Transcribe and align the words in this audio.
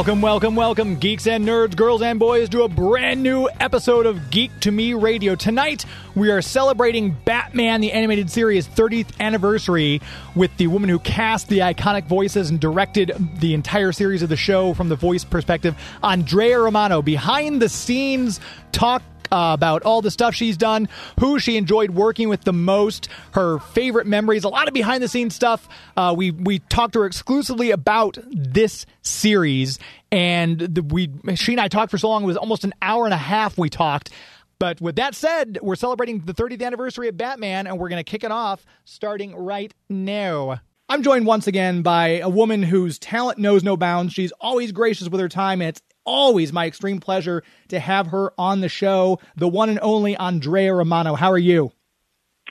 Welcome, 0.00 0.22
welcome, 0.22 0.56
welcome, 0.56 0.96
geeks 0.96 1.26
and 1.26 1.46
nerds, 1.46 1.76
girls 1.76 2.00
and 2.00 2.18
boys, 2.18 2.48
to 2.48 2.62
a 2.62 2.68
brand 2.70 3.22
new 3.22 3.50
episode 3.60 4.06
of 4.06 4.30
Geek 4.30 4.50
to 4.60 4.70
Me 4.70 4.94
Radio. 4.94 5.34
Tonight, 5.34 5.84
we 6.14 6.30
are 6.30 6.40
celebrating 6.40 7.14
Batman 7.26 7.82
the 7.82 7.92
Animated 7.92 8.30
Series 8.30 8.66
30th 8.66 9.10
anniversary 9.20 10.00
with 10.34 10.56
the 10.56 10.68
woman 10.68 10.88
who 10.88 11.00
cast 11.00 11.48
the 11.48 11.58
iconic 11.58 12.06
voices 12.06 12.48
and 12.48 12.58
directed 12.58 13.12
the 13.40 13.52
entire 13.52 13.92
series 13.92 14.22
of 14.22 14.30
the 14.30 14.38
show 14.38 14.72
from 14.72 14.88
the 14.88 14.96
voice 14.96 15.22
perspective, 15.22 15.76
Andrea 16.02 16.58
Romano. 16.58 17.02
Behind 17.02 17.60
the 17.60 17.68
scenes 17.68 18.40
talk 18.72 19.02
uh, 19.32 19.52
about 19.54 19.82
all 19.82 20.02
the 20.02 20.10
stuff 20.10 20.34
she's 20.34 20.56
done, 20.56 20.88
who 21.18 21.38
she 21.38 21.56
enjoyed 21.56 21.90
working 21.90 22.28
with 22.28 22.42
the 22.42 22.52
most, 22.52 23.08
her 23.32 23.58
favorite 23.58 24.06
memories, 24.06 24.44
a 24.44 24.48
lot 24.48 24.68
of 24.68 24.74
behind 24.74 25.02
the 25.02 25.08
scenes 25.08 25.34
stuff. 25.34 25.68
Uh, 25.96 26.14
we 26.16 26.30
we 26.30 26.58
talked 26.58 26.94
to 26.94 27.00
her 27.00 27.06
exclusively 27.06 27.70
about 27.70 28.18
this 28.30 28.86
series, 29.02 29.78
and 30.10 30.58
the, 30.58 30.82
we 30.82 31.10
she 31.34 31.52
and 31.52 31.60
I 31.60 31.68
talked 31.68 31.90
for 31.90 31.98
so 31.98 32.08
long 32.08 32.24
it 32.24 32.26
was 32.26 32.36
almost 32.36 32.64
an 32.64 32.74
hour 32.82 33.04
and 33.04 33.14
a 33.14 33.18
half. 33.18 33.58
We 33.58 33.70
talked. 33.70 34.10
But 34.58 34.78
with 34.78 34.96
that 34.96 35.14
said, 35.14 35.58
we're 35.62 35.74
celebrating 35.74 36.20
the 36.20 36.34
30th 36.34 36.62
anniversary 36.62 37.08
of 37.08 37.16
Batman, 37.16 37.66
and 37.66 37.78
we're 37.78 37.88
going 37.88 38.04
to 38.04 38.10
kick 38.10 38.24
it 38.24 38.30
off 38.30 38.66
starting 38.84 39.34
right 39.34 39.72
now. 39.88 40.60
I'm 40.86 41.02
joined 41.02 41.24
once 41.24 41.46
again 41.46 41.80
by 41.80 42.18
a 42.18 42.28
woman 42.28 42.62
whose 42.62 42.98
talent 42.98 43.38
knows 43.38 43.62
no 43.62 43.76
bounds. 43.76 44.12
She's 44.12 44.32
always 44.40 44.72
gracious 44.72 45.08
with 45.08 45.20
her 45.20 45.28
time, 45.30 45.62
and 45.62 45.68
it's 45.68 45.80
always 46.10 46.52
my 46.52 46.66
extreme 46.66 46.98
pleasure 46.98 47.42
to 47.68 47.78
have 47.78 48.08
her 48.08 48.32
on 48.36 48.60
the 48.60 48.68
show, 48.68 49.20
the 49.36 49.48
one 49.48 49.68
and 49.68 49.78
only 49.80 50.16
Andrea 50.16 50.74
Romano. 50.74 51.14
How 51.14 51.30
are 51.30 51.38
you? 51.38 51.72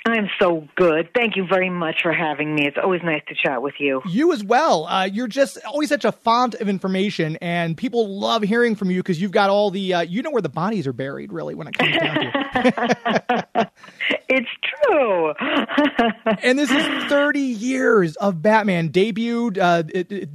I'm 0.06 0.30
so 0.40 0.66
good. 0.76 1.10
Thank 1.14 1.36
you 1.36 1.46
very 1.46 1.70
much 1.70 2.02
for 2.02 2.14
having 2.14 2.56
me. 2.56 2.66
It's 2.66 2.78
always 2.82 3.02
nice 3.04 3.22
to 3.28 3.36
chat 3.36 3.62
with 3.62 3.76
you. 3.80 4.02
You 4.08 4.32
as 4.32 4.44
well. 4.44 4.86
Uh, 4.86 5.04
you're 5.04 5.28
just 5.28 5.58
always 5.68 5.90
such 5.90 6.06
a 6.06 6.12
font 6.14 6.56
of 6.56 6.70
information, 6.70 7.38
and 7.42 7.76
people 7.76 8.08
love 8.08 8.42
hearing 8.42 8.76
from 8.76 8.92
you 8.92 9.00
because 9.00 9.22
you've 9.22 9.32
got 9.32 9.50
all 9.50 9.72
the, 9.72 9.94
uh, 9.94 10.02
you 10.02 10.22
know 10.22 10.32
where 10.32 10.42
the 10.42 10.48
bodies 10.50 10.88
are 10.88 10.94
buried, 10.94 11.34
really, 11.34 11.54
when 11.54 11.68
it 11.68 11.78
comes 11.78 11.98
down 11.98 12.16
to 12.16 13.42
it. 13.56 13.68
it's 14.28 14.50
true. 14.84 15.34
and 16.44 16.58
this 16.58 16.72
is 16.72 16.86
30 17.06 17.40
years 17.40 18.16
of 18.18 18.42
Batman. 18.42 18.90
Debuted 18.90 19.58
uh, 19.58 19.84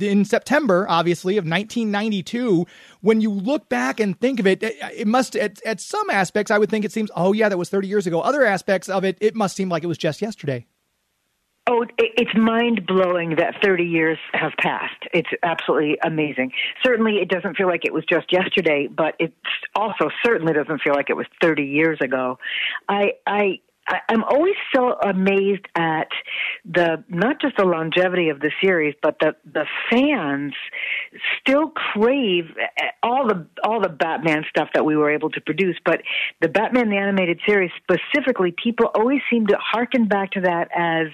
in 0.04 0.24
September, 0.24 0.86
obviously, 0.88 1.36
of 1.36 1.44
1992 1.44 2.66
when 3.00 3.20
you 3.20 3.30
look 3.30 3.68
back 3.68 4.00
and 4.00 4.18
think 4.18 4.40
of 4.40 4.46
it, 4.46 4.62
it 4.62 5.06
must 5.06 5.36
at, 5.36 5.60
at 5.66 5.78
some 5.78 6.08
aspects 6.08 6.50
I 6.50 6.56
would 6.56 6.70
think 6.70 6.86
it 6.86 6.92
seems 6.92 7.10
oh 7.14 7.34
yeah 7.34 7.50
that 7.50 7.58
was 7.58 7.68
30 7.68 7.86
years 7.86 8.06
ago. 8.06 8.20
Other 8.20 8.44
aspects 8.44 8.88
of 8.88 9.04
it 9.04 9.18
it 9.20 9.34
must 9.34 9.56
seem 9.56 9.68
like 9.68 9.84
it 9.84 9.88
was 9.88 9.98
just 9.98 10.22
yesterday. 10.22 10.66
Oh, 11.66 11.86
it's 11.96 12.34
mind 12.36 12.86
blowing 12.86 13.36
that 13.36 13.54
30 13.62 13.84
years 13.84 14.18
have 14.34 14.52
passed. 14.58 15.02
It's 15.14 15.30
absolutely 15.42 15.96
amazing. 16.04 16.52
Certainly, 16.84 17.14
it 17.22 17.30
doesn't 17.30 17.56
feel 17.56 17.68
like 17.68 17.86
it 17.86 17.92
was 17.94 18.04
just 18.04 18.30
yesterday, 18.30 18.86
but 18.86 19.14
it 19.18 19.32
also 19.74 20.10
certainly 20.22 20.52
doesn't 20.52 20.82
feel 20.82 20.92
like 20.92 21.08
it 21.08 21.16
was 21.16 21.26
30 21.40 21.62
years 21.62 21.98
ago. 22.02 22.38
I, 22.86 23.12
I, 23.26 23.60
I'm 24.08 24.24
always 24.24 24.54
so 24.74 24.92
amazed 24.92 25.66
at 25.74 26.08
the 26.64 27.04
not 27.08 27.40
just 27.40 27.56
the 27.56 27.64
longevity 27.64 28.30
of 28.30 28.40
the 28.40 28.50
series, 28.62 28.94
but 29.02 29.18
the 29.20 29.36
the 29.44 29.66
fans 29.90 30.54
still 31.40 31.68
crave 31.68 32.46
all 33.02 33.28
the 33.28 33.46
all 33.62 33.80
the 33.80 33.90
Batman 33.90 34.44
stuff 34.48 34.68
that 34.74 34.84
we 34.84 34.96
were 34.96 35.10
able 35.10 35.30
to 35.30 35.40
produce. 35.40 35.76
But 35.84 36.00
the 36.40 36.48
Batman 36.48 36.88
the 36.88 36.96
animated 36.96 37.40
series 37.46 37.70
specifically, 37.82 38.54
people 38.62 38.86
always 38.94 39.20
seem 39.30 39.46
to 39.48 39.56
harken 39.58 40.08
back 40.08 40.32
to 40.32 40.40
that 40.42 40.68
as 40.74 41.08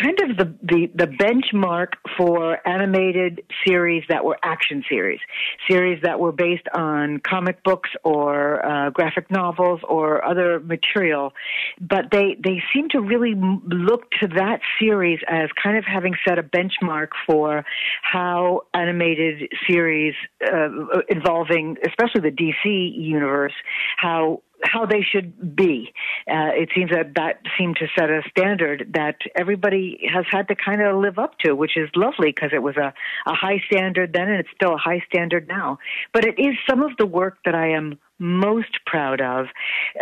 kind 0.00 0.18
of 0.20 0.36
the, 0.36 0.54
the, 0.62 0.90
the 0.94 1.06
benchmark 1.06 1.88
for 2.16 2.66
animated 2.66 3.42
series 3.66 4.04
that 4.08 4.24
were 4.24 4.38
action 4.42 4.84
series, 4.88 5.20
series 5.68 6.00
that 6.02 6.18
were 6.20 6.32
based 6.32 6.66
on 6.74 7.20
comic 7.20 7.62
books 7.64 7.90
or 8.04 8.64
uh, 8.64 8.90
graphic 8.90 9.30
novels 9.30 9.80
or 9.88 10.24
other 10.24 10.60
material. 10.60 11.32
But 11.80 12.06
they, 12.12 12.36
they 12.42 12.62
seem 12.72 12.88
to 12.90 13.00
really 13.00 13.34
look 13.34 14.10
to 14.20 14.28
that 14.28 14.60
series 14.80 15.20
as 15.28 15.48
kind 15.62 15.76
of 15.76 15.84
having 15.84 16.14
set 16.26 16.38
a 16.38 16.42
benchmark 16.42 17.08
for 17.26 17.64
how 18.02 18.62
animated 18.74 19.50
series 19.68 20.14
uh, 20.42 20.68
involving, 21.08 21.76
especially 21.86 22.30
the 22.30 22.36
DC 22.36 22.92
universe, 22.96 23.54
how 23.96 24.42
how 24.62 24.86
they 24.86 25.02
should 25.02 25.56
be. 25.56 25.92
Uh, 26.28 26.50
it 26.54 26.70
seems 26.74 26.90
that 26.90 27.14
that 27.14 27.40
seemed 27.58 27.76
to 27.76 27.86
set 27.98 28.10
a 28.10 28.22
standard 28.30 28.92
that 28.94 29.16
everybody 29.36 30.08
has 30.12 30.24
had 30.30 30.48
to 30.48 30.54
kind 30.54 30.82
of 30.82 30.96
live 31.00 31.18
up 31.18 31.38
to, 31.38 31.52
which 31.52 31.76
is 31.76 31.88
lovely 31.94 32.32
because 32.32 32.50
it 32.52 32.62
was 32.62 32.76
a, 32.76 32.92
a 33.26 33.34
high 33.34 33.62
standard 33.70 34.12
then 34.12 34.28
and 34.28 34.40
it's 34.40 34.48
still 34.54 34.74
a 34.74 34.78
high 34.78 35.02
standard 35.08 35.48
now. 35.48 35.78
But 36.12 36.24
it 36.24 36.38
is 36.38 36.54
some 36.68 36.82
of 36.82 36.96
the 36.98 37.06
work 37.06 37.38
that 37.44 37.54
I 37.54 37.70
am 37.70 37.98
most 38.18 38.78
proud 38.84 39.20
of. 39.20 39.46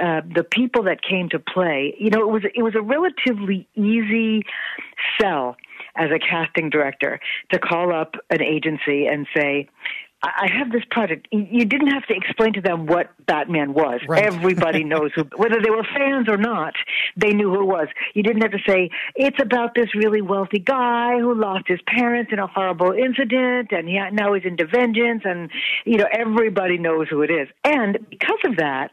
Uh, 0.02 0.22
the 0.34 0.44
people 0.44 0.84
that 0.84 1.02
came 1.02 1.28
to 1.30 1.38
play, 1.38 1.94
you 1.98 2.10
know, 2.10 2.20
it 2.20 2.32
was 2.32 2.42
it 2.54 2.62
was 2.62 2.74
a 2.74 2.80
relatively 2.80 3.68
easy 3.74 4.42
sell 5.20 5.56
as 5.96 6.10
a 6.10 6.18
casting 6.18 6.70
director 6.70 7.20
to 7.50 7.58
call 7.58 7.94
up 7.94 8.14
an 8.30 8.42
agency 8.42 9.06
and 9.06 9.26
say, 9.36 9.68
I 10.22 10.48
have 10.58 10.72
this 10.72 10.82
project. 10.90 11.28
You 11.30 11.64
didn't 11.64 11.88
have 11.88 12.06
to 12.06 12.14
explain 12.14 12.54
to 12.54 12.60
them 12.60 12.86
what 12.86 13.10
Batman 13.26 13.74
was. 13.74 14.00
Right. 14.08 14.24
Everybody 14.24 14.82
knows 14.92 15.10
who, 15.14 15.24
whether 15.36 15.60
they 15.62 15.70
were 15.70 15.84
fans 15.84 16.28
or 16.28 16.38
not, 16.38 16.74
they 17.16 17.32
knew 17.32 17.50
who 17.50 17.60
it 17.60 17.66
was. 17.66 17.88
You 18.14 18.22
didn't 18.22 18.42
have 18.42 18.52
to 18.52 18.60
say, 18.66 18.90
it's 19.14 19.40
about 19.40 19.74
this 19.74 19.94
really 19.94 20.22
wealthy 20.22 20.58
guy 20.58 21.18
who 21.18 21.34
lost 21.34 21.64
his 21.68 21.80
parents 21.86 22.32
in 22.32 22.38
a 22.38 22.46
horrible 22.46 22.92
incident 22.92 23.72
and 23.72 23.88
he, 23.88 24.00
now 24.12 24.32
he's 24.32 24.44
into 24.44 24.66
vengeance 24.66 25.22
and, 25.24 25.50
you 25.84 25.98
know, 25.98 26.06
everybody 26.10 26.78
knows 26.78 27.08
who 27.08 27.22
it 27.22 27.30
is. 27.30 27.48
And 27.62 27.98
because 28.08 28.40
of 28.46 28.56
that, 28.56 28.92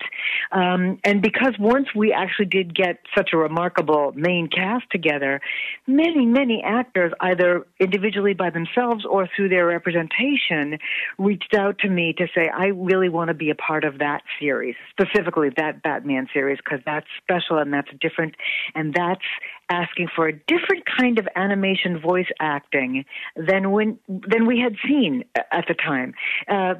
um, 0.51 0.99
and 1.03 1.21
because 1.21 1.53
once 1.57 1.87
we 1.95 2.11
actually 2.11 2.47
did 2.47 2.75
get 2.75 2.99
such 3.15 3.29
a 3.33 3.37
remarkable 3.37 4.11
main 4.15 4.49
cast 4.49 4.89
together, 4.91 5.39
many, 5.87 6.25
many 6.25 6.61
actors, 6.63 7.13
either 7.21 7.65
individually 7.79 8.33
by 8.33 8.49
themselves 8.49 9.05
or 9.05 9.29
through 9.35 9.49
their 9.49 9.65
representation, 9.65 10.79
reached 11.17 11.53
out 11.53 11.79
to 11.79 11.89
me 11.89 12.13
to 12.17 12.27
say, 12.33 12.49
I 12.49 12.67
really 12.67 13.09
want 13.09 13.29
to 13.29 13.33
be 13.33 13.49
a 13.49 13.55
part 13.55 13.83
of 13.83 13.99
that 13.99 14.21
series, 14.39 14.75
specifically 14.89 15.49
that 15.57 15.83
Batman 15.83 16.27
series, 16.33 16.59
because 16.63 16.79
that's 16.85 17.07
special 17.21 17.57
and 17.57 17.73
that's 17.73 17.89
different. 17.99 18.35
And 18.75 18.93
that's 18.93 19.21
asking 19.69 20.07
for 20.15 20.27
a 20.27 20.33
different 20.33 20.83
kind 20.97 21.19
of 21.19 21.27
animation 21.35 21.99
voice 21.99 22.27
acting 22.39 23.05
than 23.35 23.71
when 23.71 23.99
than 24.07 24.45
we 24.45 24.59
had 24.59 24.75
seen 24.87 25.23
at 25.35 25.65
the 25.67 25.73
time. 25.73 26.13
Uh, 26.47 26.75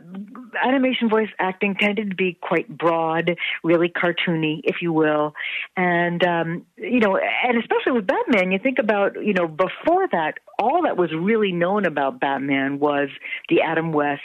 animation 0.64 1.10
voice 1.10 1.30
acting 1.40 1.76
tended 1.76 2.10
to 2.10 2.16
be 2.16 2.38
quite 2.42 2.68
broad, 2.78 3.38
really 3.64 3.90
cartoony, 3.90 4.62
if 4.64 4.78
you 4.82 4.92
will, 4.94 5.34
and 5.78 6.24
um, 6.26 6.66
you 6.78 7.00
know, 7.00 7.18
and 7.18 7.58
especially 7.58 7.94
with 7.94 8.08
Batman, 8.08 8.52
you 8.52 8.60
think 8.60 8.80
about 8.80 9.16
you 9.24 9.34
know 9.34 9.48
before 9.48 10.08
that, 10.12 10.36
all 10.60 10.84
that 10.84 10.98
was 10.98 11.12
really 11.14 11.52
known 11.52 11.86
about 11.86 12.20
Batman 12.20 12.80
was 12.80 13.10
the 13.50 13.62
Adam 13.62 13.92
West 13.92 14.22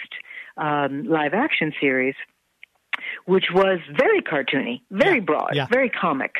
um, 0.57 1.05
live 1.09 1.35
action 1.35 1.73
series 1.81 2.15
which 3.27 3.47
was 3.53 3.79
very 3.97 4.23
cartoony, 4.23 4.81
very 4.91 5.21
broad, 5.21 5.55
yeah. 5.55 5.67
very 5.67 5.91
comic. 5.91 6.37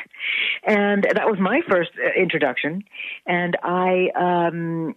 And 0.63 1.03
that 1.03 1.27
was 1.27 1.39
my 1.39 1.61
first 1.67 1.91
uh, 1.97 2.19
introduction. 2.19 2.83
And 3.25 3.57
I, 3.63 4.09
um, 4.15 4.95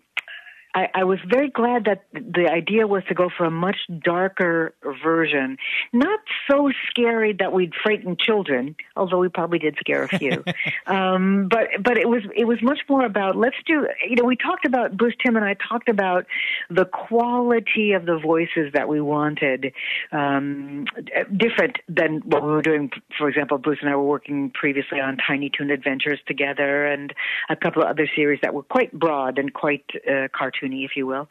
I, 0.74 0.88
I 0.94 1.04
was 1.04 1.18
very 1.28 1.50
glad 1.50 1.84
that 1.84 2.04
the 2.12 2.48
idea 2.50 2.86
was 2.86 3.02
to 3.08 3.14
go 3.14 3.28
for 3.36 3.44
a 3.44 3.50
much 3.50 3.76
darker 4.02 4.74
version, 5.04 5.58
not 5.92 6.20
so 6.50 6.70
scary 6.88 7.34
that 7.34 7.52
we'd 7.52 7.72
frighten 7.82 8.16
children, 8.18 8.76
although 8.96 9.18
we 9.18 9.28
probably 9.28 9.58
did 9.58 9.76
scare 9.78 10.04
a 10.04 10.08
few. 10.08 10.42
um, 10.86 11.48
but 11.50 11.68
but 11.82 11.98
it 11.98 12.08
was 12.08 12.22
it 12.34 12.46
was 12.46 12.58
much 12.62 12.78
more 12.88 13.04
about 13.04 13.36
let's 13.36 13.56
do. 13.66 13.86
You 14.08 14.16
know, 14.16 14.24
we 14.24 14.36
talked 14.36 14.64
about 14.64 14.96
Bruce 14.96 15.14
Timm 15.22 15.36
and 15.36 15.44
I 15.44 15.56
talked 15.68 15.90
about 15.90 16.24
the 16.70 16.86
quality 16.86 17.92
of 17.92 18.06
the 18.06 18.18
voices 18.18 18.72
that 18.72 18.88
we 18.88 19.00
wanted, 19.00 19.74
um, 20.10 20.86
different 21.36 21.78
than 21.88 22.22
what 22.24 22.42
we 22.42 22.48
were 22.48 22.62
doing. 22.62 22.90
For 23.18 23.28
example, 23.28 23.58
Bruce 23.58 23.78
and 23.82 23.90
I 23.90 23.96
were 23.96 24.08
working 24.08 24.50
previously 24.50 25.00
on 25.00 25.18
Tiny 25.18 25.50
Toon 25.50 25.70
Adventures 25.70 26.20
together, 26.26 26.86
and 26.86 27.12
a 27.50 27.56
couple 27.56 27.82
of 27.82 27.88
other 27.88 28.08
series 28.16 28.40
that 28.42 28.54
were 28.54 28.62
quite 28.62 28.98
broad 28.98 29.38
and 29.38 29.52
quite 29.52 29.84
uh, 30.08 30.28
cartoony 30.28 30.61
cartoony, 30.62 30.84
if 30.84 30.92
you 30.96 31.06
will. 31.06 31.28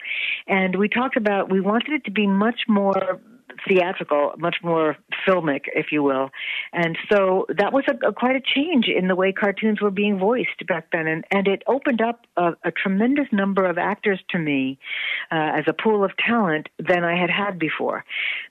And 0.48 0.76
we 0.76 0.88
talked 0.90 1.18
about 1.18 1.50
we 1.50 1.62
wanted 1.62 1.94
it 1.94 2.06
to 2.06 2.12
be 2.12 2.28
much 2.28 2.62
more 2.68 3.20
theatrical, 3.68 4.34
much 4.38 4.58
more 4.64 4.98
filmic, 5.28 5.62
if 5.74 5.88
you 5.92 6.04
will. 6.04 6.30
And 6.74 6.98
so 7.12 7.46
that 7.58 7.72
was 7.74 7.84
a, 7.88 8.08
a 8.08 8.14
quite 8.14 8.36
a 8.36 8.42
change 8.42 8.88
in 8.88 9.08
the 9.08 9.16
way 9.16 9.32
cartoons 9.32 9.82
were 9.82 9.92
being 9.92 10.20
voiced 10.20 10.66
back 10.68 10.88
then, 10.92 11.08
and 11.08 11.24
and 11.32 11.48
it 11.48 11.64
opened 11.68 12.02
up 12.02 12.26
a, 12.38 12.52
a 12.64 12.72
tremendous 12.72 13.28
number 13.32 13.66
of 13.66 13.78
actors 13.78 14.20
to 14.32 14.38
me 14.38 14.78
uh, 15.32 15.52
as 15.60 15.64
a 15.68 15.74
pool 15.74 16.04
of 16.04 16.12
talent 16.18 16.68
than 16.78 17.04
I 17.04 17.16
had 17.20 17.30
had 17.30 17.58
before, 17.60 18.04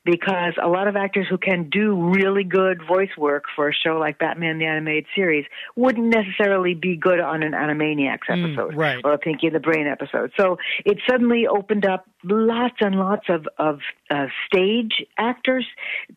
because 0.05 0.55
a 0.62 0.69
lot 0.69 0.88
of 0.88 0.97
actors 0.97 1.26
who 1.29 1.38
can 1.38 1.69
do 1.69 2.11
really 2.11 2.44
good 2.44 2.81
voice 2.87 3.11
work 3.19 3.44
for 3.55 3.69
a 3.69 3.75
show 3.75 3.99
like 3.99 4.19
Batman 4.19 4.58
the 4.58 4.67
Animated 4.67 5.06
Series 5.14 5.44
wouldn't 5.76 6.06
necessarily 6.08 6.75
be 6.75 6.97
good 6.97 7.20
on 7.20 7.43
an 7.43 7.52
Animaniacs 7.52 8.20
Mm, 8.31 8.55
episode 8.55 8.76
right. 8.76 9.00
or 9.05 9.12
a 9.12 9.19
Pinky 9.19 9.47
and 9.47 9.56
the 9.56 9.61
Brain 9.61 9.87
episode. 9.87 10.32
So 10.38 10.58
it 10.85 10.99
suddenly 11.08 11.47
opened 11.47 11.85
up 11.85 12.06
lots 12.25 12.76
and 12.81 12.96
lots 12.96 13.26
of 13.28 13.46
of 13.58 13.81
uh, 14.11 14.26
stage 14.46 15.05
actors, 15.19 15.67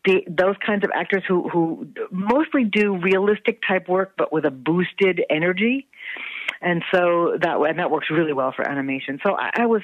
the, 0.04 0.24
those 0.28 0.56
kinds 0.64 0.84
of 0.84 0.90
actors 0.94 1.22
who 1.26 1.48
who 1.48 1.88
mostly 2.10 2.64
do 2.64 2.96
realistic 2.96 3.60
type 3.66 3.88
work, 3.88 4.14
but 4.16 4.32
with 4.32 4.44
a 4.44 4.50
boosted 4.50 5.22
energy. 5.30 5.86
And 6.60 6.82
so 6.92 7.36
that 7.40 7.56
and 7.56 7.78
that 7.78 7.90
works 7.90 8.08
really 8.10 8.32
well 8.32 8.52
for 8.54 8.66
animation. 8.66 9.18
So 9.26 9.36
I, 9.36 9.50
I 9.62 9.66
was 9.66 9.82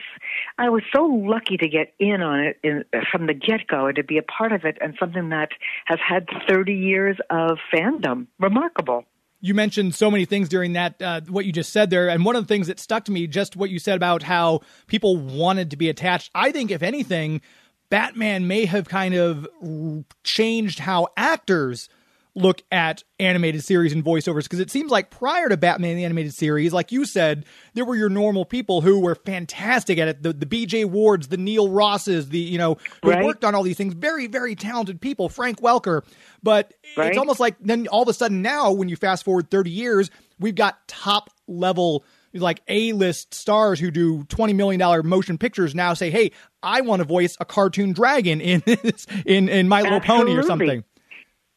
I 0.59 0.69
was 0.71 0.83
so 0.95 1.05
lucky 1.05 1.57
to 1.57 1.69
get 1.69 1.93
in 1.99 2.23
on 2.23 2.41
it 2.41 2.59
in, 2.63 2.85
from 3.11 3.27
the 3.27 3.35
get 3.35 3.67
go 3.67 3.87
and 3.87 3.97
to 3.97 4.05
be 4.05 4.19
a 4.19 4.23
part 4.23 4.53
of 4.53 4.65
it 4.65 4.79
and 4.81 4.95
something 4.99 5.31
that 5.31 5.51
has 5.87 5.99
had 6.07 6.27
30 6.49 6.75
years 6.75 7.17
of 7.29 7.59
fandom. 7.73 8.27
Remarkable. 8.39 9.05
You 9.41 9.55
mentioned 9.55 9.95
so 9.95 10.11
many 10.11 10.25
things 10.25 10.49
during 10.49 10.75
that 10.75 11.01
uh, 11.01 11.21
what 11.29 11.45
you 11.45 11.53
just 11.53 11.73
said 11.73 11.91
there. 11.91 12.09
And 12.09 12.25
one 12.25 12.37
of 12.37 12.45
the 12.45 12.49
things 12.49 12.67
that 12.67 12.79
stuck 12.79 13.05
to 13.07 13.13
me 13.13 13.27
just 13.27 13.57
what 13.57 13.71
you 13.71 13.79
said 13.79 13.97
about 13.97 14.23
how 14.23 14.61
people 14.87 15.17
wanted 15.17 15.71
to 15.71 15.77
be 15.77 15.89
attached. 15.89 16.31
I 16.35 16.53
think 16.53 16.71
if 16.71 16.83
anything 16.83 17.41
batman 17.91 18.47
may 18.47 18.65
have 18.67 18.89
kind 18.89 19.15
of 19.15 19.47
changed 20.23 20.79
how 20.79 21.09
actors 21.17 21.89
look 22.41 22.63
at 22.73 23.05
animated 23.19 23.63
series 23.63 23.93
and 23.93 24.05
voiceovers 24.05 24.45
because 24.45 24.61
it 24.61 24.71
seems 24.71 24.91
like 24.91 25.11
prior 25.11 25.49
to 25.49 25.57
Batman 25.57 25.97
the 25.97 26.05
animated 26.05 26.35
series, 26.35 26.73
like 26.73 26.91
you 26.91 27.05
said, 27.05 27.45
there 27.75 27.85
were 27.85 27.95
your 27.97 28.09
normal 28.09 28.45
people 28.45 28.81
who 28.81 29.01
were 29.01 29.15
fantastic 29.15 29.99
at 29.99 30.09
it. 30.09 30.23
The 30.23 30.33
the 30.33 30.47
BJ 30.47 30.85
Wards, 30.85 31.29
the 31.29 31.37
Neil 31.37 31.69
Rosses, 31.69 32.31
the 32.31 32.39
you 32.39 32.59
know 32.59 32.77
who 33.03 33.11
Right. 33.11 33.25
worked 33.25 33.45
on 33.45 33.55
all 33.55 33.63
these 33.63 33.77
things. 33.77 33.95
Very 33.95 34.27
very 34.27 34.55
talented 34.57 35.01
people. 35.01 35.29
Frank 35.29 35.61
Welker, 35.61 36.03
but 36.43 36.73
Right. 36.97 37.09
it's 37.09 37.19
almost 37.19 37.41
like 37.41 37.57
then 37.61 37.87
all 37.89 38.03
of 38.03 38.09
a 38.09 38.15
sudden 38.15 38.43
now 38.43 38.73
when 38.73 38.89
you 38.89 38.97
fast 38.97 39.25
forward 39.25 39.51
thirty 39.51 39.71
years, 39.71 40.11
we've 40.39 40.55
got 40.55 40.87
top 40.89 41.31
level 41.47 42.05
like 42.33 42.63
A 42.69 42.93
list 42.93 43.35
stars 43.35 43.81
who 43.81 43.91
do 43.91 44.23
twenty 44.25 44.53
million 44.53 44.79
dollar 44.79 45.03
motion 45.03 45.37
pictures 45.37 45.75
now 45.75 45.95
say, 45.95 46.11
hey, 46.11 46.31
I 46.63 46.81
want 46.81 47.01
to 47.01 47.05
voice 47.05 47.37
a 47.41 47.45
cartoon 47.45 47.93
dragon 47.93 48.41
in 48.41 48.63
this, 48.67 49.07
in 49.27 49.49
in 49.49 49.69
My 49.69 49.83
Little 49.83 50.01
Pony 50.01 50.37
or 50.37 50.43
something. 50.45 50.85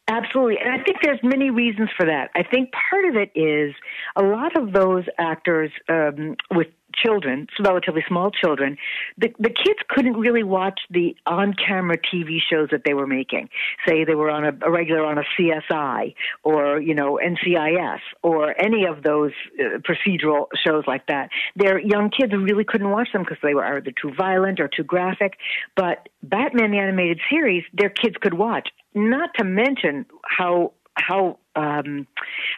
Absolutely. 0.10 0.58
And 0.64 0.74
I 0.74 0.84
think 0.84 0.98
there's 1.02 1.20
many 1.24 1.50
reasons 1.50 1.90
for 1.96 2.06
that. 2.06 2.30
I 2.36 2.44
think 2.44 2.72
part 2.90 3.06
of 3.06 3.16
it 3.16 3.32
is 3.40 3.74
a 4.18 4.24
lot 4.24 4.58
of 4.58 4.74
those 4.74 5.06
actors 5.18 5.72
um, 5.88 6.36
with 6.52 6.68
children, 6.94 7.48
relatively 7.60 8.04
small 8.08 8.32
children, 8.32 8.78
the, 9.18 9.30
the 9.40 9.50
kids 9.50 9.80
couldn't 9.90 10.14
really 10.14 10.44
watch 10.44 10.80
the 10.90 11.16
on-camera 11.26 11.98
TV 11.98 12.38
shows 12.50 12.70
that 12.72 12.82
they 12.86 12.94
were 12.94 13.08
making. 13.08 13.50
Say 13.88 14.04
they 14.04 14.16
were 14.16 14.30
on 14.30 14.46
a, 14.46 14.52
a 14.66 14.72
regular 14.72 15.06
on 15.06 15.18
a 15.18 15.24
CSI 15.38 16.16
or, 16.44 16.80
you 16.82 16.96
know, 16.96 17.20
NCIS 17.24 18.00
or 18.22 18.60
any 18.60 18.86
of 18.86 19.04
those 19.04 19.32
uh, 19.60 19.80
procedural 19.80 20.48
shows 20.66 20.84
like 20.88 21.08
that. 21.08 21.30
Their 21.56 21.80
young 21.80 22.10
kids 22.10 22.34
really 22.34 22.64
couldn't 22.64 22.90
watch 22.90 23.10
them 23.14 23.24
because 23.24 23.38
they 23.44 23.54
were 23.54 23.66
either 23.66 23.92
too 24.02 24.12
violent 24.18 24.60
or 24.60 24.68
too 24.68 24.84
graphic. 24.84 25.38
But 25.76 26.10
Batman 26.22 26.72
the 26.72 26.80
Animated 26.80 27.20
Series, 27.30 27.64
their 27.74 27.90
kids 27.90 28.16
could 28.22 28.34
watch. 28.34 28.70
Not 28.94 29.30
to 29.38 29.44
mention 29.44 30.06
how 30.24 30.74
how 30.96 31.40
um, 31.56 32.08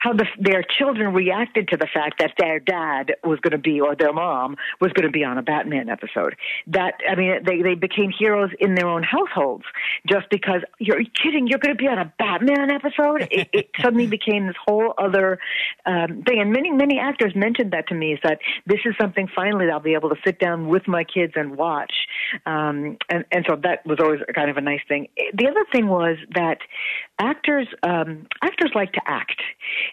how 0.02 0.14
the, 0.14 0.26
their 0.40 0.64
children 0.64 1.14
reacted 1.14 1.68
to 1.70 1.78
the 1.78 1.88
fact 1.92 2.20
that 2.20 2.34
their 2.38 2.60
dad 2.60 3.16
was 3.24 3.40
going 3.40 3.52
to 3.52 3.58
be 3.58 3.82
or 3.82 3.96
their 3.96 4.14
mom 4.14 4.56
was 4.80 4.92
going 4.94 5.06
to 5.06 5.12
be 5.12 5.24
on 5.24 5.38
a 5.38 5.42
Batman 5.42 5.90
episode. 5.90 6.36
That 6.68 6.96
I 7.10 7.16
mean, 7.16 7.44
they 7.46 7.62
they 7.62 7.76
became 7.76 8.12
heroes 8.18 8.52
in 8.60 8.76
their 8.76 8.88
own 8.88 9.04
households 9.04 9.66
just 10.08 10.30
because 10.30 10.62
you're 10.80 11.02
kidding. 11.22 11.48
You're 11.48 11.60
going 11.60 11.76
to 11.76 11.82
be 11.82 11.88
on 11.88 11.98
a 11.98 12.14
Batman 12.18 12.72
episode. 12.72 13.28
It, 13.32 13.50
it 13.52 13.70
suddenly 13.82 14.08
became 14.08 14.48
this 14.48 14.56
whole 14.66 14.94
other 14.98 15.40
um, 15.86 16.24
thing. 16.24 16.40
And 16.40 16.52
many 16.52 16.72
many 16.72 17.00
actors 17.00 17.34
mentioned 17.36 17.72
that 17.72 17.88
to 17.90 17.96
me 17.96 18.14
is 18.14 18.20
that 18.24 18.40
this 18.66 18.80
is 18.86 18.96
something 19.00 19.28
finally 19.36 19.66
that 19.66 19.74
I'll 19.74 19.80
be 19.80 19.94
able 19.94 20.10
to 20.10 20.18
sit 20.26 20.40
down 20.40 20.68
with 20.68 20.88
my 20.88 21.04
kids 21.04 21.34
and 21.36 21.58
watch. 21.58 21.94
Um, 22.46 22.98
and 23.10 23.26
and 23.32 23.46
so 23.48 23.58
that 23.64 23.86
was 23.86 24.00
always 24.00 24.22
kind 24.34 24.50
of 24.50 24.58
a 24.58 24.62
nice 24.62 24.82
thing. 24.88 25.08
The 25.34 25.48
other 25.48 25.66
thing 25.72 25.88
was 25.88 26.18
that 26.34 26.60
actors 27.20 27.68
um, 27.84 28.28
actors 28.44 28.72
like 28.76 28.92
to 28.94 29.02
act, 29.06 29.42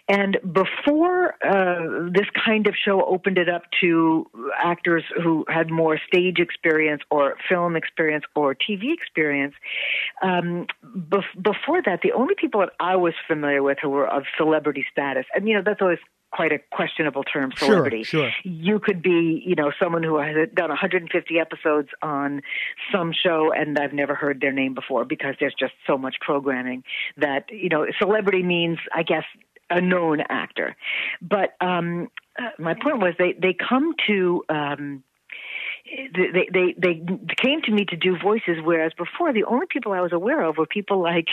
and 0.09 0.37
before 0.41 1.35
uh, 1.45 2.09
this 2.11 2.27
kind 2.45 2.67
of 2.67 2.75
show 2.75 3.03
opened 3.05 3.37
it 3.37 3.49
up 3.49 3.63
to 3.81 4.29
actors 4.57 5.03
who 5.21 5.45
had 5.47 5.69
more 5.69 5.99
stage 6.07 6.39
experience 6.39 7.01
or 7.09 7.35
film 7.49 7.75
experience 7.75 8.25
or 8.35 8.55
TV 8.55 8.93
experience, 8.93 9.53
um, 10.21 10.67
bef- 10.83 11.41
before 11.41 11.81
that, 11.85 12.01
the 12.03 12.11
only 12.11 12.35
people 12.35 12.61
that 12.61 12.71
I 12.79 12.95
was 12.95 13.13
familiar 13.27 13.63
with 13.63 13.77
who 13.81 13.89
were 13.89 14.07
of 14.07 14.23
celebrity 14.37 14.85
status, 14.91 15.25
and 15.33 15.47
you 15.47 15.55
know 15.55 15.63
that's 15.65 15.81
always 15.81 15.99
quite 16.33 16.51
a 16.51 16.59
questionable 16.71 17.23
term, 17.23 17.51
celebrity. 17.55 18.03
sure. 18.03 18.31
You 18.43 18.79
could 18.79 19.01
be, 19.03 19.43
you 19.45 19.55
know, 19.55 19.71
someone 19.81 20.01
who 20.01 20.17
has 20.17 20.35
done 20.53 20.69
150 20.69 21.39
episodes 21.39 21.89
on 22.01 22.41
some 22.91 23.13
show, 23.13 23.53
and 23.55 23.77
I've 23.77 23.93
never 23.93 24.15
heard 24.15 24.41
their 24.41 24.51
name 24.51 24.73
before 24.73 25.05
because 25.05 25.35
there's 25.39 25.53
just 25.57 25.73
so 25.85 25.97
much 25.97 26.15
programming 26.21 26.83
that, 27.17 27.45
you 27.51 27.69
know, 27.69 27.85
celebrity 27.99 28.41
means, 28.41 28.79
I 28.93 29.03
guess, 29.03 29.25
a 29.69 29.79
known 29.79 30.21
actor. 30.27 30.75
But 31.21 31.55
um, 31.61 32.09
uh, 32.37 32.49
my 32.57 32.73
point 32.73 32.97
was 32.99 33.13
they 33.17 33.33
they 33.33 33.53
come 33.53 33.93
to. 34.07 34.43
Um, 34.49 35.03
they, 35.85 36.47
they 36.51 36.75
they 36.77 37.01
came 37.41 37.61
to 37.63 37.71
me 37.71 37.85
to 37.85 37.95
do 37.95 38.17
voices, 38.17 38.57
whereas 38.63 38.93
before 38.97 39.33
the 39.33 39.43
only 39.43 39.65
people 39.69 39.91
I 39.91 40.01
was 40.01 40.13
aware 40.13 40.41
of 40.41 40.57
were 40.57 40.65
people 40.65 41.01
like 41.01 41.27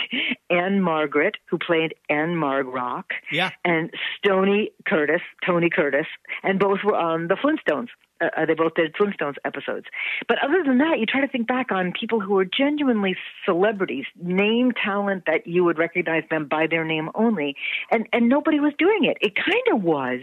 Ann-Margret, 0.49 1.35
who 1.49 1.57
played 1.57 1.95
Ann-Margrock, 2.09 3.05
Yeah. 3.31 3.51
and 3.63 3.91
Stony 4.17 4.71
Curtis, 4.85 5.21
Tony 5.45 5.69
Curtis, 5.69 6.07
and 6.43 6.59
both 6.59 6.79
were 6.83 6.95
on 6.97 7.27
the 7.27 7.35
Flintstones. 7.35 7.87
Uh, 8.21 8.45
they 8.45 8.53
both 8.53 8.75
did 8.75 8.93
Flintstones 8.93 9.35
episodes. 9.45 9.85
But 10.27 10.37
other 10.43 10.63
than 10.65 10.77
that, 10.79 10.99
you 10.99 11.05
try 11.05 11.21
to 11.21 11.27
think 11.27 11.47
back 11.47 11.71
on 11.71 11.91
people 11.99 12.19
who 12.19 12.33
were 12.33 12.45
genuinely 12.45 13.15
celebrities, 13.45 14.05
name 14.21 14.71
talent 14.71 15.23
that 15.27 15.47
you 15.47 15.63
would 15.63 15.77
recognize 15.77 16.23
them 16.29 16.47
by 16.47 16.67
their 16.67 16.85
name 16.85 17.09
only, 17.15 17.55
and 17.91 18.07
and 18.13 18.29
nobody 18.29 18.59
was 18.59 18.73
doing 18.77 19.05
it. 19.05 19.17
It 19.21 19.33
kind 19.35 19.75
of 19.75 19.83
was 19.83 20.19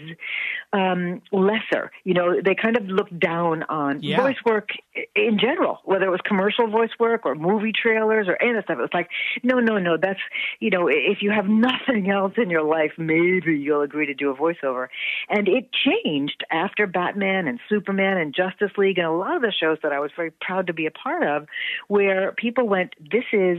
um, 0.72 1.22
lesser. 1.32 1.90
You 2.04 2.14
know, 2.14 2.40
they 2.44 2.54
kind 2.54 2.76
of 2.76 2.84
looked 2.86 3.18
down 3.18 3.62
on 3.64 4.02
Yeah. 4.02 4.20
voice 4.20 4.36
work 4.44 4.70
in 5.14 5.38
general, 5.38 5.80
whether 5.84 6.06
it 6.06 6.10
was 6.10 6.20
commercial 6.24 6.68
voice 6.68 6.90
work 6.98 7.24
or 7.24 7.34
movie 7.34 7.72
trailers 7.72 8.28
or 8.28 8.36
any 8.40 8.50
of 8.50 8.56
that 8.56 8.64
stuff. 8.64 8.78
It 8.78 8.82
was 8.82 8.90
like, 8.94 9.08
no, 9.42 9.58
no, 9.58 9.78
no. 9.78 9.96
That's 10.00 10.20
you 10.60 10.70
know, 10.70 10.88
if 10.88 11.22
you 11.22 11.30
have 11.30 11.46
nothing 11.48 12.10
else 12.10 12.34
in 12.36 12.50
your 12.50 12.62
life, 12.62 12.92
maybe 12.98 13.56
you'll 13.56 13.82
agree 13.82 14.06
to 14.06 14.14
do 14.14 14.30
a 14.30 14.34
voiceover. 14.34 14.88
And 15.28 15.48
it 15.48 15.70
changed 15.72 16.44
after 16.50 16.86
Batman 16.86 17.46
and 17.48 17.58
Superman 17.88 18.18
and 18.18 18.34
Justice 18.34 18.76
League 18.76 18.98
and 18.98 19.06
a 19.06 19.12
lot 19.12 19.34
of 19.34 19.40
the 19.42 19.52
shows 19.52 19.78
that 19.82 19.92
I 19.92 20.00
was 20.00 20.10
very 20.14 20.30
proud 20.42 20.66
to 20.66 20.74
be 20.74 20.84
a 20.84 20.90
part 20.90 21.22
of, 21.22 21.46
where 21.88 22.32
people 22.32 22.68
went, 22.68 22.94
this 23.00 23.24
is 23.32 23.58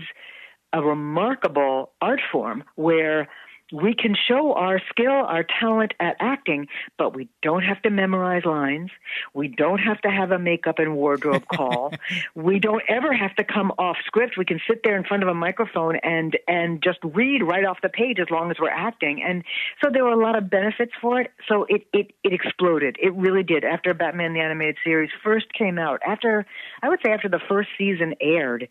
a 0.71 0.83
remarkable 0.83 1.91
art 1.99 2.21
form 2.31 2.63
where 2.75 3.27
we 3.71 3.93
can 3.93 4.15
show 4.27 4.53
our 4.53 4.81
skill, 4.89 5.11
our 5.11 5.45
talent 5.59 5.93
at 5.99 6.15
acting, 6.19 6.67
but 6.97 7.15
we 7.15 7.29
don't 7.41 7.63
have 7.63 7.81
to 7.83 7.89
memorize 7.89 8.45
lines. 8.45 8.89
We 9.33 9.47
don't 9.47 9.79
have 9.79 10.01
to 10.01 10.09
have 10.09 10.31
a 10.31 10.39
makeup 10.39 10.79
and 10.79 10.95
wardrobe 10.95 11.45
call. 11.47 11.93
we 12.35 12.59
don't 12.59 12.81
ever 12.87 13.13
have 13.13 13.35
to 13.35 13.43
come 13.43 13.71
off 13.77 13.97
script. 14.05 14.37
We 14.37 14.45
can 14.45 14.59
sit 14.67 14.81
there 14.83 14.97
in 14.97 15.03
front 15.03 15.23
of 15.23 15.29
a 15.29 15.33
microphone 15.33 15.97
and 15.97 16.37
and 16.47 16.81
just 16.83 16.99
read 17.03 17.43
right 17.43 17.65
off 17.65 17.79
the 17.81 17.89
page 17.89 18.19
as 18.19 18.29
long 18.29 18.51
as 18.51 18.57
we're 18.59 18.69
acting. 18.69 19.21
And 19.21 19.43
so 19.83 19.89
there 19.91 20.03
were 20.03 20.11
a 20.11 20.23
lot 20.23 20.37
of 20.37 20.49
benefits 20.49 20.93
for 21.01 21.21
it. 21.21 21.31
So 21.47 21.65
it 21.69 21.85
it 21.93 22.11
it 22.23 22.33
exploded. 22.33 22.97
It 23.01 23.13
really 23.13 23.43
did. 23.43 23.63
After 23.63 23.93
Batman 23.93 24.33
the 24.33 24.39
animated 24.39 24.77
series 24.83 25.11
first 25.23 25.53
came 25.53 25.77
out, 25.77 25.99
after 26.05 26.45
I 26.81 26.89
would 26.89 26.99
say 27.05 27.11
after 27.11 27.29
the 27.29 27.41
first 27.47 27.69
season 27.77 28.15
aired, 28.21 28.67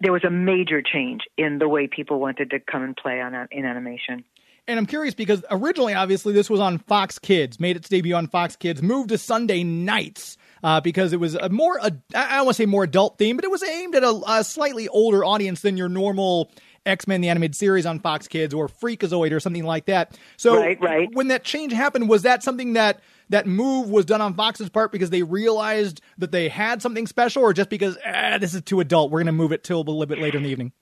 there 0.00 0.12
was 0.12 0.24
a 0.24 0.30
major 0.30 0.82
change 0.82 1.22
in 1.36 1.58
the 1.58 1.68
way 1.68 1.86
people 1.86 2.20
wanted 2.20 2.50
to 2.50 2.60
come 2.60 2.82
and 2.82 2.96
play 2.96 3.20
on 3.20 3.34
in 3.50 3.64
animation. 3.64 4.24
And 4.66 4.78
I'm 4.78 4.86
curious 4.86 5.14
because 5.14 5.44
originally, 5.50 5.92
obviously, 5.92 6.32
this 6.32 6.48
was 6.48 6.58
on 6.58 6.78
Fox 6.78 7.18
Kids, 7.18 7.60
made 7.60 7.76
its 7.76 7.88
debut 7.88 8.14
on 8.14 8.28
Fox 8.28 8.56
Kids, 8.56 8.82
moved 8.82 9.10
to 9.10 9.18
Sunday 9.18 9.62
nights 9.62 10.38
uh, 10.62 10.80
because 10.80 11.12
it 11.12 11.20
was 11.20 11.34
a 11.34 11.50
more, 11.50 11.78
ad- 11.84 12.00
I 12.14 12.36
don't 12.36 12.46
want 12.46 12.56
to 12.56 12.62
say 12.62 12.66
more 12.66 12.84
adult 12.84 13.18
theme, 13.18 13.36
but 13.36 13.44
it 13.44 13.50
was 13.50 13.62
aimed 13.62 13.94
at 13.94 14.02
a, 14.02 14.22
a 14.26 14.44
slightly 14.44 14.88
older 14.88 15.22
audience 15.22 15.60
than 15.60 15.76
your 15.76 15.90
normal 15.90 16.50
X 16.86 17.06
Men 17.06 17.20
the 17.20 17.28
animated 17.28 17.54
series 17.54 17.84
on 17.84 18.00
Fox 18.00 18.26
Kids 18.26 18.54
or 18.54 18.68
Freakazoid 18.68 19.32
or 19.32 19.40
something 19.40 19.64
like 19.64 19.86
that. 19.86 20.18
So 20.38 20.56
right, 20.56 20.80
right. 20.80 21.08
when 21.12 21.28
that 21.28 21.44
change 21.44 21.72
happened, 21.72 22.08
was 22.08 22.22
that 22.22 22.42
something 22.42 22.74
that 22.74 23.00
that 23.28 23.46
move 23.46 23.90
was 23.90 24.04
done 24.04 24.20
on 24.20 24.34
Fox's 24.34 24.68
part 24.68 24.92
because 24.92 25.10
they 25.10 25.22
realized 25.22 26.00
that 26.18 26.32
they 26.32 26.48
had 26.48 26.82
something 26.82 27.06
special, 27.06 27.42
or 27.42 27.52
just 27.52 27.70
because 27.70 27.98
ah, 28.06 28.38
this 28.38 28.54
is 28.54 28.62
too 28.62 28.80
adult, 28.80 29.10
we're 29.10 29.20
going 29.20 29.26
to 29.26 29.32
move 29.32 29.52
it 29.52 29.64
till 29.64 29.78
a 29.78 29.84
little 29.84 30.06
bit 30.06 30.18
later 30.18 30.38
in 30.38 30.44
the 30.44 30.50
evening? 30.50 30.72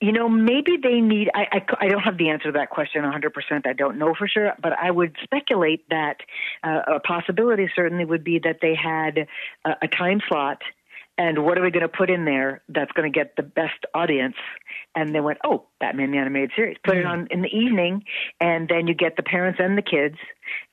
You 0.00 0.12
know, 0.12 0.28
maybe 0.28 0.76
they 0.80 1.00
need. 1.00 1.28
I, 1.34 1.46
I, 1.50 1.86
I, 1.86 1.88
don't 1.88 2.02
have 2.02 2.18
the 2.18 2.28
answer 2.28 2.52
to 2.52 2.58
that 2.58 2.70
question 2.70 3.02
100%. 3.02 3.66
I 3.66 3.72
don't 3.72 3.98
know 3.98 4.14
for 4.16 4.28
sure, 4.28 4.52
but 4.62 4.72
I 4.72 4.92
would 4.92 5.16
speculate 5.24 5.88
that 5.90 6.18
uh, 6.62 6.82
a 6.96 7.00
possibility 7.00 7.68
certainly 7.74 8.04
would 8.04 8.22
be 8.22 8.38
that 8.44 8.58
they 8.62 8.76
had 8.76 9.26
a, 9.64 9.70
a 9.82 9.88
time 9.88 10.20
slot 10.28 10.62
and 11.18 11.44
what 11.44 11.58
are 11.58 11.62
we 11.62 11.72
going 11.72 11.82
to 11.82 11.88
put 11.88 12.10
in 12.10 12.24
there 12.24 12.62
that's 12.68 12.92
going 12.92 13.12
to 13.12 13.16
get 13.16 13.34
the 13.36 13.42
best 13.42 13.84
audience? 13.92 14.36
And 14.98 15.14
they 15.14 15.20
went, 15.20 15.38
oh, 15.44 15.66
Batman 15.78 16.10
the 16.10 16.18
Animated 16.18 16.50
Series. 16.56 16.76
Put 16.84 16.94
mm. 16.94 17.00
it 17.00 17.06
on 17.06 17.28
in 17.30 17.42
the 17.42 17.48
evening, 17.48 18.02
and 18.40 18.68
then 18.68 18.88
you 18.88 18.94
get 18.94 19.16
the 19.16 19.22
parents 19.22 19.60
and 19.62 19.78
the 19.78 19.82
kids, 19.82 20.16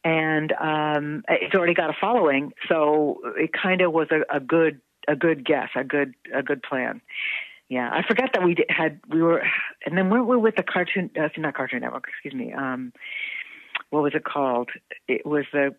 and 0.04 0.52
um, 0.54 1.24
it's 1.30 1.54
already 1.54 1.76
got 1.76 1.90
a 1.90 1.96
following. 2.00 2.54
So 2.68 3.20
it 3.38 3.52
kind 3.54 3.82
of 3.82 3.94
was 3.94 4.08
a, 4.12 4.36
a 4.36 4.40
good 4.40 4.82
a 5.08 5.16
good 5.16 5.46
guess, 5.46 5.70
a 5.76 5.84
good 5.84 6.16
a 6.34 6.42
good 6.42 6.64
plan. 6.64 7.02
Yeah, 7.70 7.90
I 7.92 8.02
forgot 8.08 8.32
that 8.34 8.44
we 8.44 8.56
did, 8.56 8.68
had 8.70 9.00
we 9.10 9.22
were, 9.22 9.44
and 9.86 9.98
then 9.98 10.10
weren't 10.10 10.28
we 10.28 10.38
with 10.38 10.56
the 10.56 10.64
cartoon? 10.64 11.10
Uh, 11.20 11.30
not 11.38 11.56
Cartoon 11.56 11.82
Network. 11.82 12.06
Excuse 12.08 12.34
me. 12.34 12.54
Um, 12.54 12.94
what 13.90 14.04
was 14.04 14.14
it 14.16 14.24
called? 14.24 14.70
It 15.08 15.26
was 15.26 15.46
the 15.52 15.76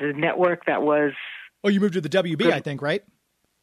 the 0.00 0.12
network 0.12 0.66
that 0.66 0.82
was. 0.82 1.12
Oh, 1.62 1.68
you 1.68 1.80
moved 1.80 1.94
to 1.94 2.00
the 2.00 2.08
WB, 2.08 2.38
good. 2.38 2.52
I 2.52 2.60
think, 2.60 2.80
right? 2.80 3.02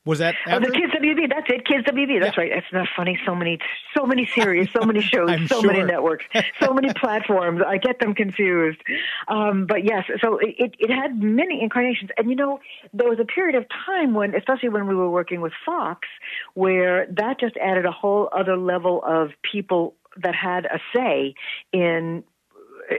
Was 0.07 0.19
that 0.19 0.35
oh, 0.47 0.59
the 0.59 0.71
Kids 0.71 0.93
WB? 0.93 1.29
That's 1.29 1.47
it, 1.49 1.65
Kids 1.65 1.85
WB. 1.85 2.21
That's 2.21 2.37
yeah. 2.37 2.43
right. 2.43 2.51
It's 2.53 2.67
not 2.71 2.87
funny. 2.95 3.19
So 3.25 3.35
many, 3.35 3.59
so 3.95 4.05
many 4.05 4.25
series, 4.33 4.69
so 4.71 4.85
many 4.85 5.01
shows, 5.13 5.29
so 5.49 5.59
sure. 5.61 5.73
many 5.73 5.83
networks, 5.83 6.23
so 6.61 6.73
many 6.73 6.93
platforms. 6.99 7.61
I 7.67 7.77
get 7.77 7.99
them 7.99 8.15
confused. 8.15 8.79
Um, 9.27 9.65
but 9.67 9.83
yes, 9.83 10.05
so 10.21 10.39
it, 10.39 10.75
it 10.79 10.89
had 10.89 11.21
many 11.21 11.61
incarnations, 11.61 12.09
and 12.15 12.29
you 12.29 12.37
know, 12.37 12.61
there 12.93 13.09
was 13.09 13.19
a 13.19 13.25
period 13.25 13.55
of 13.55 13.65
time 13.85 14.13
when, 14.13 14.33
especially 14.33 14.69
when 14.69 14.87
we 14.87 14.95
were 14.95 15.09
working 15.09 15.41
with 15.41 15.51
Fox, 15.65 16.07
where 16.53 17.05
that 17.07 17.37
just 17.41 17.57
added 17.57 17.85
a 17.85 17.91
whole 17.91 18.29
other 18.31 18.55
level 18.55 19.03
of 19.05 19.31
people 19.51 19.93
that 20.23 20.35
had 20.35 20.65
a 20.65 20.79
say 20.95 21.35
in 21.73 22.23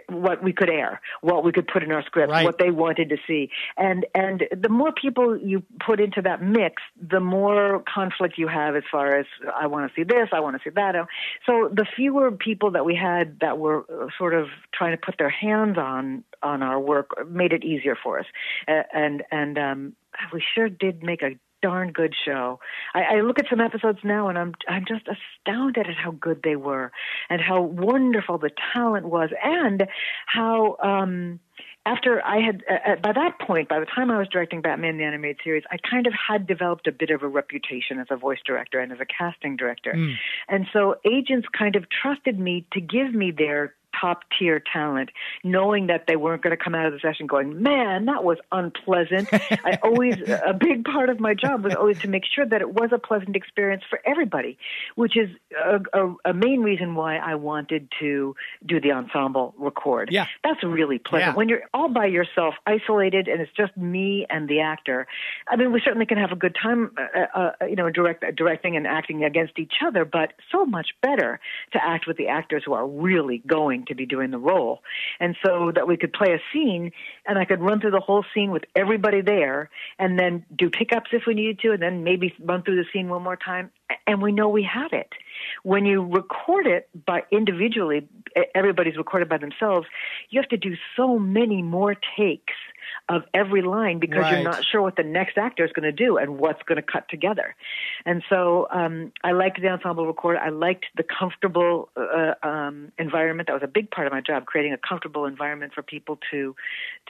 what 0.09 0.43
we 0.43 0.53
could 0.53 0.71
air, 0.71 1.01
what 1.21 1.45
we 1.45 1.53
could 1.53 1.67
put 1.67 1.83
in 1.83 1.93
our 1.93 2.03
script, 2.05 2.31
right. 2.31 2.45
what 2.45 2.59
they 2.59 2.71
wanted 2.71 3.09
to 3.11 3.17
see. 3.27 3.51
And 3.77 4.07
and 4.15 4.45
the 4.57 4.69
more 4.69 4.93
people 4.93 5.39
you 5.39 5.63
put 5.85 6.01
into 6.01 6.23
that 6.23 6.43
mix, 6.43 6.83
the 7.01 7.21
more 7.21 7.83
conflict 7.93 8.39
you 8.39 8.49
have 8.49 8.77
as 8.77 8.83
far 8.91 9.19
as 9.19 9.27
I 9.55 9.67
want 9.67 9.91
to 9.91 9.95
see 9.95 10.05
this, 10.05 10.29
I 10.33 10.41
want 10.41 10.57
to 10.57 10.63
see 10.63 10.73
that. 10.75 10.95
So 11.47 11.71
the 11.73 11.87
fewer 11.97 12.31
people 12.33 12.73
that 12.73 12.85
we 12.85 12.95
had 12.95 13.39
that 13.41 13.59
were 13.59 13.85
uh, 13.91 14.09
sort 14.17 14.35
of 14.35 14.49
trying 14.75 14.93
to 14.93 15.01
put 15.05 15.17
their 15.19 15.31
hands 15.31 15.79
on 15.79 16.25
on 16.43 16.63
our 16.63 16.81
work 16.81 17.11
made 17.29 17.53
it 17.53 17.65
easier 17.65 17.97
for 18.03 18.19
us. 18.19 18.27
And 18.67 19.23
and 19.31 19.59
um 19.59 19.97
we 20.33 20.43
sure 20.55 20.69
did 20.69 21.03
make 21.03 21.23
a 21.23 21.39
darn 21.63 21.93
good 21.93 22.15
show. 22.25 22.61
I, 22.95 23.17
I 23.17 23.21
look 23.21 23.39
at 23.39 23.47
some 23.51 23.61
episodes 23.61 23.99
now 24.05 24.29
and 24.29 24.39
I'm 24.39 24.55
I'm 24.69 24.85
just 24.87 25.07
astounded 25.09 25.87
at 25.89 25.97
how 25.97 26.13
good 26.13 26.41
they 26.43 26.57
were 26.57 26.93
and 27.29 27.41
how 27.41 27.63
wonderful 27.63 28.39
the 28.39 28.51
talent 28.75 29.07
was 29.07 29.31
and 29.43 29.87
how 30.27 30.77
um 30.83 31.41
after 31.89 32.23
I 32.25 32.41
had, 32.41 32.63
uh, 32.69 32.97
by 33.03 33.13
that 33.13 33.39
point, 33.41 33.69
by 33.69 33.81
the 33.81 33.87
time 33.87 34.11
I 34.11 34.19
was 34.19 34.29
directing 34.29 34.61
Batman 34.61 34.99
the 34.99 35.05
Animated 35.05 35.39
Series, 35.43 35.63
I 35.71 35.79
kind 35.91 36.07
of 36.07 36.13
had 36.13 36.47
developed 36.47 36.87
a 36.87 36.93
bit 36.93 37.11
of 37.11 37.23
a 37.23 37.29
reputation 37.29 37.99
as 37.99 38.09
a 38.11 38.17
voice 38.17 38.41
director 38.45 38.79
and 38.79 38.93
as 38.93 38.99
a 39.01 39.07
casting 39.07 39.57
director. 39.57 39.95
Mm. 39.97 40.15
And 40.49 40.67
so 40.73 40.97
agents 41.11 41.49
kind 41.57 41.77
of 41.77 41.85
trusted 41.89 42.39
me 42.39 42.67
to 42.73 42.81
give 42.81 43.15
me 43.15 43.31
their 43.31 43.75
top 43.99 44.23
tier 44.39 44.63
talent, 44.73 45.11
knowing 45.45 45.89
that 45.89 46.07
they 46.07 46.17
weren't 46.17 46.43
going 46.43 46.57
to 46.57 46.63
come 46.63 46.75
out 46.75 46.87
of 46.87 46.93
the 46.93 47.01
session 47.01 47.27
going, 47.27 47.63
man, 47.63 48.07
that 48.07 48.25
was 48.25 48.39
unpleasant. 48.53 49.29
I 49.33 49.79
always, 49.83 50.17
a 50.29 50.55
big 50.59 50.85
part 50.85 51.09
of 51.09 51.21
my 51.21 51.35
job 51.35 51.65
was 51.65 51.75
always 51.75 51.99
to 52.01 52.09
make 52.09 52.25
sure 52.25 52.47
that 52.47 52.61
it 52.61 52.73
was 52.73 52.91
a 52.93 52.99
pleasant 52.99 53.37
experience 53.37 53.83
for 53.89 54.01
everybody, 54.05 54.59
which 54.95 55.17
is 55.17 55.31
a, 55.57 55.81
a, 55.93 56.15
a 56.27 56.35
main 56.35 56.63
reason 56.63 56.95
why 56.95 57.17
I 57.17 57.35
wanted 57.37 57.89
to 58.01 58.35
do 58.65 58.81
the 58.81 58.93
ensemble 58.93 59.55
record. 59.59 60.11
Yeah. 60.13 60.27
That's 60.45 60.63
really 60.63 60.99
pleasant. 60.99 61.33
Yeah. 61.33 61.37
When 61.37 61.49
you're 61.49 61.63
all 61.75 61.89
by 61.89 62.07
yourself, 62.07 62.55
isolated, 62.67 63.29
and 63.29 63.41
it's 63.41 63.53
just 63.57 63.77
me 63.77 64.27
and 64.29 64.49
the 64.49 64.61
actor, 64.61 65.07
I 65.49 65.57
mean, 65.57 65.73
we 65.73 65.81
certainly 65.85 66.07
can 66.07 66.19
have 66.19 66.33
a 66.33 66.37
good 66.37 66.57
time, 66.61 66.93
uh, 66.99 67.39
uh, 67.39 67.67
you 67.67 67.77
know, 67.77 67.91
direct, 67.91 68.25
directing 68.37 68.77
and 68.77 68.87
acting 68.87 69.25
against 69.25 69.59
each 69.59 69.75
other, 69.85 70.05
but 70.05 70.33
so 70.53 70.65
much 70.65 70.89
better 71.03 71.41
to 71.73 71.79
act 71.83 72.07
with 72.07 72.17
the 72.17 72.29
actors 72.29 72.63
who 72.65 72.73
are 72.73 72.87
really 72.87 73.43
going 73.47 73.87
to 73.89 73.95
be 73.95 74.07
doing 74.07 74.31
the 74.31 74.39
role. 74.39 74.83
And 75.21 75.37
so 75.45 75.73
that 75.75 75.87
we 75.87 75.97
could 75.97 76.13
play 76.13 76.33
a 76.33 76.41
scene 76.53 76.93
and 77.27 77.39
I 77.39 77.45
could 77.45 77.61
run 77.61 77.81
through 77.81 77.93
the 77.93 78.01
whole 78.01 78.25
scene 78.35 78.51
with 78.51 78.65
everybody 78.75 79.21
there 79.21 79.71
and 79.99 80.19
then 80.19 80.45
do 80.57 80.71
pickups 80.71 81.11
if 81.13 81.23
we 81.27 81.35
needed 81.35 81.59
to 81.61 81.73
and 81.73 81.83
then 81.83 82.05
maybe 82.05 82.35
run 82.41 82.63
through 82.63 82.77
the 82.77 82.89
scene 82.93 83.09
one 83.09 83.23
more 83.23 83.37
time 83.37 83.71
and 84.07 84.23
we 84.23 84.33
know 84.33 84.49
we 84.49 84.63
had 84.63 84.93
it. 84.93 85.13
When 85.63 85.87
you 85.87 86.05
record 86.05 86.67
it 86.67 86.89
by 87.07 87.23
individually, 87.31 88.09
everybody's 88.55 88.97
recorded 88.97 89.29
by 89.29 89.39
themselves, 89.39 89.87
you 90.31 90.41
have 90.41 90.49
to 90.51 90.57
do 90.57 90.75
so 90.97 91.19
many 91.19 91.63
more 91.63 91.95
takes 92.17 92.55
of 93.09 93.23
every 93.33 93.63
line 93.63 93.99
because 93.99 94.19
right. 94.19 94.35
you're 94.35 94.43
not 94.43 94.65
sure 94.65 94.83
what 94.83 94.97
the 94.97 95.03
next 95.03 95.39
actor 95.39 95.65
is 95.65 95.73
going 95.73 95.85
to 95.85 95.93
do 95.93 96.19
and 96.19 96.39
what's 96.39 96.63
going 96.65 96.77
to 96.77 96.83
cut 96.83 97.09
together. 97.09 97.55
And 98.05 98.23
so 98.29 98.69
um, 98.71 99.13
I 99.25 99.33
liked 99.33 99.61
the 99.61 99.69
ensemble 99.69 100.07
record. 100.07 100.37
I 100.37 100.51
liked 100.51 100.87
the 100.97 101.03
comfortable 101.03 101.89
uh, 101.97 102.35
um, 102.43 102.93
environment. 102.99 103.47
That 103.47 103.55
was 103.55 103.63
a 103.63 103.69
big 103.69 103.91
part 103.91 104.07
of 104.07 104.13
my 104.13 104.21
job, 104.21 104.47
creating 104.47 104.73
a 104.73 104.79
comfortable 104.79 105.25
environment 105.25 105.73
for 105.75 105.83
people 105.83 106.19
to 106.31 106.55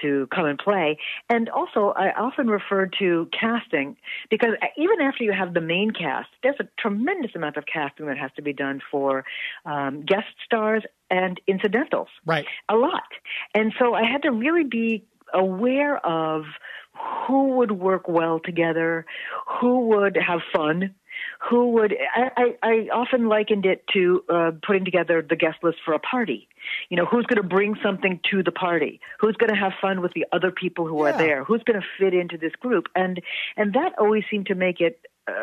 to 0.03 0.29
come 0.35 0.47
and 0.47 0.59
play. 0.59 0.99
And 1.29 1.49
also, 1.49 1.93
I 1.97 2.13
often 2.13 2.49
refer 2.49 2.87
to 2.99 3.29
casting 3.39 3.97
because 4.31 4.55
even 4.77 5.01
after 5.01 5.25
you 5.25 5.33
have 5.33 5.55
the 5.55 5.61
main 5.61 5.91
cast, 5.91 6.29
there's 6.43 6.61
a 6.61 6.69
tremendous 6.79 7.33
amount 7.35 7.57
of 7.57 7.65
casting 7.67 8.07
that 8.07 8.19
has 8.19 8.31
to 8.37 8.43
be 8.43 8.53
done 8.53 8.81
for 8.91 9.25
um, 9.67 10.03
guest 10.03 10.27
stars 10.45 10.85
and 11.11 11.41
incidentals. 11.47 12.09
Right. 12.25 12.47
A 12.69 12.77
lot. 12.77 13.09
And 13.55 13.73
so 13.79 13.95
I 13.95 14.05
had 14.05 14.23
to 14.23 14.31
really 14.31 14.65
be 14.65 15.05
aware 15.33 16.05
of 16.05 16.45
who 17.27 17.57
would 17.57 17.73
work 17.73 18.09
well 18.09 18.41
together, 18.41 19.07
who 19.61 19.89
would 19.89 20.17
have 20.17 20.41
fun, 20.53 20.95
who 21.51 21.71
would 21.73 21.95
I, 22.15 22.31
I, 22.37 22.55
I 22.63 22.73
often 22.93 23.29
likened 23.29 23.67
it 23.67 23.85
to 23.93 24.25
uh, 24.29 24.51
putting 24.67 24.85
together 24.85 25.25
the 25.29 25.37
guest 25.37 25.59
list 25.63 25.79
for 25.85 25.95
a 25.95 25.99
party. 25.99 26.49
You 26.89 26.97
know, 26.97 27.07
who's 27.07 27.27
going 27.27 27.41
to 27.43 27.49
bring 27.49 27.77
something 27.83 28.21
to 28.31 28.43
the 28.43 28.53
party? 28.53 29.01
Who's 29.21 29.37
going 29.37 29.51
to 29.53 29.59
have 29.59 29.73
fun 29.81 30.01
with 30.01 30.13
the 30.15 30.27
other 30.33 30.51
people 30.51 30.87
who 30.87 31.05
yeah. 31.05 31.11
are 31.11 31.19
there? 31.19 31.45
Who's 31.45 31.63
going 31.65 31.81
to 31.81 31.87
fit 31.99 32.15
into 32.15 32.39
this 32.39 32.53
group? 32.61 32.87
And 32.95 33.21
and 33.57 33.75
that 33.75 33.93
always 33.99 34.25
seemed 34.31 34.47
to 34.47 34.55
make 34.55 34.81
it 34.81 35.01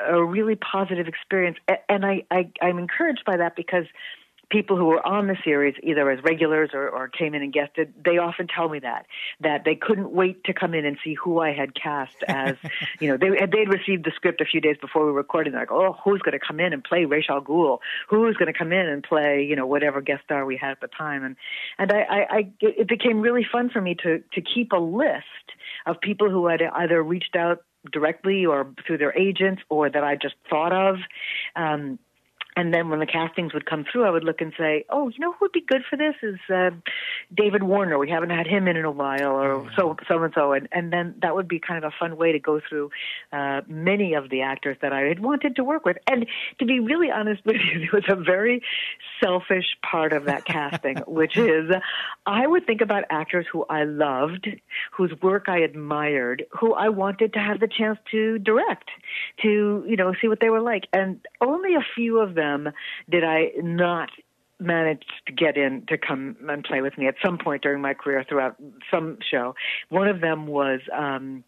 a 0.09 0.23
really 0.23 0.55
positive 0.55 1.07
experience. 1.07 1.57
And 1.89 2.05
I, 2.05 2.23
I 2.31 2.49
I'm 2.61 2.77
encouraged 2.77 3.23
by 3.25 3.37
that 3.37 3.55
because 3.55 3.85
people 4.55 4.77
who 4.77 4.85
were 4.85 5.05
on 5.05 5.27
the 5.27 5.35
series, 5.43 5.75
either 5.83 6.09
as 6.09 6.23
regulars 6.23 6.69
or, 6.73 6.87
or 6.87 7.09
came 7.09 7.35
in 7.35 7.41
and 7.41 7.51
guested, 7.51 7.93
they 8.05 8.17
often 8.17 8.47
tell 8.47 8.69
me 8.69 8.79
that 8.79 9.05
that 9.41 9.65
they 9.65 9.75
couldn't 9.75 10.11
wait 10.11 10.45
to 10.45 10.53
come 10.53 10.73
in 10.73 10.85
and 10.85 10.97
see 11.03 11.13
who 11.13 11.39
I 11.39 11.51
had 11.51 11.75
cast 11.75 12.15
as, 12.29 12.55
you 13.01 13.09
know, 13.09 13.17
they 13.17 13.45
they'd 13.45 13.67
received 13.67 14.05
the 14.05 14.13
script 14.15 14.39
a 14.39 14.45
few 14.45 14.61
days 14.61 14.77
before 14.79 15.05
we 15.05 15.11
recorded. 15.11 15.53
They're 15.53 15.59
like, 15.59 15.73
oh, 15.73 15.97
who's 16.05 16.21
going 16.21 16.39
to 16.39 16.45
come 16.45 16.61
in 16.61 16.71
and 16.71 16.81
play 16.81 17.03
Ra's 17.03 17.25
al 17.27 17.41
Ghul? 17.41 17.79
Who's 18.09 18.37
going 18.37 18.51
to 18.51 18.57
come 18.57 18.71
in 18.71 18.87
and 18.87 19.03
play, 19.03 19.43
you 19.43 19.57
know, 19.57 19.67
whatever 19.67 19.99
guest 19.99 20.23
star 20.23 20.45
we 20.45 20.55
had 20.55 20.71
at 20.71 20.79
the 20.79 20.87
time? 20.87 21.25
And 21.25 21.35
and 21.77 21.91
I, 21.91 21.99
I, 21.99 22.19
I 22.29 22.51
it 22.61 22.87
became 22.87 23.19
really 23.19 23.45
fun 23.51 23.69
for 23.69 23.81
me 23.81 23.95
to 24.03 24.23
to 24.33 24.41
keep 24.41 24.71
a 24.71 24.77
list 24.77 25.25
of 25.85 25.99
people 25.99 26.29
who 26.29 26.47
had 26.47 26.61
either 26.61 27.03
reached 27.03 27.35
out 27.35 27.63
directly 27.91 28.45
or 28.45 28.73
through 28.85 28.97
their 28.97 29.17
agents 29.17 29.61
or 29.69 29.89
that 29.89 30.03
I 30.03 30.15
just 30.15 30.35
thought 30.49 30.71
of. 30.71 30.97
Um, 31.55 31.99
and 32.57 32.73
then 32.73 32.89
when 32.89 32.99
the 32.99 33.05
castings 33.05 33.53
would 33.53 33.65
come 33.65 33.85
through, 33.91 34.05
I 34.05 34.09
would 34.09 34.23
look 34.23 34.39
and 34.39 34.53
say, 34.57 34.85
"Oh, 34.89 35.09
you 35.09 35.19
know 35.19 35.33
who 35.33 35.45
would 35.45 35.51
be 35.51 35.61
good 35.61 35.83
for 35.89 35.97
this 35.97 36.15
is 36.23 36.39
uh, 36.53 36.69
David 37.35 37.63
Warner. 37.63 37.97
We 37.97 38.09
haven't 38.09 38.29
had 38.29 38.47
him 38.47 38.67
in 38.67 38.77
in 38.77 38.85
a 38.85 38.91
while, 38.91 39.31
or 39.31 39.69
so 39.75 39.97
so 40.07 40.23
and 40.23 40.33
so." 40.33 40.53
And 40.53 40.69
and 40.71 40.91
then 40.91 41.15
that 41.21 41.35
would 41.35 41.49
be 41.49 41.59
kind 41.59 41.83
of 41.83 41.91
a 41.91 41.95
fun 41.99 42.15
way 42.15 42.31
to 42.31 42.39
go 42.39 42.61
through 42.67 42.91
uh, 43.33 43.61
many 43.67 44.13
of 44.13 44.29
the 44.29 44.41
actors 44.41 44.77
that 44.81 44.93
I 44.93 45.01
had 45.01 45.19
wanted 45.19 45.57
to 45.57 45.63
work 45.65 45.83
with. 45.83 45.97
And 46.07 46.25
to 46.59 46.65
be 46.65 46.79
really 46.79 47.11
honest 47.11 47.43
with 47.45 47.57
you, 47.57 47.81
it 47.83 47.91
was 47.91 48.05
a 48.07 48.15
very 48.15 48.61
selfish 49.21 49.65
part 49.81 50.13
of 50.13 50.25
that 50.25 50.45
casting, 50.45 50.97
which 51.07 51.35
is 51.35 51.69
I 52.25 52.47
would 52.47 52.65
think 52.65 52.79
about 52.79 53.03
actors 53.09 53.45
who 53.51 53.65
I 53.69 53.83
loved, 53.83 54.47
whose 54.93 55.11
work 55.21 55.49
I 55.49 55.59
admired, 55.59 56.45
who 56.57 56.73
I 56.73 56.87
wanted 56.87 57.33
to 57.33 57.39
have 57.39 57.59
the 57.59 57.67
chance 57.67 57.99
to 58.11 58.39
direct, 58.39 58.89
to 59.41 59.83
you 59.85 59.97
know 59.97 60.13
see 60.21 60.29
what 60.29 60.39
they 60.39 60.49
were 60.49 60.61
like, 60.61 60.87
and 60.93 61.19
only 61.41 61.75
a 61.75 61.85
few 61.95 62.21
of 62.21 62.33
them 62.33 62.44
them 62.45 62.73
did 63.09 63.23
I 63.23 63.51
not 63.57 64.09
manage 64.59 65.03
to 65.27 65.33
get 65.33 65.57
in 65.57 65.85
to 65.87 65.97
come 65.97 66.37
and 66.47 66.63
play 66.63 66.81
with 66.81 66.97
me 66.97 67.07
at 67.07 67.15
some 67.23 67.37
point 67.37 67.61
during 67.61 67.81
my 67.81 67.93
career 67.93 68.25
throughout 68.27 68.55
some 68.89 69.17
show. 69.29 69.53
One 69.89 70.07
of 70.07 70.21
them 70.21 70.47
was 70.47 70.79
um 70.93 71.43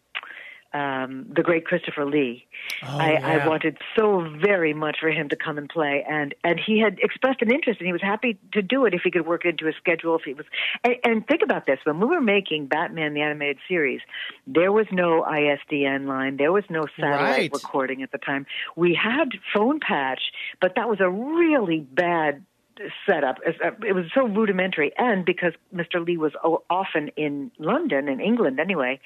um, 0.72 1.26
the 1.34 1.42
great 1.42 1.64
Christopher 1.64 2.04
Lee. 2.04 2.46
Oh, 2.86 2.98
I, 2.98 3.12
yeah. 3.12 3.42
I 3.42 3.48
wanted 3.48 3.78
so 3.98 4.26
very 4.44 4.74
much 4.74 4.98
for 5.00 5.10
him 5.10 5.28
to 5.30 5.36
come 5.36 5.58
and 5.58 5.68
play, 5.68 6.04
and 6.08 6.34
and 6.44 6.60
he 6.64 6.78
had 6.78 6.98
expressed 7.00 7.40
an 7.42 7.50
interest, 7.50 7.80
and 7.80 7.86
he 7.86 7.92
was 7.92 8.02
happy 8.02 8.38
to 8.52 8.62
do 8.62 8.84
it 8.84 8.94
if 8.94 9.00
he 9.02 9.10
could 9.10 9.26
work 9.26 9.44
it 9.44 9.50
into 9.50 9.66
his 9.66 9.74
schedule. 9.76 10.16
If 10.16 10.22
he 10.24 10.34
was, 10.34 10.46
and, 10.84 10.96
and 11.04 11.26
think 11.26 11.42
about 11.42 11.66
this: 11.66 11.78
when 11.84 12.00
we 12.00 12.06
were 12.06 12.20
making 12.20 12.66
Batman 12.66 13.14
the 13.14 13.22
animated 13.22 13.58
series, 13.66 14.00
there 14.46 14.72
was 14.72 14.86
no 14.92 15.22
ISDN 15.22 16.06
line, 16.06 16.36
there 16.36 16.52
was 16.52 16.64
no 16.68 16.86
satellite 16.98 17.18
Right. 17.28 17.52
recording 17.52 18.02
at 18.02 18.12
the 18.12 18.18
time. 18.18 18.46
We 18.76 18.94
had 18.94 19.30
phone 19.54 19.80
patch, 19.80 20.20
but 20.60 20.74
that 20.76 20.88
was 20.88 21.00
a 21.00 21.08
really 21.10 21.80
bad 21.80 22.44
setup. 23.06 23.36
It 23.44 23.94
was 23.94 24.06
so 24.14 24.26
rudimentary, 24.26 24.92
and 24.96 25.24
because 25.24 25.52
Mr. 25.74 26.04
Lee 26.04 26.16
was 26.16 26.32
often 26.70 27.08
in 27.16 27.50
London, 27.58 28.08
in 28.08 28.20
England 28.20 28.58
anyway, 28.58 29.00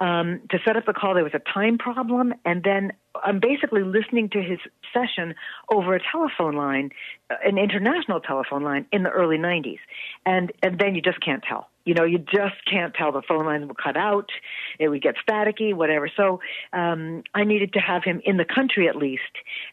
um, 0.00 0.40
to 0.50 0.58
set 0.64 0.76
up 0.76 0.86
the 0.86 0.92
call, 0.92 1.14
there 1.14 1.24
was 1.24 1.34
a 1.34 1.52
time 1.52 1.78
problem, 1.78 2.34
and 2.44 2.62
then 2.62 2.92
I'm 3.24 3.40
basically 3.40 3.82
listening 3.82 4.28
to 4.30 4.42
his 4.42 4.58
session 4.92 5.34
over 5.72 5.94
a 5.94 6.00
telephone 6.12 6.54
line, 6.54 6.90
uh, 7.30 7.36
an 7.44 7.58
international 7.58 8.20
telephone 8.20 8.62
line 8.62 8.86
in 8.92 9.02
the 9.02 9.10
early 9.10 9.38
90s, 9.38 9.78
and 10.26 10.52
and 10.62 10.78
then 10.78 10.94
you 10.94 11.02
just 11.02 11.20
can't 11.20 11.42
tell. 11.42 11.69
You 11.84 11.94
know, 11.94 12.04
you 12.04 12.18
just 12.18 12.64
can't 12.70 12.94
tell. 12.94 13.12
The 13.12 13.22
phone 13.22 13.46
lines 13.46 13.66
would 13.66 13.78
cut 13.78 13.96
out, 13.96 14.30
it 14.78 14.88
would 14.88 15.02
get 15.02 15.14
staticky, 15.26 15.74
whatever. 15.74 16.10
So 16.14 16.40
um, 16.72 17.22
I 17.34 17.44
needed 17.44 17.72
to 17.74 17.80
have 17.80 18.04
him 18.04 18.20
in 18.24 18.36
the 18.36 18.44
country 18.44 18.88
at 18.88 18.96
least 18.96 19.22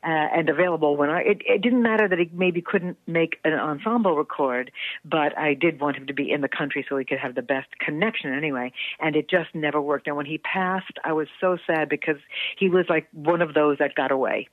uh, 0.04 0.08
and 0.08 0.50
available 0.50 0.96
when 0.96 1.10
I. 1.10 1.22
It, 1.22 1.42
it 1.46 1.62
didn't 1.62 1.84
matter 1.84 2.08
that 2.08 2.18
he 2.18 2.30
maybe 2.34 2.62
couldn't 2.62 2.98
make 3.08 3.40
an 3.44 3.54
ensemble 3.54 4.16
record, 4.16 4.72
but 5.04 5.38
I 5.38 5.54
did 5.54 5.80
want 5.80 5.98
him 5.98 6.08
to 6.08 6.14
be 6.14 6.32
in 6.32 6.42
the 6.42 6.48
country 6.48 6.86
so 6.88 6.98
he 6.98 7.06
could 7.06 7.20
have 7.20 7.36
the 7.36 7.42
best 7.42 7.68
connection 7.80 8.34
anyway. 8.34 8.72
And 9.00 9.16
it 9.16 9.30
just 9.30 9.54
never 9.54 9.82
worked. 9.82 10.08
And 10.08 10.16
when 10.16 10.26
he 10.26 10.38
passed, 10.38 10.94
I 11.04 11.14
was 11.14 11.28
so 11.42 11.58
sad 11.68 11.90
because 11.90 12.18
he 12.58 12.70
was 12.70 12.86
like 12.90 13.08
one 13.12 13.42
of 13.42 13.54
those 13.54 13.78
that 13.80 13.96
got 13.96 14.12
away. 14.12 14.48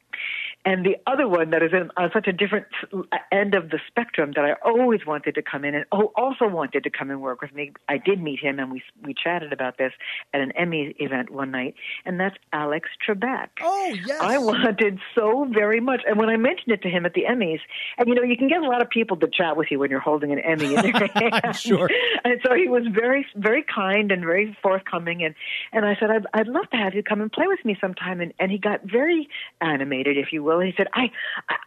And 0.64 0.84
the 0.84 0.96
other 1.06 1.28
one 1.28 1.50
that 1.50 1.62
is 1.62 1.72
in, 1.72 1.90
on 1.96 2.10
such 2.12 2.26
a 2.26 2.32
different 2.32 2.66
end 3.30 3.54
of 3.54 3.70
the 3.70 3.78
spectrum 3.86 4.32
that 4.36 4.44
I 4.44 4.52
always 4.64 5.00
wanted 5.06 5.34
to 5.34 5.42
come 5.42 5.64
in 5.64 5.74
and 5.74 5.84
oh, 5.92 6.12
also 6.16 6.48
wanted 6.48 6.84
to 6.84 6.90
come 6.90 7.10
and 7.10 7.20
work 7.20 7.42
with 7.42 7.54
me. 7.54 7.72
I 7.88 7.98
did 7.98 8.22
meet 8.22 8.40
him 8.40 8.58
and 8.58 8.72
we 8.72 8.82
we 9.02 9.14
chatted 9.14 9.52
about 9.52 9.78
this 9.78 9.92
at 10.32 10.40
an 10.40 10.52
Emmy 10.52 10.94
event 10.98 11.30
one 11.30 11.50
night, 11.50 11.74
and 12.04 12.18
that's 12.18 12.36
Alex 12.52 12.88
Trebek. 13.06 13.48
Oh 13.60 13.96
yes. 14.06 14.18
I 14.20 14.38
wanted 14.38 14.98
so 15.14 15.46
very 15.52 15.80
much, 15.80 16.02
and 16.06 16.18
when 16.18 16.28
I 16.28 16.36
mentioned 16.36 16.72
it 16.72 16.82
to 16.82 16.88
him 16.88 17.04
at 17.06 17.14
the 17.14 17.24
Emmys, 17.30 17.60
and 17.98 18.08
you 18.08 18.14
know, 18.14 18.22
you 18.22 18.36
can 18.36 18.48
get 18.48 18.62
a 18.62 18.66
lot 18.66 18.82
of 18.82 18.90
people 18.90 19.16
to 19.18 19.28
chat 19.28 19.56
with 19.56 19.68
you 19.70 19.78
when 19.78 19.90
you're 19.90 20.00
holding 20.00 20.32
an 20.32 20.38
Emmy 20.38 20.74
in 20.74 20.84
your 20.84 21.08
hand. 21.14 21.56
Sure. 21.56 21.90
And 22.24 22.40
so 22.42 22.54
he 22.54 22.68
was 22.68 22.84
very, 22.90 23.26
very 23.36 23.62
kind 23.62 24.10
and 24.10 24.22
very 24.22 24.56
forthcoming, 24.62 25.22
and 25.22 25.34
and 25.72 25.84
I 25.84 25.94
said, 26.00 26.10
I'd, 26.10 26.26
I'd 26.32 26.48
love 26.48 26.68
to 26.70 26.76
have 26.76 26.94
you 26.94 27.02
come 27.02 27.20
and 27.20 27.30
play 27.30 27.46
with 27.46 27.62
me 27.64 27.76
sometime, 27.80 28.20
and 28.20 28.32
and 28.38 28.50
he 28.50 28.58
got 28.58 28.80
very 28.84 29.28
animated, 29.60 30.16
if 30.16 30.32
you 30.32 30.42
will. 30.42 30.53
He 30.60 30.72
said, 30.76 30.88
I 30.94 31.10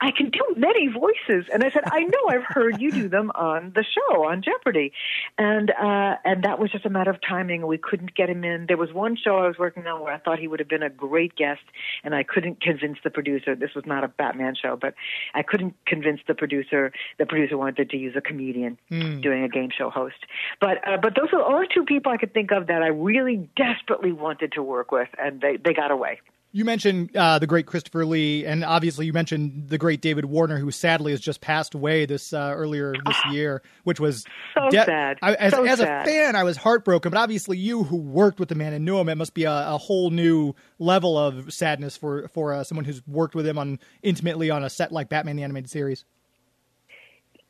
I 0.02 0.12
can 0.12 0.30
do 0.30 0.42
many 0.56 0.88
voices, 0.88 1.46
and 1.54 1.64
I 1.64 1.72
said, 1.72 1.84
I 1.86 2.00
know, 2.00 2.28
I've 2.30 2.44
heard 2.44 2.82
you 2.82 2.92
do 2.92 3.10
them 3.10 3.32
on 3.36 3.74
the 3.76 3.84
show 3.84 4.26
on 4.26 4.42
Jeopardy, 4.42 4.92
and 5.38 5.72
uh, 5.72 6.16
and 6.26 6.44
that 6.44 6.60
was 6.60 6.72
just 6.72 6.86
a 6.86 6.90
matter 6.90 7.12
of 7.12 7.18
timing. 7.28 7.66
We 7.66 7.78
couldn't 7.78 8.16
get 8.16 8.30
him 8.30 8.44
in. 8.44 8.66
There 8.68 8.78
was 8.78 8.94
one 8.94 9.16
show 9.16 9.38
I 9.38 9.48
was 9.48 9.58
working 9.58 9.86
on 9.88 10.02
where 10.02 10.14
I 10.14 10.18
thought 10.18 10.40
he 10.40 10.48
would 10.48 10.60
have 10.60 10.70
been 10.70 10.84
a 10.84 10.90
great 10.90 11.36
guest, 11.36 11.62
and 12.04 12.16
I 12.16 12.24
couldn't 12.24 12.62
convince 12.62 12.98
the 13.04 13.10
producer. 13.10 13.56
This 13.56 13.74
was 13.76 13.86
not 13.86 14.04
a 14.04 14.08
Batman 14.08 14.56
show, 14.62 14.78
but 14.80 14.94
I 15.34 15.44
couldn't 15.44 15.76
convince 15.86 16.22
the 16.28 16.34
producer. 16.34 16.92
The 17.20 17.26
producer 17.26 17.58
wanted 17.58 17.90
to 17.90 17.98
use 17.98 18.16
a 18.16 18.22
comedian 18.22 18.78
doing 19.22 19.44
a 19.44 19.50
game 19.50 19.70
show 19.76 19.90
host. 19.90 20.26
But 20.60 20.88
uh, 20.88 20.98
but 20.98 21.16
those 21.16 21.30
are 21.34 21.40
the 21.40 21.46
only 21.46 21.68
two 21.74 21.84
people 21.86 22.12
I 22.12 22.18
could 22.18 22.34
think 22.34 22.52
of 22.52 22.68
that 22.68 22.82
I 22.82 22.88
really 22.88 23.50
desperately 23.56 24.12
wanted 24.12 24.54
to 24.54 24.64
work 24.64 24.92
with, 24.92 25.10
and 25.20 25.42
they 25.42 25.58
they 25.58 25.74
got 25.74 25.92
away. 25.92 26.20
You 26.54 26.66
mentioned 26.66 27.16
uh, 27.16 27.38
the 27.40 27.46
great 27.46 27.66
Christopher 27.68 28.06
Lee, 28.06 28.46
and 28.46 28.64
obviously 28.64 29.06
you 29.06 29.14
mentioned 29.14 29.68
the 29.70 29.78
great 29.78 30.02
David 30.02 30.26
Warner, 30.26 30.58
who 30.58 30.72
sadly 30.72 31.12
has 31.12 31.20
just 31.22 31.40
passed 31.42 31.76
away 31.76 32.06
this 32.06 32.34
uh, 32.34 32.52
earlier 32.56 32.94
this 33.06 33.18
year, 33.32 33.62
which 33.84 34.00
was 34.00 34.26
Ah. 34.56 34.70
So 34.72 34.84
sad. 34.86 35.20
I, 35.22 35.34
as 35.36 35.54
So 35.54 35.66
as 35.66 35.80
sad. 35.80 36.08
a 36.08 36.10
fan, 36.10 36.36
I 36.36 36.44
was 36.44 36.58
heartbroken. 36.58 37.12
But 37.12 37.20
obviously, 37.20 37.58
you 37.58 37.84
who 37.84 37.98
worked 37.98 38.40
with 38.40 38.50
the 38.50 38.56
man 38.56 38.74
and 38.74 38.86
knew 38.86 38.98
him, 38.98 39.10
it 39.10 39.16
must 39.18 39.34
be 39.36 39.44
a, 39.44 39.52
a 39.52 39.78
whole 39.78 40.10
new 40.10 40.56
level 40.80 41.18
of 41.18 41.54
sadness 41.54 41.96
for 41.98 42.28
for 42.30 42.54
uh, 42.54 42.64
someone 42.64 42.86
who's 42.86 43.06
worked 43.06 43.36
with 43.36 43.46
him 43.46 43.58
on 43.60 43.78
intimately 44.02 44.50
on 44.50 44.64
a 44.64 44.70
set 44.70 44.92
like 44.92 45.10
Batman 45.10 45.36
the 45.36 45.44
Animated 45.44 45.70
Series. 45.70 46.06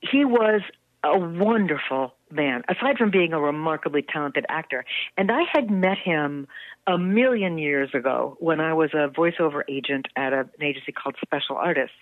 he 0.02 0.26
was 0.26 0.62
a 1.04 1.18
wonderful 1.18 2.14
man, 2.32 2.64
aside 2.70 2.98
from 2.98 3.12
being 3.12 3.34
a 3.34 3.40
remarkably 3.40 4.02
talented 4.02 4.46
actor. 4.50 4.86
And 5.18 5.32
I 5.32 5.42
had 5.52 5.70
met 5.70 5.98
him 5.98 6.48
a 6.88 6.98
million 6.98 7.58
years 7.58 7.90
ago 7.94 8.38
when 8.40 8.62
I 8.62 8.74
was 8.74 8.92
a 8.94 9.10
voiceover 9.10 9.62
agent 9.68 10.08
at 10.16 10.32
a, 10.32 10.40
an 10.40 10.64
agency 10.64 10.94
called 10.94 11.16
Special 11.22 11.58
Artists. 11.58 11.96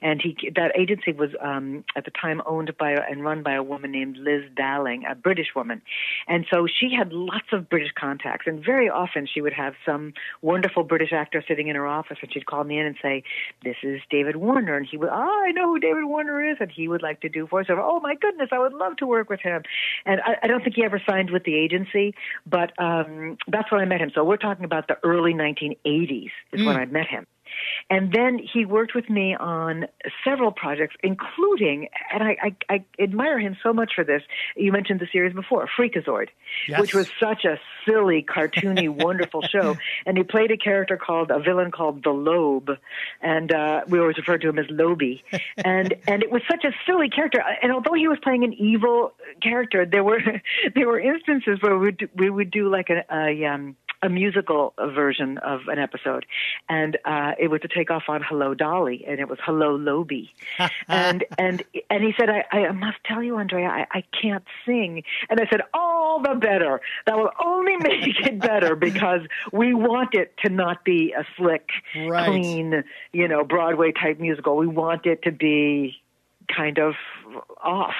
And 0.00 0.20
he, 0.22 0.50
that 0.56 0.72
agency 0.78 1.12
was 1.12 1.30
um, 1.42 1.84
at 1.94 2.06
the 2.06 2.10
time 2.10 2.40
owned 2.46 2.72
by 2.78 2.92
and 2.92 3.22
run 3.22 3.42
by 3.42 3.52
a 3.52 3.62
woman 3.62 3.92
named 3.92 4.16
Liz 4.16 4.44
Dowling, 4.56 5.04
a 5.08 5.14
British 5.14 5.48
woman. 5.54 5.82
And 6.26 6.46
so 6.50 6.66
she 6.66 6.90
had 6.96 7.12
lots 7.12 7.48
of 7.52 7.68
British 7.68 7.92
contacts. 7.98 8.46
And 8.46 8.64
very 8.64 8.88
often 8.88 9.28
she 9.32 9.42
would 9.42 9.52
have 9.52 9.74
some 9.84 10.14
wonderful 10.40 10.84
British 10.84 11.12
actor 11.12 11.44
sitting 11.46 11.68
in 11.68 11.76
her 11.76 11.86
office 11.86 12.16
and 12.22 12.32
she'd 12.32 12.46
call 12.46 12.64
me 12.64 12.78
in 12.78 12.86
and 12.86 12.96
say, 13.02 13.22
This 13.62 13.76
is 13.82 14.00
David 14.10 14.36
Warner. 14.36 14.76
And 14.76 14.86
he 14.90 14.96
would, 14.96 15.10
Oh, 15.10 15.44
I 15.46 15.52
know 15.52 15.66
who 15.66 15.78
David 15.78 16.04
Warner 16.04 16.50
is. 16.50 16.56
And 16.60 16.70
he 16.70 16.88
would 16.88 17.02
like 17.02 17.20
to 17.20 17.28
do 17.28 17.46
voiceover. 17.46 17.82
Oh, 17.82 18.00
my 18.00 18.14
goodness, 18.14 18.48
I 18.52 18.58
would 18.58 18.72
love 18.72 18.96
to 18.96 19.06
work 19.06 19.28
with 19.28 19.40
him. 19.40 19.62
And 20.04 20.20
I, 20.20 20.36
I 20.42 20.46
don't 20.46 20.62
think 20.62 20.76
he 20.76 20.84
ever 20.84 21.00
signed 21.08 21.30
with 21.30 21.44
the 21.44 21.54
agency, 21.54 22.14
but 22.46 22.72
um, 22.78 23.36
that's 23.48 23.70
when 23.70 23.80
I 23.80 23.84
met 23.84 24.00
him. 24.00 24.10
So 24.14 24.24
we're 24.24 24.36
talking 24.36 24.64
about 24.64 24.88
the 24.88 24.96
early 25.02 25.34
1980s 25.34 26.30
is 26.52 26.64
when 26.64 26.76
I 26.76 26.86
met 26.86 27.06
him. 27.06 27.26
And 27.90 28.12
then 28.12 28.38
he 28.38 28.64
worked 28.64 28.94
with 28.94 29.10
me 29.10 29.34
on 29.34 29.86
several 30.24 30.52
projects, 30.52 30.94
including, 31.02 31.88
and 32.12 32.22
I, 32.22 32.36
I, 32.40 32.74
I 32.74 32.84
admire 33.02 33.38
him 33.40 33.56
so 33.64 33.72
much 33.72 33.92
for 33.96 34.04
this. 34.04 34.22
You 34.56 34.70
mentioned 34.70 35.00
the 35.00 35.08
series 35.12 35.34
before, 35.34 35.68
Freakazoid, 35.76 36.28
Yes. 36.68 36.80
which 36.80 36.94
was 36.94 37.10
such 37.18 37.44
a 37.44 37.58
silly, 37.84 38.22
cartoony, 38.22 38.88
wonderful 39.04 39.42
show. 39.42 39.76
And 40.06 40.16
he 40.16 40.22
played 40.22 40.52
a 40.52 40.56
character 40.56 40.96
called 40.96 41.32
a 41.32 41.40
villain 41.40 41.72
called 41.72 42.04
the 42.04 42.10
Lobe, 42.10 42.70
and 43.20 43.52
uh, 43.52 43.80
we 43.88 43.98
always 43.98 44.16
referred 44.16 44.40
to 44.42 44.48
him 44.48 44.58
as 44.58 44.66
Loby. 44.70 45.24
And 45.62 45.94
and 46.06 46.22
it 46.22 46.30
was 46.30 46.42
such 46.50 46.64
a 46.64 46.70
silly 46.86 47.10
character. 47.10 47.42
And 47.62 47.72
although 47.72 47.92
he 47.94 48.08
was 48.08 48.18
playing 48.22 48.44
an 48.44 48.52
evil 48.54 49.12
character, 49.42 49.84
there 49.84 50.04
were 50.04 50.20
there 50.74 50.86
were 50.86 50.98
instances 51.00 51.58
where 51.60 51.76
we 51.76 51.86
would 51.86 51.98
do, 51.98 52.08
we 52.14 52.30
would 52.30 52.50
do 52.50 52.68
like 52.70 52.88
a, 52.90 53.04
a 53.12 53.44
um, 53.46 53.76
a 54.02 54.08
musical 54.08 54.72
version 54.94 55.38
of 55.38 55.60
an 55.68 55.78
episode, 55.78 56.24
and 56.68 56.96
uh, 57.04 57.32
it 57.38 57.48
was 57.48 57.60
to 57.60 57.68
take 57.68 57.90
off 57.90 58.04
on 58.08 58.22
"Hello 58.22 58.54
Dolly," 58.54 59.04
and 59.06 59.20
it 59.20 59.28
was 59.28 59.38
"Hello 59.44 59.76
Loby," 59.76 60.32
and 60.88 61.24
and 61.38 61.62
and 61.90 62.02
he 62.02 62.12
said, 62.18 62.30
I, 62.30 62.44
"I 62.56 62.72
must 62.72 62.98
tell 63.04 63.22
you, 63.22 63.36
Andrea, 63.36 63.68
I, 63.68 63.86
I 63.92 64.04
can't 64.20 64.44
sing," 64.64 65.02
and 65.28 65.40
I 65.40 65.46
said, 65.50 65.60
"All 65.74 66.22
the 66.22 66.34
better. 66.34 66.80
That 67.06 67.16
will 67.16 67.32
only 67.44 67.76
make 67.76 68.20
it 68.26 68.40
better 68.40 68.74
because 68.88 69.20
we 69.52 69.74
want 69.74 70.14
it 70.14 70.34
to 70.44 70.48
not 70.50 70.84
be 70.84 71.12
a 71.18 71.24
slick, 71.36 71.68
Right. 71.94 72.26
clean, 72.26 72.84
you 73.12 73.28
know, 73.28 73.44
Broadway 73.44 73.92
type 73.92 74.18
musical. 74.18 74.56
We 74.56 74.66
want 74.66 75.06
it 75.06 75.22
to 75.24 75.32
be." 75.32 76.00
kind 76.56 76.80
of 76.80 76.94
off. 77.62 77.94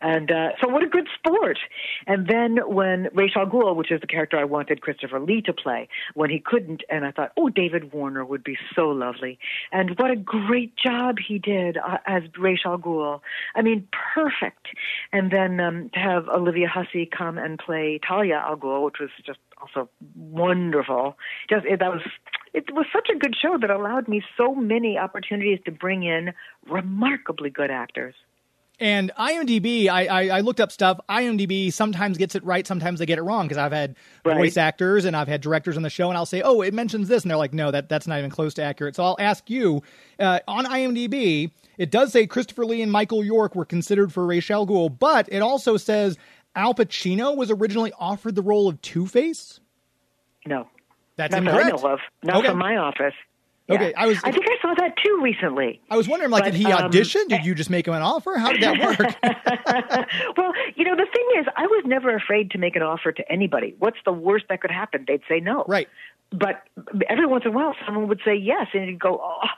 And 0.00 0.30
uh, 0.30 0.50
so, 0.60 0.68
what 0.68 0.82
a 0.82 0.86
good 0.86 1.08
sport. 1.18 1.58
And 2.06 2.26
then 2.26 2.58
when 2.66 3.08
Ra's 3.14 3.32
al 3.36 3.46
Ghul, 3.46 3.76
which 3.76 3.90
is 3.90 4.00
the 4.00 4.06
character 4.06 4.38
I 4.38 4.44
wanted 4.44 4.80
Christopher 4.80 5.20
Lee 5.20 5.42
to 5.42 5.52
play, 5.52 5.88
when 6.14 6.30
he 6.30 6.38
couldn't, 6.38 6.82
and 6.88 7.04
I 7.04 7.10
thought, 7.10 7.32
oh, 7.36 7.48
David 7.48 7.92
Warner 7.92 8.24
would 8.24 8.44
be 8.44 8.56
so 8.74 8.88
lovely. 8.88 9.38
And 9.70 9.98
what 9.98 10.10
a 10.10 10.16
great 10.16 10.74
job 10.76 11.16
he 11.26 11.38
did 11.38 11.76
uh, 11.78 11.98
as 12.06 12.22
Ra's 12.38 12.62
al 12.64 12.78
Ghul. 12.78 13.20
I 13.54 13.62
mean, 13.62 13.88
perfect. 14.14 14.68
And 15.12 15.30
then 15.30 15.60
um, 15.60 15.90
to 15.94 16.00
have 16.00 16.28
Olivia 16.28 16.68
Hussey 16.68 17.06
come 17.06 17.38
and 17.38 17.58
play 17.58 18.00
Talia 18.06 18.42
al 18.44 18.56
Ghul, 18.56 18.84
which 18.84 18.96
was 19.00 19.10
just 19.24 19.38
also 19.60 19.88
wonderful. 20.16 21.16
Just 21.48 21.64
it, 21.66 21.80
that 21.80 21.90
was 21.90 22.02
it 22.54 22.72
was 22.72 22.86
such 22.92 23.08
a 23.14 23.18
good 23.18 23.34
show 23.40 23.56
that 23.60 23.70
allowed 23.70 24.08
me 24.08 24.22
so 24.36 24.54
many 24.54 24.98
opportunities 24.98 25.58
to 25.64 25.72
bring 25.72 26.02
in 26.02 26.32
remarkably 26.68 27.50
good 27.50 27.70
actors. 27.70 28.14
And 28.82 29.12
IMDb, 29.16 29.88
I, 29.88 30.06
I, 30.06 30.38
I 30.38 30.40
looked 30.40 30.58
up 30.60 30.72
stuff. 30.72 30.98
IMDb 31.08 31.72
sometimes 31.72 32.18
gets 32.18 32.34
it 32.34 32.42
right, 32.42 32.66
sometimes 32.66 32.98
they 32.98 33.06
get 33.06 33.16
it 33.16 33.22
wrong 33.22 33.46
because 33.46 33.56
I've 33.56 33.70
had 33.70 33.94
Right. 34.24 34.36
voice 34.36 34.56
actors 34.56 35.04
and 35.04 35.16
I've 35.16 35.28
had 35.28 35.40
directors 35.40 35.76
on 35.76 35.84
the 35.84 35.90
show, 35.90 36.08
and 36.08 36.16
I'll 36.18 36.26
say, 36.26 36.42
"Oh, 36.42 36.62
it 36.62 36.74
mentions 36.74 37.06
this," 37.08 37.22
and 37.22 37.30
they're 37.30 37.38
like, 37.38 37.52
"No, 37.52 37.70
that 37.70 37.88
that's 37.88 38.08
not 38.08 38.18
even 38.18 38.30
close 38.30 38.54
to 38.54 38.62
accurate." 38.62 38.96
So 38.96 39.04
I'll 39.04 39.16
ask 39.20 39.48
you 39.48 39.82
uh, 40.18 40.40
on 40.48 40.64
IMDb. 40.66 41.52
It 41.78 41.92
does 41.92 42.10
say 42.12 42.26
Christopher 42.26 42.66
Lee 42.66 42.82
and 42.82 42.90
Michael 42.90 43.24
York 43.24 43.54
were 43.54 43.64
considered 43.64 44.12
for 44.12 44.26
Ra's 44.26 44.46
Gould, 44.48 44.98
but 44.98 45.28
it 45.30 45.42
also 45.42 45.76
says 45.76 46.18
Al 46.56 46.74
Pacino 46.74 47.36
was 47.36 47.52
originally 47.52 47.92
offered 48.00 48.34
the 48.34 48.42
role 48.42 48.68
of 48.68 48.82
Two 48.82 49.06
Face. 49.06 49.60
No, 50.44 50.66
That's 51.16 51.32
not 51.32 51.44
that 51.44 51.54
I 51.54 51.58
incorrect. 51.68 51.82
know 51.84 51.92
of. 51.92 51.98
Not 52.24 52.36
Okay. 52.38 52.48
from 52.48 52.58
my 52.58 52.76
office. 52.78 53.14
Yeah. 53.68 53.74
Okay, 53.76 53.94
I 53.94 54.06
was. 54.06 54.18
I 54.24 54.32
think 54.32 54.44
I 54.48 54.56
saw 54.60 54.74
that 54.74 54.94
too 55.02 55.20
recently. 55.22 55.80
I 55.88 55.96
was 55.96 56.08
wondering, 56.08 56.30
like, 56.30 56.44
But, 56.44 56.52
did 56.52 56.58
he 56.60 56.66
um, 56.66 56.84
audition? 56.84 57.28
Did 57.28 57.44
you 57.44 57.54
just 57.54 57.70
make 57.70 57.86
him 57.86 57.94
an 57.94 58.02
offer? 58.02 58.36
How 58.36 58.52
did 58.52 58.62
that 58.62 58.78
work? 58.80 58.98
well, 60.36 60.52
you 60.74 60.84
know, 60.84 60.96
the 60.96 61.06
thing 61.12 61.40
is, 61.40 61.46
I 61.56 61.66
was 61.66 61.84
never 61.86 62.14
afraid 62.14 62.50
to 62.52 62.58
make 62.58 62.74
an 62.74 62.82
offer 62.82 63.12
to 63.12 63.32
anybody. 63.32 63.74
What's 63.78 63.98
the 64.04 64.12
worst 64.12 64.46
that 64.48 64.60
could 64.60 64.72
happen? 64.72 65.04
They'd 65.06 65.22
say 65.28 65.40
no. 65.40 65.64
right. 65.68 65.88
But 66.32 66.62
every 67.08 67.26
once 67.26 67.44
in 67.44 67.52
a 67.52 67.54
while, 67.54 67.74
someone 67.84 68.08
would 68.08 68.20
say 68.24 68.34
yes, 68.34 68.68
and 68.72 68.86
you'd 68.86 68.98
go, 68.98 69.20
"Oh, 69.22 69.48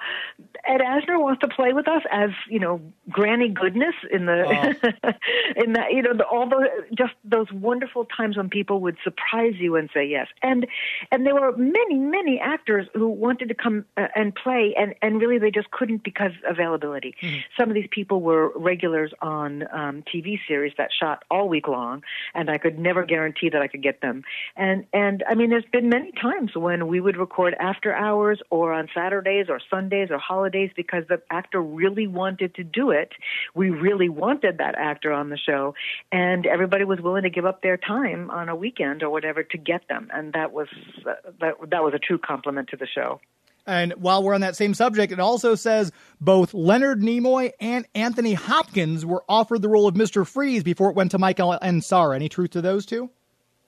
Ed 0.66 0.80
Asner 0.80 1.20
wants 1.20 1.40
to 1.40 1.48
play 1.48 1.72
with 1.72 1.87
us 1.88 2.02
as 2.10 2.30
you 2.48 2.58
know, 2.58 2.80
Granny 3.10 3.48
Goodness 3.48 3.94
in 4.10 4.26
the 4.26 4.42
in 5.56 5.74
that 5.74 5.92
you 5.92 6.02
know, 6.02 6.14
the, 6.14 6.24
all 6.24 6.48
the 6.48 6.68
just 6.96 7.12
those 7.24 7.50
wonderful 7.52 8.06
times 8.06 8.37
when 8.37 8.48
people 8.48 8.80
would 8.80 8.96
surprise 9.04 9.54
you 9.58 9.76
and 9.76 9.90
say 9.92 10.04
yes, 10.06 10.26
and 10.42 10.66
and 11.12 11.26
there 11.26 11.34
were 11.34 11.56
many 11.56 11.96
many 11.96 12.40
actors 12.40 12.87
who 12.94 13.08
wanted 13.08 13.48
to 13.48 13.54
come 13.54 13.84
uh, 13.96 14.08
and 14.16 14.34
play, 14.34 14.74
and 14.76 14.94
and 15.02 15.20
really 15.20 15.38
they 15.38 15.50
just 15.50 15.70
couldn't 15.70 16.02
because 16.02 16.32
availability. 16.48 17.14
Some 17.58 17.68
of 17.68 17.74
these 17.74 17.88
people 17.90 18.20
were 18.20 18.52
regulars 18.56 19.12
on 19.20 19.64
um, 19.72 20.02
TV 20.12 20.38
series 20.48 20.72
that 20.78 20.90
shot 20.98 21.24
all 21.30 21.48
week 21.48 21.68
long, 21.68 22.02
and 22.34 22.50
I 22.50 22.58
could 22.58 22.78
never 22.78 23.04
guarantee 23.04 23.50
that 23.50 23.60
I 23.60 23.68
could 23.68 23.82
get 23.82 24.00
them. 24.00 24.24
And 24.56 24.87
and 24.92 25.22
I 25.28 25.34
mean, 25.34 25.50
there's 25.50 25.64
been 25.72 25.88
many 25.88 26.12
times 26.12 26.52
when 26.64 26.87
we 26.88 26.98
would 26.98 27.18
record 27.18 27.55
after 27.61 27.94
hours 27.94 28.40
or 28.48 28.72
on 28.72 28.88
Saturdays 28.94 29.48
or 29.50 29.61
Sundays 29.68 30.09
or 30.11 30.16
holidays 30.16 30.70
because 30.74 31.05
the 31.11 31.20
actor 31.31 31.61
really 31.61 32.07
wanted 32.07 32.55
to 32.55 32.64
do 32.64 32.90
it. 32.90 33.12
We 33.55 33.68
really 33.68 34.09
wanted 34.09 34.57
that 34.59 34.74
actor 34.79 35.12
on 35.12 35.29
the 35.29 35.37
show, 35.37 35.74
and 36.11 36.46
everybody 36.46 36.85
was 36.85 37.00
willing 37.03 37.24
to 37.24 37.31
give 37.31 37.44
up 37.44 37.61
their 37.61 37.77
time 37.77 38.31
on 38.31 38.48
a 38.48 38.57
weekend 38.57 39.03
or 39.03 39.11
whatever 39.11 39.42
to 39.42 39.59
get 39.59 39.87
them. 39.88 40.09
And 40.11 40.33
that 40.33 40.53
was 40.55 40.68
uh, 41.07 41.12
that 41.38 41.57
that 41.70 41.85
was 41.85 41.92
a 41.92 41.98
true 41.98 42.16
compliment 42.18 42.70
to 42.70 42.79
the 42.79 42.87
show. 42.87 43.20
And 43.66 43.92
while 43.98 44.22
we're 44.22 44.35
on 44.35 44.40
that 44.40 44.57
same 44.57 44.72
subject, 44.72 45.12
it 45.12 45.20
also 45.20 45.57
says 45.57 45.92
both 46.18 46.55
Leonard 46.55 47.03
Nimoy 47.03 47.53
and 47.61 47.87
Anthony 47.94 48.33
Hopkins 48.33 49.05
were 49.05 49.22
offered 49.29 49.61
the 49.61 49.68
role 49.68 49.87
of 49.87 49.94
Mr. 49.94 50.27
Freeze 50.27 50.62
before 50.62 50.88
it 50.88 50.96
went 50.96 51.11
to 51.11 51.18
Michael 51.18 51.59
Ansara. 51.61 52.16
Any 52.16 52.31
truth 52.31 52.53
to 52.53 52.62
those 52.62 52.87
two? 52.87 53.11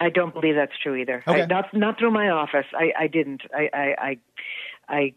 I 0.01 0.11
don't 0.11 0.35
believe 0.35 0.55
that's 0.55 0.77
true 0.83 0.97
either. 0.97 1.23
Okay. 1.27 1.43
I, 1.43 1.47
not 1.47 1.73
not 1.73 1.99
through 1.99 2.11
my 2.11 2.29
office. 2.29 2.67
I, 2.75 2.93
I 2.99 3.07
didn't. 3.07 3.43
I 3.55 3.69
I 3.73 3.95
I. 3.99 4.19
I 4.89 5.15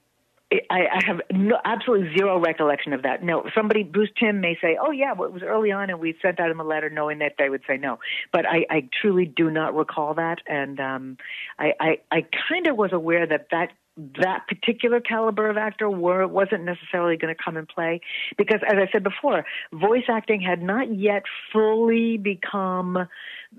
I, 0.51 0.57
I 0.71 1.05
have 1.05 1.21
no, 1.31 1.57
absolutely 1.63 2.17
zero 2.17 2.39
recollection 2.39 2.93
of 2.93 3.03
that. 3.03 3.21
No, 3.23 3.43
somebody, 3.53 3.83
Bruce 3.83 4.09
Timm 4.19 4.41
may 4.41 4.57
say, 4.59 4.79
"Oh 4.81 4.89
yeah, 4.89 5.13
well, 5.13 5.29
it 5.29 5.31
was 5.31 5.43
early 5.43 5.71
on, 5.71 5.91
and 5.91 5.99
we 5.99 6.17
sent 6.23 6.39
out 6.39 6.49
him 6.49 6.59
a 6.59 6.63
letter 6.63 6.89
knowing 6.89 7.19
that 7.19 7.33
they 7.37 7.49
would 7.49 7.61
say 7.67 7.77
no." 7.77 7.99
But 8.33 8.47
I, 8.47 8.65
I 8.67 8.89
truly 8.99 9.25
do 9.25 9.51
not 9.51 9.75
recall 9.75 10.15
that, 10.15 10.39
and 10.47 10.79
um, 10.79 11.17
I, 11.59 11.73
I, 11.79 11.97
I 12.11 12.25
kind 12.49 12.65
of 12.65 12.77
was 12.77 12.91
aware 12.93 13.27
that 13.27 13.49
that 13.51 13.73
that 13.97 14.47
particular 14.47 14.99
caliber 15.01 15.49
of 15.49 15.57
actor 15.57 15.89
were 15.89 16.25
wasn't 16.27 16.63
necessarily 16.63 17.17
going 17.17 17.35
to 17.35 17.43
come 17.43 17.57
and 17.57 17.67
play 17.67 17.99
because, 18.37 18.59
as 18.67 18.75
I 18.77 18.89
said 18.91 19.03
before, 19.03 19.45
voice 19.73 20.05
acting 20.09 20.41
had 20.41 20.61
not 20.61 20.93
yet 20.95 21.23
fully 21.51 22.17
become 22.17 23.07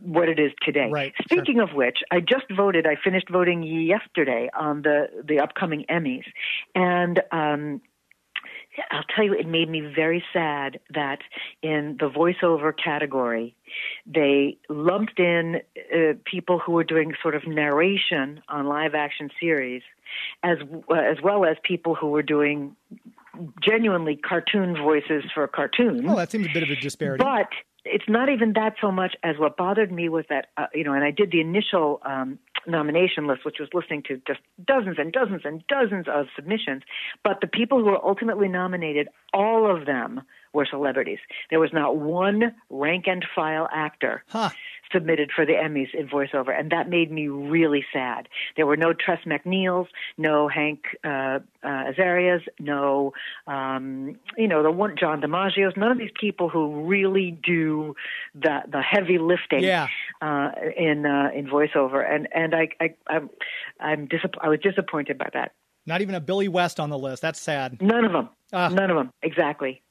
what 0.01 0.29
it 0.29 0.39
is 0.39 0.53
today. 0.63 0.89
Right, 0.91 1.13
sure. 1.29 1.39
Speaking 1.39 1.61
of 1.61 1.71
which, 1.75 1.99
I 2.11 2.21
just 2.21 2.47
voted. 2.57 2.87
I 2.87 2.97
finished 3.03 3.29
voting 3.31 3.63
yesterday 3.63 4.49
on 4.59 4.83
the 4.83 5.07
the 5.27 5.41
upcoming 5.41 5.85
Emmys, 5.91 6.25
and. 6.75 7.21
um 7.33 7.81
I'll 8.91 9.05
tell 9.15 9.25
you, 9.25 9.35
it 9.35 9.49
made 9.49 9.69
me 9.69 9.81
very 9.81 10.25
sad 10.33 10.79
that 10.95 11.19
in 11.61 11.97
the 11.99 12.09
voiceover 12.09 12.73
category, 12.73 13.57
they 14.07 14.59
lumped 14.69 15.19
in 15.19 15.61
uh, 15.95 16.15
people 16.25 16.59
who 16.59 16.73
were 16.73 16.85
doing 16.85 17.15
sort 17.23 17.35
of 17.35 17.47
narration 17.47 18.43
on 18.49 18.67
live 18.67 18.95
action 18.95 19.31
series, 19.41 19.83
as 20.43 20.59
uh, 20.91 20.95
as 20.95 21.19
well 21.23 21.45
as 21.45 21.57
people 21.63 21.95
who 21.95 22.09
were 22.09 22.23
doing 22.23 22.77
genuinely 23.63 24.17
cartoon 24.17 24.77
voices 24.77 25.25
for 25.35 25.47
cartoons. 25.47 26.03
Well, 26.03 26.17
that 26.17 26.31
seems 26.31 26.47
a 26.47 26.53
bit 26.53 26.63
of 26.63 26.71
a 26.71 26.77
disparity. 26.77 27.23
But 27.23 27.49
it's 27.85 28.05
not 28.09 28.29
even 28.29 28.53
that 28.55 28.75
so 28.81 28.91
much 28.91 29.17
as 29.23 29.37
what 29.39 29.57
bothered 29.57 29.91
me 29.91 30.09
was 30.09 30.25
that, 30.29 30.49
uh, 30.57 30.67
you 30.75 30.85
know, 30.85 30.93
and 30.93 31.05
I 31.05 31.11
did 31.11 31.31
the 31.31 31.41
initial 31.41 32.01
um, 32.05 32.39
nomination 32.67 33.27
list, 33.27 33.45
which 33.45 33.57
was 33.59 33.69
listening 33.73 34.03
to 34.09 34.21
just 34.27 34.41
dozens 34.65 34.97
and 34.99 35.13
dozens 35.13 35.43
and 35.45 35.65
dozens 35.69 36.07
of 36.09 36.27
submissions. 36.37 36.83
But 37.25 37.41
the 37.41 37.47
people 37.47 37.79
who 37.79 37.87
were 37.87 38.05
ultimately 38.05 38.49
nominated, 38.49 39.09
all 39.33 39.75
of 39.75 39.87
them 39.87 40.23
were 40.53 40.67
celebrities. 40.67 41.19
There 41.51 41.61
was 41.61 41.73
not 41.73 41.97
one 41.97 42.55
rank 42.71 43.05
and 43.07 43.25
file 43.35 43.69
actor 43.73 44.25
Huh. 44.29 44.51
submitted 44.93 45.31
for 45.35 45.47
the 45.47 45.53
Emmys 45.53 45.95
in 45.95 46.09
voiceover, 46.09 46.59
and 46.59 46.71
that 46.71 46.89
made 46.89 47.13
me 47.13 47.29
really 47.29 47.85
sad. 47.93 48.29
There 48.57 48.67
were 48.67 48.77
no 48.77 48.93
Tress 48.93 49.21
MacNeilles, 49.25 49.87
no 50.19 50.49
Hank 50.49 50.81
uh, 51.05 51.39
uh, 51.63 51.85
Azarias, 51.93 52.43
no, 52.59 53.13
um, 53.47 54.17
you 54.37 54.49
know, 54.49 54.63
the 54.65 54.71
one 54.73 54.97
John 54.99 55.21
DiMaggio's, 55.21 55.77
none 55.77 55.93
of 55.93 55.99
these 55.99 56.11
people 56.19 56.49
who 56.49 56.85
really 56.87 57.31
do 57.43 57.95
the 58.35 58.63
the 58.69 58.83
heavy 58.83 59.19
lifting 59.19 59.63
Yeah. 59.63 59.87
uh, 60.21 60.51
in 60.77 61.07
uh, 61.07 61.31
in 61.35 61.47
voiceover, 61.47 62.05
and 62.09 62.27
and 62.35 62.55
I, 62.55 62.69
I 62.81 62.95
I'm 63.07 63.31
I'm 63.79 64.09
disapp- 64.09 64.39
I 64.41 64.49
was 64.49 64.59
disappointed 64.61 65.17
by 65.19 65.29
that. 65.35 65.53
Not 65.87 66.01
even 66.03 66.15
a 66.15 66.21
Billy 66.21 66.49
West 66.49 66.79
on 66.79 66.91
the 66.91 66.99
list. 66.99 67.23
That's 67.23 67.41
sad. 67.41 67.81
None 67.81 68.05
of 68.05 68.13
them, 68.13 68.29
Ah. 68.53 68.69
none 68.69 68.91
of 68.91 68.97
them, 68.97 69.13
exactly. 69.23 69.83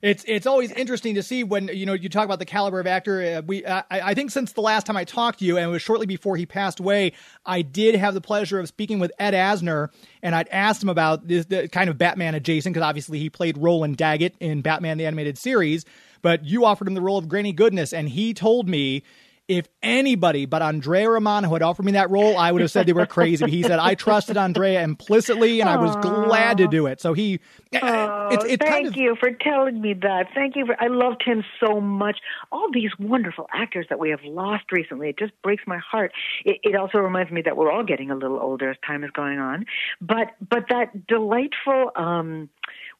It's 0.00 0.24
it's 0.28 0.46
always 0.46 0.70
interesting 0.72 1.16
to 1.16 1.22
see 1.24 1.42
when 1.42 1.68
you 1.68 1.84
know 1.84 1.92
you 1.92 2.08
talk 2.08 2.24
about 2.24 2.38
the 2.38 2.44
caliber 2.44 2.78
of 2.78 2.86
actor. 2.86 3.20
Uh, 3.20 3.42
we 3.42 3.66
I, 3.66 3.82
I 3.90 4.14
think 4.14 4.30
since 4.30 4.52
the 4.52 4.60
last 4.60 4.86
time 4.86 4.96
I 4.96 5.04
talked 5.04 5.40
to 5.40 5.44
you, 5.44 5.56
and 5.56 5.66
it 5.66 5.68
was 5.68 5.82
shortly 5.82 6.06
before 6.06 6.36
he 6.36 6.46
passed 6.46 6.78
away, 6.78 7.12
I 7.44 7.62
did 7.62 7.96
have 7.96 8.14
the 8.14 8.20
pleasure 8.20 8.60
of 8.60 8.68
speaking 8.68 9.00
with 9.00 9.10
Ed 9.18 9.34
Asner, 9.34 9.88
and 10.22 10.36
I'd 10.36 10.48
asked 10.48 10.82
him 10.82 10.88
about 10.88 11.26
this 11.26 11.46
the 11.46 11.68
kind 11.68 11.90
of 11.90 11.98
Batman 11.98 12.36
adjacent 12.36 12.74
because 12.74 12.86
obviously 12.86 13.18
he 13.18 13.28
played 13.28 13.58
Roland 13.58 13.96
Daggett 13.96 14.36
in 14.38 14.62
Batman 14.62 14.98
the 14.98 15.06
animated 15.06 15.36
series, 15.36 15.84
but 16.22 16.44
you 16.44 16.64
offered 16.64 16.86
him 16.86 16.94
the 16.94 17.00
role 17.00 17.18
of 17.18 17.28
Granny 17.28 17.52
Goodness, 17.52 17.92
and 17.92 18.08
he 18.08 18.32
told 18.34 18.68
me. 18.68 19.02
If 19.48 19.66
anybody 19.82 20.44
but 20.46 20.60
Andrea 20.60 21.08
Romano 21.08 21.50
had 21.50 21.62
offered 21.62 21.84
me 21.84 21.92
that 21.92 22.10
role, 22.10 22.36
I 22.36 22.52
would 22.52 22.60
have 22.60 22.70
said 22.70 22.86
they 22.86 22.92
were 22.92 23.06
crazy. 23.18 23.48
He 23.50 23.62
said 23.62 23.78
I 23.78 23.94
trusted 23.94 24.36
Andrea 24.36 24.82
implicitly, 24.82 25.60
and 25.60 25.68
I 25.70 25.76
was 25.76 25.96
glad 25.96 26.58
to 26.58 26.68
do 26.68 26.86
it. 26.86 27.00
So 27.00 27.14
he, 27.14 27.40
Oh, 27.74 28.28
it's 28.30 28.44
it's 28.44 28.64
thank 28.64 28.72
kind 28.72 28.86
of 28.86 28.96
you 28.96 29.16
for 29.18 29.30
telling 29.30 29.80
me 29.80 29.94
that. 29.94 30.26
Thank 30.34 30.56
you 30.56 30.66
for. 30.66 30.76
I 30.80 30.86
loved 30.88 31.22
him 31.24 31.44
so 31.60 31.80
much. 31.80 32.18
All 32.50 32.68
these 32.72 32.90
wonderful 32.98 33.46
actors 33.52 33.86
that 33.90 33.98
we 33.98 34.10
have 34.10 34.22
lost 34.24 34.64
recently. 34.72 35.10
It 35.10 35.18
just 35.18 35.32
breaks 35.42 35.64
my 35.66 35.78
heart. 35.78 36.12
It, 36.44 36.58
it 36.62 36.74
also 36.76 36.98
reminds 36.98 37.30
me 37.30 37.42
that 37.42 37.56
we're 37.56 37.70
all 37.70 37.84
getting 37.84 38.10
a 38.10 38.14
little 38.14 38.38
older 38.40 38.70
as 38.70 38.76
time 38.86 39.04
is 39.04 39.10
going 39.10 39.38
on. 39.38 39.66
But 40.00 40.28
but 40.48 40.64
that 40.70 41.06
delightful 41.06 41.90
um, 41.96 42.48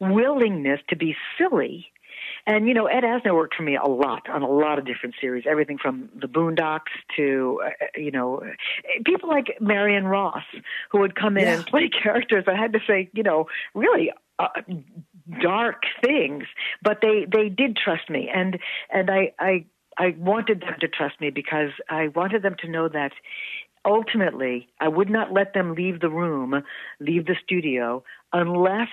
willingness 0.00 0.80
to 0.90 0.96
be 0.96 1.16
silly. 1.38 1.86
And 2.48 2.66
you 2.66 2.72
know, 2.72 2.86
Ed 2.86 3.04
Asner 3.04 3.34
worked 3.34 3.54
for 3.54 3.62
me 3.62 3.76
a 3.76 3.86
lot 3.86 4.28
on 4.30 4.42
a 4.42 4.48
lot 4.48 4.78
of 4.78 4.86
different 4.86 5.14
series, 5.20 5.44
everything 5.46 5.76
from 5.76 6.08
The 6.18 6.26
Boondocks 6.26 6.94
to 7.16 7.60
uh, 7.64 7.70
you 7.94 8.10
know, 8.10 8.42
people 9.04 9.28
like 9.28 9.58
Marion 9.60 10.06
Ross 10.06 10.42
who 10.90 11.00
would 11.00 11.14
come 11.14 11.36
in 11.36 11.44
Yeah. 11.44 11.54
and 11.56 11.66
play 11.66 11.90
characters. 12.02 12.44
I 12.48 12.56
had 12.56 12.72
to 12.72 12.80
say, 12.88 13.10
you 13.12 13.22
know, 13.22 13.48
really 13.74 14.10
uh, 14.38 14.48
dark 15.42 15.82
things, 16.02 16.44
but 16.82 16.98
they 17.02 17.26
they 17.30 17.50
did 17.50 17.76
trust 17.76 18.08
me, 18.08 18.30
and 18.34 18.58
and 18.90 19.10
I 19.10 19.32
I 19.38 19.66
I 19.98 20.14
wanted 20.18 20.62
them 20.62 20.76
to 20.80 20.88
trust 20.88 21.20
me 21.20 21.28
because 21.28 21.70
I 21.90 22.08
wanted 22.08 22.42
them 22.42 22.56
to 22.60 22.68
know 22.70 22.88
that 22.88 23.12
ultimately 23.84 24.68
I 24.80 24.88
would 24.88 25.10
not 25.10 25.32
let 25.32 25.52
them 25.52 25.74
leave 25.74 26.00
the 26.00 26.08
room, 26.08 26.62
leave 26.98 27.26
the 27.26 27.36
studio 27.44 28.04
unless 28.32 28.88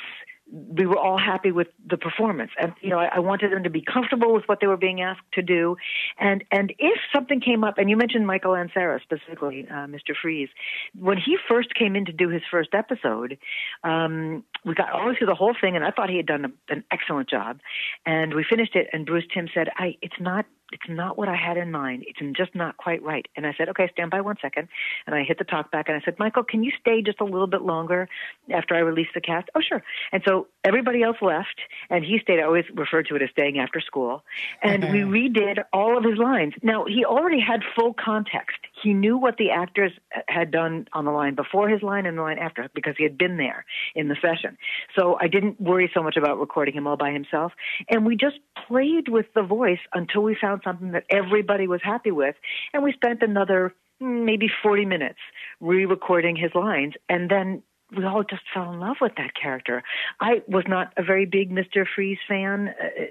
we 0.52 0.86
were 0.86 0.98
all 0.98 1.18
happy 1.18 1.52
with 1.52 1.68
the 1.90 1.98
performance. 1.98 2.52
And 2.60 2.74
you 2.82 2.90
know 2.90 3.00
I, 3.00 3.16
I 3.16 3.20
wanted 3.20 3.52
them 3.52 3.64
to 3.64 3.70
be 3.70 3.82
comfortable 3.82 4.34
with 4.34 4.44
what 4.46 4.60
they 4.62 4.68
were 4.68 4.78
being 4.78 5.02
asked 5.02 5.22
to 5.34 5.42
do. 5.42 5.76
And 6.20 6.44
and 6.52 6.74
if 6.78 7.00
something 7.14 7.42
came 7.42 7.64
up 7.64 7.78
and 7.78 7.90
you 7.90 7.98
mentioned 7.98 8.28
michael 8.28 8.52
ansara 8.52 9.02
specifically 9.02 9.68
uh, 9.70 9.88
mr 9.88 10.14
freeze 10.22 10.50
when 10.98 11.18
he 11.18 11.38
first 11.50 11.74
came 11.76 11.96
in 11.96 12.06
to 12.06 12.12
do 12.12 12.30
his 12.30 12.42
first 12.50 12.70
episode 12.74 13.38
um, 13.84 14.44
we 14.64 14.74
got 14.74 14.92
all 14.92 15.14
through 15.18 15.28
the 15.28 15.36
whole 15.36 15.56
thing 15.60 15.76
and 15.76 15.84
i 15.84 15.92
thought 15.92 16.10
he 16.10 16.18
had 16.18 16.26
done 16.26 16.46
a, 16.46 16.74
an 16.74 16.84
excellent 16.92 17.30
job. 17.30 17.60
And 18.06 18.34
we 18.34 18.46
finished 18.48 18.76
it 18.76 18.88
and 18.94 19.06
bruce 19.06 19.26
timm 19.34 19.48
said 19.54 19.70
i 19.78 19.96
it's 20.02 20.20
not 20.20 20.46
it's 20.72 20.90
not 20.90 21.18
what 21.18 21.28
I 21.28 21.36
had 21.36 21.58
in 21.58 21.72
mind. 21.72 22.06
It's 22.08 22.20
just 22.38 22.56
not 22.56 22.78
quite 22.78 23.04
right. 23.04 23.28
And 23.36 23.46
I 23.46 23.54
said, 23.58 23.70
okay, 23.70 23.90
stand 23.94 24.12
by 24.12 24.22
one 24.22 24.36
second. 24.42 24.68
And 25.06 25.16
I 25.16 25.24
hit 25.24 25.38
the 25.38 25.44
talk 25.44 25.72
back 25.72 25.88
and 25.88 25.98
I 25.98 26.02
said, 26.04 26.18
Michael, 26.18 26.44
can 26.44 26.64
you 26.64 26.72
stay 26.80 27.02
just 27.02 27.22
a 27.22 27.24
little 27.24 27.48
bit 27.48 27.62
longer 27.62 28.10
after 28.52 28.76
I 28.76 28.80
release 28.80 29.08
the 29.14 29.22
cast? 29.22 29.50
Oh, 29.56 29.62
sure. 29.62 29.84
And 30.12 30.24
so 30.26 30.48
everybody 30.64 31.04
else 31.04 31.18
left 31.22 31.60
and 31.90 32.04
he 32.04 32.20
stayed. 32.22 32.40
I 32.40 32.44
always 32.44 32.66
refer 32.74 33.04
to 33.04 33.16
it 33.16 33.22
as 33.22 33.30
staying 33.32 33.60
after 33.60 33.80
school. 33.80 34.24
And 34.62 34.84
we 34.92 35.00
redid 35.30 35.64
all 35.72 35.98
of 35.98 36.04
his 36.04 36.18
lines. 36.18 36.54
Now, 36.64 36.86
he 36.86 37.06
already 37.06 37.40
had 37.40 37.62
full 37.76 37.94
context. 37.94 38.58
He 38.86 38.94
knew 38.94 39.18
what 39.18 39.38
the 39.38 39.50
actors 39.50 39.92
had 40.28 40.52
done 40.52 40.88
on 40.94 41.06
the 41.06 41.12
line 41.12 41.34
before 41.34 41.68
his 41.68 41.82
line 41.82 42.06
and 42.06 42.20
the 42.20 42.22
line 42.22 42.38
after 42.38 42.70
because 42.76 42.94
he 42.96 43.04
had 43.04 43.18
been 43.18 43.38
there 43.38 43.66
in 43.96 44.10
the 44.10 44.16
session. 44.22 44.58
So 44.96 45.18
I 45.20 45.28
didn't 45.28 45.60
worry 45.60 45.90
so 45.92 46.04
much 46.04 46.18
about 46.18 46.40
recording 46.40 46.76
him 46.76 46.86
all 46.86 46.96
by 46.96 47.12
himself. 47.12 47.52
And 47.90 48.06
we 48.06 48.16
just 48.16 48.38
played 48.68 49.08
with 49.08 49.26
the 49.34 49.42
voice 49.42 49.80
until 49.92 50.22
we 50.22 50.38
found 50.40 50.62
something 50.64 50.92
that 50.92 51.06
everybody 51.10 51.68
was 51.68 51.82
happy 51.84 52.12
with. 52.12 52.36
And 52.74 52.84
we 52.84 52.94
spent 52.94 53.24
another 53.24 53.74
maybe 54.00 54.48
40 54.62 54.86
minutes 54.86 55.20
re 55.60 55.86
recording 55.86 56.36
his 56.36 56.52
lines. 56.54 56.94
And 57.10 57.28
then 57.28 57.64
we 57.96 58.04
all 58.04 58.24
just 58.24 58.44
fell 58.54 58.72
in 58.74 58.80
love 58.80 58.98
with 59.02 59.14
that 59.18 59.32
character. 59.36 59.84
I 60.20 60.42
was 60.48 60.64
not 60.68 60.94
a 60.98 61.04
very 61.04 61.26
big 61.26 61.52
Mr. 61.52 61.86
Freeze 61.96 62.18
fan 62.28 62.70
uh, 62.70 63.06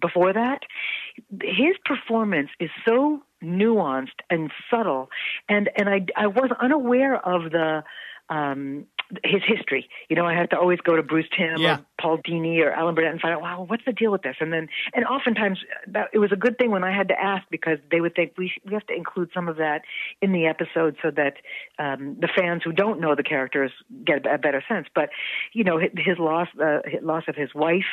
before 0.00 0.32
that. 0.32 0.62
His 1.42 1.76
performance 1.84 2.50
is 2.58 2.70
so 2.86 3.22
nuanced 3.42 4.20
and 4.30 4.50
subtle, 4.70 5.10
and 5.48 5.70
and 5.76 5.88
I 5.88 6.06
I 6.16 6.26
was 6.26 6.50
unaware 6.60 7.16
of 7.16 7.50
the 7.52 7.84
um 8.28 8.86
his 9.24 9.42
history. 9.46 9.88
You 10.08 10.16
know, 10.16 10.26
I 10.26 10.34
had 10.34 10.50
to 10.50 10.58
always 10.58 10.80
go 10.80 10.96
to 10.96 11.02
Bruce 11.02 11.28
Timm 11.36 11.58
yeah. 11.58 11.76
or 11.76 11.86
Paul 12.00 12.18
Dini 12.18 12.60
or 12.60 12.72
Alan 12.72 12.94
Burnett 12.94 13.12
and 13.12 13.20
find 13.20 13.34
out, 13.34 13.40
wow, 13.40 13.64
what's 13.68 13.84
the 13.84 13.92
deal 13.92 14.10
with 14.10 14.22
this? 14.22 14.36
And 14.40 14.52
then, 14.52 14.68
and 14.94 15.04
oftentimes 15.04 15.60
that 15.86 16.08
it 16.12 16.18
was 16.18 16.32
a 16.32 16.36
good 16.36 16.58
thing 16.58 16.70
when 16.70 16.84
I 16.84 16.96
had 16.96 17.08
to 17.08 17.14
ask 17.20 17.44
because 17.50 17.78
they 17.90 18.00
would 18.00 18.14
think 18.14 18.32
we 18.36 18.52
we 18.64 18.72
have 18.74 18.86
to 18.86 18.94
include 18.94 19.30
some 19.32 19.48
of 19.48 19.56
that 19.56 19.82
in 20.20 20.32
the 20.32 20.46
episode 20.46 20.96
so 21.02 21.10
that 21.12 21.34
um, 21.78 22.16
the 22.20 22.28
fans 22.34 22.62
who 22.64 22.72
don't 22.72 23.00
know 23.00 23.14
the 23.14 23.22
characters 23.22 23.70
get 24.04 24.26
a 24.26 24.38
better 24.38 24.62
sense. 24.68 24.88
But 24.94 25.10
you 25.52 25.64
know, 25.64 25.78
his 25.78 26.18
loss, 26.18 26.48
uh, 26.60 26.80
his 26.84 27.02
loss 27.02 27.24
of 27.28 27.36
his 27.36 27.54
wife, 27.54 27.84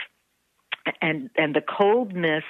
and 1.01 1.29
and 1.37 1.55
the 1.55 1.61
coldness 1.61 2.43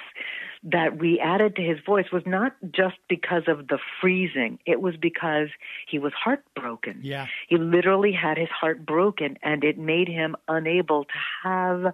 that 0.64 0.98
we 0.98 1.20
added 1.20 1.56
to 1.56 1.62
his 1.62 1.78
voice 1.84 2.06
was 2.10 2.22
not 2.24 2.56
just 2.72 2.96
because 3.08 3.42
of 3.48 3.68
the 3.68 3.78
freezing. 4.00 4.58
It 4.64 4.80
was 4.80 4.94
because 4.96 5.48
he 5.86 5.98
was 5.98 6.12
heartbroken. 6.14 7.00
Yeah. 7.02 7.26
He 7.48 7.58
literally 7.58 8.12
had 8.12 8.38
his 8.38 8.48
heart 8.48 8.84
broken 8.86 9.36
and 9.42 9.62
it 9.62 9.78
made 9.78 10.08
him 10.08 10.36
unable 10.48 11.04
to 11.04 11.14
have 11.42 11.92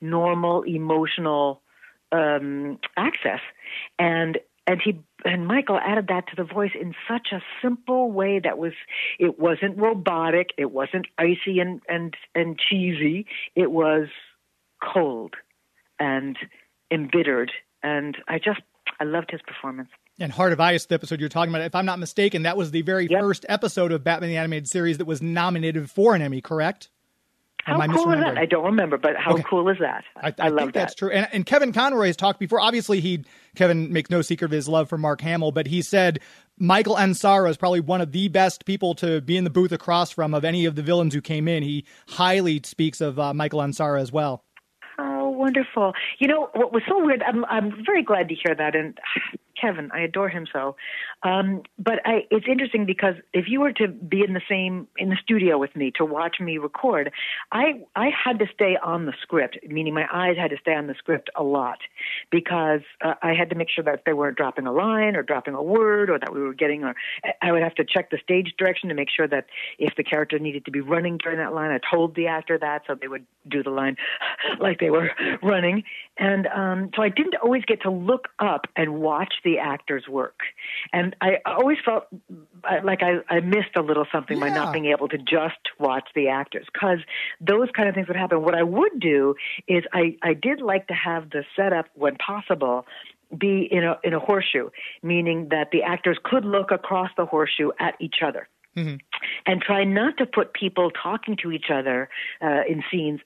normal 0.00 0.62
emotional 0.62 1.62
um 2.12 2.78
access. 2.96 3.40
And 3.98 4.38
and 4.68 4.80
he 4.80 5.00
and 5.24 5.48
Michael 5.48 5.78
added 5.78 6.06
that 6.08 6.28
to 6.28 6.36
the 6.36 6.44
voice 6.44 6.70
in 6.80 6.94
such 7.08 7.28
a 7.32 7.42
simple 7.60 8.12
way 8.12 8.38
that 8.38 8.56
was 8.56 8.74
it 9.18 9.40
wasn't 9.40 9.78
robotic, 9.78 10.50
it 10.56 10.70
wasn't 10.70 11.06
icy 11.18 11.58
and 11.58 11.82
and 11.88 12.14
and 12.36 12.56
cheesy. 12.56 13.26
It 13.56 13.72
was 13.72 14.06
cold 14.80 15.34
and 15.98 16.36
embittered 16.92 17.50
and 17.82 18.16
I 18.28 18.38
just 18.38 18.60
I 19.00 19.04
loved 19.04 19.30
his 19.30 19.40
performance. 19.42 19.88
And 20.20 20.30
Heart 20.30 20.52
of 20.52 20.60
Ice, 20.60 20.86
the 20.86 20.94
episode 20.94 21.20
you're 21.20 21.28
talking 21.28 21.52
about, 21.52 21.62
if 21.62 21.74
I'm 21.74 21.86
not 21.86 21.98
mistaken, 21.98 22.42
that 22.42 22.56
was 22.56 22.70
the 22.70 22.82
very 22.82 23.08
yep. 23.08 23.20
first 23.20 23.46
episode 23.48 23.92
of 23.92 24.04
Batman 24.04 24.30
the 24.30 24.36
Animated 24.36 24.68
Series 24.68 24.98
that 24.98 25.06
was 25.06 25.22
nominated 25.22 25.90
for 25.90 26.14
an 26.14 26.22
Emmy, 26.22 26.40
correct? 26.40 26.90
How 27.64 27.86
cool 27.86 28.12
is 28.12 28.20
that? 28.20 28.36
I 28.36 28.46
don't 28.46 28.64
remember, 28.64 28.98
but 28.98 29.16
how 29.16 29.34
okay. 29.34 29.44
cool 29.48 29.68
is 29.68 29.78
that? 29.78 30.04
I, 30.16 30.28
I, 30.28 30.34
I 30.38 30.48
love 30.48 30.58
think 30.58 30.74
that's 30.74 30.96
true. 30.96 31.10
And, 31.10 31.28
and, 31.32 31.46
Kevin 31.46 31.72
Conroy 31.72 32.08
has 32.08 32.16
talked 32.16 32.40
before. 32.40 32.60
Obviously, 32.60 33.00
he 33.00 33.24
Kevin 33.54 33.92
makes 33.92 34.10
no 34.10 34.20
secret 34.20 34.46
of 34.46 34.50
his 34.50 34.68
love 34.68 34.88
for 34.88 34.98
Mark 34.98 35.20
Hamill, 35.20 35.52
but 35.52 35.68
he 35.68 35.80
said 35.80 36.18
Michael 36.58 36.96
Ansara 36.96 37.48
is 37.48 37.56
probably 37.56 37.78
one 37.78 38.00
of 38.00 38.10
the 38.10 38.26
best 38.26 38.64
people 38.64 38.96
to 38.96 39.20
be 39.20 39.36
in 39.36 39.44
the 39.44 39.50
booth 39.50 39.70
across 39.70 40.10
from 40.10 40.34
of 40.34 40.44
any 40.44 40.64
of 40.64 40.74
the 40.74 40.82
villains 40.82 41.14
who 41.14 41.20
came 41.20 41.46
in. 41.46 41.62
He 41.62 41.84
highly 42.08 42.60
speaks 42.64 43.00
of 43.00 43.20
uh, 43.20 43.32
Michael 43.32 43.60
Ansara 43.60 44.00
as 44.00 44.10
well 44.10 44.42
wonderful. 45.42 45.92
You 46.20 46.28
know 46.28 46.48
what 46.54 46.72
was 46.72 46.82
so 46.88 47.04
weird? 47.04 47.22
I'm 47.22 47.44
I'm 47.46 47.84
very 47.84 48.02
glad 48.02 48.28
to 48.28 48.34
hear 48.34 48.54
that, 48.54 48.74
and 48.74 48.98
Kevin, 49.60 49.90
I 49.92 50.00
adore 50.00 50.28
him 50.28 50.46
so. 50.52 50.76
Um, 51.22 51.62
but 51.78 52.00
I, 52.04 52.26
it's 52.30 52.46
interesting 52.48 52.86
because 52.86 53.14
if 53.32 53.46
you 53.48 53.60
were 53.60 53.72
to 53.72 53.88
be 53.88 54.22
in 54.22 54.32
the 54.32 54.40
same 54.48 54.88
in 54.96 55.08
the 55.08 55.16
studio 55.22 55.58
with 55.58 55.74
me 55.76 55.92
to 55.96 56.04
watch 56.04 56.36
me 56.40 56.58
record, 56.58 57.12
I 57.50 57.82
I 57.94 58.10
had 58.10 58.38
to 58.40 58.46
stay 58.52 58.76
on 58.82 59.06
the 59.06 59.12
script, 59.22 59.58
meaning 59.68 59.94
my 59.94 60.06
eyes 60.12 60.36
had 60.36 60.50
to 60.50 60.56
stay 60.60 60.74
on 60.74 60.86
the 60.86 60.94
script 60.94 61.30
a 61.36 61.42
lot 61.42 61.78
because 62.30 62.80
uh, 63.04 63.14
I 63.22 63.34
had 63.34 63.50
to 63.50 63.56
make 63.56 63.68
sure 63.70 63.84
that 63.84 64.02
they 64.06 64.12
weren't 64.12 64.36
dropping 64.36 64.66
a 64.66 64.72
line 64.72 65.16
or 65.16 65.22
dropping 65.22 65.54
a 65.54 65.62
word 65.62 66.10
or 66.10 66.18
that 66.18 66.32
we 66.32 66.40
were 66.40 66.54
getting. 66.54 66.84
Or 66.84 66.94
I 67.40 67.52
would 67.52 67.62
have 67.62 67.74
to 67.76 67.84
check 67.84 68.10
the 68.10 68.18
stage 68.22 68.54
direction 68.58 68.88
to 68.88 68.94
make 68.94 69.08
sure 69.14 69.28
that 69.28 69.46
if 69.78 69.94
the 69.96 70.04
character 70.04 70.38
needed 70.38 70.64
to 70.64 70.70
be 70.70 70.80
running 70.80 71.18
during 71.18 71.38
that 71.38 71.54
line, 71.54 71.70
I 71.70 71.80
told 71.94 72.14
the 72.14 72.26
actor 72.26 72.58
that 72.58 72.82
so 72.86 72.94
they 72.94 73.08
would 73.08 73.26
do 73.48 73.62
the 73.62 73.70
line 73.70 73.96
like 74.60 74.80
they 74.80 74.90
were 74.90 75.10
running. 75.42 75.84
And 76.18 76.46
um, 76.48 76.90
so 76.94 77.02
I 77.02 77.08
didn't 77.08 77.36
always 77.42 77.64
get 77.64 77.82
to 77.82 77.90
look 77.90 78.28
up 78.38 78.66
and 78.76 79.00
watch 79.00 79.34
the 79.44 79.51
actor's 79.58 80.06
work. 80.08 80.40
And 80.92 81.16
I 81.20 81.38
always 81.46 81.78
felt 81.84 82.04
like 82.84 83.02
I, 83.02 83.18
I 83.28 83.40
missed 83.40 83.76
a 83.76 83.82
little 83.82 84.06
something 84.12 84.38
yeah. 84.38 84.48
by 84.48 84.54
not 84.54 84.72
being 84.72 84.86
able 84.86 85.08
to 85.08 85.18
just 85.18 85.60
watch 85.78 86.08
the 86.14 86.28
actors 86.28 86.66
because 86.72 86.98
those 87.40 87.68
kind 87.74 87.88
of 87.88 87.94
things 87.94 88.08
would 88.08 88.16
happen. 88.16 88.42
What 88.42 88.54
I 88.54 88.62
would 88.62 89.00
do 89.00 89.34
is 89.68 89.84
I, 89.92 90.16
I 90.22 90.34
did 90.34 90.60
like 90.60 90.86
to 90.88 90.94
have 90.94 91.30
the 91.30 91.44
setup 91.56 91.86
when 91.94 92.16
possible 92.16 92.86
be 93.36 93.66
in 93.70 93.82
a 93.84 93.98
in 94.04 94.12
a 94.12 94.18
horseshoe, 94.18 94.68
meaning 95.02 95.48
that 95.50 95.70
the 95.72 95.82
actors 95.82 96.18
could 96.22 96.44
look 96.44 96.70
across 96.70 97.08
the 97.16 97.24
horseshoe 97.24 97.70
at 97.78 97.94
each 98.00 98.16
other. 98.24 98.48
Mm-hmm. 98.76 98.96
And 99.44 99.60
try 99.60 99.84
not 99.84 100.16
to 100.16 100.26
put 100.26 100.54
people 100.54 100.90
talking 100.90 101.36
to 101.42 101.52
each 101.52 101.66
other 101.72 102.08
uh, 102.40 102.62
in 102.68 102.82
scenes 102.90 103.20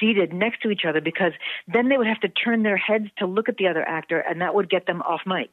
seated 0.00 0.32
next 0.32 0.62
to 0.62 0.70
each 0.70 0.82
other 0.86 1.00
because 1.00 1.32
then 1.66 1.88
they 1.88 1.96
would 1.96 2.06
have 2.06 2.20
to 2.20 2.28
turn 2.28 2.62
their 2.62 2.76
heads 2.76 3.06
to 3.18 3.26
look 3.26 3.48
at 3.48 3.56
the 3.56 3.68
other 3.68 3.86
actor 3.86 4.18
and 4.18 4.40
that 4.40 4.54
would 4.54 4.70
get 4.70 4.86
them 4.86 5.02
off 5.02 5.20
mic. 5.26 5.50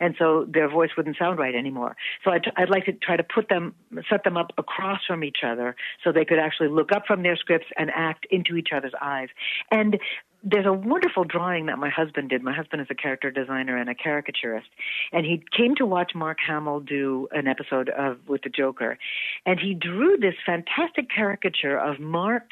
And 0.00 0.14
so 0.18 0.46
their 0.48 0.68
voice 0.68 0.90
wouldn't 0.96 1.16
sound 1.18 1.38
right 1.38 1.54
anymore. 1.54 1.96
So 2.24 2.30
I'd, 2.30 2.50
I'd 2.56 2.70
like 2.70 2.86
to 2.86 2.92
try 2.92 3.16
to 3.16 3.22
put 3.22 3.48
them 3.48 3.74
set 4.10 4.24
them 4.24 4.36
up 4.36 4.52
across 4.58 5.00
from 5.06 5.22
each 5.24 5.38
other 5.46 5.76
so 6.02 6.12
they 6.12 6.24
could 6.24 6.38
actually 6.38 6.68
look 6.68 6.92
up 6.92 7.04
from 7.06 7.22
their 7.22 7.36
scripts 7.36 7.66
and 7.76 7.90
act 7.94 8.26
into 8.30 8.56
each 8.56 8.68
other's 8.74 8.94
eyes. 9.00 9.28
And 9.70 9.98
there's 10.44 10.66
a 10.66 10.72
wonderful 10.72 11.24
drawing 11.24 11.66
that 11.66 11.78
my 11.78 11.88
husband 11.88 12.28
did. 12.28 12.42
My 12.42 12.52
husband 12.52 12.82
is 12.82 12.88
a 12.90 12.94
character 12.94 13.30
designer 13.30 13.78
and 13.78 13.88
a 13.88 13.94
caricaturist, 13.94 14.68
and 15.10 15.24
he 15.24 15.42
came 15.56 15.74
to 15.76 15.86
watch 15.86 16.12
Mark 16.14 16.38
Hamill 16.46 16.80
do 16.80 17.28
an 17.32 17.48
episode 17.48 17.88
of 17.88 18.18
with 18.28 18.42
the 18.42 18.50
Joker, 18.50 18.98
and 19.46 19.58
he 19.58 19.72
drew 19.72 20.18
this 20.18 20.34
fantastic 20.44 21.08
caricature 21.10 21.78
of 21.78 21.98
Mark 21.98 22.50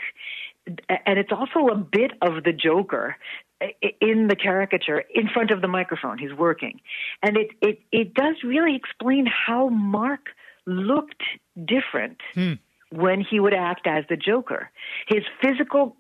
and 0.67 1.19
it's 1.19 1.33
also 1.33 1.69
a 1.73 1.77
bit 1.77 2.13
of 2.23 2.45
the 2.45 2.53
Joker 2.53 3.17
in 4.01 4.29
the 4.29 4.37
caricature 4.37 5.03
in 5.15 5.29
front 5.29 5.51
of 5.51 5.61
the 5.61 5.69
microphone. 5.69 6.19
He's 6.19 6.33
working, 6.33 6.81
and 7.23 7.37
it 7.37 7.49
it 7.61 7.81
it 7.91 8.15
does 8.15 8.37
really 8.45 8.77
explain 8.77 9.27
how 9.27 9.69
Mark 9.69 10.27
looked 10.67 11.23
different. 11.67 12.19
Hmm 12.35 12.55
when 12.93 13.21
he 13.21 13.41
would 13.41 13.55
act 13.55 13.87
as 13.87 14.05
the 14.09 14.17
Joker. 14.17 14.71
His 15.09 15.23
physical, 15.41 15.97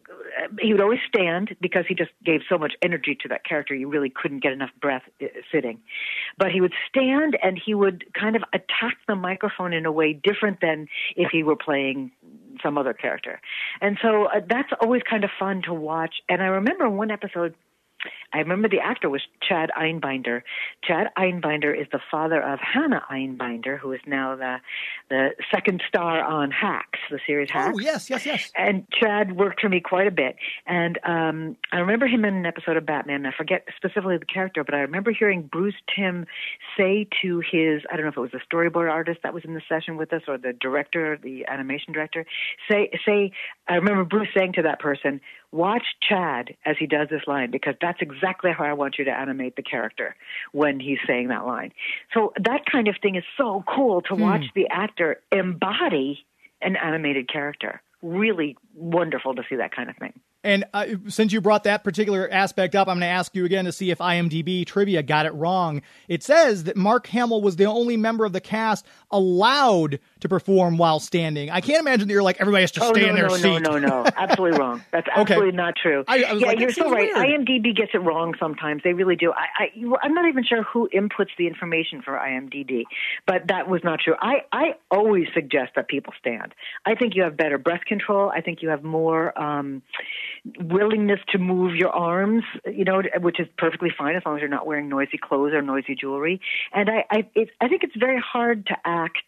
he 0.60 0.72
would 0.72 0.82
always 0.82 1.00
stand 1.08 1.56
because 1.60 1.84
he 1.88 1.94
just 1.94 2.10
gave 2.24 2.40
so 2.48 2.58
much 2.58 2.74
energy 2.82 3.16
to 3.22 3.28
that 3.28 3.44
character. 3.44 3.74
You 3.74 3.88
really 3.88 4.10
couldn't 4.10 4.42
get 4.42 4.52
enough 4.52 4.70
breath 4.80 5.02
uh, 5.22 5.26
sitting. 5.50 5.80
But 6.38 6.50
he 6.50 6.60
would 6.60 6.74
stand 6.88 7.38
and 7.42 7.60
he 7.64 7.74
would 7.74 8.04
kind 8.12 8.36
of 8.36 8.42
attack 8.52 8.98
the 9.08 9.16
microphone 9.16 9.72
in 9.72 9.86
a 9.86 9.92
way 9.92 10.12
different 10.12 10.60
than 10.60 10.86
if 11.16 11.30
he 11.32 11.42
were 11.42 11.56
playing 11.56 12.12
some 12.62 12.78
other 12.78 12.92
character. 12.92 13.40
And 13.80 13.98
so 14.02 14.24
uh, 14.24 14.40
that's 14.48 14.70
always 14.80 15.02
kind 15.08 15.24
of 15.24 15.30
fun 15.38 15.62
to 15.66 15.74
watch. 15.74 16.16
And 16.28 16.42
I 16.42 16.46
remember 16.46 16.88
one 16.88 17.10
episode 17.10 17.54
I 18.32 18.38
remember 18.38 18.68
the 18.68 18.80
actor 18.80 19.10
was 19.10 19.22
Chad 19.46 19.70
Einbinder. 19.78 20.42
Chad 20.82 21.08
Einbinder 21.18 21.78
is 21.78 21.86
the 21.92 22.00
father 22.10 22.40
of 22.42 22.58
Hannah 22.60 23.02
Einbinder, 23.10 23.78
who 23.78 23.92
is 23.92 24.00
now 24.06 24.36
the 24.36 24.56
the 25.10 25.30
second 25.54 25.82
star 25.86 26.22
on 26.22 26.50
Hacks, 26.50 26.98
the 27.10 27.20
series 27.26 27.50
oh, 27.50 27.58
Hacks. 27.58 27.76
Oh 27.76 27.80
yes, 27.80 28.08
yes, 28.08 28.24
yes. 28.24 28.50
And 28.56 28.86
Chad 28.90 29.36
worked 29.36 29.60
for 29.60 29.68
me 29.68 29.80
quite 29.80 30.06
a 30.06 30.10
bit, 30.10 30.36
and 30.66 30.98
um, 31.04 31.56
I 31.72 31.78
remember 31.78 32.06
him 32.06 32.24
in 32.24 32.34
an 32.34 32.46
episode 32.46 32.76
of 32.76 32.86
Batman. 32.86 33.26
I 33.26 33.32
forget 33.36 33.66
specifically 33.76 34.16
the 34.16 34.24
character, 34.24 34.64
but 34.64 34.74
I 34.74 34.78
remember 34.78 35.12
hearing 35.12 35.42
Bruce 35.42 35.74
Timm 35.94 36.26
say 36.76 37.06
to 37.22 37.40
his 37.40 37.82
I 37.90 37.96
don't 37.96 38.06
know 38.06 38.12
if 38.12 38.16
it 38.16 38.20
was 38.20 38.30
the 38.32 38.40
storyboard 38.50 38.90
artist 38.90 39.20
that 39.22 39.34
was 39.34 39.44
in 39.44 39.54
the 39.54 39.62
session 39.68 39.96
with 39.96 40.12
us 40.12 40.22
or 40.26 40.38
the 40.38 40.52
director, 40.52 41.18
the 41.22 41.44
animation 41.48 41.92
director, 41.92 42.24
say 42.70 42.90
say 43.06 43.32
I 43.68 43.74
remember 43.74 44.04
Bruce 44.04 44.28
saying 44.34 44.54
to 44.54 44.62
that 44.62 44.80
person, 44.80 45.20
"Watch 45.50 45.84
Chad 46.08 46.54
as 46.64 46.76
he 46.78 46.86
does 46.86 47.08
this 47.10 47.22
line 47.26 47.50
because 47.50 47.74
that's 47.80 48.00
exactly." 48.00 48.21
Exactly 48.22 48.52
how 48.56 48.64
I 48.64 48.72
want 48.72 48.96
you 48.98 49.04
to 49.06 49.10
animate 49.10 49.56
the 49.56 49.62
character 49.62 50.14
when 50.52 50.80
he's 50.80 50.98
saying 51.06 51.28
that 51.28 51.46
line. 51.46 51.72
So 52.14 52.32
that 52.36 52.64
kind 52.70 52.88
of 52.88 52.96
thing 53.02 53.16
is 53.16 53.24
so 53.36 53.64
cool 53.66 54.02
to 54.02 54.14
hmm. 54.14 54.22
watch 54.22 54.44
the 54.54 54.68
actor 54.70 55.20
embody 55.30 56.24
an 56.60 56.76
animated 56.76 57.30
character. 57.30 57.82
Really 58.02 58.56
wonderful 58.74 59.34
to 59.34 59.42
see 59.48 59.56
that 59.56 59.74
kind 59.74 59.90
of 59.90 59.96
thing. 59.96 60.12
And 60.44 60.64
uh, 60.74 60.86
since 61.06 61.32
you 61.32 61.40
brought 61.40 61.64
that 61.64 61.84
particular 61.84 62.28
aspect 62.30 62.74
up, 62.74 62.88
I'm 62.88 62.96
going 62.96 63.02
to 63.02 63.06
ask 63.06 63.34
you 63.36 63.44
again 63.44 63.64
to 63.66 63.72
see 63.72 63.92
if 63.92 63.98
IMDb 63.98 64.66
trivia 64.66 65.02
got 65.02 65.24
it 65.24 65.32
wrong. 65.34 65.82
It 66.08 66.24
says 66.24 66.64
that 66.64 66.76
Mark 66.76 67.06
Hamill 67.08 67.40
was 67.40 67.56
the 67.56 67.66
only 67.66 67.96
member 67.96 68.24
of 68.24 68.32
the 68.32 68.40
cast 68.40 68.84
allowed 69.12 70.00
to 70.22 70.28
perform 70.28 70.78
while 70.78 71.00
standing. 71.00 71.50
I 71.50 71.60
can't 71.60 71.80
imagine 71.80 72.08
that 72.08 72.12
you're 72.12 72.22
like 72.22 72.40
everybody 72.40 72.62
has 72.62 72.72
to 72.72 72.84
oh, 72.84 72.92
stay 72.92 73.02
no, 73.02 73.08
in 73.08 73.14
their 73.14 73.28
no, 73.28 73.36
seat. 73.36 73.60
No, 73.60 73.78
no, 73.78 74.02
no, 74.02 74.04
absolutely 74.16 74.58
wrong. 74.58 74.82
That's 74.90 75.06
absolutely 75.14 75.48
okay. 75.48 75.56
not 75.56 75.74
true. 75.76 76.04
I, 76.08 76.14
I 76.14 76.32
yeah, 76.32 76.46
like, 76.46 76.58
you're 76.58 76.72
so 76.72 76.90
right. 76.90 77.10
Weird. 77.14 77.46
IMDb 77.46 77.76
gets 77.76 77.90
it 77.94 77.98
wrong 77.98 78.34
sometimes. 78.38 78.82
They 78.82 78.92
really 78.92 79.16
do. 79.16 79.32
I, 79.32 79.64
I, 79.64 79.96
I'm 80.02 80.14
not 80.14 80.28
even 80.28 80.44
sure 80.44 80.62
who 80.62 80.88
inputs 80.94 81.30
the 81.38 81.46
information 81.46 82.02
for 82.02 82.14
IMDb, 82.14 82.84
but 83.26 83.48
that 83.48 83.68
was 83.68 83.82
not 83.84 84.00
true. 84.00 84.14
I, 84.20 84.42
I 84.52 84.74
always 84.90 85.26
suggest 85.34 85.72
that 85.76 85.88
people 85.88 86.12
stand. 86.18 86.54
I 86.86 86.94
think 86.94 87.14
you 87.14 87.22
have 87.22 87.36
better 87.36 87.58
breath 87.58 87.84
control. 87.86 88.30
I 88.30 88.40
think 88.40 88.62
you 88.62 88.68
have 88.68 88.82
more 88.82 89.38
um, 89.40 89.82
willingness 90.60 91.20
to 91.30 91.38
move 91.38 91.74
your 91.76 91.90
arms, 91.90 92.44
you 92.66 92.84
know, 92.84 93.02
which 93.20 93.40
is 93.40 93.46
perfectly 93.58 93.90
fine 93.96 94.16
as 94.16 94.22
long 94.24 94.36
as 94.36 94.40
you're 94.40 94.48
not 94.48 94.66
wearing 94.66 94.88
noisy 94.88 95.18
clothes 95.18 95.52
or 95.52 95.62
noisy 95.62 95.94
jewelry. 95.94 96.40
And 96.72 96.88
I, 96.88 97.04
I, 97.10 97.28
it, 97.34 97.50
I 97.60 97.68
think 97.68 97.82
it's 97.82 97.96
very 97.96 98.20
hard 98.20 98.66
to 98.66 98.76
act 98.84 99.18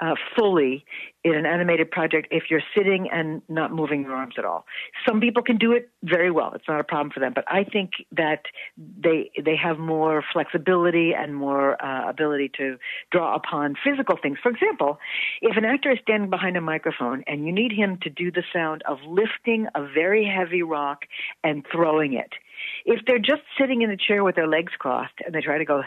uh, 0.00 0.14
fully 0.36 0.84
in 1.22 1.34
an 1.34 1.46
animated 1.46 1.90
project 1.90 2.28
if 2.30 2.44
you're 2.50 2.62
sitting 2.76 3.08
and 3.10 3.40
not 3.48 3.72
moving 3.72 4.02
your 4.02 4.12
arms 4.12 4.34
at 4.36 4.44
all. 4.44 4.66
Some 5.08 5.20
people 5.20 5.42
can 5.42 5.56
do 5.56 5.72
it 5.72 5.88
very 6.02 6.30
well; 6.30 6.52
it's 6.54 6.64
not 6.68 6.80
a 6.80 6.84
problem 6.84 7.10
for 7.10 7.20
them. 7.20 7.32
But 7.34 7.44
I 7.48 7.64
think 7.64 7.92
that 8.12 8.42
they 8.76 9.30
they 9.42 9.56
have 9.56 9.78
more 9.78 10.24
flexibility 10.32 11.12
and 11.14 11.34
more 11.34 11.82
uh, 11.82 12.08
ability 12.08 12.50
to 12.58 12.76
draw 13.10 13.34
upon 13.34 13.74
physical 13.84 14.18
things. 14.20 14.38
For 14.42 14.50
example, 14.50 14.98
if 15.40 15.56
an 15.56 15.64
actor 15.64 15.92
is 15.92 15.98
standing 16.02 16.30
behind 16.30 16.56
a 16.56 16.60
microphone 16.60 17.22
and 17.26 17.46
you 17.46 17.52
need 17.52 17.72
him 17.72 17.98
to 18.02 18.10
do 18.10 18.30
the 18.30 18.42
sound 18.52 18.82
of 18.86 18.98
lifting 19.06 19.66
a 19.74 19.82
very 19.82 20.24
heavy 20.26 20.62
rock 20.62 21.04
and 21.42 21.64
throwing 21.70 22.14
it, 22.14 22.32
if 22.84 23.00
they're 23.06 23.18
just 23.18 23.42
sitting 23.58 23.82
in 23.82 23.90
a 23.90 23.96
chair 23.96 24.24
with 24.24 24.34
their 24.34 24.48
legs 24.48 24.72
crossed 24.78 25.14
and 25.24 25.34
they 25.34 25.40
try 25.40 25.58
to 25.58 25.64
go. 25.64 25.82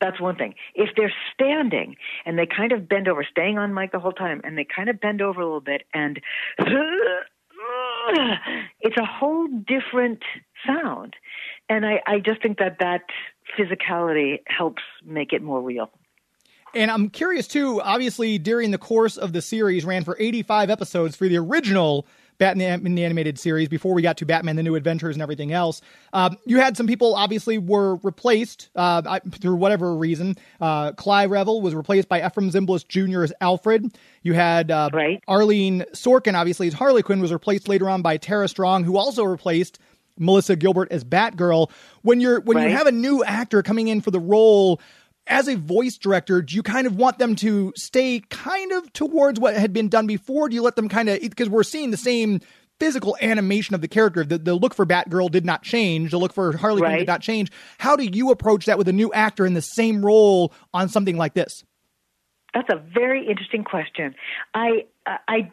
That's 0.00 0.20
one 0.20 0.36
thing. 0.36 0.54
If 0.74 0.90
they're 0.96 1.12
standing 1.32 1.96
and 2.24 2.38
they 2.38 2.46
kind 2.46 2.72
of 2.72 2.88
bend 2.88 3.08
over, 3.08 3.24
staying 3.24 3.58
on 3.58 3.74
mic 3.74 3.92
the 3.92 3.98
whole 3.98 4.12
time, 4.12 4.40
and 4.44 4.56
they 4.58 4.64
kind 4.64 4.88
of 4.88 5.00
bend 5.00 5.22
over 5.22 5.40
a 5.40 5.44
little 5.44 5.60
bit, 5.60 5.82
and 5.94 6.20
it's 8.80 8.96
a 8.98 9.04
whole 9.04 9.46
different 9.46 10.22
sound. 10.66 11.14
And 11.68 11.86
I, 11.86 12.02
I 12.06 12.18
just 12.20 12.42
think 12.42 12.58
that 12.58 12.76
that 12.80 13.02
physicality 13.58 14.40
helps 14.46 14.82
make 15.04 15.32
it 15.32 15.42
more 15.42 15.62
real. 15.62 15.90
And 16.74 16.90
I'm 16.90 17.08
curious 17.08 17.48
too. 17.48 17.80
Obviously, 17.80 18.38
during 18.38 18.70
the 18.70 18.78
course 18.78 19.16
of 19.16 19.32
the 19.32 19.40
series, 19.40 19.84
ran 19.86 20.04
for 20.04 20.16
85 20.18 20.68
episodes 20.68 21.16
for 21.16 21.26
the 21.26 21.38
original 21.38 22.06
Batman 22.38 22.84
in 22.86 22.94
the 22.94 23.04
animated 23.04 23.38
series 23.38 23.68
before 23.68 23.94
we 23.94 24.02
got 24.02 24.16
to 24.18 24.26
Batman: 24.26 24.56
The 24.56 24.62
New 24.62 24.74
Adventures 24.74 25.16
and 25.16 25.22
everything 25.22 25.52
else. 25.52 25.80
Um, 26.12 26.36
you 26.44 26.58
had 26.58 26.76
some 26.76 26.86
people 26.86 27.14
obviously 27.14 27.58
were 27.58 27.96
replaced 27.96 28.70
uh, 28.76 29.20
through 29.32 29.56
whatever 29.56 29.94
reason. 29.94 30.36
Uh, 30.60 30.92
Clive 30.92 31.30
Revill 31.30 31.60
was 31.60 31.74
replaced 31.74 32.08
by 32.08 32.20
Efrem 32.20 32.50
Zimbalist 32.50 32.88
Jr. 32.88 33.22
as 33.22 33.32
Alfred. 33.40 33.96
You 34.22 34.34
had 34.34 34.70
uh, 34.70 34.90
right. 34.92 35.22
Arlene 35.28 35.84
Sorkin, 35.92 36.34
obviously 36.34 36.66
as 36.66 36.74
Harley 36.74 37.02
Quinn, 37.02 37.20
was 37.20 37.32
replaced 37.32 37.68
later 37.68 37.88
on 37.88 38.02
by 38.02 38.16
Tara 38.16 38.48
Strong, 38.48 38.84
who 38.84 38.96
also 38.96 39.24
replaced 39.24 39.78
Melissa 40.18 40.56
Gilbert 40.56 40.90
as 40.90 41.04
Batgirl. 41.04 41.70
When 42.02 42.20
you're 42.20 42.40
when 42.40 42.56
right. 42.56 42.70
you 42.70 42.76
have 42.76 42.86
a 42.86 42.92
new 42.92 43.24
actor 43.24 43.62
coming 43.62 43.88
in 43.88 44.00
for 44.00 44.10
the 44.10 44.20
role 44.20 44.80
as 45.26 45.48
a 45.48 45.56
voice 45.56 45.96
director, 45.96 46.42
do 46.42 46.54
you 46.54 46.62
kind 46.62 46.86
of 46.86 46.96
want 46.96 47.18
them 47.18 47.34
to 47.36 47.72
stay 47.76 48.20
kind 48.30 48.72
of 48.72 48.92
towards 48.92 49.40
what 49.40 49.56
had 49.56 49.72
been 49.72 49.88
done 49.88 50.06
before? 50.06 50.48
Do 50.48 50.54
you 50.54 50.62
let 50.62 50.76
them 50.76 50.88
kind 50.88 51.08
of 51.08 51.20
because 51.20 51.48
we're 51.48 51.62
seeing 51.62 51.90
the 51.90 51.96
same 51.96 52.40
physical 52.78 53.16
animation 53.20 53.74
of 53.74 53.80
the 53.80 53.88
character. 53.88 54.24
The, 54.24 54.38
the 54.38 54.54
look 54.54 54.74
for 54.74 54.84
Batgirl 54.84 55.30
did 55.30 55.44
not 55.44 55.62
change. 55.62 56.10
The 56.10 56.18
look 56.18 56.32
for 56.32 56.56
Harley 56.56 56.82
right. 56.82 56.88
Quinn 56.88 56.98
did 56.98 57.06
not 57.06 57.22
change. 57.22 57.50
How 57.78 57.96
do 57.96 58.04
you 58.04 58.30
approach 58.30 58.66
that 58.66 58.78
with 58.78 58.88
a 58.88 58.92
new 58.92 59.12
actor 59.12 59.46
in 59.46 59.54
the 59.54 59.62
same 59.62 60.04
role 60.04 60.52
on 60.74 60.88
something 60.88 61.16
like 61.16 61.34
this? 61.34 61.64
That's 62.54 62.68
a 62.70 62.76
very 62.76 63.26
interesting 63.26 63.64
question. 63.64 64.14
I 64.54 64.86
I 65.06 65.50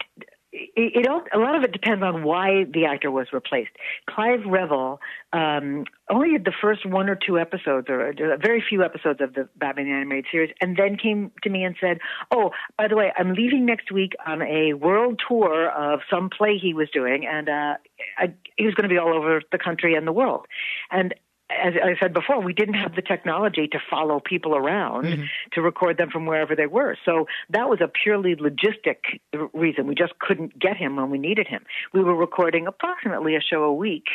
it, 0.53 1.07
all, 1.07 1.23
a 1.33 1.39
lot 1.39 1.55
of 1.55 1.63
it 1.63 1.71
depends 1.71 2.03
on 2.03 2.23
why 2.23 2.65
the 2.71 2.85
actor 2.85 3.09
was 3.09 3.27
replaced. 3.33 3.71
Clive 4.07 4.41
Revill 4.45 4.99
um, 5.31 5.85
only 6.09 6.33
had 6.33 6.45
the 6.45 6.53
first 6.61 6.85
one 6.85 7.09
or 7.09 7.15
two 7.15 7.39
episodes, 7.39 7.87
or 7.89 8.13
very 8.41 8.63
few 8.67 8.83
episodes 8.83 9.19
of 9.21 9.33
the 9.33 9.49
Batman 9.55 9.87
animated 9.87 10.25
series, 10.31 10.53
and 10.61 10.77
then 10.77 10.97
came 10.97 11.31
to 11.41 11.49
me 11.49 11.63
and 11.63 11.75
said, 11.81 11.99
"Oh, 12.31 12.51
by 12.77 12.87
the 12.87 12.95
way, 12.95 13.11
I'm 13.17 13.33
leaving 13.33 13.65
next 13.65 13.91
week 13.91 14.13
on 14.25 14.41
a 14.41 14.73
world 14.73 15.21
tour 15.27 15.69
of 15.69 16.01
some 16.09 16.29
play 16.29 16.57
he 16.61 16.73
was 16.73 16.89
doing, 16.91 17.25
and 17.25 17.49
uh, 17.49 17.75
I, 18.17 18.33
he 18.55 18.65
was 18.65 18.75
going 18.75 18.87
to 18.87 18.93
be 18.93 18.99
all 18.99 19.13
over 19.13 19.41
the 19.51 19.57
country 19.57 19.95
and 19.95 20.05
the 20.05 20.13
world." 20.13 20.45
And 20.91 21.15
as 21.61 21.73
I 21.83 21.95
said 21.99 22.13
before, 22.13 22.41
we 22.41 22.53
didn't 22.53 22.75
have 22.75 22.95
the 22.95 23.01
technology 23.01 23.67
to 23.67 23.79
follow 23.89 24.19
people 24.19 24.55
around 24.55 25.05
mm-hmm. 25.05 25.23
to 25.53 25.61
record 25.61 25.97
them 25.97 26.09
from 26.09 26.25
wherever 26.25 26.55
they 26.55 26.65
were. 26.65 26.97
So 27.05 27.27
that 27.49 27.69
was 27.69 27.79
a 27.81 27.87
purely 27.87 28.35
logistic 28.35 29.19
reason. 29.53 29.87
We 29.87 29.95
just 29.95 30.17
couldn't 30.19 30.57
get 30.59 30.77
him 30.77 30.95
when 30.95 31.09
we 31.09 31.17
needed 31.17 31.47
him. 31.47 31.63
We 31.93 32.03
were 32.03 32.15
recording 32.15 32.67
approximately 32.67 33.35
a 33.35 33.41
show 33.41 33.63
a 33.63 33.73
week, 33.73 34.05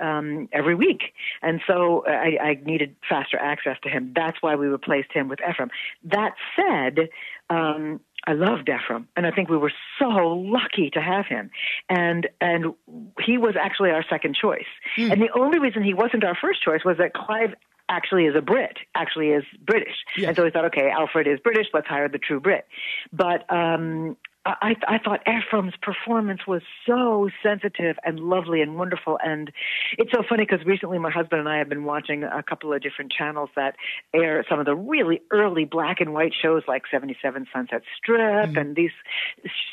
um, 0.00 0.48
every 0.52 0.74
week. 0.74 1.14
And 1.42 1.60
so 1.66 2.04
I, 2.06 2.38
I 2.40 2.60
needed 2.64 2.96
faster 3.08 3.38
access 3.38 3.76
to 3.82 3.88
him. 3.88 4.12
That's 4.14 4.40
why 4.40 4.54
we 4.54 4.66
replaced 4.66 5.12
him 5.12 5.28
with 5.28 5.40
Efrem. 5.40 5.70
That 6.04 6.34
said, 6.54 7.08
um, 7.50 8.00
I 8.26 8.32
loved 8.32 8.68
Efrem, 8.68 9.06
and 9.16 9.26
I 9.26 9.30
think 9.30 9.48
we 9.48 9.56
were 9.56 9.72
so 9.98 10.08
lucky 10.08 10.90
to 10.90 11.00
have 11.00 11.26
him. 11.26 11.50
And 11.88 12.28
and 12.40 12.74
he 13.20 13.38
was 13.38 13.54
actually 13.60 13.90
our 13.90 14.04
second 14.08 14.34
choice. 14.34 14.66
Mm. 14.98 15.12
And 15.12 15.22
the 15.22 15.30
only 15.38 15.58
reason 15.58 15.82
he 15.82 15.94
wasn't 15.94 16.24
our 16.24 16.34
first 16.34 16.62
choice 16.62 16.80
was 16.84 16.98
that 16.98 17.14
Clive 17.14 17.54
actually 17.88 18.24
is 18.24 18.34
a 18.34 18.42
Brit, 18.42 18.78
actually 18.94 19.28
is 19.28 19.44
British. 19.64 19.94
Yes. 20.16 20.28
And 20.28 20.36
so 20.36 20.44
we 20.44 20.50
thought, 20.50 20.64
okay, 20.66 20.90
Alfred 20.90 21.26
is 21.26 21.38
British, 21.40 21.66
let's 21.72 21.86
hire 21.86 22.08
the 22.08 22.18
true 22.18 22.40
Brit. 22.40 22.66
But 23.12 23.50
um, 23.52 24.16
I, 24.46 24.76
I 24.86 24.98
thought 24.98 25.24
Efrem's 25.26 25.74
performance 25.82 26.46
was 26.46 26.62
so 26.86 27.28
sensitive 27.42 27.96
and 28.04 28.20
lovely 28.20 28.62
and 28.62 28.76
wonderful. 28.76 29.18
And 29.22 29.50
it's 29.98 30.12
so 30.12 30.22
funny 30.28 30.46
because 30.48 30.64
recently 30.64 30.98
my 30.98 31.10
husband 31.10 31.40
and 31.40 31.48
I 31.48 31.58
have 31.58 31.68
been 31.68 31.84
watching 31.84 32.22
a 32.22 32.42
couple 32.42 32.72
of 32.72 32.80
different 32.80 33.12
channels 33.12 33.50
that 33.56 33.74
air 34.14 34.44
some 34.48 34.60
of 34.60 34.66
the 34.66 34.74
really 34.74 35.20
early 35.32 35.64
black 35.64 36.00
and 36.00 36.14
white 36.14 36.32
shows 36.40 36.62
like 36.68 36.82
77 36.90 37.46
Sunset 37.52 37.82
Strip 37.96 38.20
mm-hmm. 38.50 38.56
and 38.56 38.76
these 38.76 38.92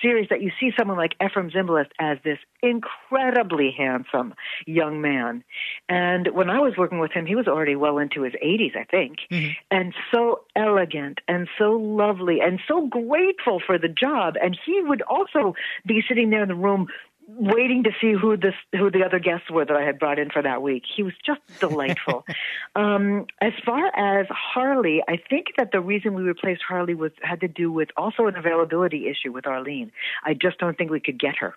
series 0.02 0.30
that 0.30 0.42
you 0.42 0.52
see 0.60 0.72
someone 0.78 0.98
like 0.98 1.18
Efrem 1.20 1.54
Zimbalist 1.54 1.92
as 2.00 2.18
this 2.24 2.40
incredibly 2.64 3.74
handsome 3.78 4.34
young 4.66 5.02
man. 5.02 5.44
And 5.88 6.30
when 6.34 6.50
I 6.50 6.60
was 6.60 6.74
working 6.78 7.00
with 7.00 7.12
him, 7.12 7.26
he 7.26 7.36
was 7.36 7.48
already 7.48 7.76
well 7.76 8.00
into 8.00 8.24
his 8.24 8.34
80s, 8.44 8.76
I 8.76 8.86
think, 8.86 9.18
mm-hmm. 9.32 9.52
and 9.70 9.94
so 10.12 10.42
elegant 10.56 11.20
and 11.28 11.48
so 11.60 11.74
lovely 11.74 12.40
and 12.42 12.60
so 12.68 12.88
grateful 12.88 13.62
for 13.66 13.78
the 13.78 13.88
job. 13.88 14.36
And 14.42 14.58
he 14.66 14.82
would 14.82 15.02
also 15.04 15.56
be 15.86 16.04
sitting 16.08 16.30
there 16.30 16.44
in 16.44 16.50
the 16.50 16.56
room 16.56 16.88
waiting 17.28 17.84
to 17.84 17.92
see 18.02 18.14
who 18.14 18.36
this 18.36 18.54
who 18.74 18.92
the 18.92 19.04
other 19.04 19.20
guests 19.20 19.50
were 19.50 19.66
that 19.66 19.76
I 19.76 19.84
had 19.84 19.98
brought 20.00 20.20
in 20.20 20.30
for 20.30 20.42
that 20.42 20.62
week. 20.62 20.84
He 20.96 21.04
was 21.04 21.14
just 21.26 21.42
delightful. 21.60 22.26
um, 22.76 23.28
as 23.42 23.54
far 23.66 23.88
as 23.96 24.28
Harley, 24.30 25.02
I 25.08 25.18
think 25.30 25.48
that 25.58 25.72
the 25.72 25.80
reason 25.80 26.14
we 26.14 26.24
replaced 26.24 26.62
Harley 26.68 26.96
was 26.96 27.12
had 27.22 27.42
to 27.42 27.48
do 27.48 27.72
with 27.72 27.90
also 27.96 28.28
an 28.28 28.36
availability 28.36 29.08
issue 29.08 29.32
with 29.32 29.48
Arlene. 29.48 29.92
I 30.24 30.34
just 30.34 30.58
don't 30.60 30.78
think 30.78 30.92
we 30.92 31.00
could 31.00 31.20
get 31.20 31.38
her, 31.38 31.56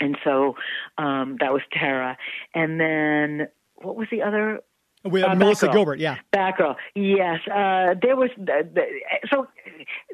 and 0.00 0.16
so 0.24 0.56
um, 0.96 1.36
that 1.40 1.52
was 1.52 1.62
Tara. 1.72 2.16
And 2.54 2.80
then 2.80 3.48
what 3.76 3.96
was 3.96 4.08
the 4.10 4.22
other 4.22 4.60
with 5.04 5.24
uh, 5.24 5.34
Melissa 5.34 5.68
Batgirl. 5.68 5.72
Gilbert, 5.72 6.00
yeah. 6.00 6.16
Batgirl, 6.34 6.76
yes. 6.94 7.40
Uh, 7.46 7.94
there 8.00 8.16
was 8.16 8.30
the, 8.36 8.68
the, 8.72 8.82
so 9.30 9.46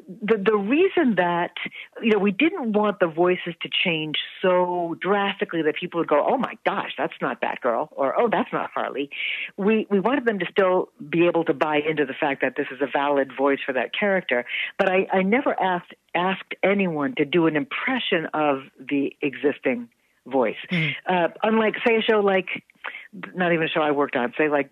the 0.07 0.37
the 0.37 0.55
reason 0.55 1.15
that 1.15 1.51
you 2.01 2.11
know 2.11 2.19
we 2.19 2.31
didn't 2.31 2.73
want 2.73 2.99
the 2.99 3.07
voices 3.07 3.53
to 3.61 3.69
change 3.83 4.15
so 4.41 4.95
drastically 4.99 5.61
that 5.63 5.75
people 5.75 5.99
would 5.99 6.07
go, 6.07 6.25
"Oh 6.27 6.37
my 6.37 6.57
gosh, 6.65 6.91
that's 6.97 7.13
not 7.21 7.41
Batgirl," 7.41 7.89
or 7.91 8.19
"Oh, 8.19 8.29
that's 8.31 8.51
not 8.53 8.69
Harley." 8.73 9.09
We 9.57 9.87
we 9.89 9.99
wanted 9.99 10.25
them 10.25 10.39
to 10.39 10.45
still 10.51 10.89
be 11.09 11.27
able 11.27 11.45
to 11.45 11.53
buy 11.53 11.77
into 11.77 12.05
the 12.05 12.13
fact 12.13 12.41
that 12.41 12.55
this 12.55 12.67
is 12.71 12.79
a 12.81 12.87
valid 12.91 13.31
voice 13.35 13.59
for 13.65 13.73
that 13.73 13.91
character. 13.97 14.45
But 14.77 14.89
I, 14.89 15.07
I 15.11 15.21
never 15.23 15.59
asked 15.59 15.93
asked 16.13 16.53
anyone 16.63 17.15
to 17.15 17.25
do 17.25 17.47
an 17.47 17.55
impression 17.55 18.27
of 18.33 18.63
the 18.79 19.15
existing 19.21 19.89
voice. 20.25 20.55
Mm-hmm. 20.71 21.13
Uh, 21.13 21.27
unlike, 21.43 21.75
say, 21.85 21.97
a 21.97 22.01
show 22.01 22.19
like, 22.19 22.47
not 23.33 23.53
even 23.53 23.65
a 23.65 23.69
show 23.69 23.81
I 23.81 23.91
worked 23.91 24.15
on, 24.15 24.33
say 24.37 24.49
like 24.49 24.69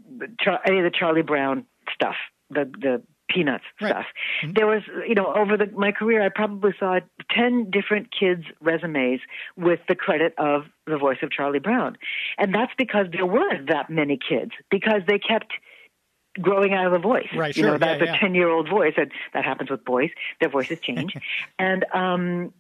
any 0.67 0.79
of 0.79 0.83
the 0.83 0.91
Charlie 0.97 1.21
Brown 1.21 1.65
stuff, 1.93 2.15
the 2.49 2.65
the 2.65 3.03
Peanuts 3.29 3.63
right. 3.81 3.89
stuff. 3.89 4.05
Mm-hmm. 4.43 4.53
There 4.53 4.67
was, 4.67 4.81
you 5.07 5.15
know, 5.15 5.33
over 5.33 5.57
the, 5.57 5.67
my 5.75 5.91
career, 5.91 6.23
I 6.23 6.29
probably 6.29 6.73
saw 6.79 6.99
ten 7.31 7.69
different 7.71 8.09
kids' 8.17 8.43
resumes 8.61 9.21
with 9.57 9.79
the 9.87 9.95
credit 9.95 10.33
of 10.37 10.63
the 10.85 10.97
voice 10.97 11.17
of 11.23 11.31
Charlie 11.31 11.59
Brown, 11.59 11.97
and 12.37 12.53
that's 12.53 12.73
because 12.77 13.07
there 13.11 13.25
weren't 13.25 13.69
that 13.69 13.89
many 13.89 14.17
kids 14.17 14.51
because 14.69 15.01
they 15.07 15.19
kept 15.19 15.53
growing 16.41 16.73
out 16.73 16.87
of 16.87 16.91
the 16.91 16.99
voice. 16.99 17.27
Right, 17.35 17.55
you 17.55 17.63
sure. 17.63 17.71
know, 17.71 17.77
that's 17.77 18.03
yeah, 18.03 18.15
a 18.15 18.19
ten-year-old 18.19 18.69
voice, 18.69 18.93
and 18.97 19.11
that 19.33 19.45
happens 19.45 19.69
with 19.69 19.83
boys. 19.85 20.09
Their 20.39 20.49
voices 20.49 20.79
change, 20.81 21.13
and 21.59 21.85
um, 21.93 22.53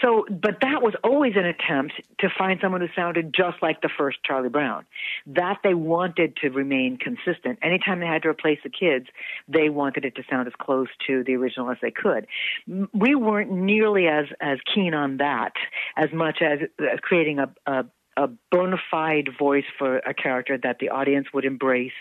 so, 0.00 0.24
but 0.30 0.58
that 0.62 0.80
was 0.80 0.94
always 1.02 1.34
an 1.34 1.44
attempt 1.44 1.94
to 2.20 2.28
find 2.38 2.60
someone 2.60 2.80
who 2.80 2.88
sounded 2.94 3.34
just 3.34 3.60
like 3.62 3.80
the 3.80 3.88
first 3.88 4.18
Charlie 4.24 4.48
Brown. 4.48 4.84
That 5.26 5.58
they 5.64 5.74
wanted 5.74 6.36
to 6.36 6.50
remain 6.50 6.98
consistent. 6.98 7.58
Anytime 7.62 7.98
they 7.98 8.06
had 8.06 8.22
to 8.22 8.28
replace 8.28 8.60
the 8.62 8.70
kids, 8.70 9.06
they 9.48 9.70
wanted 9.70 10.04
it 10.04 10.14
to 10.16 10.22
sound 10.30 10.46
as 10.46 10.54
close 10.60 10.88
to 11.08 11.24
the 11.24 11.34
original 11.34 11.70
as 11.70 11.78
they 11.82 11.90
could. 11.90 12.26
We 12.66 13.14
weren't 13.16 13.50
nearly 13.50 14.06
as 14.06 14.26
as 14.40 14.58
keen 14.72 14.94
on 14.94 15.16
that 15.16 15.52
as 15.96 16.12
much 16.12 16.38
as, 16.42 16.60
as 16.78 17.00
creating 17.00 17.40
a, 17.40 17.52
a 17.66 17.84
a 18.16 18.28
bona 18.50 18.76
fide 18.90 19.30
voice 19.38 19.64
for 19.78 19.98
a 19.98 20.14
character 20.14 20.58
that 20.62 20.78
the 20.80 20.90
audience 20.90 21.28
would 21.32 21.44
embrace 21.44 21.92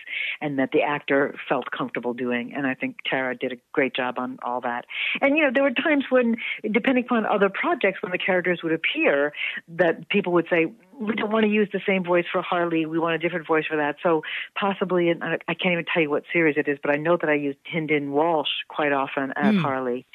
and 0.42 0.60
that 0.60 0.72
the 0.72 0.82
actor 0.82 1.36
felt 1.48 1.72
comfortable 1.72 2.14
doing. 2.14 2.54
And 2.56 2.68
I 2.68 2.74
think 2.74 2.98
Tara 3.10 3.36
did 3.36 3.54
a 3.54 3.58
great 3.72 3.96
job 3.96 4.16
on 4.18 4.38
all 4.44 4.62
that. 4.62 4.86
And, 5.22 5.38
you 5.38 5.44
know, 5.44 5.52
there 5.54 5.64
were 5.64 5.72
times 5.72 6.06
when, 6.10 6.38
depending 6.70 7.06
upon 7.06 7.26
other 7.26 7.50
projects, 7.50 8.02
when 8.02 8.12
the 8.12 8.18
characters 8.18 8.62
would 8.64 8.74
appear, 8.74 9.34
that 9.70 10.10
people 10.10 10.34
would 10.34 10.48
say, 10.50 10.68
we 11.00 11.16
don't 11.16 11.32
want 11.32 11.44
to 11.46 11.50
use 11.50 11.68
the 11.74 11.82
same 11.88 12.04
voice 12.04 12.26
for 12.32 12.42
Harley. 12.44 12.86
We 12.86 13.00
want 13.00 13.16
a 13.16 13.18
different 13.18 13.48
voice 13.48 13.66
for 13.68 13.78
that. 13.78 13.96
So 14.04 14.22
possibly, 14.60 15.10
and 15.10 15.24
I 15.24 15.54
can't 15.54 15.74
even 15.74 15.86
tell 15.92 16.04
you 16.04 16.12
what 16.12 16.24
series 16.32 16.58
it 16.58 16.68
is, 16.68 16.78
but 16.82 16.94
I 16.94 16.98
know 16.98 17.18
that 17.20 17.30
I 17.30 17.34
used 17.34 17.58
Hynden 17.74 18.10
Walch 18.10 18.48
quite 18.68 18.92
often 18.92 19.34
as 19.36 19.56
mm. 19.56 19.62
Harley, 19.62 20.06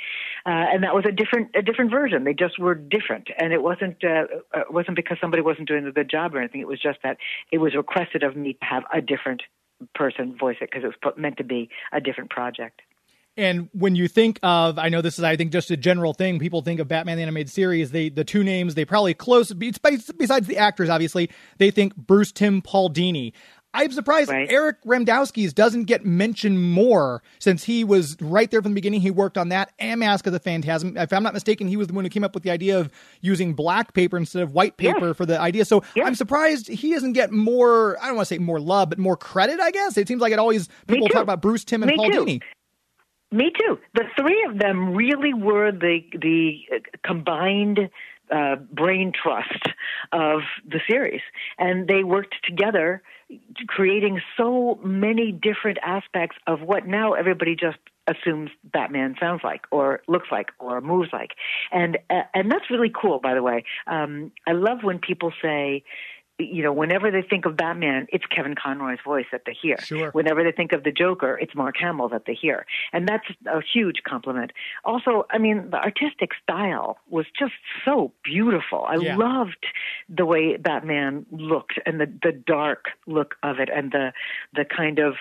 uh, 0.47 0.71
and 0.73 0.85
that 0.85 0.95
was 0.95 1.05
a 1.09 1.11
different 1.11 1.51
a 1.57 1.63
different 1.63 1.91
version. 1.91 2.23
They 2.23 2.33
just 2.33 2.57
were 2.57 2.77
different, 2.77 3.29
and 3.37 3.53
it 3.53 3.63
wasn't 3.63 3.97
uh, 4.05 4.27
it 4.55 4.73
wasn't 4.73 4.95
because 4.95 5.19
somebody 5.21 5.43
wasn't 5.43 5.67
doing 5.67 5.85
a 5.87 5.93
good 5.93 6.09
job 6.09 6.37
or 6.37 6.39
anything. 6.39 6.61
It 6.61 6.69
was 6.69 6.81
just 6.81 7.01
that 7.03 7.17
it 7.51 7.59
was 7.59 7.75
requested 7.75 8.23
of 8.23 8.37
me 8.37 8.53
to 8.53 8.65
have 8.65 8.85
a 8.95 9.01
different 9.01 9.43
person 9.95 10.37
voice 10.39 10.57
it 10.61 10.71
because 10.71 10.85
it 10.85 10.95
was 11.05 11.15
meant 11.17 11.39
to 11.39 11.45
be 11.45 11.69
a 11.93 12.01
different 12.01 12.31
project. 12.31 12.81
And 13.39 13.69
when 13.73 13.97
you 13.97 14.09
think 14.09 14.41
of, 14.43 14.79
I 14.79 14.89
know 14.89 15.03
this 15.03 15.19
is, 15.19 15.25
I 15.25 15.37
think, 15.37 15.53
just 15.53 15.71
a 15.71 15.77
general 15.77 16.15
thing. 16.15 16.39
People 16.39 16.63
think 16.63 16.81
of 16.81 16.89
Batman 16.89 17.19
the 17.19 17.23
animated 17.23 17.53
series. 17.53 17.91
They 17.91 18.09
the 18.09 18.25
two 18.25 18.43
names 18.43 18.75
they 18.75 18.87
probably 18.87 19.13
close 19.13 19.53
besides 19.53 20.47
the 20.47 20.57
actors, 20.57 20.89
obviously. 20.89 21.31
They 21.59 21.71
think 21.71 21.97
Bruce 21.97 22.33
Timm 22.33 22.63
Paul 22.63 22.89
Dini. 22.89 23.33
I'm 23.77 23.93
surprised 23.93 24.31
right. 24.31 24.51
Eric 24.51 24.83
Radomski's 24.85 25.53
doesn't 25.53 25.85
get 25.85 26.05
mentioned 26.05 26.73
more 26.73 27.23
since 27.39 27.63
he 27.63 27.85
was 27.85 28.17
right 28.21 28.51
there 28.51 28.63
from 28.63 28.73
the 28.73 28.75
beginning. 28.75 29.01
He 29.03 29.11
worked 29.11 29.37
on 29.37 29.51
that 29.51 29.73
and 29.79 30.01
Mask 30.01 30.27
of 30.27 30.33
the 30.33 30.41
Phantasm. 30.41 30.97
If 30.97 31.13
I'm 31.13 31.23
not 31.23 31.35
mistaken, 31.35 31.69
he 31.69 31.77
was 31.77 31.89
the 31.89 31.93
one 31.93 32.05
who 32.05 32.09
came 32.09 32.25
up 32.25 32.35
with 32.35 32.43
the 32.43 32.51
idea 32.51 32.79
of 32.79 32.91
using 33.21 33.53
black 33.53 33.93
paper 33.93 34.17
instead 34.17 34.43
of 34.43 34.53
white 34.53 34.79
paper 34.79 35.13
for 35.13 35.27
the 35.27 35.39
idea. 35.39 35.65
So 35.65 35.85
I'm 35.97 36.15
surprised 36.15 36.69
he 36.69 36.93
doesn't 36.93 37.13
get 37.13 37.33
more. 37.33 37.99
I 38.03 38.07
don't 38.07 38.17
want 38.17 38.29
to 38.29 38.35
say 38.35 38.39
more 38.39 38.61
love, 38.61 38.89
but 38.89 38.99
more 38.99 39.17
credit. 39.17 39.61
I 39.61 39.71
guess 39.71 39.97
it 39.97 40.09
seems 40.09 40.23
like 40.23 40.33
it 40.33 40.39
always 40.39 40.69
people 40.87 41.09
talk 41.09 41.23
about 41.23 41.43
Bruce 41.43 41.65
Timm 41.65 41.83
and 41.83 41.91
Me 41.91 41.97
Paul 41.97 42.11
too. 42.11 42.25
Dini. 42.25 42.43
Me 43.33 43.53
too. 43.59 43.79
The 43.95 44.05
three 44.19 44.47
of 44.49 44.59
them 44.59 44.95
really 44.95 45.35
were 45.35 45.73
the 45.73 46.01
the 46.19 46.61
uh, 46.75 46.79
combined 47.05 47.91
uh, 48.31 48.57
brain 48.57 49.13
trust 49.13 49.67
of 50.13 50.41
the 50.67 50.81
series, 50.89 51.23
and 51.59 51.89
they 51.89 52.05
worked 52.05 52.35
together, 52.45 53.03
creating 53.67 54.21
so 54.37 54.79
many 54.83 55.33
different 55.33 55.79
aspects 55.83 56.37
of 56.47 56.63
what 56.63 56.87
now 56.87 57.13
everybody 57.13 57.57
just 57.57 57.79
assumes 58.07 58.51
Batman 58.65 59.17
sounds 59.19 59.43
like, 59.43 59.63
or 59.71 60.01
looks 60.07 60.29
like, 60.31 60.51
or 60.59 60.81
moves 60.81 61.11
like, 61.13 61.33
and 61.73 61.99
uh, 62.11 62.23
and 62.35 62.51
that's 62.51 62.71
really 62.71 62.91
cool. 62.91 63.19
By 63.19 63.35
the 63.35 63.43
way, 63.43 63.65
um, 63.87 64.33
I 64.47 64.53
love 64.53 64.79
when 64.83 64.99
people 64.99 65.33
say 65.43 65.83
you 66.39 66.63
know, 66.63 66.73
whenever 66.73 67.11
they 67.11 67.23
think 67.23 67.47
of 67.47 67.57
Batman, 67.57 68.07
it's 68.11 68.27
Kevin 68.27 68.55
Conroy's 68.55 68.99
voice 69.05 69.25
that 69.33 69.43
they 69.47 69.57
hear. 69.61 69.79
Sure. 69.81 70.11
Whenever 70.11 70.45
they 70.45 70.53
think 70.53 70.73
of 70.73 70.85
the 70.85 70.93
Joker, 70.93 71.39
it's 71.41 71.55
Mark 71.55 71.77
Hamill 71.79 72.09
that 72.11 72.25
they 72.27 72.35
hear. 72.35 72.67
And 72.93 73.09
that's 73.09 73.25
a 73.47 73.61
huge 73.63 74.03
compliment. 74.07 74.53
Also, 74.85 75.27
I 75.31 75.39
mean, 75.39 75.71
the 75.71 75.79
artistic 75.79 76.31
style 76.43 76.99
was 77.09 77.27
just 77.39 77.55
so 77.85 78.13
beautiful. 78.23 78.85
I 78.87 78.97
yeah. 78.97 79.17
loved 79.17 79.65
the 80.09 80.27
way 80.27 80.57
Batman 80.57 81.25
looked 81.31 81.81
and 81.87 82.01
the, 82.01 82.07
the 82.23 82.33
dark 82.33 82.87
look 83.07 83.37
of 83.43 83.59
it 83.59 83.71
and 83.75 83.93
the, 83.93 84.13
the 84.55 84.65
kind 84.65 84.99
of 84.99 85.15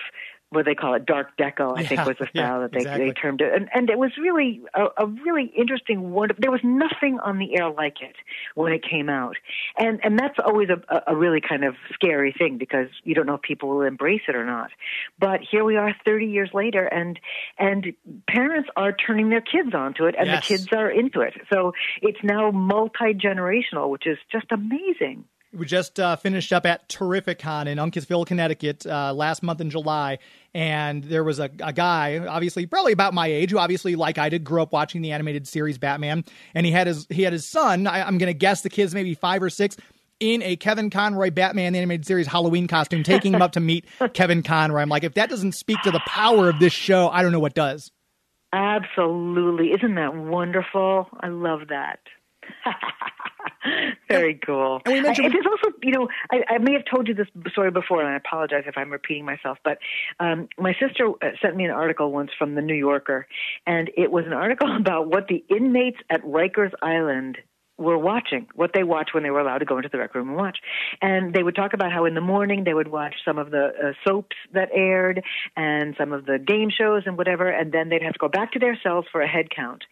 what 0.56 0.64
they 0.64 0.74
call 0.74 0.94
it 0.94 1.06
dark 1.06 1.36
deco 1.36 1.76
i 1.76 1.82
yeah, 1.82 1.88
think 1.88 2.06
was 2.06 2.16
the 2.18 2.26
style 2.26 2.56
yeah, 2.56 2.58
that 2.60 2.72
they, 2.72 2.78
exactly. 2.78 3.06
they 3.06 3.12
termed 3.12 3.40
it. 3.40 3.52
And 3.54 3.68
and 3.74 3.90
it 3.90 3.98
was 3.98 4.12
really 4.18 4.62
a, 4.74 5.04
a 5.04 5.06
really 5.06 5.52
interesting 5.56 6.10
one 6.10 6.30
there 6.38 6.50
was 6.50 6.60
nothing 6.62 7.18
on 7.20 7.38
the 7.38 7.56
air 7.58 7.70
like 7.70 8.00
it 8.00 8.16
when 8.54 8.72
it 8.72 8.82
came 8.88 9.08
out. 9.08 9.36
And 9.78 10.00
and 10.02 10.18
that's 10.18 10.38
always 10.44 10.68
a 10.68 11.02
a 11.06 11.16
really 11.16 11.40
kind 11.40 11.64
of 11.64 11.74
scary 11.92 12.34
thing 12.36 12.58
because 12.58 12.88
you 13.04 13.14
don't 13.14 13.26
know 13.26 13.34
if 13.34 13.42
people 13.42 13.68
will 13.68 13.82
embrace 13.82 14.22
it 14.28 14.34
or 14.34 14.44
not. 14.44 14.70
But 15.18 15.40
here 15.48 15.64
we 15.64 15.76
are 15.76 15.94
30 16.04 16.26
years 16.26 16.50
later 16.52 16.84
and 16.86 17.18
and 17.58 17.92
parents 18.28 18.68
are 18.76 18.92
turning 18.92 19.30
their 19.30 19.40
kids 19.40 19.74
onto 19.74 20.04
it 20.04 20.14
and 20.18 20.26
yes. 20.26 20.46
the 20.46 20.56
kids 20.56 20.68
are 20.72 20.90
into 20.90 21.20
it. 21.20 21.34
So 21.52 21.72
it's 22.02 22.18
now 22.22 22.50
multi-generational 22.50 23.90
which 23.90 24.06
is 24.06 24.18
just 24.30 24.46
amazing 24.50 25.24
we 25.56 25.66
just 25.66 25.98
uh, 25.98 26.16
finished 26.16 26.52
up 26.52 26.66
at 26.66 26.88
Terrificon 26.88 27.66
in 27.66 27.78
Uncasville, 27.78 28.26
Connecticut, 28.26 28.86
uh, 28.86 29.12
last 29.12 29.42
month 29.42 29.60
in 29.60 29.70
July, 29.70 30.18
and 30.54 31.02
there 31.04 31.24
was 31.24 31.38
a, 31.38 31.50
a, 31.60 31.72
guy, 31.72 32.18
obviously 32.18 32.66
probably 32.66 32.92
about 32.92 33.14
my 33.14 33.26
age, 33.26 33.50
who 33.50 33.58
obviously, 33.58 33.96
like 33.96 34.18
I 34.18 34.28
did, 34.28 34.44
grew 34.44 34.62
up 34.62 34.72
watching 34.72 35.02
the 35.02 35.12
animated 35.12 35.48
series 35.48 35.78
Batman, 35.78 36.24
and 36.54 36.66
he 36.66 36.72
had 36.72 36.86
his 36.86 37.06
he 37.10 37.22
had 37.22 37.32
his 37.32 37.46
son. 37.46 37.86
I, 37.86 38.06
I'm 38.06 38.18
going 38.18 38.32
to 38.32 38.38
guess 38.38 38.62
the 38.62 38.70
kid's 38.70 38.94
maybe 38.94 39.14
five 39.14 39.42
or 39.42 39.50
six. 39.50 39.76
In 40.18 40.42
a 40.42 40.56
Kevin 40.56 40.88
Conroy 40.88 41.30
Batman 41.30 41.74
the 41.74 41.78
animated 41.78 42.06
series 42.06 42.26
Halloween 42.26 42.68
costume, 42.68 43.02
taking 43.02 43.34
him 43.34 43.42
up 43.42 43.52
to 43.52 43.60
meet 43.60 43.84
Kevin 44.14 44.42
Conroy. 44.42 44.80
I'm 44.80 44.88
like, 44.88 45.04
if 45.04 45.12
that 45.14 45.28
doesn't 45.28 45.52
speak 45.52 45.82
to 45.82 45.90
the 45.90 46.00
power 46.06 46.48
of 46.48 46.58
this 46.58 46.72
show, 46.72 47.10
I 47.10 47.20
don't 47.20 47.32
know 47.32 47.40
what 47.40 47.54
does. 47.54 47.90
Absolutely. 48.54 49.72
Isn't 49.72 49.96
that 49.96 50.14
wonderful? 50.14 51.08
I 51.20 51.28
love 51.28 51.68
that. 51.68 51.98
Very 54.08 54.34
cool. 54.34 54.80
And 54.84 54.94
we 54.94 55.00
mentioned 55.00 55.26
I, 55.26 55.30
there's 55.30 55.46
also, 55.46 55.76
you 55.82 55.92
know, 55.92 56.08
I, 56.30 56.54
I, 56.54 56.58
may 56.58 56.72
have 56.74 56.84
told 56.92 57.08
you 57.08 57.14
this 57.14 57.26
story 57.50 57.70
before, 57.70 58.00
and 58.00 58.08
I 58.08 58.16
apologize 58.16 58.64
if 58.66 58.78
I'm 58.78 58.90
repeating 58.90 59.24
myself. 59.24 59.58
But 59.64 59.78
um, 60.20 60.48
my 60.58 60.74
sister 60.74 61.08
uh, 61.08 61.30
sent 61.42 61.56
me 61.56 61.64
an 61.64 61.72
article 61.72 62.12
once 62.12 62.30
from 62.38 62.54
the 62.54 62.62
New 62.62 62.74
Yorker, 62.74 63.26
and 63.66 63.90
it 63.96 64.10
was 64.10 64.24
an 64.26 64.32
article 64.32 64.74
about 64.80 65.08
what 65.08 65.26
the 65.28 65.44
inmates 65.48 65.98
at 66.10 66.22
Rikers 66.22 66.72
Island 66.82 67.38
were 67.78 67.98
watching, 67.98 68.46
what 68.54 68.70
they 68.74 68.82
watched 68.82 69.12
when 69.12 69.22
they 69.22 69.30
were 69.30 69.40
allowed 69.40 69.58
to 69.58 69.64
go 69.64 69.76
into 69.76 69.88
the 69.90 69.98
rec 69.98 70.14
room 70.14 70.28
and 70.28 70.36
watch. 70.36 70.58
And 71.02 71.34
they 71.34 71.42
would 71.42 71.54
talk 71.54 71.74
about 71.74 71.92
how 71.92 72.06
in 72.06 72.14
the 72.14 72.20
morning 72.20 72.64
they 72.64 72.74
would 72.74 72.88
watch 72.88 73.14
some 73.24 73.38
of 73.38 73.50
the 73.50 73.66
uh, 73.66 73.92
soaps 74.06 74.36
that 74.54 74.70
aired 74.72 75.22
and 75.56 75.94
some 75.98 76.12
of 76.12 76.24
the 76.26 76.38
game 76.38 76.70
shows 76.70 77.02
and 77.06 77.18
whatever, 77.18 77.48
and 77.48 77.72
then 77.72 77.88
they'd 77.88 78.02
have 78.02 78.14
to 78.14 78.18
go 78.18 78.28
back 78.28 78.52
to 78.52 78.58
their 78.58 78.78
cells 78.82 79.04
for 79.12 79.20
a 79.20 79.28
head 79.28 79.50
count. 79.54 79.84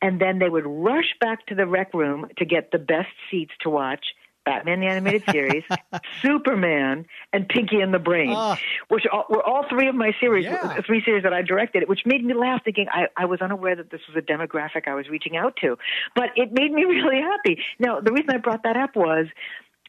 And 0.00 0.20
then 0.20 0.38
they 0.38 0.48
would 0.48 0.66
rush 0.66 1.14
back 1.20 1.46
to 1.46 1.54
the 1.54 1.66
rec 1.66 1.92
room 1.94 2.28
to 2.38 2.44
get 2.44 2.70
the 2.70 2.78
best 2.78 3.08
seats 3.30 3.52
to 3.62 3.70
watch 3.70 4.04
Batman 4.44 4.80
the 4.80 4.86
Animated 4.86 5.24
Series, 5.30 5.64
Superman, 6.22 7.06
and 7.32 7.48
Pinky 7.48 7.80
and 7.80 7.94
the 7.94 7.98
Brain, 7.98 8.32
oh. 8.34 8.56
which 8.88 9.04
are, 9.10 9.24
were 9.28 9.42
all 9.42 9.64
three 9.68 9.88
of 9.88 9.94
my 9.94 10.12
series, 10.20 10.44
yeah. 10.44 10.80
three 10.86 11.02
series 11.04 11.22
that 11.22 11.32
I 11.32 11.42
directed, 11.42 11.88
which 11.88 12.00
made 12.04 12.24
me 12.24 12.34
laugh, 12.34 12.62
thinking 12.64 12.86
I, 12.90 13.06
I 13.16 13.26
was 13.26 13.40
unaware 13.40 13.76
that 13.76 13.90
this 13.90 14.00
was 14.08 14.16
a 14.16 14.26
demographic 14.26 14.88
I 14.88 14.94
was 14.94 15.08
reaching 15.08 15.36
out 15.36 15.56
to. 15.62 15.76
But 16.14 16.30
it 16.36 16.52
made 16.52 16.72
me 16.72 16.84
really 16.84 17.20
happy. 17.20 17.62
Now, 17.78 18.00
the 18.00 18.12
reason 18.12 18.30
I 18.30 18.38
brought 18.38 18.64
that 18.64 18.76
up 18.76 18.96
was 18.96 19.26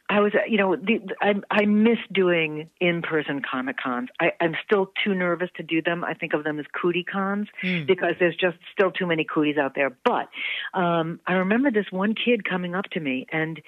I 0.10 0.20
was, 0.20 0.34
you 0.48 0.58
know, 0.58 0.76
the, 0.76 1.00
I 1.22 1.34
I 1.50 1.66
miss 1.66 1.98
doing 2.12 2.70
in-person 2.80 3.42
comic 3.50 3.78
cons. 3.78 4.10
I, 4.20 4.34
I'm 4.40 4.56
still 4.64 4.92
too 5.04 5.16
nervous 5.16 5.50
to 5.56 5.64
do 5.64 5.82
them. 5.82 6.04
I 6.04 6.14
think 6.14 6.34
of 6.34 6.44
them 6.44 6.60
as 6.60 6.66
cootie 6.74 7.06
cons 7.06 7.48
mm. 7.64 7.88
because 7.88 8.14
there's 8.20 8.36
just 8.36 8.58
still 8.74 8.92
too 8.92 9.08
many 9.08 9.24
cooties 9.24 9.58
out 9.58 9.76
there. 9.76 9.96
But 10.04 10.30
um, 10.74 11.20
I 11.26 11.34
remember 11.34 11.72
this 11.72 11.86
one 11.90 12.16
kid 12.16 12.48
coming 12.48 12.76
up 12.76 12.86
to 12.92 13.00
me, 13.00 13.26
and 13.32 13.62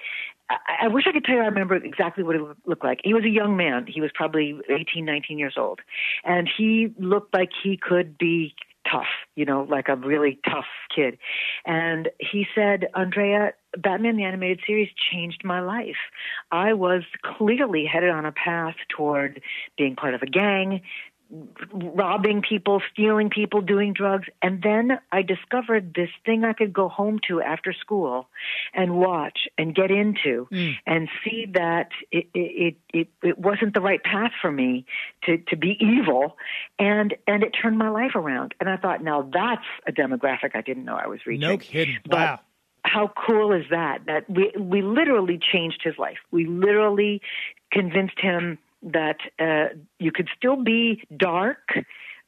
I, 0.50 0.56
I 0.82 0.88
wish 0.88 1.04
I 1.06 1.12
could 1.12 1.24
tell 1.24 1.36
you 1.36 1.42
I 1.42 1.46
remember 1.46 1.76
exactly 1.76 2.24
what 2.24 2.36
it 2.36 2.42
looked 2.66 2.84
like. 2.84 3.00
He 3.04 3.14
was 3.14 3.24
a 3.24 3.30
young 3.30 3.56
man. 3.56 3.86
He 3.88 4.00
was 4.00 4.10
probably 4.14 4.58
18, 4.68 5.04
19 5.04 5.38
years 5.38 5.54
old, 5.56 5.80
and 6.24 6.48
he 6.56 6.88
looked 6.98 7.34
like 7.34 7.50
he 7.62 7.76
could 7.76 8.16
be 8.18 8.54
tough, 8.90 9.06
you 9.34 9.44
know, 9.44 9.66
like 9.68 9.88
a 9.88 9.96
really 9.96 10.38
tough 10.48 10.66
kid. 10.94 11.18
And 11.64 12.08
he 12.18 12.46
said, 12.54 12.86
Andrea, 12.94 13.52
Batman 13.76 14.16
the 14.16 14.24
Animated 14.24 14.60
Series 14.66 14.88
changed 15.12 15.42
my 15.44 15.60
life. 15.60 15.96
I 16.50 16.72
was 16.72 17.02
clearly 17.22 17.84
headed 17.84 18.10
on 18.10 18.24
a 18.24 18.32
path 18.32 18.76
toward 18.88 19.42
being 19.76 19.96
part 19.96 20.14
of 20.14 20.22
a 20.22 20.26
gang, 20.26 20.82
robbing 21.72 22.42
people, 22.48 22.80
stealing 22.92 23.30
people, 23.30 23.60
doing 23.60 23.92
drugs. 23.92 24.28
And 24.42 24.62
then 24.62 24.98
I 25.10 25.22
discovered 25.22 25.92
this 25.94 26.10
thing 26.24 26.44
I 26.44 26.52
could 26.52 26.72
go 26.72 26.88
home 26.88 27.18
to 27.28 27.40
after 27.40 27.72
school 27.72 28.28
and 28.72 28.96
watch 28.96 29.48
and 29.58 29.74
get 29.74 29.90
into 29.90 30.46
mm. 30.52 30.74
and 30.86 31.08
see 31.24 31.46
that 31.54 31.88
it, 32.12 32.28
it, 32.32 32.76
it, 32.92 33.08
it 33.22 33.38
wasn't 33.38 33.74
the 33.74 33.80
right 33.80 34.02
path 34.02 34.32
for 34.40 34.50
me 34.52 34.86
to, 35.24 35.38
to 35.48 35.56
be 35.56 35.76
evil. 35.80 36.36
And, 36.78 37.14
and 37.26 37.42
it 37.42 37.50
turned 37.60 37.78
my 37.78 37.88
life 37.88 38.14
around. 38.14 38.54
And 38.60 38.68
I 38.68 38.76
thought, 38.76 39.02
now 39.02 39.28
that's 39.32 39.66
a 39.86 39.92
demographic 39.92 40.54
I 40.54 40.60
didn't 40.60 40.84
know 40.84 40.96
I 40.96 41.08
was 41.08 41.20
reaching. 41.26 41.48
No 41.48 41.58
kidding. 41.58 41.98
But 42.04 42.18
wow. 42.18 42.40
How 42.84 43.10
cool 43.26 43.52
is 43.52 43.64
that? 43.70 44.06
That 44.06 44.30
we, 44.30 44.52
we 44.56 44.80
literally 44.80 45.40
changed 45.40 45.80
his 45.82 45.98
life. 45.98 46.18
We 46.30 46.46
literally 46.46 47.20
convinced 47.72 48.20
him 48.20 48.58
that 48.86 49.18
uh, 49.38 49.74
you 49.98 50.12
could 50.12 50.28
still 50.36 50.62
be 50.62 51.02
dark 51.16 51.58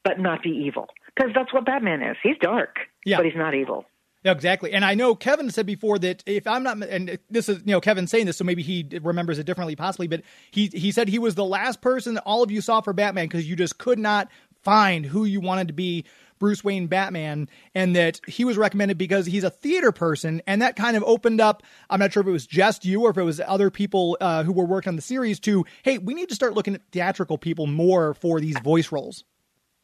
but 0.05 0.19
not 0.19 0.43
be 0.43 0.51
evil 0.51 0.89
because 1.15 1.33
that's 1.35 1.53
what 1.53 1.65
Batman 1.65 2.03
is. 2.03 2.17
He's 2.23 2.37
dark, 2.41 2.77
yeah. 3.05 3.17
but 3.17 3.27
he's 3.27 3.37
not 3.37 3.55
evil. 3.55 3.85
Yeah, 4.25 4.33
exactly. 4.33 4.73
And 4.73 4.85
I 4.85 4.95
know 4.95 5.15
Kevin 5.15 5.51
said 5.51 5.65
before 5.65 5.99
that 6.01 6.25
if 6.27 6.47
I'm 6.47 6.65
not, 6.65 6.83
and 6.83 7.19
this 7.31 7.49
is, 7.49 7.59
you 7.59 7.73
know, 7.73 7.81
Kevin 7.81 8.09
saying 8.09 8.27
this, 8.27 8.37
so 8.37 8.45
maybe 8.45 8.63
he 8.63 8.87
remembers 9.03 9.39
it 9.39 9.45
differently, 9.45 9.77
possibly, 9.77 10.09
but 10.09 10.23
he, 10.51 10.67
he 10.73 10.91
said 10.91 11.09
he 11.09 11.21
was 11.21 11.37
the 11.37 11.45
last 11.45 11.81
person 11.81 12.19
all 12.19 12.43
of 12.43 12.51
you 12.51 12.61
saw 12.61 12.81
for 12.81 12.93
Batman 12.93 13.27
because 13.27 13.49
you 13.49 13.55
just 13.55 13.79
could 13.79 13.99
not 13.99 14.29
find 14.63 15.07
who 15.07 15.25
you 15.25 15.41
wanted 15.41 15.69
to 15.69 15.75
be 15.75 16.05
Bruce 16.39 16.63
Wayne 16.63 16.87
Batman, 16.87 17.49
and 17.75 17.95
that 17.97 18.21
he 18.27 18.45
was 18.45 18.57
recommended 18.57 18.99
because 18.99 19.27
he's 19.27 19.45
a 19.45 19.51
theater 19.51 19.93
person, 19.93 20.43
and 20.47 20.63
that 20.63 20.77
kind 20.77 20.97
of 20.97 21.03
opened 21.05 21.41
up. 21.41 21.63
I'm 21.91 22.01
not 22.01 22.13
sure 22.13 22.21
if 22.21 22.27
it 22.27 22.33
was 22.33 22.47
just 22.47 22.85
you 22.85 23.03
or 23.03 23.11
if 23.11 23.19
it 23.19 23.23
was 23.23 23.41
other 23.47 23.71
people 23.71 24.17
uh, 24.21 24.43
who 24.43 24.53
were 24.53 24.67
working 24.67 24.91
on 24.91 24.97
the 24.97 25.03
series 25.03 25.41
to, 25.41 25.65
hey, 25.83 25.99
we 25.99 26.15
need 26.15 26.29
to 26.29 26.35
start 26.35 26.55
looking 26.55 26.75
at 26.75 26.83
theatrical 26.93 27.39
people 27.39 27.67
more 27.67 28.15
for 28.15 28.41
these 28.41 28.59
voice 28.61 28.93
roles. 28.93 29.25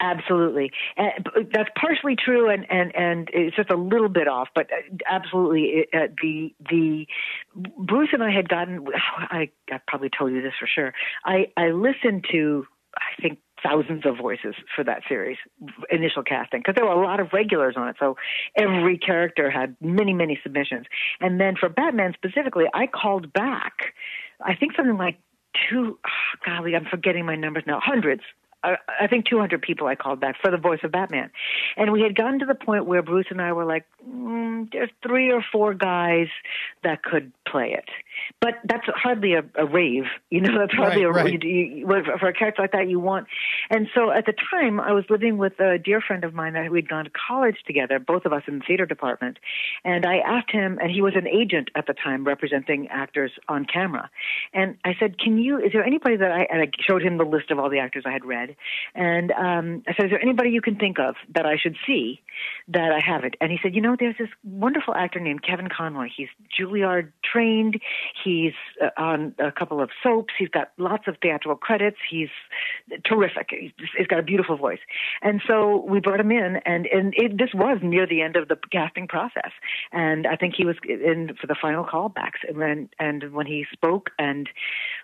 Absolutely, 0.00 0.72
and 0.96 1.26
that's 1.52 1.70
partially 1.80 2.16
true, 2.16 2.50
and 2.50 2.66
and 2.68 2.94
and 2.96 3.30
it's 3.32 3.55
just 3.55 3.70
a 3.70 3.76
little 3.76 4.09
bit 4.09 4.26
off, 4.26 4.48
but 4.52 4.66
uh, 4.72 4.96
absolutely, 5.09 5.86
uh, 5.94 6.09
the 6.20 6.52
the 6.68 7.07
Bruce 7.55 8.09
and 8.12 8.22
I 8.22 8.30
had 8.30 8.48
gotten. 8.48 8.84
I 9.18 9.50
I 9.70 9.80
probably 9.86 10.11
told 10.11 10.32
you 10.32 10.42
this 10.42 10.52
for 10.59 10.66
sure. 10.66 10.92
I 11.24 11.46
I 11.57 11.70
listened 11.70 12.26
to 12.32 12.66
I 12.96 13.22
think 13.22 13.38
thousands 13.65 14.05
of 14.05 14.17
voices 14.17 14.55
for 14.75 14.85
that 14.85 15.03
series 15.09 15.39
initial 15.91 16.23
casting 16.23 16.61
because 16.61 16.75
there 16.75 16.85
were 16.85 16.93
a 16.93 17.05
lot 17.05 17.21
of 17.21 17.33
regulars 17.33 17.75
on 17.77 17.89
it 17.89 17.97
so 17.99 18.17
every 18.57 18.99
character 18.99 19.51
had 19.51 19.77
many 19.81 20.12
many 20.12 20.39
submissions. 20.43 20.87
And 21.21 21.41
then 21.41 21.55
for 21.59 21.69
batman 21.69 22.12
specifically 22.15 22.65
i 22.75 22.87
called 22.87 23.33
back 23.33 23.95
i 24.45 24.55
think 24.55 24.73
something 24.77 24.99
like 24.99 25.19
two 25.71 25.99
oh, 26.05 26.39
golly 26.45 26.77
i'm 26.77 26.87
forgetting 26.91 27.25
my 27.25 27.37
numbers 27.37 27.65
now 27.67 27.81
hundreds 27.83 28.23
I 29.01 29.07
think 29.09 29.27
200 29.27 29.61
people 29.62 29.87
I 29.87 29.95
called 29.95 30.21
back 30.21 30.37
for 30.41 30.51
the 30.51 30.57
voice 30.57 30.81
of 30.83 30.93
Batman. 30.93 31.31
And 31.77 31.93
we 31.93 32.03
had 32.03 32.15
gotten 32.15 32.39
to 32.41 32.47
the 32.47 32.55
point 32.55 32.87
where 32.87 33.03
Bruce 33.03 33.27
and 33.31 33.41
I 33.41 33.53
were 33.53 33.65
like, 33.65 33.85
mm, 34.09 34.71
there's 34.73 34.91
three 35.07 35.31
or 35.31 35.45
four 35.53 35.75
guys 35.75 36.29
that 36.83 37.03
could 37.03 37.33
play 37.47 37.73
it. 37.73 37.89
But 38.41 38.55
that's 38.65 38.87
hardly 38.87 39.35
a, 39.35 39.45
a 39.57 39.67
rave, 39.67 40.05
you 40.31 40.41
know, 40.41 40.59
that's 40.59 40.75
hardly 40.75 41.05
right, 41.05 41.21
a, 41.21 41.25
right. 41.25 41.43
You, 41.43 41.51
you, 41.51 41.87
for 41.87 42.29
a 42.29 42.33
character 42.33 42.62
like 42.62 42.73
that, 42.73 42.89
you 42.89 43.01
want. 43.01 43.27
And 43.71 43.89
so 43.95 44.11
at 44.11 44.27
the 44.27 44.35
time, 44.51 44.81
I 44.81 44.93
was 44.93 45.05
living 45.11 45.39
with 45.39 45.59
a 45.61 45.79
dear 45.79 46.01
friend 46.01 46.25
of 46.25 46.35
mine 46.35 46.55
that 46.55 46.71
we'd 46.71 46.89
gone 46.89 47.05
to 47.05 47.11
college 47.11 47.57
together, 47.67 47.99
both 47.99 48.25
of 48.25 48.33
us 48.33 48.43
in 48.47 48.59
the 48.59 48.65
theater 48.65 48.87
department. 48.87 49.39
And 49.85 50.07
I 50.07 50.19
asked 50.19 50.51
him, 50.51 50.79
and 50.81 50.91
he 50.91 51.03
was 51.03 51.15
an 51.17 51.29
agent 51.29 51.71
at 51.75 51.87
the 51.87 51.95
time 51.95 52.25
representing 52.25 52.89
actors 52.89 53.33
on 53.49 53.67
camera. 53.67 54.11
And 54.53 54.77
I 54.85 54.95
said, 54.99 55.19
can 55.19 55.39
you, 55.39 55.59
is 55.59 55.73
there 55.73 55.85
anybody 55.85 56.17
that 56.17 56.31
I, 56.31 56.47
and 56.51 56.62
I 56.62 56.71
showed 56.87 57.03
him 57.03 57.19
the 57.19 57.25
list 57.25 57.51
of 57.51 57.59
all 57.59 57.71
the 57.71 57.79
actors 57.79 58.05
I 58.07 58.12
had 58.12 58.25
read. 58.25 58.53
And 58.94 59.32
um, 59.32 59.82
I 59.88 59.94
said, 59.94 60.07
Is 60.07 60.11
there 60.11 60.22
anybody 60.22 60.50
you 60.50 60.61
can 60.61 60.76
think 60.76 60.98
of 60.98 61.14
that 61.34 61.46
I 61.46 61.57
should 61.57 61.76
see 61.86 62.22
that 62.68 62.92
I 62.92 63.00
haven't? 63.05 63.36
And 63.40 63.50
he 63.50 63.59
said, 63.62 63.74
You 63.74 63.80
know, 63.80 63.96
there's 63.98 64.16
this 64.18 64.28
wonderful 64.44 64.94
actor 64.94 65.20
named 65.20 65.42
Kevin 65.42 65.68
Conroy. 65.68 66.09
He's 66.14 66.28
Juilliard 66.59 67.12
trained. 67.24 67.80
He's 68.22 68.52
uh, 68.82 68.90
on 68.96 69.34
a 69.38 69.52
couple 69.52 69.80
of 69.80 69.90
soaps. 70.02 70.34
He's 70.38 70.48
got 70.48 70.72
lots 70.78 71.05
of 71.07 71.16
theatrical 71.20 71.57
credits. 71.57 71.98
He's 72.09 72.28
terrific. 73.05 73.48
He's, 73.50 73.72
he's 73.96 74.07
got 74.07 74.18
a 74.18 74.22
beautiful 74.22 74.57
voice. 74.57 74.80
And 75.22 75.42
so 75.46 75.84
we 75.88 76.00
brought 76.00 76.20
him 76.20 76.30
in, 76.30 76.61
and, 76.64 76.86
and 76.86 77.14
it, 77.16 77.38
this 77.38 77.50
was 77.55 77.78
near 77.82 78.07
the 78.07 78.22
end 78.22 78.36
of 78.36 78.48
the 78.48 78.57
casting 78.70 79.09
process. 79.09 79.52
And 79.92 80.26
I 80.26 80.36
think 80.36 80.55
he 80.57 80.64
was 80.64 80.76
in 80.88 81.36
for 81.40 81.46
the 81.46 81.57
final 81.61 81.84
callbacks. 81.84 82.42
And 82.46 82.59
when, 82.59 82.88
and 82.98 83.32
when 83.32 83.46
he 83.46 83.66
spoke, 83.72 84.11
and 84.18 84.48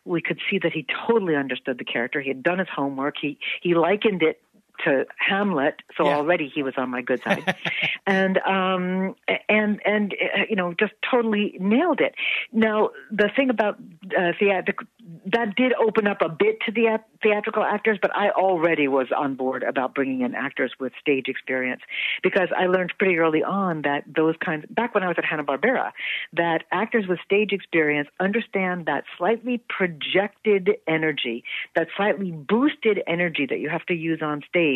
we 0.05 0.21
could 0.21 0.39
see 0.51 0.59
that 0.59 0.73
he 0.73 0.87
totally 1.07 1.37
understood 1.37 1.79
the 1.79 1.85
character. 1.85 2.21
He 2.21 2.29
had 2.29 2.43
done 2.43 2.59
his 2.59 2.69
homework. 2.75 3.17
He 3.21 3.39
he 3.63 3.75
likened 3.75 4.23
it 4.23 4.41
to 4.85 5.07
Hamlet, 5.19 5.83
so 5.97 6.05
Yeah. 6.05 6.17
already 6.17 6.51
he 6.53 6.63
was 6.63 6.75
on 6.77 6.91
my 6.91 7.03
good 7.03 7.21
side, 7.25 7.55
and 8.07 8.39
um, 8.39 9.15
and 9.49 9.81
and 9.85 10.15
uh, 10.15 10.43
you 10.49 10.57
know 10.57 10.75
just 10.75 10.93
totally 11.09 11.57
nailed 11.61 12.01
it. 12.01 12.15
Now 12.53 12.91
the 13.11 13.31
thing 13.35 13.51
about 13.51 13.79
uh, 14.17 14.33
theatrical 14.39 14.87
that 15.27 15.57
did 15.57 15.73
open 15.75 16.07
up 16.07 16.23
a 16.23 16.29
bit 16.29 16.59
to 16.67 16.73
the 16.73 16.99
theatrical 17.23 17.63
actors, 17.63 17.99
but 18.01 18.15
I 18.17 18.31
already 18.31 18.89
was 18.89 19.09
on 19.17 19.35
board 19.35 19.63
about 19.63 19.95
bringing 19.95 20.23
in 20.23 20.35
actors 20.35 20.73
with 20.81 20.93
stage 21.01 21.27
experience 21.29 21.83
because 22.23 22.49
I 22.57 22.67
learned 22.67 22.93
pretty 22.99 23.19
early 23.19 23.43
on 23.43 23.83
that 23.83 24.05
those 24.07 24.35
kinds 24.45 24.65
back 24.71 24.95
when 24.95 25.03
I 25.03 25.09
was 25.09 25.17
at 25.19 25.25
Hanna 25.25 25.45
Barbera 25.45 25.93
that 26.33 26.65
actors 26.73 27.07
with 27.09 27.19
stage 27.25 27.53
experience 27.53 28.09
understand 28.19 28.87
that 28.87 29.05
slightly 29.19 29.63
projected 29.69 30.71
energy, 30.87 31.45
that 31.75 31.89
slightly 31.97 32.31
boosted 32.31 33.03
energy 33.07 33.47
that 33.49 33.59
you 33.59 33.69
have 33.69 33.85
to 33.87 33.95
use 33.95 34.21
on 34.23 34.43
stage, 34.49 34.70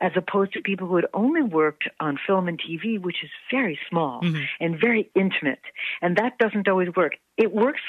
as 0.00 0.12
opposed 0.16 0.52
to 0.54 0.60
people 0.60 0.86
who 0.86 0.96
had 0.96 1.06
only 1.14 1.42
worked 1.42 1.84
on 2.00 2.18
film 2.26 2.48
and 2.48 2.60
TV, 2.60 3.00
which 3.00 3.16
is 3.22 3.30
very 3.50 3.78
small 3.88 4.20
mm-hmm. 4.22 4.42
and 4.60 4.80
very 4.80 5.10
intimate. 5.14 5.60
And 6.02 6.16
that 6.16 6.38
doesn't 6.38 6.68
always 6.68 6.88
work. 6.94 7.12
It 7.36 7.52
works 7.52 7.80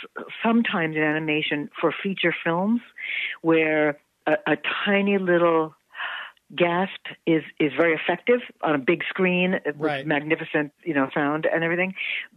sometimes 0.44 0.96
in 0.96 1.04
animation 1.04 1.70
for 1.80 1.94
feature 2.04 2.36
films 2.44 2.82
where 3.42 4.00
a, 4.26 4.34
a 4.46 4.58
tiny 4.86 5.18
little 5.18 5.74
gasp 6.56 7.02
is 7.26 7.44
is 7.60 7.74
very 7.76 7.94
effective 7.94 8.40
on 8.62 8.74
a 8.74 8.78
big 8.78 9.04
screen 9.10 9.60
with 9.66 9.76
Right. 9.78 10.08
magnificent 10.08 10.72
you 10.84 10.94
know 10.94 11.10
sound 11.14 11.46
and 11.46 11.62
everything 11.62 11.94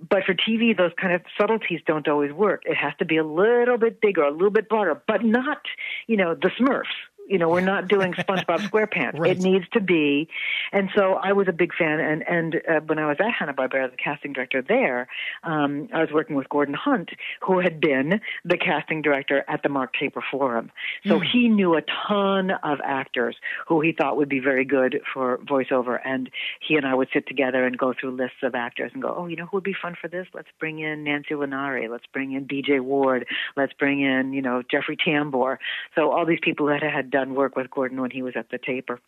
but 0.09 0.25
for 0.25 0.35
tv 0.35 0.77
those 0.77 0.91
kind 1.01 1.15
of 1.15 1.23
subtleties 1.39 1.81
don't 1.87 2.09
always 2.09 2.33
work 2.33 2.63
it 2.67 2.75
has 2.75 2.93
to 2.99 3.05
be 3.05 3.19
a 3.19 3.25
little 3.25 3.79
bit 3.79 4.01
bigger 4.01 4.23
a 4.23 4.33
little 4.33 4.51
bit 4.51 4.69
broader 4.69 5.01
but 5.07 5.25
not 5.25 5.63
you 6.09 6.17
know 6.17 6.35
the 6.35 6.51
smurfs 6.59 6.97
you 7.29 7.39
know 7.39 7.49
we're 7.49 7.61
not 7.61 7.89
doing 7.89 8.13
spongebob 8.13 8.59
squarepants. 8.71 9.19
Right. 9.19 9.33
it 9.33 9.41
needs 9.41 9.65
to 9.73 9.81
be. 9.81 10.29
And 10.73 10.91
so 10.95 11.15
i 11.15 11.33
was 11.33 11.49
a 11.49 11.53
big 11.53 11.75
fan 11.75 12.01
and 12.01 12.27
and 12.29 12.57
uh, 12.69 12.81
when 12.87 12.99
i 12.99 13.07
was 13.07 13.17
at 13.21 13.33
hanna-barbera 13.33 13.91
the 13.91 13.97
casting 13.97 14.33
director 14.33 14.63
there 14.63 15.09
um, 15.43 15.89
i 15.93 16.01
was 16.01 16.11
working 16.13 16.37
with 16.37 16.49
gordon 16.49 16.75
hunt 16.75 17.11
who 17.41 17.59
had 17.61 17.81
been 17.81 18.21
the 18.45 18.57
casting 18.57 19.03
director 19.03 19.45
at 19.49 19.63
the 19.63 19.69
mark 19.69 19.93
taper 19.99 20.23
forum. 20.31 20.71
So 21.07 21.19
he 21.19 21.49
knew 21.49 21.75
a 21.77 21.83
ton 22.09 22.51
of 22.63 22.79
actors 22.85 23.37
who 23.67 23.81
he 23.81 23.93
thought 23.93 24.17
would 24.17 24.29
be 24.29 24.41
very 24.41 24.65
good 24.65 25.01
for 25.13 25.39
voiceover 25.39 25.99
and 26.05 26.31
he 26.61 26.77
and 26.77 26.87
i 26.87 26.95
would 26.95 27.09
sit 27.13 27.27
together 27.27 27.65
and 27.65 27.77
go 27.77 27.95
through 27.99 28.13
lists 28.13 28.43
of 28.43 28.55
actors 28.55 28.91
and 28.93 29.03
go 29.03 29.15
oh 29.17 29.27
you 29.27 29.37
know 29.37 29.47
who 29.47 29.57
would 29.57 29.65
be 29.65 29.75
fun 29.81 29.97
for 30.01 30.09
this? 30.09 30.27
Let's 30.35 30.49
bring 30.59 30.81
in 30.81 31.05
nancy 31.05 31.35
linari. 31.35 31.89
Let's 31.91 32.07
bring 32.13 32.33
in 32.33 32.47
bj 32.47 32.81
ward. 32.81 33.27
Let's 33.57 33.73
bring 33.73 34.01
in 34.01 34.33
you 34.33 34.43
know 34.43 34.63
jeffrey 34.71 34.97
tambor. 34.97 35.59
So 35.95 36.11
all 36.11 36.27
these 36.27 36.39
people 36.43 36.67
that 36.67 36.83
had 36.83 37.10
done 37.11 37.35
work 37.35 37.57
with 37.57 37.71
gordon 37.71 38.01
when 38.01 38.11
he 38.11 38.23
was 38.23 38.35
at 38.37 38.49
the 38.51 38.59
taper 38.59 39.01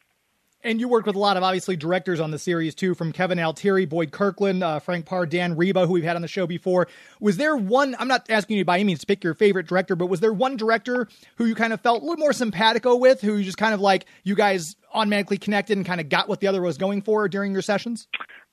And 0.65 0.79
you 0.79 0.89
worked 0.89 1.09
with 1.09 1.17
a 1.17 1.19
lot 1.19 1.37
of 1.37 1.43
obviously 1.43 1.77
directors 1.77 2.21
on 2.21 2.31
the 2.31 2.39
series 2.39 2.75
too, 2.75 2.95
from 2.95 3.11
Kevin 3.13 3.39
Altieri, 3.41 3.85
Boyd 3.85 4.13
Kirkland, 4.13 4.63
uh, 4.63 4.79
Frank 4.79 5.07
Paur, 5.07 5.27
Dan 5.27 5.57
Riba, 5.57 5.87
who 5.87 5.93
we've 5.93 6.05
had 6.05 6.15
on 6.15 6.23
the 6.23 6.29
show 6.29 6.47
before. 6.47 6.87
Was 7.19 7.37
there 7.37 7.57
one? 7.57 7.97
I'm 7.99 8.07
not 8.07 8.31
asking 8.31 8.59
you 8.59 8.65
by 8.65 8.77
any 8.77 8.85
means 8.85 9.01
to 9.01 9.07
pick 9.07 9.25
your 9.25 9.35
favorite 9.35 9.67
director, 9.67 9.97
but 9.97 10.07
was 10.07 10.21
there 10.21 10.33
one 10.33 10.57
director 10.57 11.09
who 11.37 11.47
you 11.47 11.57
kind 11.57 11.73
of 11.73 11.81
felt 11.81 12.03
a 12.03 12.05
little 12.05 12.21
more 12.21 12.33
simpatico 12.33 12.95
with, 12.95 13.21
who 13.21 13.37
you 13.37 13.45
just 13.45 13.59
kind 13.59 13.75
of 13.75 13.81
like 13.81 14.07
you 14.23 14.37
guys 14.37 14.77
automatically 14.95 15.37
connected 15.37 15.77
and 15.77 15.85
kind 15.85 16.01
of 16.01 16.09
got 16.09 16.29
what 16.29 16.39
the 16.39 16.47
other 16.47 16.63
was 16.63 16.79
going 16.79 17.03
for 17.03 17.29
during 17.29 17.53
your 17.53 17.63
sessions? 17.63 18.07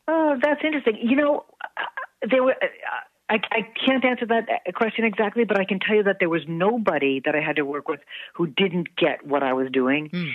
Oh, 0.08 0.36
that's 0.42 0.62
interesting. 0.64 0.98
You 1.04 1.16
know, 1.16 1.46
uh, 1.62 2.28
there 2.28 2.44
were. 2.44 2.56
I, 3.30 3.40
I 3.52 3.62
can't 3.86 4.04
answer 4.04 4.26
that 4.26 4.48
question 4.74 5.06
exactly, 5.06 5.44
but 5.44 5.60
I 5.60 5.66
can 5.66 5.80
tell 5.80 5.96
you 5.96 6.04
that 6.04 6.18
there 6.20 6.30
was 6.30 6.42
nobody 6.48 7.22
that 7.26 7.36
I 7.36 7.42
had 7.42 7.58
to 7.58 7.64
work 7.64 7.88
with 7.88 8.00
who 8.34 8.48
didn't 8.48 8.96
get 8.96 9.26
what 9.26 9.44
I 9.44 9.54
was 9.54 9.70
doing. 9.72 10.10
Hmm. 10.12 10.30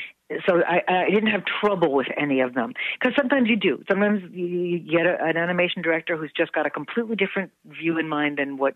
So 0.47 0.63
I, 0.67 0.81
I 0.89 1.11
didn't 1.11 1.31
have 1.31 1.43
trouble 1.61 1.93
with 1.93 2.07
any 2.17 2.41
of 2.41 2.55
them 2.55 2.73
because 2.99 3.15
sometimes 3.17 3.49
you 3.49 3.57
do. 3.57 3.85
Sometimes 3.89 4.23
you, 4.33 4.47
you 4.47 4.79
get 4.79 5.07
a, 5.07 5.23
an 5.23 5.37
animation 5.37 5.83
director 5.83 6.17
who's 6.17 6.33
just 6.35 6.53
got 6.53 6.67
a 6.67 6.71
completely 6.71 7.15
different 7.15 7.53
view 7.67 7.99
in 7.99 8.09
mind 8.09 8.39
than 8.39 8.57
what. 8.57 8.75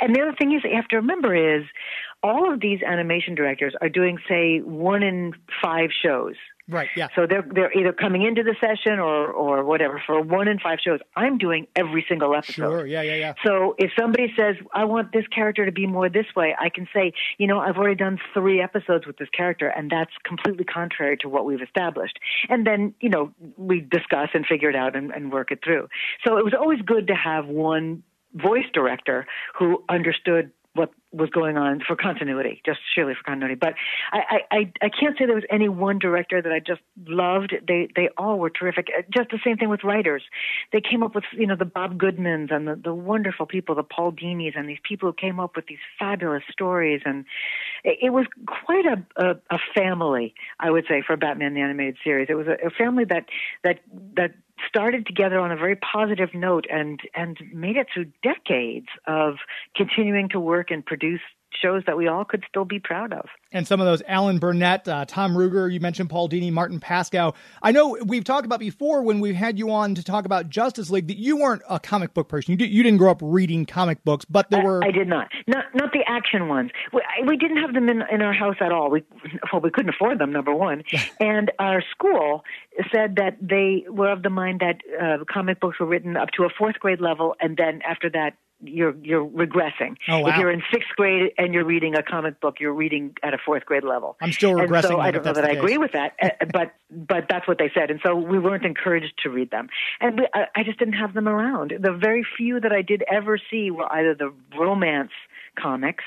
And 0.00 0.14
the 0.14 0.20
other 0.20 0.34
thing 0.38 0.52
is 0.52 0.62
you 0.62 0.76
have 0.76 0.88
to 0.88 0.96
remember 0.96 1.34
is 1.34 1.64
all 2.22 2.52
of 2.52 2.60
these 2.60 2.80
animation 2.86 3.34
directors 3.34 3.74
are 3.80 3.88
doing, 3.88 4.18
say, 4.28 4.58
one 4.58 5.02
in 5.02 5.32
five 5.62 5.88
shows. 6.02 6.34
Right. 6.66 6.88
Yeah. 6.96 7.08
So 7.14 7.26
they're 7.26 7.44
they're 7.54 7.72
either 7.78 7.92
coming 7.92 8.22
into 8.22 8.42
the 8.42 8.54
session 8.58 8.98
or 8.98 9.30
or 9.30 9.64
whatever 9.64 10.02
for 10.06 10.22
one 10.22 10.48
in 10.48 10.58
five 10.58 10.78
shows. 10.82 10.98
I'm 11.14 11.36
doing 11.36 11.66
every 11.76 12.06
single 12.08 12.34
episode. 12.34 12.54
Sure. 12.54 12.86
Yeah. 12.86 13.02
Yeah. 13.02 13.16
Yeah. 13.16 13.34
So 13.44 13.74
if 13.78 13.90
somebody 13.98 14.32
says, 14.34 14.56
I 14.72 14.84
want 14.84 15.12
this 15.12 15.26
character 15.26 15.66
to 15.66 15.72
be 15.72 15.86
more 15.86 16.08
this 16.08 16.26
way, 16.34 16.56
I 16.58 16.70
can 16.70 16.88
say, 16.94 17.12
you 17.36 17.46
know, 17.46 17.58
I've 17.58 17.76
already 17.76 17.96
done 17.96 18.18
three 18.32 18.62
episodes 18.62 19.06
with 19.06 19.18
this 19.18 19.28
character, 19.36 19.68
and 19.68 19.90
that's 19.90 20.12
completely 20.24 20.64
contrary 20.64 21.18
to 21.18 21.28
what 21.28 21.44
we've 21.44 21.60
established. 21.60 22.18
And 22.48 22.66
then, 22.66 22.94
you 23.00 23.10
know, 23.10 23.30
we 23.58 23.80
discuss 23.80 24.30
and 24.32 24.46
figure 24.46 24.70
it 24.70 24.76
out 24.76 24.96
and, 24.96 25.10
and 25.10 25.30
work 25.30 25.50
it 25.50 25.60
through. 25.62 25.88
So 26.26 26.38
it 26.38 26.44
was 26.44 26.54
always 26.58 26.80
good 26.80 27.08
to 27.08 27.14
have 27.14 27.46
one 27.46 28.02
voice 28.34 28.64
director 28.72 29.26
who 29.58 29.84
understood 29.88 30.50
what 30.74 30.90
was 31.12 31.30
going 31.30 31.56
on 31.56 31.80
for 31.86 31.94
continuity, 31.94 32.60
just 32.66 32.80
surely 32.94 33.14
for 33.14 33.22
continuity. 33.22 33.54
But 33.54 33.74
I, 34.12 34.40
I, 34.50 34.72
I- 34.82 34.88
can't 34.88 35.16
say 35.18 35.26
there 35.26 35.34
was 35.34 35.44
any 35.50 35.68
one 35.68 35.98
director 35.98 36.40
that 36.42 36.52
I 36.52 36.58
just 36.60 36.80
loved. 37.06 37.54
They 37.66 37.88
they 37.94 38.08
all 38.16 38.38
were 38.38 38.50
terrific. 38.50 38.88
Uh, 38.96 39.02
Just 39.12 39.30
the 39.30 39.38
same 39.44 39.56
thing 39.56 39.68
with 39.68 39.84
writers. 39.84 40.22
They 40.72 40.80
came 40.80 41.02
up 41.02 41.14
with 41.14 41.24
you 41.32 41.46
know 41.46 41.56
the 41.56 41.64
Bob 41.64 41.98
Goodmans 41.98 42.52
and 42.52 42.66
the, 42.66 42.76
the 42.76 42.94
wonderful 42.94 43.46
people, 43.46 43.74
the 43.74 43.82
Paul 43.82 44.12
Dinis, 44.12 44.56
and 44.56 44.68
these 44.68 44.78
people 44.88 45.08
who 45.08 45.12
came 45.14 45.38
up 45.40 45.56
with 45.56 45.66
these 45.66 45.78
fabulous 45.98 46.42
stories. 46.50 47.02
And 47.04 47.24
it, 47.84 48.10
was 48.12 48.26
quite 48.46 48.86
a, 48.86 49.04
a 49.16 49.36
a 49.50 49.58
family, 49.74 50.34
I 50.58 50.70
would 50.70 50.86
say, 50.88 51.02
for 51.06 51.16
Batman 51.16 51.54
the 51.54 51.60
animated 51.60 51.96
series. 52.02 52.28
It 52.30 52.34
was 52.34 52.46
a, 52.46 52.66
a 52.66 52.70
family 52.70 53.04
that 53.04 53.26
that 53.62 53.80
that 54.16 54.32
started 54.66 55.06
together 55.06 55.38
on 55.38 55.50
a 55.52 55.56
very 55.56 55.76
positive 55.76 56.30
note 56.34 56.64
and 56.70 57.00
and 57.14 57.38
made 57.52 57.76
it 57.76 57.88
through 57.92 58.06
decades 58.22 58.88
of 59.06 59.36
continuing 59.76 60.28
to 60.30 60.40
work 60.40 60.70
and 60.70 60.84
produce 60.84 61.20
shows 61.60 61.82
that 61.86 61.96
we 61.96 62.08
all 62.08 62.24
could 62.24 62.44
still 62.48 62.64
be 62.64 62.78
proud 62.78 63.12
of. 63.12 63.26
And 63.52 63.66
some 63.66 63.80
of 63.80 63.86
those 63.86 64.02
Alan 64.08 64.38
Burnett, 64.38 64.88
uh, 64.88 65.04
Tom 65.06 65.34
Ruegger, 65.34 65.72
you 65.72 65.80
mentioned 65.80 66.10
Paul 66.10 66.28
Dini, 66.28 66.52
Martin 66.52 66.80
Pasko. 66.80 67.34
I 67.62 67.72
know 67.72 67.96
we've 68.04 68.24
talked 68.24 68.46
about 68.46 68.60
before 68.60 69.02
when 69.02 69.20
we've 69.20 69.34
had 69.34 69.58
you 69.58 69.70
on 69.70 69.94
to 69.94 70.02
talk 70.02 70.24
about 70.24 70.48
Justice 70.48 70.90
League 70.90 71.08
that 71.08 71.18
you 71.18 71.36
weren't 71.36 71.62
a 71.68 71.78
comic 71.78 72.14
book 72.14 72.28
person. 72.28 72.52
You, 72.52 72.56
did, 72.58 72.70
you 72.70 72.82
didn't 72.82 72.98
grow 72.98 73.12
up 73.12 73.20
reading 73.22 73.64
comic 73.64 74.02
books, 74.04 74.24
but 74.24 74.50
there 74.50 74.62
were. 74.62 74.82
I, 74.82 74.88
I 74.88 74.90
did 74.90 75.08
not. 75.08 75.28
Not 75.46 75.66
not 75.74 75.92
the 75.92 76.02
action 76.06 76.48
ones. 76.48 76.70
We, 76.92 77.02
we 77.26 77.36
didn't 77.36 77.58
have 77.58 77.74
them 77.74 77.88
in, 77.88 78.02
in 78.10 78.22
our 78.22 78.32
house 78.32 78.56
at 78.60 78.72
all. 78.72 78.90
We 78.90 79.04
well, 79.52 79.62
we 79.62 79.70
couldn't 79.70 79.90
afford 79.90 80.18
them. 80.18 80.32
Number 80.32 80.54
one, 80.54 80.82
and 81.20 81.50
our 81.58 81.82
school 81.90 82.42
said 82.92 83.16
that 83.16 83.36
they 83.40 83.84
were 83.88 84.10
of 84.10 84.22
the 84.22 84.30
mind 84.30 84.60
that 84.60 84.80
uh, 85.00 85.24
comic 85.32 85.60
books 85.60 85.78
were 85.78 85.86
written 85.86 86.16
up 86.16 86.30
to 86.36 86.44
a 86.44 86.48
fourth 86.56 86.78
grade 86.80 87.00
level, 87.00 87.34
and 87.40 87.56
then 87.56 87.80
after 87.88 88.10
that 88.10 88.34
you're 88.64 88.94
you're 89.02 89.26
regressing. 89.26 89.96
Oh, 90.08 90.20
wow. 90.20 90.28
If 90.28 90.36
you're 90.38 90.50
in 90.50 90.62
sixth 90.72 90.88
grade 90.96 91.32
and 91.38 91.54
you're 91.54 91.64
reading 91.64 91.94
a 91.94 92.02
comic 92.02 92.40
book, 92.40 92.56
you're 92.60 92.72
reading 92.74 93.14
at 93.22 93.34
a 93.34 93.38
fourth 93.38 93.64
grade 93.64 93.84
level. 93.84 94.16
I'm 94.20 94.32
still 94.32 94.52
regressing. 94.52 94.74
And 94.74 94.84
so 94.84 95.00
I 95.00 95.10
don't 95.10 95.24
know 95.24 95.32
that 95.32 95.44
I 95.44 95.52
agree 95.52 95.78
with 95.78 95.92
that, 95.92 96.14
uh, 96.22 96.28
but 96.52 96.74
but 96.90 97.26
that's 97.28 97.46
what 97.48 97.58
they 97.58 97.70
said, 97.74 97.90
and 97.90 98.00
so 98.04 98.14
we 98.14 98.38
weren't 98.38 98.64
encouraged 98.64 99.14
to 99.22 99.30
read 99.30 99.50
them, 99.50 99.68
and 100.00 100.20
we, 100.20 100.28
I, 100.34 100.46
I 100.56 100.62
just 100.64 100.78
didn't 100.78 100.94
have 100.94 101.14
them 101.14 101.28
around. 101.28 101.72
The 101.80 101.92
very 101.92 102.24
few 102.36 102.60
that 102.60 102.72
I 102.72 102.82
did 102.82 103.02
ever 103.10 103.38
see 103.50 103.70
were 103.70 103.90
either 103.92 104.14
the 104.14 104.32
romance 104.58 105.12
comics 105.60 106.04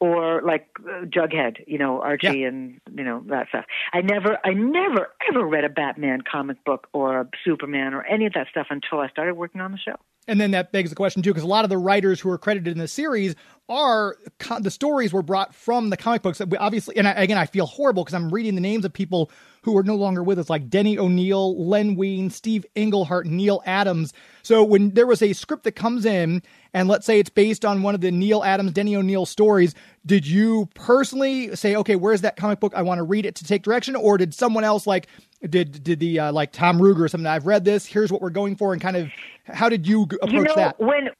or 0.00 0.42
like 0.42 0.68
uh, 0.80 1.04
Jughead, 1.06 1.64
you 1.66 1.78
know, 1.78 2.00
Archie 2.02 2.40
Yeah. 2.40 2.48
and 2.48 2.80
you 2.94 3.04
know 3.04 3.22
that 3.28 3.48
stuff. 3.48 3.64
I 3.92 4.00
never, 4.02 4.38
I 4.44 4.52
never 4.52 5.10
ever 5.30 5.46
read 5.46 5.64
a 5.64 5.68
Batman 5.68 6.20
comic 6.30 6.62
book 6.64 6.88
or 6.92 7.20
a 7.20 7.28
Superman 7.44 7.94
or 7.94 8.02
any 8.04 8.26
of 8.26 8.34
that 8.34 8.48
stuff 8.50 8.66
until 8.70 9.00
I 9.00 9.08
started 9.08 9.34
working 9.34 9.60
on 9.60 9.72
the 9.72 9.78
show. 9.78 9.96
And 10.26 10.40
then 10.40 10.52
that 10.52 10.72
begs 10.72 10.90
the 10.90 10.96
question 10.96 11.22
too, 11.22 11.30
because 11.30 11.42
a 11.42 11.48
lot 11.48 11.64
of 11.64 11.70
the 11.70 11.78
writers 11.78 12.18
who 12.20 12.30
are 12.30 12.38
credited 12.38 12.72
in 12.72 12.78
the 12.78 12.88
series 12.88 13.34
are 13.68 14.16
the 14.60 14.70
stories 14.70 15.12
were 15.12 15.22
brought 15.22 15.54
from 15.54 15.90
the 15.90 15.96
comic 15.96 16.22
books. 16.22 16.38
that 16.38 16.48
We 16.48 16.58
Obviously, 16.58 16.96
and 16.96 17.08
I, 17.08 17.12
again, 17.12 17.38
I 17.38 17.46
feel 17.46 17.66
horrible 17.66 18.04
because 18.04 18.14
I'm 18.14 18.30
reading 18.30 18.54
the 18.54 18.60
names 18.60 18.84
of 18.84 18.92
people 18.92 19.30
who 19.62 19.76
are 19.78 19.82
no 19.82 19.96
longer 19.96 20.22
with 20.22 20.38
us, 20.38 20.50
like 20.50 20.68
Denny 20.68 20.98
O'Neil, 20.98 21.66
Len 21.66 21.96
Wein, 21.96 22.28
Steve 22.28 22.66
Englehart, 22.74 23.26
Neal 23.26 23.62
Adams. 23.64 24.12
So 24.42 24.62
when 24.62 24.90
there 24.90 25.06
was 25.06 25.22
a 25.22 25.32
script 25.32 25.64
that 25.64 25.72
comes 25.72 26.04
in, 26.04 26.42
and 26.74 26.88
let's 26.88 27.06
say 27.06 27.18
it's 27.18 27.30
based 27.30 27.64
on 27.64 27.82
one 27.82 27.94
of 27.94 28.02
the 28.02 28.10
Neal 28.10 28.44
Adams, 28.44 28.72
Denny 28.72 28.96
O'Neil 28.96 29.24
stories, 29.24 29.74
did 30.04 30.26
you 30.26 30.68
personally 30.74 31.56
say, 31.56 31.76
okay, 31.76 31.96
where's 31.96 32.20
that 32.20 32.36
comic 32.36 32.60
book? 32.60 32.74
I 32.76 32.82
want 32.82 32.98
to 32.98 33.04
read 33.04 33.24
it 33.24 33.34
to 33.36 33.44
take 33.44 33.62
direction, 33.62 33.96
or 33.96 34.18
did 34.18 34.34
someone 34.34 34.64
else 34.64 34.86
like? 34.86 35.06
Did 35.48 35.82
did 35.82 36.00
the 36.00 36.20
uh, 36.20 36.32
like 36.32 36.52
Tom 36.52 36.78
Ruegger 36.78 37.00
or 37.00 37.08
something? 37.08 37.26
I've 37.26 37.46
read 37.46 37.64
this. 37.64 37.84
Here's 37.84 38.10
what 38.10 38.22
we're 38.22 38.30
going 38.30 38.56
for, 38.56 38.72
and 38.72 38.80
kind 38.80 38.96
of 38.96 39.10
how 39.44 39.68
did 39.68 39.86
you 39.86 40.02
approach 40.02 40.32
you 40.32 40.42
know, 40.42 40.54
that? 40.54 40.80
when 40.80 41.10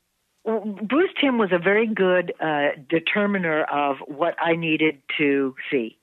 Bruce 0.45 1.11
Timm 1.21 1.39
was 1.39 1.51
a 1.53 1.59
very 1.59 1.87
good 1.87 2.35
uh, 2.39 2.69
determiner 2.89 3.63
of 3.65 3.97
what 4.07 4.35
I 4.39 4.57
needed 4.57 5.01
to 5.17 5.55
see, 5.71 5.97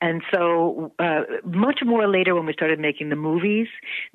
and 0.00 0.20
so 0.32 0.92
uh, 0.98 1.20
much 1.44 1.78
more 1.84 2.08
later 2.08 2.34
when 2.34 2.44
we 2.44 2.52
started 2.52 2.80
making 2.80 3.10
the 3.10 3.16
movies, 3.16 3.68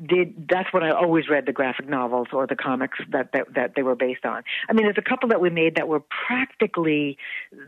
did 0.06 0.50
that's 0.50 0.74
when 0.74 0.84
I 0.84 0.92
always 0.92 1.30
read 1.30 1.46
the 1.46 1.54
graphic 1.54 1.88
novels 1.88 2.28
or 2.34 2.46
the 2.46 2.58
comics 2.58 3.00
that 3.12 3.32
that, 3.32 3.54
that 3.56 3.74
they 3.76 3.82
were 3.82 3.96
based 3.96 4.26
on. 4.26 4.44
I 4.70 4.74
mean, 4.74 4.84
there's 4.84 4.98
a 4.98 5.10
couple 5.10 5.30
that 5.30 5.40
we 5.40 5.50
made 5.50 5.76
that 5.76 5.88
were 5.88 6.02
practically 6.28 7.18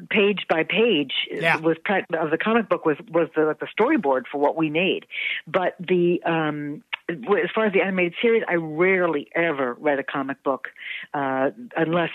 page 0.09 0.45
by 0.49 0.63
page 0.63 1.13
Yeah. 1.31 1.57
was 1.57 1.77
of 2.13 2.29
the 2.29 2.37
comic 2.37 2.67
book 2.67 2.85
was 2.85 2.97
was 3.09 3.29
the 3.37 3.43
like 3.43 3.59
the 3.59 3.67
storyboard 3.67 4.23
for 4.29 4.37
what 4.37 4.57
we 4.57 4.69
made, 4.69 5.05
but 5.47 5.75
the 5.79 6.21
um, 6.25 6.83
as 7.11 7.49
far 7.53 7.65
as 7.65 7.73
the 7.73 7.81
animated 7.81 8.13
series, 8.21 8.43
I 8.47 8.55
rarely 8.55 9.27
ever 9.35 9.75
read 9.79 9.99
a 9.99 10.03
comic 10.03 10.43
book 10.43 10.69
uh, 11.13 11.51
unless 11.75 12.11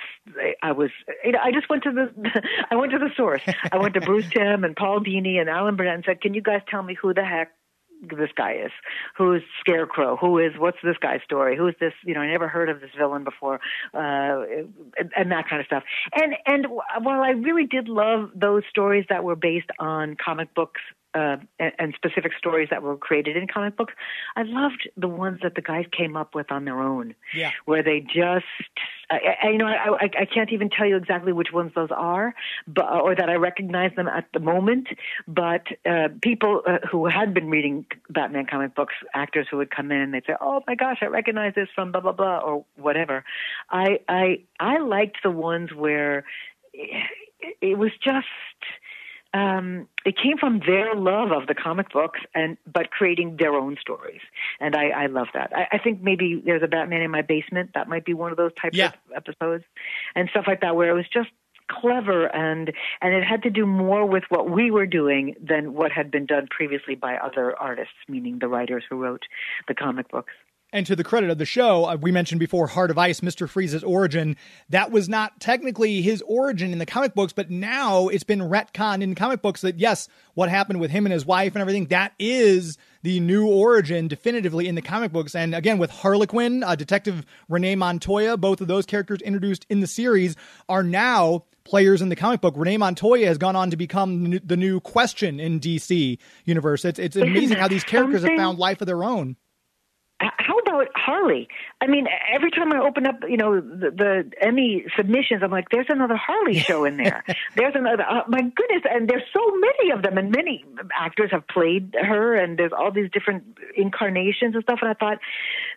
I 0.62 0.72
was. 0.72 0.90
You 1.24 1.32
know, 1.32 1.38
I 1.42 1.52
just 1.52 1.68
went 1.68 1.82
to 1.84 1.92
the 1.92 2.42
I 2.70 2.76
went 2.76 2.92
to 2.92 2.98
the 2.98 3.10
source. 3.16 3.42
I 3.72 3.78
went 3.78 3.94
to 3.94 4.00
Bruce 4.00 4.28
Timm 4.30 4.64
and 4.64 4.76
Paul 4.76 5.00
Dini 5.00 5.40
and 5.40 5.48
Alan 5.48 5.76
Burnett 5.76 5.94
and 5.94 6.04
said, 6.04 6.20
"Can 6.20 6.34
you 6.34 6.42
guys 6.42 6.60
tell 6.68 6.82
me 6.82 6.94
who 7.00 7.14
the 7.14 7.24
heck?" 7.24 7.52
this 8.02 8.30
guy 8.36 8.52
is 8.52 8.70
who's 9.16 9.42
scarecrow 9.60 10.16
who 10.16 10.38
is 10.38 10.52
what's 10.58 10.76
this 10.84 10.96
guy's 11.00 11.22
story 11.24 11.56
who's 11.56 11.74
this 11.80 11.92
you 12.04 12.14
know 12.14 12.20
i 12.20 12.26
never 12.26 12.48
heard 12.48 12.68
of 12.68 12.80
this 12.80 12.90
villain 12.96 13.24
before 13.24 13.58
uh 13.94 14.42
and, 14.98 15.12
and 15.16 15.32
that 15.32 15.48
kind 15.48 15.60
of 15.60 15.66
stuff 15.66 15.82
and 16.14 16.34
and 16.46 16.66
while 16.68 17.22
i 17.22 17.30
really 17.30 17.64
did 17.64 17.88
love 17.88 18.30
those 18.34 18.62
stories 18.68 19.06
that 19.08 19.24
were 19.24 19.36
based 19.36 19.70
on 19.78 20.16
comic 20.22 20.54
books 20.54 20.80
uh, 21.16 21.36
and, 21.58 21.72
and 21.78 21.94
specific 21.94 22.32
stories 22.38 22.68
that 22.70 22.82
were 22.82 22.96
created 22.96 23.36
in 23.36 23.46
comic 23.46 23.76
books. 23.76 23.94
I 24.36 24.42
loved 24.42 24.88
the 24.96 25.08
ones 25.08 25.38
that 25.42 25.54
the 25.54 25.62
guys 25.62 25.86
came 25.90 26.16
up 26.16 26.34
with 26.34 26.52
on 26.52 26.64
their 26.66 26.80
own, 26.80 27.14
Yeah. 27.34 27.50
where 27.64 27.82
they 27.82 28.00
just, 28.00 28.44
I, 29.10 29.18
I, 29.44 29.48
you 29.48 29.58
know, 29.58 29.66
I, 29.66 30.04
I, 30.04 30.10
I 30.22 30.24
can't 30.26 30.52
even 30.52 30.68
tell 30.68 30.86
you 30.86 30.96
exactly 30.96 31.32
which 31.32 31.52
ones 31.52 31.72
those 31.74 31.88
are, 31.90 32.34
but 32.66 32.86
or 33.04 33.14
that 33.14 33.28
I 33.30 33.34
recognize 33.34 33.92
them 33.96 34.08
at 34.08 34.26
the 34.34 34.40
moment. 34.40 34.88
But 35.26 35.64
uh, 35.88 36.08
people 36.20 36.62
uh, 36.66 36.78
who 36.90 37.06
had 37.06 37.32
been 37.32 37.48
reading 37.48 37.86
Batman 38.10 38.46
comic 38.46 38.74
books, 38.74 38.94
actors 39.14 39.46
who 39.50 39.56
would 39.58 39.70
come 39.70 39.90
in 39.90 40.00
and 40.00 40.12
they'd 40.12 40.26
say, 40.26 40.34
"Oh 40.40 40.62
my 40.66 40.74
gosh, 40.74 40.98
I 41.00 41.06
recognize 41.06 41.54
this 41.54 41.68
from 41.74 41.92
blah 41.92 42.00
blah 42.02 42.12
blah" 42.12 42.38
or 42.38 42.64
whatever. 42.76 43.24
I 43.70 44.00
I 44.08 44.40
I 44.60 44.78
liked 44.78 45.18
the 45.22 45.30
ones 45.30 45.72
where 45.72 46.24
it, 46.74 47.06
it 47.60 47.78
was 47.78 47.92
just 48.02 48.26
um, 49.36 49.88
it 50.04 50.14
came 50.24 50.36
from 50.38 50.60
their 50.66 50.94
love 50.94 51.30
of 51.32 51.46
the 51.46 51.54
comic 51.54 51.88
books 51.92 52.20
and 52.34 52.56
but 52.76 52.90
creating 52.90 53.36
their 53.38 53.54
own 53.54 53.76
stories. 53.80 54.20
And 54.60 54.74
i, 54.74 54.86
I 55.02 55.06
love 55.06 55.28
that. 55.34 55.48
I, 55.54 55.76
I 55.76 55.78
think 55.78 56.02
maybe 56.02 56.42
there's 56.44 56.62
a 56.62 56.68
batman 56.68 57.02
in 57.02 57.10
my 57.10 57.22
basement. 57.22 57.70
That 57.74 57.88
might 57.88 58.04
be 58.04 58.14
one 58.14 58.30
of 58.30 58.36
those 58.36 58.52
types 58.60 58.76
Yeah. 58.76 58.88
of 58.88 58.94
episodes 59.20 59.64
and 60.14 60.28
stuff 60.30 60.44
like 60.46 60.60
that 60.62 60.76
where 60.76 60.90
it 60.90 60.94
was 60.94 61.08
just 61.12 61.30
clever 61.68 62.26
and 62.34 62.72
and 63.02 63.10
it 63.18 63.24
had 63.24 63.42
to 63.42 63.50
do 63.50 63.66
more 63.66 64.06
with 64.06 64.22
what 64.28 64.48
we 64.48 64.70
were 64.70 64.86
doing 64.86 65.34
than 65.42 65.74
what 65.74 65.90
had 65.90 66.10
been 66.12 66.24
done 66.24 66.46
previously 66.48 66.94
by 66.94 67.16
other 67.16 67.46
artists 67.58 67.94
meaning 68.08 68.38
the 68.38 68.46
writers 68.46 68.84
who 68.88 68.96
wrote 68.96 69.24
the 69.66 69.74
comic 69.74 70.08
books 70.08 70.32
And 70.72 70.84
to 70.86 70.96
the 70.96 71.04
credit 71.04 71.30
of 71.30 71.38
the 71.38 71.44
show, 71.44 71.84
uh, 71.84 71.96
we 72.00 72.10
mentioned 72.10 72.40
before 72.40 72.66
Heart 72.66 72.90
of 72.90 72.98
Ice, 72.98 73.20
Mr. 73.20 73.48
Freeze's 73.48 73.84
origin. 73.84 74.36
That 74.68 74.90
was 74.90 75.08
not 75.08 75.38
technically 75.40 76.02
his 76.02 76.22
origin 76.26 76.72
in 76.72 76.78
the 76.78 76.86
comic 76.86 77.14
books, 77.14 77.32
but 77.32 77.50
now 77.50 78.08
it's 78.08 78.24
been 78.24 78.40
retconned 78.40 79.00
in 79.00 79.10
the 79.10 79.16
comic 79.16 79.42
books 79.42 79.60
that, 79.60 79.78
yes, 79.78 80.08
what 80.34 80.48
happened 80.48 80.80
with 80.80 80.90
him 80.90 81.06
and 81.06 81.12
his 81.12 81.24
wife 81.24 81.54
and 81.54 81.60
everything, 81.60 81.86
that 81.86 82.14
is 82.18 82.78
the 83.02 83.20
new 83.20 83.46
origin 83.46 84.08
definitively 84.08 84.66
in 84.66 84.74
the 84.74 84.82
comic 84.82 85.12
books. 85.12 85.36
And 85.36 85.54
again, 85.54 85.78
with 85.78 85.90
Harley 85.90 86.26
Quinn, 86.26 86.64
uh, 86.64 86.74
Detective 86.74 87.24
Renee 87.48 87.76
Montoya, 87.76 88.36
both 88.36 88.60
of 88.60 88.66
those 88.66 88.86
characters 88.86 89.22
introduced 89.22 89.64
in 89.70 89.80
the 89.80 89.86
series 89.86 90.34
are 90.68 90.82
now 90.82 91.44
players 91.62 92.02
in 92.02 92.08
the 92.08 92.16
comic 92.16 92.40
book. 92.40 92.54
Renee 92.56 92.76
Montoya 92.76 93.26
has 93.26 93.38
gone 93.38 93.54
on 93.54 93.70
to 93.70 93.76
become 93.76 94.40
the 94.44 94.56
new- 94.56 94.80
question 94.80 95.38
in 95.38 95.60
DC 95.60 96.18
universe. 96.44 96.84
It's, 96.84 96.98
it's 96.98 97.16
amazing 97.16 97.58
how 97.58 97.68
these 97.68 97.84
characters 97.84 98.24
have 98.24 98.36
found 98.36 98.58
life 98.58 98.80
of 98.80 98.88
their 98.88 99.04
own. 99.04 99.36
How 100.18 100.58
about 100.60 100.88
Harley? 100.94 101.46
I 101.82 101.88
mean, 101.88 102.06
every 102.32 102.50
time 102.50 102.72
I 102.72 102.78
open 102.78 103.06
up, 103.06 103.16
you 103.28 103.36
know, 103.36 103.60
the, 103.60 103.90
the 103.90 104.32
Emmy 104.40 104.86
submissions, 104.96 105.42
I'm 105.42 105.50
like, 105.50 105.68
there's 105.70 105.88
another 105.90 106.16
Harley 106.16 106.58
show 106.58 106.86
in 106.86 106.96
there. 106.96 107.22
there's 107.54 107.74
another. 107.74 108.02
Uh, 108.02 108.22
my 108.26 108.40
goodness, 108.40 108.82
and 108.90 109.08
there's 109.10 109.24
so 109.34 109.40
many 109.56 109.90
of 109.90 110.02
them, 110.02 110.16
and 110.16 110.30
many 110.30 110.64
actors 110.98 111.30
have 111.32 111.46
played 111.48 111.94
her, 112.00 112.34
and 112.34 112.58
there's 112.58 112.72
all 112.72 112.90
these 112.90 113.10
different 113.10 113.58
incarnations 113.76 114.54
and 114.54 114.62
stuff. 114.62 114.78
And 114.80 114.90
I 114.90 114.94
thought 114.94 115.18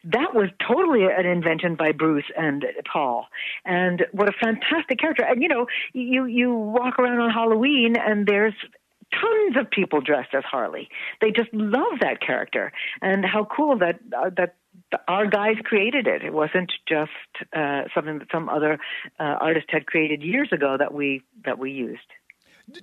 that 0.05 0.33
was 0.33 0.49
totally 0.65 1.03
an 1.03 1.25
invention 1.25 1.75
by 1.75 1.91
Bruce 1.91 2.31
and 2.37 2.65
Paul, 2.91 3.27
and 3.65 4.05
what 4.13 4.29
a 4.29 4.33
fantastic 4.41 4.99
character. 4.99 5.25
And 5.25 5.43
you 5.43 5.49
know, 5.49 5.67
you 5.91 6.25
you 6.25 6.53
walk 6.53 6.97
around 6.97 7.19
on 7.19 7.29
Halloween, 7.29 7.95
and 7.97 8.25
there's 8.25 8.53
tons 9.11 9.57
of 9.57 9.69
people 9.71 10.01
dressed 10.01 10.33
as 10.33 10.43
Harley. 10.43 10.89
They 11.21 11.31
just 11.31 11.53
love 11.53 11.99
that 12.01 12.21
character, 12.21 12.71
and 13.01 13.25
how 13.25 13.45
cool 13.45 13.77
that 13.79 13.99
uh, 14.15 14.29
that 14.37 14.55
our 15.07 15.27
guys 15.27 15.55
created 15.63 16.07
it. 16.07 16.23
It 16.23 16.33
wasn't 16.33 16.71
just 16.87 17.11
uh, 17.53 17.83
something 17.93 18.19
that 18.19 18.27
some 18.31 18.49
other 18.49 18.79
uh, 19.19 19.23
artist 19.23 19.67
had 19.69 19.85
created 19.85 20.23
years 20.23 20.49
ago 20.51 20.77
that 20.77 20.93
we 20.93 21.21
that 21.45 21.59
we 21.59 21.71
used. 21.71 21.99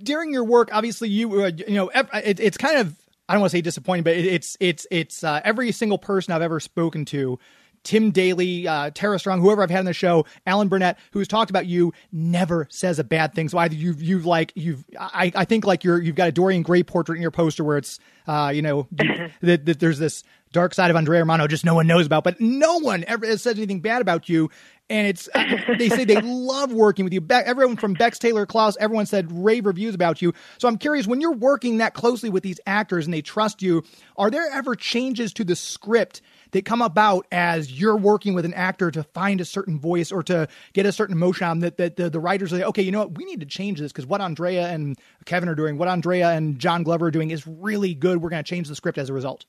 during 0.02 0.32
your 0.32 0.44
work, 0.44 0.70
obviously 0.72 1.08
you 1.08 1.44
uh, 1.44 1.50
you 1.66 1.74
know 1.74 1.90
it, 1.94 2.40
it's 2.40 2.56
kind 2.56 2.78
of 2.78 2.94
I 3.28 3.34
don't 3.34 3.40
want 3.40 3.50
to 3.50 3.56
say 3.56 3.60
disappointing, 3.60 4.04
but 4.04 4.14
it, 4.14 4.26
it's 4.26 4.56
it's 4.60 4.86
it's 4.90 5.24
uh, 5.24 5.40
every 5.44 5.72
single 5.72 5.98
person 5.98 6.32
I've 6.32 6.42
ever 6.42 6.60
spoken 6.60 7.04
to. 7.06 7.38
Tim 7.86 8.10
Daly, 8.10 8.66
uh, 8.66 8.90
Tara 8.92 9.16
Strong, 9.16 9.40
whoever 9.40 9.62
I've 9.62 9.70
had 9.70 9.78
on 9.78 9.84
the 9.84 9.92
show, 9.92 10.26
Alan 10.44 10.66
Burnett, 10.66 10.98
who's 11.12 11.28
talked 11.28 11.50
about 11.50 11.66
you, 11.66 11.92
never 12.10 12.66
says 12.68 12.98
a 12.98 13.04
bad 13.04 13.32
thing. 13.32 13.48
So 13.48 13.58
either 13.58 13.76
you've 13.76 14.02
you've 14.02 14.26
like 14.26 14.52
you've 14.56 14.84
I, 14.98 15.30
I 15.34 15.44
think 15.44 15.64
like 15.64 15.84
you're 15.84 16.02
you've 16.02 16.16
got 16.16 16.28
a 16.28 16.32
Dorian 16.32 16.62
Gray 16.62 16.82
portrait 16.82 17.14
in 17.14 17.22
your 17.22 17.30
poster 17.30 17.62
where 17.62 17.78
it's 17.78 18.00
uh, 18.26 18.50
you 18.52 18.60
know 18.60 18.88
that, 19.40 19.66
that 19.66 19.78
there's 19.78 20.00
this 20.00 20.24
dark 20.50 20.74
side 20.74 20.90
of 20.90 20.96
Andrea 20.96 21.20
Romano 21.20 21.46
just 21.46 21.64
no 21.64 21.74
one 21.76 21.86
knows 21.86 22.06
about, 22.06 22.24
but 22.24 22.40
no 22.40 22.78
one 22.80 23.04
ever 23.06 23.24
has 23.24 23.40
said 23.40 23.56
anything 23.56 23.80
bad 23.80 24.02
about 24.02 24.28
you. 24.28 24.50
and 24.90 25.06
it's 25.06 25.28
they 25.78 25.88
say 25.88 26.04
they 26.04 26.20
love 26.20 26.72
working 26.72 27.04
with 27.04 27.12
you. 27.12 27.24
Everyone 27.30 27.76
from 27.76 27.92
Bex 27.94 28.18
Taylor 28.18 28.46
Klaus, 28.46 28.76
everyone 28.80 29.06
said 29.06 29.30
rave 29.30 29.64
reviews 29.64 29.94
about 29.94 30.20
you. 30.20 30.32
So 30.58 30.66
I'm 30.66 30.78
curious, 30.78 31.06
when 31.06 31.20
you're 31.20 31.32
working 31.32 31.78
that 31.78 31.94
closely 31.94 32.30
with 32.30 32.42
these 32.42 32.58
actors 32.66 33.04
and 33.04 33.14
they 33.14 33.22
trust 33.22 33.62
you, 33.62 33.84
are 34.16 34.30
there 34.30 34.50
ever 34.52 34.74
changes 34.74 35.32
to 35.34 35.44
the 35.44 35.54
script 35.54 36.20
that 36.56 36.64
come 36.64 36.80
about 36.80 37.26
as 37.30 37.70
you're 37.70 37.96
working 37.96 38.32
with 38.32 38.46
an 38.46 38.54
actor 38.54 38.90
to 38.90 39.02
find 39.02 39.42
a 39.42 39.44
certain 39.44 39.78
voice 39.78 40.10
or 40.10 40.22
to 40.22 40.48
get 40.72 40.86
a 40.86 40.92
certain 40.92 41.14
emotion 41.14 41.46
on 41.46 41.58
that, 41.58 41.76
that 41.76 41.96
the, 41.96 42.08
the 42.08 42.18
writers 42.18 42.50
say, 42.50 42.62
okay, 42.62 42.80
you 42.80 42.90
know 42.90 43.00
what, 43.00 43.18
we 43.18 43.26
need 43.26 43.40
to 43.40 43.46
change 43.46 43.78
this 43.78 43.92
because 43.92 44.06
what 44.06 44.22
Andrea 44.22 44.68
and 44.68 44.96
Kevin 45.26 45.50
are 45.50 45.54
doing, 45.54 45.76
what 45.76 45.88
Andrea 45.88 46.30
and 46.30 46.58
John 46.58 46.82
Glover 46.82 47.06
are 47.06 47.10
doing 47.10 47.30
is 47.30 47.46
really 47.46 47.94
good. 47.94 48.22
We're 48.22 48.30
going 48.30 48.42
to 48.42 48.48
change 48.48 48.68
the 48.68 48.74
script 48.74 48.96
as 48.96 49.10
a 49.10 49.12
result. 49.12 49.44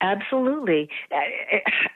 Absolutely. 0.00 0.88
Uh, 1.10 1.16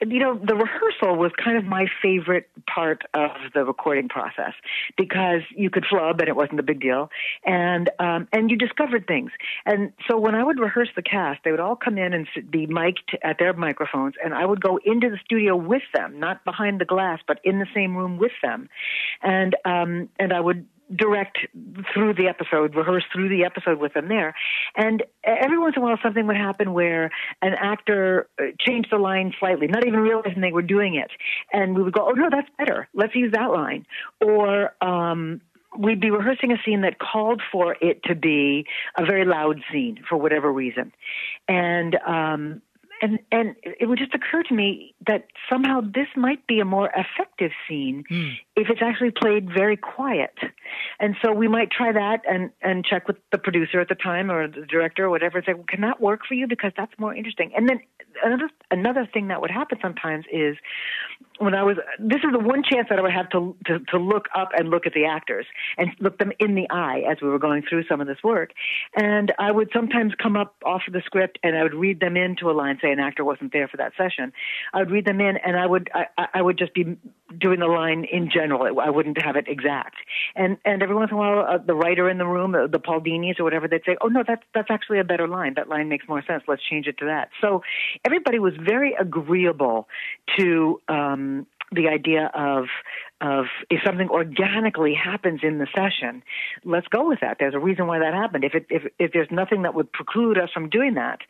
you 0.05 0.19
know, 0.19 0.37
the 0.37 0.57
rehearsal 0.57 1.17
was 1.17 1.31
kind 1.43 1.57
of 1.57 1.65
my 1.65 1.87
favorite 2.03 2.51
part 2.67 3.03
of 3.15 3.31
the 3.55 3.65
recording 3.65 4.09
process 4.09 4.55
because 4.97 5.43
you 5.55 5.71
could 5.71 5.85
flub 5.89 6.19
and 6.19 6.29
it 6.29 6.35
wasn't 6.35 6.59
a 6.59 6.65
big 6.65 6.81
deal, 6.81 7.11
and 7.45 7.91
um, 8.01 8.27
and 8.33 8.51
you 8.51 8.57
discovered 8.57 9.07
things. 9.07 9.31
And 9.67 9.93
so 10.09 10.19
when 10.19 10.35
I 10.35 10.43
would 10.43 10.59
rehearse 10.59 10.89
the 10.97 11.03
cast, 11.03 11.45
they 11.45 11.53
would 11.53 11.61
all 11.61 11.77
come 11.77 11.97
in 11.97 12.13
and 12.13 12.27
be 12.51 12.67
mic'd 12.67 13.17
at 13.23 13.39
their 13.39 13.53
microphones, 13.53 14.15
and 14.23 14.35
I 14.35 14.47
would 14.47 14.61
go 14.61 14.81
into 14.85 15.09
the 15.09 15.19
studio 15.25 15.55
with 15.55 15.83
them, 15.95 16.19
not 16.19 16.45
behind 16.45 16.81
the 16.81 16.85
glass, 16.85 17.21
but 17.29 17.39
in 17.45 17.61
the 17.61 17.67
same 17.73 17.97
room 17.97 18.19
with 18.19 18.33
them, 18.43 18.69
and 19.23 19.55
um, 19.65 20.09
and 20.19 20.33
I 20.33 20.41
would 20.41 20.67
direct 20.95 21.39
through 21.95 22.15
the 22.15 22.29
episode, 22.29 22.75
rehearse 22.75 23.05
through 23.13 23.29
the 23.29 23.45
episode 23.45 23.79
with 23.79 23.95
them 23.95 24.09
there. 24.09 24.35
And 24.77 25.03
every 25.25 25.59
once 25.59 25.75
in 25.77 25.83
a 25.83 25.87
while, 25.87 25.99
something 26.03 26.27
would 26.27 26.37
happen 26.37 26.73
where 26.73 27.11
an 27.41 27.55
actor 27.55 28.29
uh, 28.39 28.47
changed 28.61 28.89
the 28.91 28.99
line 28.99 29.33
slightly, 29.39 29.67
not 29.67 29.87
even 29.87 30.01
realizing 30.01 30.41
they 30.41 30.53
were 30.53 30.63
doing 30.63 30.95
it. 30.95 31.11
And 31.53 31.77
we 31.77 31.83
would 31.83 31.93
go, 31.93 32.09
oh, 32.09 32.13
no, 32.13 32.29
that's 32.31 32.49
better. 32.59 32.89
Let's 32.95 33.15
use 33.15 33.33
that 33.33 33.51
line. 33.51 33.87
Or, 34.21 34.75
um, 34.81 35.41
we'd 35.79 36.01
be 36.01 36.11
rehearsing 36.11 36.53
a 36.53 36.57
scene 36.65 36.83
that 36.83 36.99
called 36.99 37.41
for 37.51 37.77
it 37.81 38.03
to 38.05 38.15
be 38.15 38.67
a 38.99 39.07
very 39.07 39.25
loud 39.25 39.61
scene 39.73 40.03
for 40.07 40.17
whatever 40.19 40.53
reason. 40.53 40.93
And, 41.49 41.97
um, 42.07 42.63
and 43.03 43.19
and 43.33 43.57
it 43.65 43.89
would 43.89 43.99
just 43.99 44.15
occur 44.15 44.45
to 44.45 44.55
me 44.55 44.95
that 45.07 45.27
somehow 45.51 45.81
this 45.81 46.07
might 46.17 46.47
be 46.47 46.61
a 46.61 46.65
more 46.65 46.91
effective 46.97 47.51
scene 47.69 48.05
mm. 48.09 48.33
if 48.57 48.71
it's 48.71 48.81
actually 48.81 49.11
played 49.11 49.51
very 49.53 49.77
quiet. 49.77 50.35
And 51.01 51.17
so 51.23 51.33
we 51.33 51.49
might 51.49 51.71
try 51.71 51.93
that 51.93 52.21
and 52.27 52.51
and 52.63 52.85
check 52.85 53.09
with 53.09 53.17
the 53.33 53.39
producer 53.39 53.81
at 53.81 53.89
the 53.89 53.97
time 53.97 54.31
or 54.31 54.47
the 54.47 54.65
director 54.65 55.05
or 55.05 55.11
whatever 55.11 55.39
and 55.39 55.45
say, 55.45 55.55
well, 55.55 55.65
can 55.69 55.81
that 55.81 56.01
work 56.01 56.21
for 56.27 56.35
you 56.35 56.47
because 56.47 56.73
that's 56.77 56.93
more 56.99 57.15
interesting. 57.15 57.51
And 57.57 57.69
then 57.69 57.81
another 58.25 58.49
another 58.71 59.09
thing 59.13 59.29
that 59.29 59.41
would 59.41 59.51
happen 59.51 59.79
sometimes 59.83 60.25
is 60.33 60.57
when 61.39 61.55
I 61.55 61.63
was 61.63 61.77
this 61.99 62.19
is 62.19 62.33
the 62.33 62.39
one 62.39 62.63
chance 62.63 62.89
that 62.91 62.99
I 62.99 63.03
would 63.03 63.13
have 63.13 63.29
to, 63.31 63.57
to 63.67 63.79
to 63.91 63.99
look 63.99 64.27
up 64.35 64.51
and 64.57 64.69
look 64.71 64.87
at 64.87 64.93
the 64.93 65.07
actors 65.07 65.47
and 65.77 65.91
look 66.01 66.19
them 66.19 66.33
in 66.39 66.55
the 66.55 66.67
eye 66.71 67.03
as 67.11 67.19
we 67.21 67.29
were 67.29 67.39
going 67.39 67.63
through 67.69 67.85
some 67.89 68.01
of 68.01 68.07
this 68.07 68.19
work. 68.23 68.51
And 68.95 69.33
I 69.39 69.51
would 69.51 69.71
sometimes 69.73 70.13
come 70.23 70.37
up 70.37 70.55
off 70.65 70.83
of 70.87 70.93
the 70.93 71.03
script 71.05 71.39
and 71.43 71.57
I 71.57 71.63
would 71.63 71.75
read 71.75 72.01
them 72.01 72.17
into 72.17 72.51
a 72.51 72.53
line, 72.53 72.79
say 72.83 72.93
an 72.93 73.01
actor 73.01 73.25
wasn't 73.25 73.53
there 73.53 73.69
for 73.69 73.77
that 73.79 73.93
session. 73.97 74.33
I 74.73 74.79
would 74.79 74.91
read 74.91 75.05
them 75.05 75.21
in 75.21 75.37
and 75.39 75.57
I 75.57 75.67
would 75.67 75.91
I, 75.95 76.27
I 76.35 76.43
would 76.43 76.59
just 76.59 76.75
be 76.75 76.97
doing 77.39 77.61
the 77.61 77.67
line 77.67 78.05
in 78.11 78.31
general. 78.31 78.79
I 78.81 78.91
wouldn't 78.91 79.21
have 79.23 79.37
it 79.37 79.47
exact. 79.49 79.97
And 80.35 80.59
and 80.65 80.83
every 80.83 80.95
once 80.95 81.11
in 81.11 81.17
a 81.17 81.21
while, 81.21 81.41
uh, 81.41 81.59
the 81.59 81.75
writer 81.75 82.09
in 82.09 82.19
the 82.19 82.27
room, 82.27 82.53
the 82.53 82.79
Paul 82.79 83.01
Dinis 83.01 83.41
or 83.41 83.45
whatever, 83.45 83.69
they'd 83.69 83.85
say, 83.85 83.97
"Oh 84.01 84.09
no, 84.09 84.23
that's 84.27 84.43
that's 84.55 84.71
actually 84.71 85.01
a 85.01 85.05
better 85.05 85.29
line. 85.29 85.55
That 85.55 85.69
line 85.69 85.89
makes 85.89 86.07
more 86.09 86.23
sense. 86.27 86.43
Let's 86.47 86.63
change 86.69 86.87
it 86.87 86.99
to 86.99 87.07
that." 87.07 87.31
So 87.41 87.63
everybody 88.05 88.39
was 88.39 88.55
very 88.61 88.95
agreeable 88.99 89.89
to 90.39 90.81
um, 90.89 91.32
the 91.73 91.89
idea 91.89 92.31
of 92.35 92.67
of 93.21 93.47
if 93.71 93.81
something 93.85 94.09
organically 94.09 94.95
happens 94.95 95.41
in 95.43 95.59
the 95.59 95.69
session, 95.75 96.23
let's 96.65 96.89
go 96.89 97.09
with 97.09 97.21
that. 97.21 97.37
There's 97.39 97.55
a 97.55 97.59
reason 97.59 97.87
why 97.87 98.01
that 98.01 98.15
happened. 98.15 98.45
If 98.45 98.55
it, 98.55 98.67
if 98.69 98.83
if 98.99 99.13
there's 99.13 99.29
nothing 99.31 99.63
that 99.63 99.75
would 99.75 99.93
preclude 99.93 100.39
us 100.39 100.51
from 100.53 100.69
doing 100.69 100.95
that, 100.95 101.21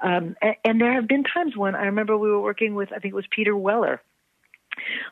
um, 0.00 0.34
and, 0.40 0.56
and 0.64 0.80
there 0.80 0.92
have 0.92 1.06
been 1.06 1.24
times 1.24 1.56
when 1.56 1.74
I 1.74 1.84
remember 1.84 2.16
we 2.16 2.30
were 2.30 2.40
working 2.40 2.74
with 2.74 2.90
I 2.92 2.98
think 2.98 3.12
it 3.12 3.16
was 3.16 3.26
Peter 3.30 3.56
Weller 3.56 4.00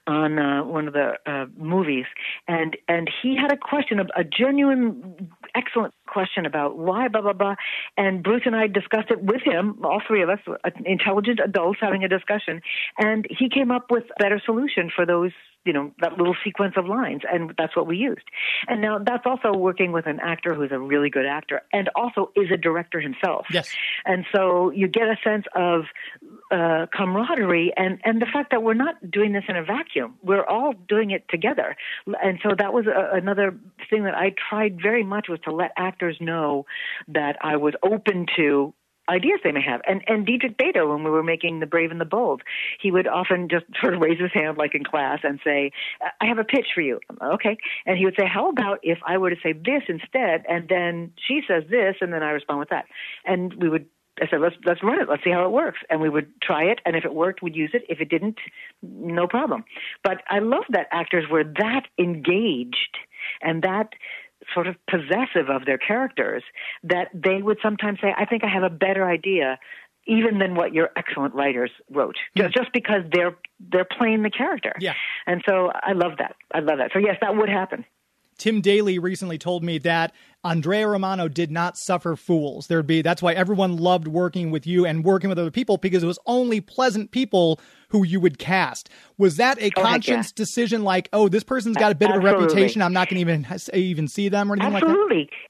on 0.06 0.38
uh, 0.38 0.64
one 0.64 0.88
of 0.88 0.94
the 0.94 1.12
uh, 1.26 1.46
movies, 1.56 2.06
and 2.48 2.76
and 2.88 3.10
he 3.22 3.36
had 3.36 3.52
a 3.52 3.56
question, 3.56 4.00
of 4.00 4.10
a 4.16 4.24
genuine, 4.24 5.30
excellent 5.54 5.94
question 6.06 6.46
about 6.46 6.76
why 6.76 7.08
blah 7.08 7.22
blah 7.22 7.32
blah, 7.32 7.54
and 7.96 8.22
Bruce 8.22 8.42
and 8.44 8.56
I 8.56 8.66
discussed 8.66 9.10
it 9.10 9.22
with 9.22 9.42
him, 9.42 9.78
all 9.84 10.02
three 10.06 10.22
of 10.22 10.28
us, 10.28 10.40
uh, 10.48 10.70
intelligent 10.84 11.40
adults 11.44 11.78
having 11.80 12.04
a 12.04 12.08
discussion, 12.08 12.60
and 12.98 13.26
he 13.30 13.48
came 13.48 13.70
up 13.70 13.90
with 13.90 14.04
a 14.04 14.22
better 14.22 14.40
solution 14.44 14.90
for 14.94 15.06
those 15.06 15.32
you 15.64 15.72
know 15.72 15.92
that 16.00 16.16
little 16.16 16.36
sequence 16.42 16.74
of 16.76 16.86
lines. 16.86 17.22
And 17.30 17.52
that's 17.58 17.76
what 17.76 17.86
we 17.86 17.96
used. 17.96 18.24
And 18.68 18.80
now 18.80 18.98
that's 18.98 19.24
also 19.26 19.56
working 19.56 19.92
with 19.92 20.06
an 20.06 20.18
actor 20.20 20.54
who's 20.54 20.72
a 20.72 20.78
really 20.78 21.10
good 21.10 21.26
actor 21.26 21.62
and 21.72 21.90
also 21.94 22.32
is 22.36 22.50
a 22.52 22.56
director 22.56 23.00
himself. 23.00 23.46
Yes. 23.50 23.74
And 24.04 24.24
so 24.34 24.70
you 24.70 24.88
get 24.88 25.04
a 25.04 25.16
sense 25.22 25.44
of 25.54 25.82
uh, 26.50 26.86
camaraderie 26.92 27.72
and 27.76 28.00
and 28.04 28.20
the 28.20 28.26
fact 28.26 28.50
that 28.50 28.62
we're 28.62 28.74
not 28.74 28.94
doing 29.10 29.32
this 29.32 29.44
in 29.48 29.56
a 29.56 29.62
vacuum 29.62 30.14
we're 30.22 30.44
all 30.44 30.72
doing 30.88 31.10
it 31.10 31.24
together 31.28 31.76
and 32.22 32.38
so 32.42 32.50
that 32.56 32.72
was 32.72 32.86
a, 32.86 33.16
another 33.16 33.54
thing 33.88 34.04
that 34.04 34.14
I 34.14 34.34
tried 34.48 34.80
very 34.80 35.04
much 35.04 35.28
was 35.28 35.38
to 35.44 35.52
let 35.52 35.72
actors 35.76 36.16
know 36.20 36.66
that 37.08 37.36
I 37.42 37.56
was 37.56 37.74
open 37.82 38.26
to 38.36 38.74
ideas 39.10 39.40
they 39.42 39.52
may 39.52 39.62
have. 39.62 39.80
And 39.86 40.02
and 40.06 40.24
Diedrich 40.24 40.56
Bader, 40.56 40.86
when 40.86 41.02
we 41.04 41.10
were 41.10 41.22
making 41.22 41.60
The 41.60 41.66
Brave 41.66 41.90
and 41.90 42.00
the 42.00 42.04
Bold, 42.04 42.42
he 42.80 42.90
would 42.90 43.06
often 43.06 43.48
just 43.48 43.66
sort 43.80 43.94
of 43.94 44.00
raise 44.00 44.20
his 44.20 44.32
hand 44.32 44.56
like 44.56 44.74
in 44.74 44.84
class 44.84 45.20
and 45.22 45.40
say, 45.44 45.72
"I 46.20 46.26
have 46.26 46.38
a 46.38 46.44
pitch 46.44 46.68
for 46.74 46.80
you." 46.80 47.00
Okay, 47.22 47.58
and 47.86 47.98
he 47.98 48.04
would 48.04 48.14
say, 48.18 48.26
"How 48.26 48.48
about 48.48 48.78
if 48.82 48.98
I 49.06 49.18
were 49.18 49.30
to 49.30 49.36
say 49.42 49.52
this 49.52 49.82
instead, 49.88 50.44
and 50.48 50.68
then 50.68 51.12
she 51.26 51.42
says 51.46 51.64
this, 51.68 51.96
and 52.00 52.12
then 52.12 52.22
I 52.22 52.30
respond 52.30 52.60
with 52.60 52.70
that?" 52.70 52.86
And 53.24 53.52
we 53.54 53.68
would 53.68 53.86
I 54.20 54.28
said, 54.28 54.40
let's 54.40 54.56
let's 54.64 54.82
run 54.82 55.00
it. 55.00 55.08
Let's 55.08 55.24
see 55.24 55.30
how 55.30 55.44
it 55.44 55.50
works. 55.50 55.78
And 55.88 56.00
we 56.00 56.08
would 56.08 56.30
try 56.42 56.64
it, 56.64 56.80
and 56.84 56.96
if 56.96 57.04
it 57.04 57.14
worked, 57.14 57.42
we'd 57.42 57.56
use 57.56 57.70
it. 57.72 57.82
If 57.88 58.00
it 58.00 58.08
didn't, 58.08 58.38
no 58.82 59.26
problem. 59.26 59.64
But 60.04 60.22
I 60.28 60.40
love 60.40 60.64
that 60.70 60.86
actors 60.92 61.24
were 61.30 61.44
that 61.44 61.86
engaged 61.98 62.98
and 63.42 63.62
that 63.62 63.90
sort 64.54 64.66
of 64.66 64.76
possessive 64.88 65.48
of 65.50 65.64
their 65.66 65.78
characters 65.78 66.42
that 66.84 67.08
they 67.12 67.42
would 67.42 67.58
sometimes 67.62 67.98
say, 68.00 68.14
I 68.16 68.24
think 68.24 68.42
I 68.44 68.48
have 68.48 68.62
a 68.62 68.70
better 68.70 69.06
idea 69.06 69.58
even 70.06 70.38
than 70.38 70.54
what 70.54 70.72
your 70.72 70.90
excellent 70.96 71.34
writers 71.34 71.70
wrote 71.90 72.16
just, 72.36 72.54
just 72.54 72.72
because 72.72 73.02
they're 73.12 73.36
they're 73.70 73.86
playing 73.98 74.22
the 74.22 74.30
character 74.30 74.72
yeah 74.80 74.94
and 75.26 75.42
so 75.46 75.70
i 75.74 75.92
love 75.92 76.12
that 76.18 76.36
i 76.54 76.58
love 76.60 76.78
that 76.78 76.90
so 76.92 76.98
yes 76.98 77.16
that 77.20 77.36
would 77.36 77.50
happen 77.50 77.84
Tim 78.40 78.62
Daly 78.62 78.98
recently 78.98 79.36
told 79.36 79.62
me 79.62 79.76
that 79.78 80.12
Andrea 80.42 80.88
Romano 80.88 81.28
did 81.28 81.50
not 81.50 81.76
suffer 81.76 82.16
fools. 82.16 82.68
There'd 82.68 82.86
be 82.86 83.02
that's 83.02 83.20
why 83.20 83.34
everyone 83.34 83.76
loved 83.76 84.08
working 84.08 84.50
with 84.50 84.66
you 84.66 84.86
and 84.86 85.04
working 85.04 85.28
with 85.28 85.38
other 85.38 85.50
people 85.50 85.76
because 85.76 86.02
it 86.02 86.06
was 86.06 86.18
only 86.24 86.62
pleasant 86.62 87.10
people 87.10 87.60
who 87.90 88.02
you 88.02 88.18
would 88.18 88.38
cast. 88.38 88.88
Was 89.18 89.36
that 89.36 89.60
a 89.60 89.70
oh, 89.76 89.82
conscious 89.82 90.28
yeah. 90.28 90.32
decision? 90.34 90.84
Like, 90.84 91.10
oh, 91.12 91.28
this 91.28 91.44
person's 91.44 91.76
got 91.76 91.92
a 91.92 91.94
bit 91.94 92.08
Absolutely. 92.08 92.30
of 92.30 92.36
a 92.36 92.42
reputation. 92.42 92.80
I'm 92.80 92.94
not 92.94 93.10
going 93.10 93.16
to 93.16 93.20
even 93.20 93.46
even 93.74 94.08
see 94.08 94.30
them 94.30 94.50
or 94.50 94.54
anything 94.54 94.74
Absolutely. 94.74 94.98
like 95.18 95.28
that. 95.28 95.34
Absolutely 95.34 95.49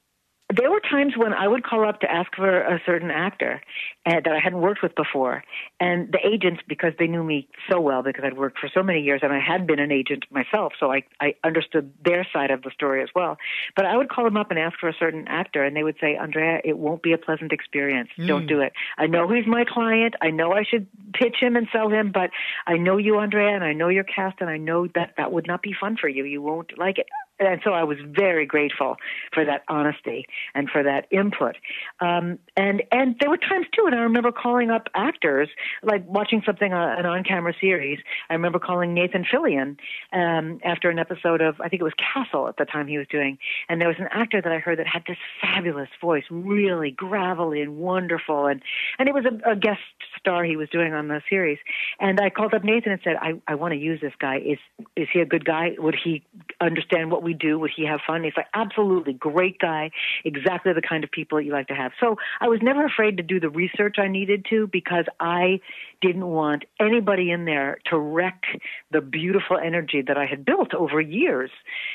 there 0.55 0.69
were 0.69 0.79
times 0.79 1.13
when 1.15 1.33
I 1.33 1.47
would 1.47 1.63
call 1.63 1.87
up 1.87 2.01
to 2.01 2.11
ask 2.11 2.33
for 2.35 2.61
a 2.61 2.81
certain 2.85 3.11
actor 3.11 3.61
uh, 4.05 4.13
that 4.23 4.27
I 4.27 4.39
hadn't 4.39 4.61
worked 4.61 4.81
with 4.81 4.95
before, 4.95 5.43
and 5.79 6.11
the 6.11 6.19
agents, 6.25 6.61
because 6.67 6.93
they 6.97 7.07
knew 7.07 7.23
me 7.23 7.47
so 7.69 7.79
well, 7.79 8.03
because 8.03 8.23
I'd 8.25 8.37
worked 8.37 8.59
for 8.59 8.69
so 8.73 8.81
many 8.81 9.01
years, 9.01 9.21
and 9.23 9.31
I 9.31 9.39
had 9.39 9.67
been 9.67 9.79
an 9.79 9.91
agent 9.91 10.25
myself, 10.31 10.73
so 10.79 10.91
I 10.91 11.03
I 11.19 11.35
understood 11.43 11.93
their 12.03 12.27
side 12.33 12.51
of 12.51 12.63
the 12.63 12.71
story 12.71 13.03
as 13.03 13.09
well. 13.13 13.37
But 13.75 13.85
I 13.85 13.95
would 13.95 14.09
call 14.09 14.25
them 14.25 14.37
up 14.37 14.51
and 14.51 14.59
ask 14.59 14.79
for 14.79 14.89
a 14.89 14.95
certain 14.97 15.27
actor, 15.27 15.63
and 15.63 15.75
they 15.75 15.83
would 15.83 15.97
say, 16.01 16.15
"Andrea, 16.15 16.61
it 16.63 16.77
won't 16.77 17.03
be 17.03 17.13
a 17.13 17.17
pleasant 17.17 17.51
experience. 17.51 18.09
Mm. 18.17 18.27
Don't 18.27 18.47
do 18.47 18.61
it. 18.61 18.73
I 18.97 19.07
know 19.07 19.27
he's 19.27 19.47
my 19.47 19.65
client. 19.65 20.15
I 20.21 20.31
know 20.31 20.53
I 20.53 20.63
should 20.63 20.87
pitch 21.13 21.37
him 21.39 21.55
and 21.55 21.67
sell 21.71 21.89
him, 21.89 22.11
but 22.11 22.31
I 22.67 22.77
know 22.77 22.97
you, 22.97 23.19
Andrea, 23.19 23.55
and 23.55 23.63
I 23.63 23.73
know 23.73 23.89
your 23.89 24.03
cast, 24.03 24.41
and 24.41 24.49
I 24.49 24.57
know 24.57 24.87
that 24.95 25.13
that 25.17 25.31
would 25.31 25.47
not 25.47 25.61
be 25.61 25.73
fun 25.79 25.97
for 25.97 26.07
you. 26.07 26.23
You 26.23 26.41
won't 26.41 26.77
like 26.77 26.97
it." 26.97 27.07
And 27.41 27.61
so 27.63 27.71
I 27.71 27.83
was 27.83 27.97
very 28.05 28.45
grateful 28.45 28.97
for 29.33 29.43
that 29.45 29.63
honesty 29.67 30.25
and 30.53 30.69
for 30.69 30.83
that 30.83 31.07
input. 31.11 31.55
Um, 31.99 32.39
and 32.55 32.83
and 32.91 33.15
there 33.19 33.29
were 33.29 33.37
times 33.37 33.65
too, 33.75 33.85
and 33.85 33.95
I 33.95 33.99
remember 33.99 34.31
calling 34.31 34.69
up 34.69 34.87
actors, 34.93 35.49
like 35.83 36.07
watching 36.07 36.41
something 36.45 36.71
uh, 36.71 36.95
an 36.97 37.05
on-camera 37.05 37.53
series. 37.59 37.99
I 38.29 38.33
remember 38.33 38.59
calling 38.59 38.93
Nathan 38.93 39.25
Fillion 39.25 39.77
um, 40.13 40.59
after 40.63 40.89
an 40.89 40.99
episode 40.99 41.41
of 41.41 41.59
I 41.59 41.69
think 41.69 41.81
it 41.81 41.85
was 41.85 41.93
Castle 41.97 42.47
at 42.47 42.57
the 42.57 42.65
time 42.65 42.87
he 42.87 42.97
was 42.97 43.07
doing, 43.07 43.37
and 43.69 43.81
there 43.81 43.87
was 43.87 43.97
an 43.99 44.07
actor 44.11 44.41
that 44.41 44.51
I 44.51 44.59
heard 44.59 44.79
that 44.79 44.87
had 44.87 45.03
this 45.07 45.17
fabulous 45.41 45.89
voice, 45.99 46.23
really 46.29 46.91
gravelly 46.91 47.61
and 47.61 47.77
wonderful, 47.77 48.45
and 48.45 48.61
and 48.99 49.09
it 49.09 49.13
was 49.13 49.25
a, 49.25 49.51
a 49.51 49.55
guest 49.55 49.79
star 50.19 50.43
he 50.43 50.55
was 50.55 50.69
doing 50.69 50.93
on 50.93 51.07
the 51.07 51.21
series. 51.29 51.57
And 51.99 52.19
I 52.19 52.29
called 52.29 52.53
up 52.53 52.63
Nathan 52.63 52.91
and 52.91 53.01
said, 53.03 53.15
I 53.19 53.33
I 53.47 53.55
want 53.55 53.73
to 53.73 53.79
use 53.79 53.99
this 54.01 54.13
guy. 54.19 54.37
Is 54.37 54.59
is 54.95 55.07
he 55.11 55.19
a 55.19 55.25
good 55.25 55.45
guy? 55.45 55.71
Would 55.77 55.95
he 56.01 56.23
understand 56.59 57.11
what 57.11 57.23
we 57.23 57.30
do? 57.33 57.59
Would 57.59 57.71
he 57.75 57.85
have 57.85 57.99
fun? 58.05 58.23
He's 58.23 58.33
like, 58.35 58.47
absolutely, 58.53 59.13
great 59.13 59.59
guy, 59.59 59.91
exactly 60.25 60.73
the 60.73 60.81
kind 60.81 61.03
of 61.03 61.11
people 61.11 61.37
that 61.37 61.45
you 61.45 61.51
like 61.51 61.67
to 61.67 61.75
have. 61.75 61.91
So 61.99 62.17
I 62.39 62.47
was 62.47 62.59
never 62.61 62.85
afraid 62.85 63.17
to 63.17 63.23
do 63.23 63.39
the 63.39 63.49
research 63.49 63.95
I 63.99 64.07
needed 64.07 64.45
to 64.49 64.67
because 64.67 65.05
I 65.19 65.59
didn't 66.01 66.27
want 66.27 66.65
anybody 66.79 67.31
in 67.31 67.45
there 67.45 67.79
to 67.85 67.97
wreck 67.97 68.43
the 68.91 69.01
beautiful 69.01 69.57
energy 69.57 70.01
that 70.01 70.17
I 70.17 70.25
had 70.25 70.43
built 70.43 70.73
over 70.73 70.99
years. 70.99 71.51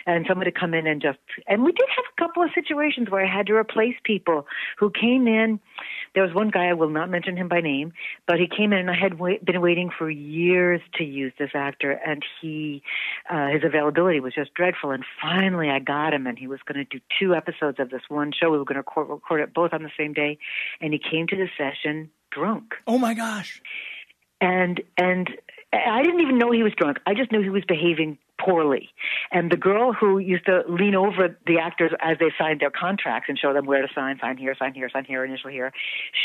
And 0.06 0.24
somebody 0.28 0.50
to 0.50 0.58
come 0.58 0.74
in 0.74 0.86
and 0.86 1.02
just, 1.02 1.18
and 1.48 1.64
we 1.64 1.72
did 1.72 1.88
have 1.96 2.04
a 2.16 2.20
couple 2.20 2.42
of 2.42 2.50
situations 2.54 3.10
where 3.10 3.24
I 3.24 3.28
had 3.28 3.46
to 3.46 3.54
replace 3.54 3.96
people 4.04 4.46
who 4.78 4.90
came 4.90 5.26
in. 5.26 5.60
There 6.16 6.24
was 6.24 6.34
one 6.34 6.48
guy, 6.48 6.68
I 6.68 6.72
will 6.72 6.88
not 6.88 7.10
mention 7.10 7.36
him 7.36 7.46
by 7.46 7.60
name, 7.60 7.92
but 8.26 8.40
he 8.40 8.48
came 8.48 8.72
in 8.72 8.78
and 8.78 8.90
I 8.90 8.96
had 8.96 9.20
wait, 9.20 9.44
been 9.44 9.60
waiting 9.60 9.90
for 9.96 10.08
years 10.10 10.80
to 10.94 11.04
use 11.04 11.34
this 11.38 11.50
actor 11.54 11.92
and 11.92 12.24
he, 12.40 12.82
uh, 13.30 13.48
his 13.48 13.62
availability 13.62 14.18
was 14.18 14.34
just 14.34 14.54
dreadful. 14.54 14.92
And 14.92 15.04
finally 15.20 15.68
I 15.68 15.78
got 15.78 16.14
him 16.14 16.26
and 16.26 16.38
he 16.38 16.48
was 16.48 16.60
going 16.66 16.84
to 16.84 16.98
do 16.98 17.04
two 17.20 17.34
episodes 17.34 17.78
of 17.78 17.90
this 17.90 18.02
one 18.08 18.32
show. 18.32 18.50
We 18.50 18.56
were 18.56 18.64
going 18.64 18.76
to 18.76 18.80
record, 18.80 19.10
record 19.10 19.42
it 19.42 19.52
both 19.52 19.74
on 19.74 19.82
the 19.82 19.90
same 19.96 20.14
day. 20.14 20.38
And 20.80 20.94
he 20.94 20.98
came 20.98 21.26
to 21.28 21.36
the 21.36 21.48
session 21.58 22.10
drunk. 22.32 22.74
Oh 22.86 22.98
my 22.98 23.12
gosh 23.12 23.60
and 24.40 24.80
and 24.96 25.30
I 25.72 26.02
didn't 26.02 26.20
even 26.20 26.38
know 26.38 26.50
he 26.50 26.62
was 26.62 26.72
drunk. 26.76 26.98
I 27.06 27.14
just 27.14 27.32
knew 27.32 27.42
he 27.42 27.50
was 27.50 27.64
behaving 27.66 28.18
poorly. 28.38 28.90
And 29.32 29.50
the 29.50 29.56
girl 29.56 29.92
who 29.92 30.18
used 30.18 30.46
to 30.46 30.62
lean 30.68 30.94
over 30.94 31.36
the 31.46 31.58
actors 31.58 31.92
as 32.00 32.18
they 32.18 32.32
signed 32.38 32.60
their 32.60 32.70
contracts 32.70 33.28
and 33.28 33.38
show 33.38 33.52
them 33.52 33.66
where 33.66 33.82
to 33.82 33.92
sign, 33.94 34.18
sign 34.20 34.36
here, 34.36 34.54
sign 34.58 34.74
here, 34.74 34.88
sign 34.90 35.04
here, 35.04 35.24
initial 35.24 35.50
here, 35.50 35.72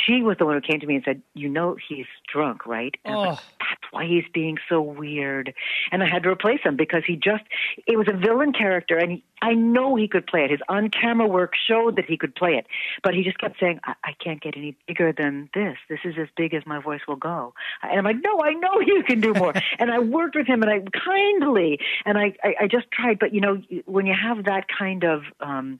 she 0.05 0.21
was 0.21 0.37
the 0.37 0.45
one 0.45 0.55
who 0.55 0.61
came 0.61 0.79
to 0.79 0.87
me 0.87 0.95
and 0.95 1.03
said, 1.03 1.21
"You 1.33 1.49
know 1.49 1.77
he's 1.87 2.05
drunk, 2.31 2.65
right?" 2.65 2.95
And 3.05 3.15
oh. 3.15 3.19
like, 3.21 3.39
That's 3.59 3.80
why 3.91 4.05
he's 4.05 4.23
being 4.33 4.57
so 4.69 4.81
weird. 4.81 5.53
And 5.91 6.01
I 6.03 6.07
had 6.07 6.23
to 6.23 6.29
replace 6.29 6.61
him 6.63 6.75
because 6.75 7.03
he 7.05 7.15
just 7.15 7.43
it 7.87 7.97
was 7.97 8.07
a 8.07 8.17
villain 8.17 8.53
character, 8.53 8.97
and 8.97 9.11
he, 9.11 9.23
I 9.41 9.53
know 9.53 9.95
he 9.95 10.07
could 10.07 10.27
play 10.27 10.43
it. 10.43 10.51
His 10.51 10.59
on-camera 10.67 11.27
work 11.27 11.53
showed 11.67 11.95
that 11.97 12.05
he 12.05 12.17
could 12.17 12.35
play 12.35 12.55
it, 12.55 12.67
but 13.03 13.13
he 13.13 13.23
just 13.23 13.39
kept 13.39 13.59
saying, 13.59 13.79
I, 13.83 13.93
"I 14.03 14.13
can't 14.23 14.41
get 14.41 14.57
any 14.57 14.75
bigger 14.87 15.13
than 15.13 15.49
this. 15.53 15.77
This 15.89 15.99
is 16.05 16.15
as 16.19 16.27
big 16.35 16.53
as 16.53 16.65
my 16.65 16.81
voice 16.81 17.01
will 17.07 17.15
go." 17.15 17.53
And 17.81 17.99
I'm 17.99 18.03
like, 18.03 18.23
"No, 18.23 18.39
I 18.41 18.53
know 18.53 18.79
you 18.79 19.03
can 19.03 19.21
do 19.21 19.33
more." 19.33 19.53
and 19.79 19.91
I 19.91 19.99
worked 19.99 20.35
with 20.35 20.47
him, 20.47 20.61
and 20.63 20.71
I 20.71 20.79
kindly 20.97 21.79
and 22.05 22.17
I, 22.17 22.33
I, 22.43 22.55
I 22.61 22.67
just 22.67 22.91
tried. 22.91 23.19
But 23.19 23.33
you 23.33 23.41
know, 23.41 23.61
when 23.85 24.05
you 24.05 24.13
have 24.13 24.45
that 24.45 24.65
kind 24.67 25.03
of 25.03 25.23
um, 25.39 25.79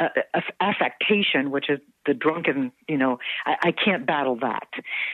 uh, 0.00 0.08
affectation, 0.60 1.50
which 1.50 1.70
is 1.70 1.80
the 2.04 2.14
drunken, 2.14 2.72
you 2.88 2.98
know, 2.98 3.18
I, 3.44 3.56
I 3.68 3.72
can't 3.72 4.06
battle 4.06 4.36
that. 4.36 4.68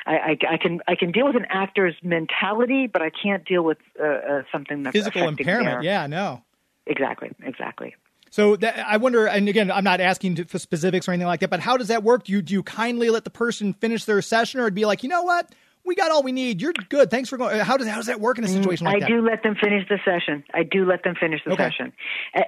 I, 0.06 0.12
I, 0.12 0.38
I, 0.54 0.56
can 0.56 0.80
I 0.88 0.94
can 0.96 1.12
deal 1.12 1.26
with 1.26 1.36
an 1.36 1.46
actor's 1.48 1.94
mentality, 2.02 2.86
but 2.86 3.02
I 3.02 3.10
can't 3.10 3.44
deal 3.44 3.62
with 3.62 3.78
uh, 4.00 4.04
uh, 4.04 4.42
something 4.50 4.82
that's 4.82 4.92
physical 4.92 5.28
impairment. 5.28 5.82
Their... 5.82 5.84
Yeah, 5.84 6.06
no. 6.06 6.42
Exactly, 6.86 7.30
exactly. 7.44 7.94
So 8.30 8.56
that, 8.56 8.78
I 8.78 8.96
wonder, 8.96 9.26
and 9.26 9.48
again, 9.48 9.70
I'm 9.70 9.84
not 9.84 10.00
asking 10.00 10.46
for 10.46 10.58
specifics 10.58 11.06
or 11.06 11.12
anything 11.12 11.26
like 11.26 11.40
that, 11.40 11.50
but 11.50 11.60
how 11.60 11.76
does 11.76 11.88
that 11.88 12.02
work? 12.02 12.24
Do 12.24 12.32
you 12.32 12.40
do 12.40 12.54
you 12.54 12.62
kindly 12.62 13.10
let 13.10 13.24
the 13.24 13.30
person 13.30 13.74
finish 13.74 14.04
their 14.06 14.22
session, 14.22 14.58
or 14.58 14.70
be 14.70 14.86
like, 14.86 15.02
you 15.02 15.10
know 15.10 15.22
what? 15.22 15.52
We 15.84 15.94
got 15.94 16.10
all 16.10 16.22
we 16.22 16.32
need. 16.32 16.60
You're 16.60 16.72
good. 16.88 17.10
Thanks 17.10 17.28
for 17.28 17.36
going. 17.36 17.58
How 17.60 17.76
does 17.76 17.86
how 17.86 17.96
does 17.96 18.06
that 18.06 18.20
work 18.20 18.38
in 18.38 18.44
a 18.44 18.46
mm, 18.46 18.54
situation 18.54 18.86
like 18.86 18.96
I 18.96 19.00
that? 19.00 19.06
I 19.06 19.08
do 19.08 19.20
let 19.20 19.42
them 19.42 19.56
finish 19.60 19.88
the 19.88 19.98
session. 20.04 20.44
I 20.54 20.62
do 20.62 20.84
let 20.84 21.02
them 21.02 21.14
finish 21.18 21.40
the 21.44 21.52
okay. 21.52 21.64
session. 21.64 21.92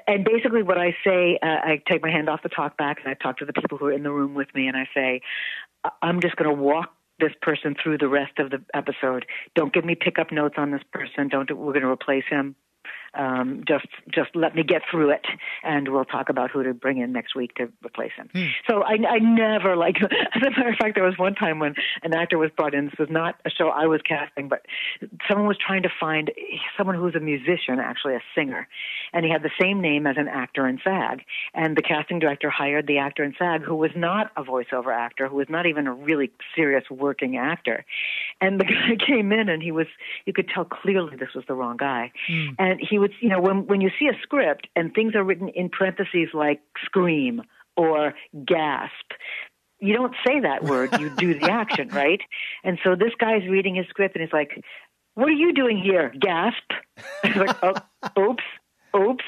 And 0.07 0.25
basically, 0.25 0.63
what 0.63 0.79
I 0.79 0.97
say, 1.05 1.39
uh, 1.43 1.47
I 1.47 1.83
take 1.91 2.03
my 2.03 2.11
hand 2.11 2.29
off 2.29 2.43
the 2.43 2.49
talk 2.49 2.77
back, 2.77 2.99
and 3.03 3.09
I 3.09 3.15
talk 3.15 3.39
to 3.39 3.45
the 3.45 3.53
people 3.53 3.79
who 3.79 3.87
are 3.87 3.93
in 3.93 4.03
the 4.03 4.13
room 4.13 4.35
with 4.35 4.49
me, 4.55 4.69
and 4.69 4.77
I 4.77 4.89
say, 4.95 5.21
I'm 6.03 6.21
just 6.21 6.37
going 6.37 6.55
to 6.55 6.63
walk 6.63 6.93
this 7.19 7.33
person 7.43 7.75
through 7.81 7.99
the 7.99 8.09
rest 8.09 8.39
of 8.39 8.51
the 8.51 8.65
episode. 8.75 9.27
Don't 9.55 9.73
give 9.73 9.85
me 9.85 9.95
pickup 9.95 10.33
notes 10.33 10.55
on 10.57 10.71
this 10.71 10.83
person. 10.93 11.29
Don't. 11.29 11.51
We're 11.51 11.73
going 11.73 11.83
to 11.83 11.89
replace 11.89 12.25
him 12.29 12.57
um, 13.17 13.65
just 13.67 13.87
just 14.13 14.31
let 14.35 14.55
me 14.55 14.63
get 14.63 14.83
through 14.91 15.11
it, 15.11 15.25
and 15.63 15.89
we'll 15.89 16.05
talk 16.05 16.29
about 16.29 16.51
who 16.51 16.63
to 16.63 16.75
bring 16.75 16.99
in 16.99 17.13
next 17.13 17.35
week 17.35 17.55
to 17.57 17.69
replace 17.85 18.13
him. 18.17 18.29
Hmm. 18.33 18.47
So 18.69 18.83
I, 18.83 18.97
I 19.09 19.19
never 19.19 19.77
like. 19.77 19.97
As 20.03 20.43
a 20.43 20.51
matter 20.51 20.71
of 20.71 20.77
fact, 20.77 20.95
there 20.95 21.05
was 21.05 21.19
one 21.19 21.35
time 21.35 21.59
when 21.59 21.75
an 22.03 22.15
actor 22.15 22.39
was 22.39 22.51
brought 22.57 22.75
in. 22.75 22.87
This 22.87 22.99
was 22.99 23.09
not 23.11 23.37
a 23.45 23.51
show 23.51 23.69
I 23.69 23.87
was 23.87 24.01
casting, 24.07 24.49
but 24.49 24.67
someone 25.29 25.47
was 25.47 25.59
trying 25.65 25.83
to 25.83 25.91
find 26.01 26.31
someone 26.77 26.97
who 26.97 27.03
was 27.03 27.15
a 27.15 27.21
musician, 27.21 27.79
actually 27.81 28.15
a 28.15 28.23
singer, 28.35 28.69
and 29.13 29.25
he 29.25 29.31
had 29.31 29.43
the 29.43 29.51
same 29.61 29.81
name 29.81 30.07
as 30.07 30.17
an 30.19 30.29
actor 30.29 30.67
in 30.67 30.79
SAG. 30.83 31.23
And 31.55 31.77
the 31.77 31.83
casting 31.83 32.19
director 32.19 32.51
hired 32.51 32.87
the 32.87 32.99
actor 32.99 33.25
in 33.25 33.35
SAG 33.39 33.63
who 33.63 33.77
was 33.77 33.91
not 33.97 34.31
a 34.37 34.43
voiceover 34.43 34.95
actor, 34.95 35.29
who 35.29 35.37
was 35.37 35.49
not 35.49 35.67
even 35.67 35.87
a 35.87 35.93
really 35.93 36.31
serious 36.55 36.85
working 36.91 37.37
actor. 37.37 37.85
And 38.41 38.61
the 38.61 38.65
guy 38.99 39.05
came 39.05 39.33
in, 39.33 39.49
and 39.49 39.63
he 39.63 39.73
was 39.73 39.87
you 40.25 40.33
could 40.33 40.49
tell 40.49 40.65
clearly 40.65 41.17
this 41.17 41.35
was 41.35 41.45
the 41.47 41.55
wrong 41.55 41.77
guy, 41.77 42.13
hmm. 42.27 42.51
and 42.59 42.81
he 42.81 42.99
would, 43.05 43.13
you 43.21 43.29
know, 43.29 43.41
when 43.41 43.67
when 43.67 43.81
you 43.83 43.91
see 43.99 44.07
a 44.07 44.19
script 44.23 44.67
and 44.75 44.95
things 44.95 45.15
are 45.15 45.23
written 45.23 45.49
in 45.49 45.69
parentheses 45.69 46.29
like 46.33 46.61
scream 46.85 47.43
or 47.77 48.15
gasp, 48.47 49.13
you 49.79 49.93
don't 49.95 50.15
say 50.27 50.41
that 50.41 50.65
word. 50.65 50.99
You 50.99 51.11
do 51.11 51.39
the 51.39 51.51
action, 51.51 51.89
right? 51.89 52.21
And 52.63 52.79
so 52.83 52.95
this 52.97 53.13
guy's 53.19 53.47
reading 53.47 53.75
his 53.75 53.87
script 53.89 54.17
and 54.17 54.25
he's 54.25 54.33
like, 54.33 54.63
"What 55.15 55.29
are 55.29 55.33
you 55.33 55.53
doing 55.53 55.79
here?" 55.79 56.15
Gasp. 56.19 56.71
like, 57.37 57.57
oh, 57.63 57.75
oops 58.19 58.45
oops, 58.95 59.25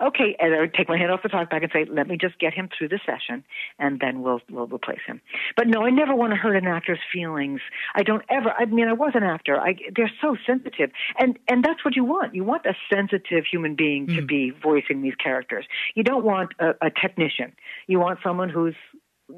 okay, 0.00 0.36
and 0.38 0.54
I 0.54 0.60
would 0.60 0.74
take 0.74 0.88
my 0.88 0.96
hand 0.96 1.10
off 1.10 1.22
the 1.22 1.28
talkback 1.28 1.62
and 1.62 1.70
say, 1.72 1.86
let 1.90 2.08
me 2.08 2.16
just 2.16 2.38
get 2.38 2.54
him 2.54 2.68
through 2.76 2.88
the 2.88 3.00
session, 3.04 3.44
and 3.78 4.00
then 4.00 4.22
we'll 4.22 4.40
we'll 4.50 4.66
replace 4.66 5.00
him. 5.06 5.20
But 5.56 5.68
no, 5.68 5.82
I 5.82 5.90
never 5.90 6.14
want 6.14 6.32
to 6.32 6.36
hurt 6.36 6.56
an 6.56 6.66
actor's 6.66 6.98
feelings. 7.12 7.60
I 7.94 8.02
don't 8.02 8.24
ever. 8.28 8.52
I 8.58 8.64
mean, 8.66 8.88
I 8.88 8.92
was 8.92 9.12
an 9.14 9.22
actor. 9.22 9.58
I 9.58 9.76
they're 9.94 10.12
so 10.20 10.36
sensitive, 10.46 10.90
and 11.18 11.38
and 11.48 11.64
that's 11.64 11.84
what 11.84 11.96
you 11.96 12.04
want. 12.04 12.34
You 12.34 12.44
want 12.44 12.66
a 12.66 12.74
sensitive 12.92 13.44
human 13.50 13.74
being 13.74 14.06
mm. 14.06 14.16
to 14.16 14.22
be 14.22 14.50
voicing 14.50 15.02
these 15.02 15.16
characters. 15.16 15.66
You 15.94 16.04
don't 16.04 16.24
want 16.24 16.52
a, 16.58 16.70
a 16.82 16.90
technician. 16.90 17.52
You 17.86 18.00
want 18.00 18.20
someone 18.22 18.48
who's 18.48 18.74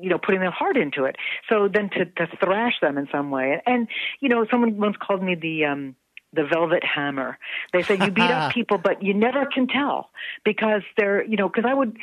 you 0.00 0.10
know 0.10 0.18
putting 0.18 0.40
their 0.40 0.50
heart 0.50 0.76
into 0.76 1.04
it 1.04 1.16
so 1.48 1.68
then 1.72 1.88
to 1.90 2.04
to 2.04 2.26
thrash 2.44 2.74
them 2.82 2.98
in 2.98 3.08
some 3.10 3.30
way 3.30 3.52
and, 3.52 3.62
and 3.66 3.88
you 4.20 4.28
know 4.28 4.46
someone 4.50 4.76
once 4.76 4.96
called 5.00 5.22
me 5.22 5.34
the 5.34 5.64
um 5.64 5.96
the 6.32 6.44
velvet 6.44 6.84
hammer. 6.84 7.38
They 7.72 7.82
say 7.82 7.94
you 7.94 8.10
beat 8.10 8.30
up 8.30 8.52
people, 8.54 8.78
but 8.78 9.02
you 9.02 9.14
never 9.14 9.46
can 9.46 9.66
tell 9.66 10.10
because 10.44 10.82
they're, 10.96 11.24
you 11.24 11.36
know, 11.36 11.48
because 11.48 11.64
I 11.68 11.74
would, 11.74 11.96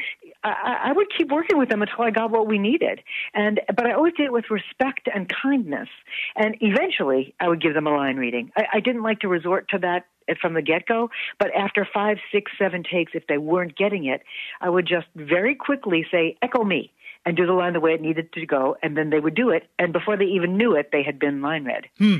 I, 0.43 0.79
I 0.85 0.91
would 0.91 1.07
keep 1.15 1.29
working 1.29 1.57
with 1.57 1.69
them 1.69 1.81
until 1.81 2.03
I 2.03 2.11
got 2.11 2.31
what 2.31 2.47
we 2.47 2.57
needed, 2.57 3.01
and 3.33 3.61
but 3.67 3.85
I 3.85 3.93
always 3.93 4.13
did 4.13 4.25
it 4.25 4.33
with 4.33 4.49
respect 4.49 5.07
and 5.13 5.31
kindness, 5.41 5.89
and 6.35 6.55
eventually 6.61 7.35
I 7.39 7.49
would 7.49 7.61
give 7.61 7.73
them 7.73 7.87
a 7.87 7.91
line 7.91 8.17
reading. 8.17 8.51
I, 8.55 8.65
I 8.73 8.79
didn't 8.79 9.03
like 9.03 9.19
to 9.19 9.27
resort 9.27 9.69
to 9.69 9.79
that 9.79 10.05
from 10.41 10.53
the 10.53 10.61
get 10.61 10.85
go. 10.85 11.09
But 11.39 11.51
after 11.55 11.87
five, 11.93 12.17
six, 12.31 12.51
seven 12.57 12.83
takes, 12.83 13.11
if 13.13 13.27
they 13.27 13.37
weren't 13.37 13.77
getting 13.77 14.05
it, 14.05 14.23
I 14.61 14.69
would 14.69 14.87
just 14.87 15.07
very 15.15 15.55
quickly 15.55 16.05
say, 16.11 16.37
"Echo 16.41 16.63
me." 16.63 16.91
And 17.25 17.35
do 17.35 17.45
the 17.45 17.53
line 17.53 17.73
the 17.73 17.79
way 17.79 17.93
it 17.93 18.01
needed 18.01 18.31
to 18.33 18.45
go, 18.45 18.77
and 18.83 18.95
then 18.95 19.09
they 19.09 19.19
would 19.19 19.35
do 19.35 19.49
it. 19.49 19.67
And 19.79 19.91
before 19.91 20.15
they 20.15 20.25
even 20.25 20.57
knew 20.57 20.75
it, 20.75 20.89
they 20.91 21.03
had 21.03 21.17
been 21.17 21.41
line 21.41 21.65
read. 21.65 21.85
Hmm. 21.97 22.17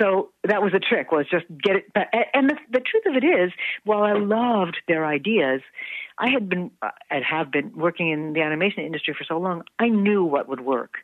So 0.00 0.30
that 0.44 0.62
was 0.62 0.72
the 0.72 0.80
trick 0.80 1.12
was 1.12 1.26
just 1.30 1.46
get 1.62 1.76
it. 1.76 1.84
And 2.34 2.50
the, 2.50 2.56
the 2.70 2.80
truth 2.80 3.04
of 3.06 3.14
it 3.14 3.24
is, 3.24 3.52
while 3.84 4.02
I 4.02 4.14
loved 4.14 4.78
their 4.88 5.06
ideas, 5.06 5.62
I 6.18 6.30
had 6.30 6.48
been 6.48 6.70
uh, 6.82 6.90
and 7.10 7.24
have 7.24 7.52
been 7.52 7.72
working 7.76 8.10
in 8.10 8.32
the 8.32 8.42
animation 8.42 8.84
industry 8.84 9.14
for 9.16 9.24
so 9.24 9.38
long. 9.38 9.62
I 9.78 9.88
knew 9.88 10.24
what 10.24 10.48
would 10.48 10.60
work. 10.60 10.98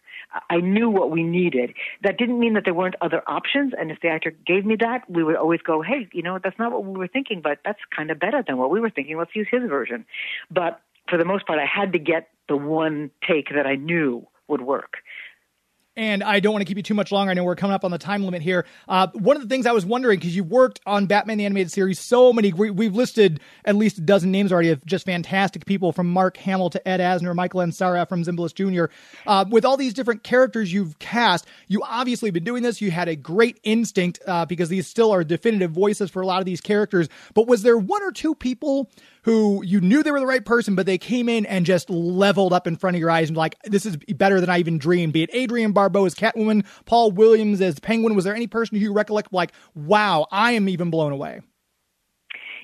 I 0.51 0.57
knew 0.57 0.91
what 0.91 1.13
we 1.13 1.23
needed. 1.23 1.75
That 2.03 2.19
didn't 2.19 2.41
mean 2.41 2.55
that 2.55 2.65
there 2.65 2.75
weren't 2.75 2.97
other 3.01 3.23
options. 3.29 3.73
And 3.79 3.93
if 3.93 4.01
the 4.01 4.09
actor 4.09 4.33
gave 4.45 4.67
me 4.67 4.75
that, 4.81 5.09
we 5.09 5.23
would 5.23 5.37
always 5.37 5.61
go, 5.63 5.81
"Hey, 5.81 6.09
you 6.13 6.23
know, 6.23 6.41
that's 6.43 6.59
not 6.59 6.73
what 6.73 6.85
we 6.85 6.99
were 6.99 7.07
thinking, 7.07 7.41
but 7.41 7.61
that's 7.65 7.79
kind 7.95 8.11
of 8.11 8.19
better 8.19 8.43
than 8.45 8.57
what 8.57 8.71
we 8.71 8.81
were 8.81 8.91
thinking. 8.91 9.17
Let's 9.17 9.37
use 9.37 9.47
his 9.49 9.63
version." 9.69 10.05
But 10.51 10.81
for 11.15 11.19
the 11.19 11.25
most 11.25 11.47
part, 11.47 11.61
I 11.61 11.65
had 11.65 11.93
to 11.93 11.99
get 12.01 12.31
the 12.49 12.57
one 12.57 13.09
take 13.25 13.51
that 13.55 13.69
I 13.69 13.77
knew 13.77 14.27
would 14.49 14.63
work. 14.63 14.95
And 15.97 16.25
I 16.25 16.41
don't 16.41 16.53
want 16.53 16.63
to 16.63 16.65
keep 16.65 16.77
you 16.77 16.83
too 16.83 16.95
much 16.95 17.13
longer. 17.13 17.31
I 17.31 17.35
know 17.35 17.45
we're 17.45 17.55
coming 17.55 17.75
up 17.75 17.85
on 17.85 17.93
the 17.93 17.99
time 17.99 18.25
limit 18.25 18.43
here. 18.43 18.67
Uh, 18.89 19.07
one 19.15 19.37
of 19.37 19.43
the 19.43 19.49
things 19.49 19.65
I 19.65 19.73
was 19.73 19.87
wondering, 19.87 20.19
because 20.19 20.35
you've 20.35 20.51
worked 20.51 20.81
on 20.87 21.07
Batman 21.07 21.39
the 21.39 21.45
Animated 21.45 21.71
Series, 21.71 22.01
so 22.01 22.33
many, 22.33 22.53
we, 22.53 22.87
have 22.87 22.97
listed 22.97 23.39
at 23.65 23.77
least 23.77 23.99
a 23.99 24.01
dozen 24.01 24.33
names 24.33 24.53
already 24.53 24.71
of 24.71 24.85
just 24.85 25.07
fantastic 25.07 25.67
people 25.67 25.93
from 25.93 26.11
Mark 26.11 26.37
Hamill 26.39 26.71
to 26.71 26.89
Ed 26.89 26.99
Asner, 26.99 27.35
Michael 27.35 27.61
Ansara 27.61 28.09
from 28.09 28.25
Zimbalist 28.25 28.55
Jr. 28.55 28.93
Uh, 29.25 29.45
with 29.49 29.65
all 29.65 29.77
these 29.77 29.95
different 29.95 30.25
characters 30.25 30.73
you've 30.73 30.99
cast, 30.99 31.47
you 31.69 31.81
obviously 31.85 32.33
been 32.33 32.45
doing 32.45 32.65
this. 32.65 32.81
You 32.81 32.91
had 32.91 33.09
a 33.09 33.15
great 33.15 33.61
instinct 33.63 34.19
uh, 34.27 34.47
because 34.47 34.69
these 34.69 34.89
still 34.89 35.13
are 35.13 35.23
definitive 35.23 35.71
voices 35.71 36.11
for 36.11 36.23
a 36.23 36.27
lot 36.27 36.41
of 36.41 36.45
these 36.45 36.61
characters. 36.61 37.09
But 37.35 37.47
was 37.47 37.63
there 37.63 37.79
one 37.79 38.03
or 38.03 38.11
two 38.11 38.35
people 38.35 38.91
who 39.25 39.63
you 39.65 39.81
knew 39.81 40.03
they 40.03 40.11
were 40.11 40.21
the 40.21 40.27
right 40.27 40.45
person, 40.45 40.75
but 40.75 40.85
they 40.85 40.99
came 40.99 41.31
in 41.31 41.47
and 41.47 41.65
just 41.65 41.89
leveled 41.89 42.53
up 42.53 42.67
in 42.67 42.77
front 42.77 42.95
of 42.95 43.01
your 43.01 43.11
eyes 43.11 43.29
and 43.29 43.37
like, 43.37 43.57
this 43.65 43.87
is 43.87 43.97
better 43.97 44.41
than 44.41 44.51
I 44.51 44.59
even 44.59 44.77
dreamed. 44.77 45.15
Be 45.15 45.23
it 45.23 45.35
Adrienne 45.35 45.73
Barbeau 45.85 46.07
as 46.07 46.15
Catwoman, 46.15 46.65
Paul 46.87 47.11
Williams 47.11 47.61
as 47.61 47.79
Penguin. 47.79 48.15
Was 48.15 48.25
there 48.25 48.35
any 48.35 48.47
person 48.47 48.79
you 48.79 48.93
recollect 48.93 49.33
like, 49.33 49.53
wow, 49.75 50.27
I 50.31 50.53
am 50.53 50.69
even 50.69 50.91
blown 50.91 51.13
away? 51.13 51.43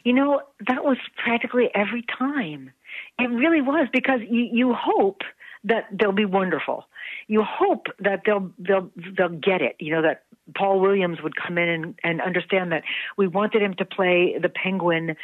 You 0.05 0.15
know, 0.15 0.41
that 0.67 0.85
was 0.85 0.97
practically 1.23 1.69
every 1.75 2.05
time. 2.19 2.73
It 3.19 3.31
really 3.31 3.61
was 3.61 3.89
because 3.93 4.21
you, 4.29 4.49
you 4.51 4.75
hope 4.75 5.21
that 5.65 5.85
they'll 5.93 6.13
be 6.13 6.25
wonderful. 6.25 6.87
You 7.29 7.43
hope 7.43 7.87
that 7.99 8.23
they'll 8.25 8.51
they'll 8.59 8.91
they'll 9.17 9.29
get 9.29 9.61
it. 9.61 9.77
You 9.79 9.95
know 9.95 10.03
that 10.03 10.25
Paul 10.57 10.81
Williams 10.81 11.19
would 11.23 11.37
come 11.37 11.59
in 11.59 11.69
and, 11.69 11.99
and 12.03 12.21
understand 12.23 12.73
that 12.73 12.83
we 13.19 13.29
wanted 13.29 13.63
him 13.63 13.75
to 13.75 13.85
play 13.85 14.37
the 14.41 14.49
penguin 14.49 15.17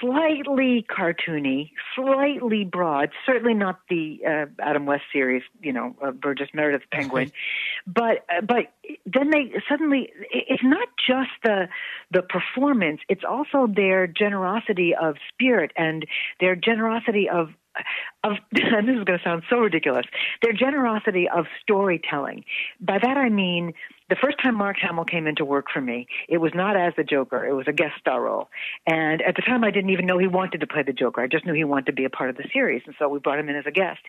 slightly 0.00 0.84
cartoony, 0.88 1.70
slightly 1.94 2.64
broad. 2.64 3.10
Certainly 3.26 3.54
not 3.54 3.80
the 3.88 4.20
uh, 4.26 4.46
Adam 4.60 4.86
West 4.86 5.04
series, 5.12 5.42
you 5.60 5.72
know, 5.72 5.94
uh, 6.02 6.10
Burgess 6.10 6.48
Meredith 6.54 6.82
Penguin, 6.90 7.32
but 7.86 8.24
uh, 8.28 8.40
but 8.42 8.72
then 9.06 9.30
they 9.30 9.52
suddenly 9.68 10.12
it's 10.30 10.62
not 10.64 10.88
just 11.06 11.30
the 11.42 11.68
the 12.10 12.22
performance; 12.22 13.00
it's 13.08 13.24
also 13.28 13.66
their 13.66 14.06
generosity 14.06 14.94
of 14.94 15.16
spirit 15.32 15.72
and 15.76 16.06
their 16.40 16.56
generosity 16.56 17.28
of 17.28 17.48
of 18.24 18.32
this 18.52 18.64
is 18.64 19.04
going 19.04 19.18
to 19.18 19.20
sound 19.24 19.42
so 19.48 19.56
ridiculous 19.56 20.04
their 20.42 20.52
generosity 20.52 21.26
of 21.34 21.46
storytelling 21.62 22.44
by 22.80 22.98
that 22.98 23.16
i 23.16 23.28
mean 23.28 23.72
the 24.12 24.16
first 24.20 24.36
time 24.42 24.54
Mark 24.56 24.76
Hamill 24.78 25.06
came 25.06 25.26
into 25.26 25.42
work 25.42 25.68
for 25.72 25.80
me, 25.80 26.06
it 26.28 26.36
was 26.36 26.52
not 26.54 26.76
as 26.76 26.92
the 26.98 27.02
Joker. 27.02 27.46
It 27.46 27.54
was 27.54 27.66
a 27.66 27.72
guest 27.72 27.94
star 27.98 28.20
role. 28.20 28.50
And 28.86 29.22
at 29.22 29.36
the 29.36 29.40
time, 29.40 29.64
I 29.64 29.70
didn't 29.70 29.88
even 29.88 30.04
know 30.04 30.18
he 30.18 30.26
wanted 30.26 30.60
to 30.60 30.66
play 30.66 30.82
the 30.82 30.92
Joker. 30.92 31.22
I 31.22 31.28
just 31.28 31.46
knew 31.46 31.54
he 31.54 31.64
wanted 31.64 31.86
to 31.86 31.94
be 31.94 32.04
a 32.04 32.10
part 32.10 32.28
of 32.28 32.36
the 32.36 32.44
series. 32.52 32.82
And 32.84 32.94
so 32.98 33.08
we 33.08 33.20
brought 33.20 33.38
him 33.38 33.48
in 33.48 33.56
as 33.56 33.64
a 33.64 33.70
guest. 33.70 34.00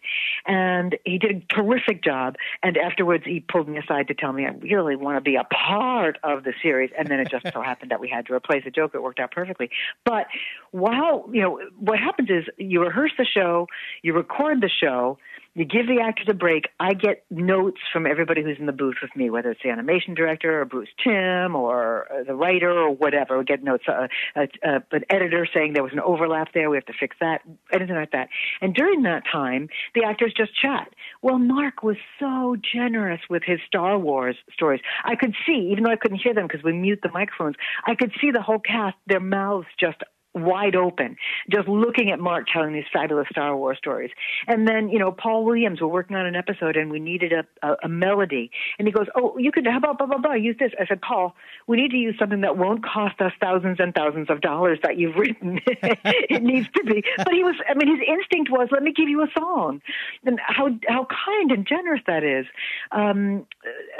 And 0.46 0.98
he 1.06 1.18
did 1.18 1.32
a 1.50 1.56
terrific 1.56 2.04
job. 2.04 2.36
And 2.62 2.78
afterwards, 2.78 3.24
he 3.24 3.40
pulled 3.40 3.70
me 3.70 3.78
aside 3.78 4.10
to 4.10 4.14
tell 4.14 4.34
me, 4.34 4.46
I 4.46 4.50
really 4.50 4.98
want 4.98 5.16
to 5.16 5.22
be 5.22 5.38
a 5.38 5.46
part 5.46 6.18
of 6.22 6.44
the 6.44 6.52
series. 6.62 6.90
And 6.98 7.08
then 7.08 7.22
it 7.22 7.30
just 7.32 7.46
so 7.54 7.62
happened 7.66 7.92
that 7.92 8.02
we 8.02 8.10
had 8.10 8.26
to 8.26 8.34
replace 8.34 8.66
the 8.66 8.72
Joker. 8.72 8.98
It 8.98 9.04
worked 9.04 9.22
out 9.22 9.32
perfectly. 9.32 9.70
But 10.04 10.28
while, 10.72 11.30
you 11.32 11.42
know, 11.42 11.62
what 11.80 11.98
happens 11.98 12.30
is 12.30 12.44
you 12.58 12.84
rehearse 12.84 13.14
the 13.18 13.26
show, 13.26 13.68
you 14.02 14.14
record 14.14 14.60
the 14.60 14.70
show, 14.70 15.18
you 15.56 15.66
give 15.66 15.88
the 15.88 16.02
actors 16.04 16.28
a 16.30 16.34
break. 16.34 16.70
I 16.80 16.94
get 16.94 17.26
notes 17.30 17.80
from 17.92 18.08
everybody 18.08 18.42
who's 18.42 18.58
in 18.60 18.66
the 18.66 18.72
booth 18.72 18.96
with 19.02 19.16
me, 19.16 19.30
whether 19.30 19.52
it's 19.52 19.62
the 19.64 19.70
animation 19.70 20.16
director 20.16 20.62
or 20.62 20.66
Bruce 20.66 20.90
Timm 21.04 21.56
or 21.56 22.12
uh, 22.12 22.24
the 22.24 22.34
writer 22.34 22.72
or 22.72 22.90
whatever. 22.90 23.38
We 23.38 23.46
get 23.46 23.64
notes, 23.64 23.84
uh, 23.88 24.08
uh, 24.36 24.48
uh, 24.66 24.80
an 24.92 25.04
editor 25.10 25.48
saying 25.54 25.74
there 25.74 25.84
was 25.84 25.94
an 25.94 26.00
overlap 26.00 26.54
there. 26.54 26.70
We 26.70 26.78
have 26.78 26.86
to 26.88 26.94
fix 27.00 27.16
that, 27.20 27.42
anything 27.72 27.96
like 27.96 28.12
that. 28.12 28.30
And 28.62 28.74
during 28.74 29.04
that 29.04 29.24
time, 29.32 29.70
the 29.94 30.04
actors 30.06 30.34
just 30.36 30.60
chat. 30.60 30.90
Well, 31.22 31.38
Mark 31.38 31.84
was 31.84 31.98
so 32.20 32.56
generous 32.74 33.22
with 33.30 33.44
his 33.46 33.60
Star 33.68 34.00
Wars 34.00 34.36
stories. 34.54 34.82
I 35.04 35.16
could 35.16 35.36
see, 35.46 35.70
even 35.72 35.84
though 35.84 35.92
I 35.92 35.98
couldn't 35.98 36.18
hear 36.20 36.34
them 36.34 36.48
because 36.48 36.64
we 36.64 36.74
mute 36.74 37.00
the 37.04 37.12
microphones, 37.12 37.56
I 37.86 37.94
could 37.94 38.12
see 38.20 38.32
the 38.32 38.42
whole 38.42 38.60
cast, 38.60 38.96
their 39.06 39.20
mouths 39.20 39.68
just 39.80 39.98
wide 40.34 40.76
open, 40.76 41.16
just 41.52 41.68
looking 41.68 42.10
at 42.10 42.20
Mark 42.20 42.48
telling 42.52 42.74
these 42.74 42.86
fabulous 42.92 43.28
Star 43.30 43.56
Wars 43.56 43.78
stories. 43.78 44.12
And 44.48 44.68
then, 44.68 44.90
you 44.90 44.98
know, 45.00 45.12
Paul 45.12 45.46
Williams, 45.46 45.82
we're 45.82 45.88
working 45.88 46.16
on 46.16 46.26
an 46.26 46.36
episode 46.36 46.76
and 46.76 46.92
we 46.92 47.00
needed 47.00 47.34
a, 47.34 47.68
a, 47.68 47.76
a 47.84 47.90
melody. 47.90 48.50
And 48.80 48.88
he 48.88 48.92
goes, 48.92 49.08
Oh, 49.16 49.38
you 49.38 49.52
could, 49.52 49.68
how 49.68 49.78
about 49.78 49.98
blah, 49.98 50.08
blah, 50.08 50.18
blah, 50.18 50.34
use 50.34 50.56
this. 50.60 50.72
I 50.80 50.86
said, 50.88 51.02
Paul, 51.02 51.36
we 51.68 51.78
need 51.78 51.92
to 51.92 51.98
use 51.98 52.16
something 52.18 52.42
that 52.42 52.58
won't 52.58 52.84
cost 52.84 53.22
us 53.22 53.32
thousands 53.40 53.78
and 53.80 53.94
thousands 53.94 54.30
of 54.30 54.42
dollars 54.42 54.80
that 54.84 54.98
you've 54.98 55.16
written. 55.16 55.60
it 55.68 56.42
needs 56.42 56.68
to 56.76 56.84
be. 56.84 57.04
But 57.18 57.34
he 57.34 57.44
was, 57.44 57.56
I 57.70 57.76
mean, 57.76 57.88
his 57.88 58.06
instinct 58.08 58.50
was, 58.52 58.70
let 58.72 58.84
me 58.84 58.92
give 58.92 59.10
you 59.10 59.22
a 59.22 59.28
song. 59.38 59.82
And 60.26 60.40
how, 60.46 60.70
how 60.88 61.08
kind 61.26 61.52
and 61.52 61.68
generous 61.68 62.02
that 62.08 62.24
is. 62.24 62.46
Um, 62.92 63.46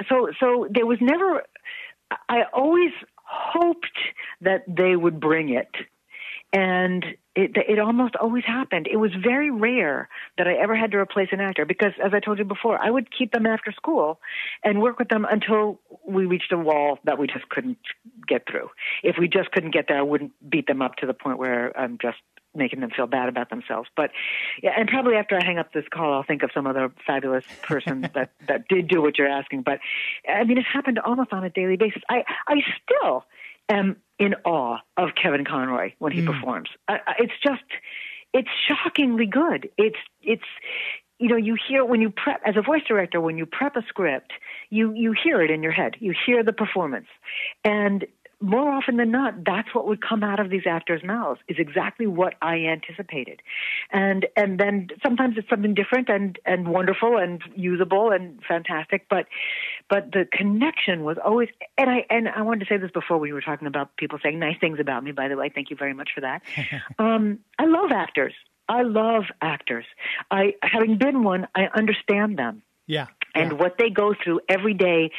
so, 0.10 0.32
so 0.40 0.68
there 0.72 0.86
was 0.86 0.98
never, 1.00 1.44
I 2.30 2.44
always 2.54 2.92
hoped 3.26 3.98
that 4.42 4.64
they 4.68 4.96
would 4.96 5.20
bring 5.20 5.50
it 5.50 5.70
and 6.54 7.04
it, 7.36 7.52
it 7.56 7.80
almost 7.80 8.16
always 8.16 8.46
happened. 8.46 8.88
It 8.90 8.98
was 8.98 9.12
very 9.22 9.50
rare 9.50 10.08
that 10.38 10.48
I 10.48 10.54
ever 10.54 10.76
had 10.76 10.92
to 10.92 10.98
replace 10.98 11.30
an 11.32 11.42
actor 11.42 11.66
because, 11.66 11.94
as 12.04 12.14
I 12.14 12.20
told 12.20 12.38
you 12.38 12.46
before, 12.46 12.78
I 12.78 12.92
would 12.92 13.10
keep 13.12 13.32
them 13.32 13.48
after 13.48 13.72
school 13.72 14.20
and 14.64 14.80
work 14.80 15.00
with 15.00 15.10
them 15.10 15.26
until 15.30 15.80
we 16.06 16.28
reached 16.28 16.52
a 16.52 16.58
wall 16.58 17.00
that 17.06 17.18
we 17.18 17.26
just 17.26 17.50
couldn't 17.50 17.80
get 18.28 18.44
through. 18.48 18.70
If 19.02 19.16
we 19.18 19.28
just 19.28 19.52
couldn't 19.52 19.72
get 19.72 19.86
there, 19.88 19.98
I 19.98 20.04
wouldn't 20.04 20.32
beat 20.48 20.68
them 20.68 20.84
up 20.84 20.98
to 20.98 21.08
the 21.08 21.14
point 21.16 21.40
where 21.40 21.76
I'm 21.78 21.98
just 22.00 22.20
making 22.56 22.82
them 22.82 22.92
feel 22.96 23.08
bad 23.08 23.30
about 23.30 23.50
themselves. 23.50 23.90
But 23.96 24.12
yeah, 24.62 24.74
and 24.78 24.88
probably 24.88 25.16
after 25.16 25.36
I 25.36 25.44
hang 25.44 25.58
up 25.58 25.74
this 25.74 25.86
call, 25.92 26.14
I'll 26.14 26.22
think 26.22 26.44
of 26.44 26.52
some 26.54 26.68
other 26.68 26.92
fabulous 27.08 27.46
person 27.64 28.02
that 28.14 28.30
that 28.48 28.68
did 28.68 28.88
do 28.88 29.02
what 29.02 29.18
you're 29.18 29.28
asking. 29.28 29.64
But 29.64 29.80
I 30.30 30.44
mean, 30.44 30.60
it 30.60 30.66
happened 30.72 31.00
almost 31.00 31.34
on 31.34 31.44
a 31.44 31.50
daily 31.50 31.78
basis. 31.78 32.04
I 32.10 32.24
I 32.48 32.62
still 32.84 33.26
am 33.70 33.96
in 34.20 34.36
awe 34.46 34.78
of 34.98 35.10
Kevin 35.22 35.46
Conroy 35.46 35.94
when 36.00 36.12
he 36.12 36.22
mm. 36.22 36.28
performs. 36.28 36.70
I, 36.88 37.00
it's 37.20 37.34
just, 37.44 37.64
it's 38.34 38.50
shockingly 38.68 39.26
good. 39.26 39.70
It's, 39.78 39.98
it's, 40.22 40.44
you 41.20 41.30
know, 41.30 41.38
you 41.38 41.56
hear 41.68 41.86
when 41.86 42.02
you 42.02 42.10
prep 42.10 42.42
as 42.46 42.56
a 42.58 42.62
voice 42.62 42.82
director 42.88 43.22
when 43.22 43.38
you 43.38 43.46
prep 43.46 43.76
a 43.76 43.82
script, 43.88 44.34
you 44.70 44.94
you 44.94 45.14
hear 45.24 45.42
it 45.42 45.52
in 45.52 45.64
your 45.64 45.72
head. 45.72 45.96
You 46.00 46.14
hear 46.26 46.44
the 46.44 46.52
performance, 46.52 47.08
and 47.64 48.06
more 48.42 48.70
often 48.70 48.98
than 48.98 49.10
not, 49.10 49.46
that's 49.46 49.74
what 49.74 49.88
would 49.88 50.02
come 50.02 50.22
out 50.22 50.42
of 50.42 50.50
these 50.50 50.64
actors' 50.70 51.02
mouths 51.02 51.40
is 51.48 51.56
exactly 51.60 52.08
what 52.08 52.34
I 52.42 52.56
anticipated, 52.66 53.42
and 53.92 54.26
and 54.36 54.60
then 54.60 54.90
sometimes 55.02 55.36
it's 55.38 55.50
something 55.50 55.74
different 55.74 56.10
and 56.10 56.38
and 56.46 56.68
wonderful 56.68 57.16
and 57.18 57.42
usable 57.56 58.12
and 58.12 58.42
fantastic, 58.46 59.06
but 59.10 59.28
but 59.90 60.12
the 60.12 60.26
connection 60.32 61.04
was 61.04 61.18
always 61.24 61.50
and 61.78 61.90
I 61.90 62.06
and 62.10 62.30
I 62.30 62.42
wanted 62.42 62.62
to 62.62 62.66
say 62.68 62.78
this 62.78 62.92
before 62.92 63.18
we 63.18 63.34
were 63.34 63.42
talking 63.42 63.68
about 63.68 63.96
people 63.98 64.20
saying 64.24 64.40
nice 64.40 64.58
things 64.60 64.80
about 64.80 65.04
me. 65.04 65.12
By 65.12 65.28
the 65.28 65.36
way, 65.36 65.52
thank 65.54 65.70
you 65.70 65.76
very 65.76 65.94
much 65.94 66.10
for 66.16 66.22
that. 66.22 66.42
um, 67.00 67.40
I 67.60 67.66
love 67.66 67.92
actors. 67.92 68.34
I 68.70 68.84
love 68.84 69.24
actors. 69.42 69.86
I 70.32 70.54
having 70.62 70.98
been 70.98 71.24
one, 71.24 71.48
I 71.56 71.68
understand 71.76 72.38
them. 72.38 72.62
Yeah. 72.88 73.08
And 73.36 73.52
yeah. 73.52 73.58
what 73.58 73.78
they 73.78 73.90
go 73.90 74.14
through 74.22 74.42
every 74.48 74.74
day 74.74 75.12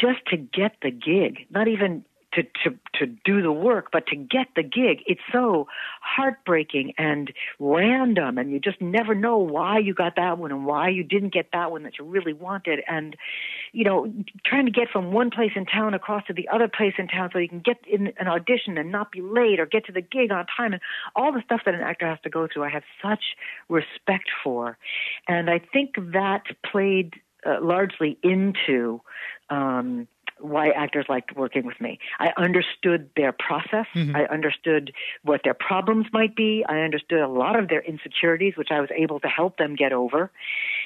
just 0.00 0.24
to 0.28 0.36
get 0.36 0.76
the 0.82 0.90
gig, 0.90 1.46
not 1.50 1.68
even 1.68 2.04
to, 2.36 2.42
to, 2.42 2.78
to 2.94 3.06
do 3.24 3.42
the 3.42 3.52
work, 3.52 3.88
but 3.90 4.06
to 4.08 4.16
get 4.16 4.46
the 4.54 4.62
gig, 4.62 5.02
it's 5.06 5.20
so 5.32 5.66
heartbreaking 6.00 6.92
and 6.98 7.32
random, 7.58 8.38
and 8.38 8.52
you 8.52 8.60
just 8.60 8.80
never 8.80 9.14
know 9.14 9.38
why 9.38 9.78
you 9.78 9.94
got 9.94 10.16
that 10.16 10.38
one 10.38 10.52
and 10.52 10.66
why 10.66 10.88
you 10.88 11.02
didn't 11.02 11.32
get 11.32 11.48
that 11.52 11.70
one 11.70 11.82
that 11.82 11.98
you 11.98 12.04
really 12.04 12.32
wanted. 12.32 12.80
And, 12.86 13.16
you 13.72 13.84
know, 13.84 14.12
trying 14.44 14.66
to 14.66 14.72
get 14.72 14.88
from 14.90 15.12
one 15.12 15.30
place 15.30 15.52
in 15.56 15.66
town 15.66 15.94
across 15.94 16.24
to 16.26 16.32
the 16.32 16.48
other 16.48 16.68
place 16.68 16.94
in 16.98 17.08
town 17.08 17.30
so 17.32 17.38
you 17.38 17.48
can 17.48 17.60
get 17.60 17.78
in 17.90 18.12
an 18.18 18.28
audition 18.28 18.78
and 18.78 18.92
not 18.92 19.10
be 19.10 19.22
late 19.22 19.58
or 19.58 19.66
get 19.66 19.86
to 19.86 19.92
the 19.92 20.02
gig 20.02 20.30
on 20.30 20.46
time 20.56 20.72
and 20.72 20.82
all 21.14 21.32
the 21.32 21.42
stuff 21.44 21.62
that 21.64 21.74
an 21.74 21.80
actor 21.80 22.06
has 22.06 22.18
to 22.22 22.30
go 22.30 22.46
through, 22.52 22.64
I 22.64 22.68
have 22.68 22.84
such 23.02 23.24
respect 23.68 24.28
for. 24.44 24.78
And 25.26 25.50
I 25.50 25.58
think 25.58 25.94
that 26.12 26.44
played 26.70 27.14
uh, 27.46 27.58
largely 27.62 28.18
into 28.22 29.00
um, 29.50 30.08
why 30.48 30.70
actors 30.70 31.06
liked 31.08 31.36
working 31.36 31.66
with 31.66 31.80
me. 31.80 31.98
I 32.18 32.32
understood 32.36 33.10
their 33.16 33.32
process. 33.32 33.86
Mm-hmm. 33.94 34.16
I 34.16 34.24
understood 34.26 34.92
what 35.22 35.42
their 35.44 35.54
problems 35.54 36.06
might 36.12 36.36
be. 36.36 36.64
I 36.68 36.80
understood 36.80 37.20
a 37.20 37.28
lot 37.28 37.58
of 37.58 37.68
their 37.68 37.82
insecurities, 37.82 38.54
which 38.56 38.68
I 38.70 38.80
was 38.80 38.90
able 38.96 39.20
to 39.20 39.28
help 39.28 39.58
them 39.58 39.74
get 39.74 39.92
over. 39.92 40.30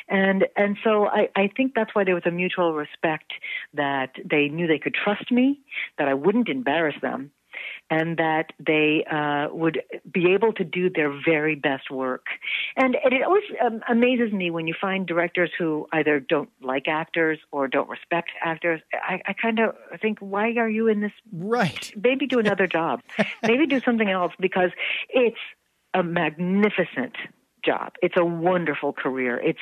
And 0.08 0.46
and 0.56 0.76
so 0.82 1.06
I, 1.06 1.28
I 1.36 1.50
think 1.56 1.74
that's 1.74 1.94
why 1.94 2.04
there 2.04 2.14
was 2.14 2.26
a 2.26 2.30
mutual 2.30 2.74
respect 2.74 3.32
that 3.74 4.10
they 4.24 4.48
knew 4.48 4.66
they 4.66 4.78
could 4.78 4.94
trust 4.94 5.30
me, 5.30 5.60
that 5.98 6.08
I 6.08 6.14
wouldn't 6.14 6.48
embarrass 6.48 6.96
them, 7.00 7.30
and 7.90 8.16
that 8.18 8.52
they 8.64 9.04
uh, 9.10 9.48
would 9.52 9.82
be 10.10 10.32
able 10.32 10.52
to 10.52 10.64
do 10.64 10.88
their 10.88 11.12
very 11.24 11.56
best 11.56 11.90
work. 11.90 12.26
And, 12.76 12.96
and 13.04 13.12
it 13.12 13.22
always 13.22 13.42
um, 13.64 13.80
amazes 13.88 14.32
me 14.32 14.50
when 14.50 14.68
you 14.68 14.74
find 14.80 15.06
directors 15.06 15.50
who 15.58 15.88
either 15.92 16.20
don't 16.20 16.50
like 16.62 16.86
actors 16.86 17.38
or 17.50 17.66
don't 17.66 17.88
respect 17.88 18.30
actors. 18.42 18.80
I, 18.92 19.20
I 19.26 19.32
kind 19.32 19.58
of 19.58 19.74
think, 20.00 20.20
why 20.20 20.52
are 20.56 20.68
you 20.68 20.86
in 20.86 21.00
this? 21.00 21.12
Right. 21.32 21.92
Maybe 22.00 22.26
do 22.26 22.38
another 22.38 22.68
job. 22.68 23.02
Maybe 23.42 23.66
do 23.66 23.80
something 23.80 24.08
else 24.08 24.32
because 24.38 24.70
it's 25.08 25.36
a 25.92 26.02
magnificent 26.04 27.16
job. 27.64 27.94
It's 28.02 28.16
a 28.16 28.24
wonderful 28.24 28.92
career. 28.92 29.40
It's 29.40 29.58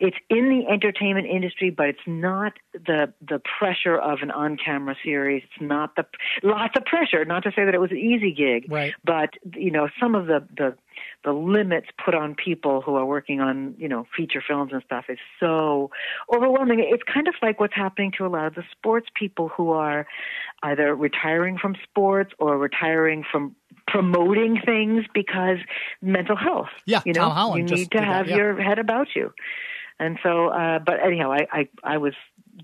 it's 0.00 0.16
in 0.28 0.48
the 0.48 0.72
entertainment 0.72 1.26
industry, 1.26 1.70
but 1.70 1.88
it's 1.88 2.06
not 2.06 2.54
the 2.72 3.12
the 3.26 3.40
pressure 3.58 3.96
of 3.96 4.18
an 4.22 4.30
on-camera 4.30 4.96
series. 5.04 5.42
It's 5.44 5.62
not 5.62 5.96
the 5.96 6.04
lots 6.42 6.74
of 6.76 6.84
pressure. 6.84 7.24
Not 7.24 7.42
to 7.44 7.50
say 7.50 7.64
that 7.64 7.74
it 7.74 7.80
was 7.80 7.90
an 7.90 7.98
easy 7.98 8.32
gig, 8.32 8.70
right. 8.70 8.94
but 9.04 9.30
you 9.54 9.70
know 9.70 9.88
some 10.00 10.14
of 10.14 10.26
the 10.26 10.46
the 10.56 10.76
the 11.24 11.32
limits 11.32 11.88
put 12.02 12.14
on 12.14 12.34
people 12.34 12.80
who 12.80 12.94
are 12.94 13.04
working 13.04 13.40
on 13.40 13.74
you 13.78 13.88
know 13.88 14.06
feature 14.16 14.42
films 14.46 14.72
and 14.72 14.82
stuff 14.84 15.06
is 15.08 15.18
so 15.40 15.90
overwhelming. 16.34 16.80
It's 16.80 17.02
kind 17.02 17.28
of 17.28 17.34
like 17.42 17.60
what's 17.60 17.74
happening 17.74 18.12
to 18.18 18.26
a 18.26 18.28
lot 18.28 18.46
of 18.46 18.54
the 18.54 18.64
sports 18.72 19.08
people 19.14 19.48
who 19.48 19.70
are 19.70 20.06
either 20.62 20.94
retiring 20.94 21.58
from 21.58 21.76
sports 21.88 22.32
or 22.38 22.58
retiring 22.58 23.24
from 23.30 23.54
promoting 23.96 24.60
things 24.64 25.04
because 25.14 25.58
mental 26.02 26.36
health. 26.36 26.68
Yeah, 26.84 27.02
you 27.04 27.12
know, 27.12 27.54
you 27.56 27.62
need 27.62 27.90
to 27.92 28.02
have 28.02 28.28
yeah. 28.28 28.36
your 28.36 28.62
head 28.62 28.78
about 28.78 29.08
you. 29.14 29.32
And 29.98 30.18
so, 30.22 30.48
uh, 30.48 30.78
but 30.78 31.02
anyhow, 31.02 31.32
I, 31.32 31.46
I, 31.50 31.68
I 31.82 31.96
was 31.96 32.12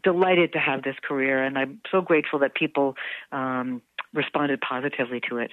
delighted 0.03 0.53
to 0.53 0.59
have 0.59 0.83
this 0.83 0.97
career, 1.03 1.43
and 1.43 1.57
I'm 1.57 1.81
so 1.91 2.03
grateful 2.03 2.41
that 2.41 2.55
people 2.55 2.97
um, 3.31 3.81
responded 4.13 4.61
positively 4.61 5.21
to 5.31 5.39
it. 5.39 5.51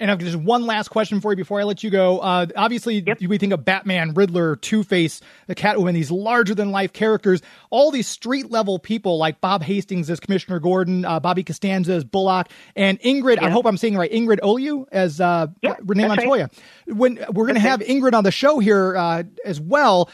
And 0.00 0.10
I've 0.10 0.18
just 0.18 0.36
one 0.36 0.64
last 0.64 0.88
question 0.88 1.20
for 1.20 1.32
you 1.32 1.36
before 1.36 1.60
I 1.60 1.64
let 1.64 1.84
you 1.84 1.90
go. 1.90 2.18
Uh, 2.20 2.46
obviously, 2.56 3.04
yep. 3.06 3.20
we 3.20 3.36
think 3.36 3.52
of 3.52 3.64
Batman, 3.64 4.14
Riddler, 4.14 4.56
Two 4.56 4.82
Face, 4.82 5.20
the 5.46 5.54
Catwoman, 5.54 5.92
these 5.92 6.10
larger 6.10 6.54
than 6.54 6.72
life 6.72 6.92
characters. 6.92 7.42
All 7.68 7.90
these 7.90 8.08
street 8.08 8.50
level 8.50 8.78
people 8.78 9.18
like 9.18 9.40
Bob 9.42 9.62
Hastings 9.62 10.08
as 10.08 10.18
Commissioner 10.18 10.58
Gordon, 10.58 11.04
uh, 11.04 11.20
Bobby 11.20 11.44
Costanzo 11.44 11.94
as 11.94 12.02
Bullock, 12.02 12.48
and 12.74 12.98
Ingrid. 13.02 13.36
Yep. 13.36 13.44
I 13.44 13.50
hope 13.50 13.66
I'm 13.66 13.76
saying 13.76 13.96
right. 13.96 14.10
Ingrid 14.10 14.40
Oliu 14.40 14.86
as 14.90 15.20
uh, 15.20 15.48
yep, 15.62 15.78
Renee 15.84 16.08
Montoya. 16.08 16.48
Right. 16.86 16.96
When 16.96 17.24
we're 17.30 17.46
going 17.46 17.54
to 17.54 17.60
have 17.60 17.80
Ingrid 17.80 18.14
on 18.14 18.24
the 18.24 18.32
show 18.32 18.58
here 18.58 18.96
uh, 18.96 19.24
as 19.44 19.60
well 19.60 20.10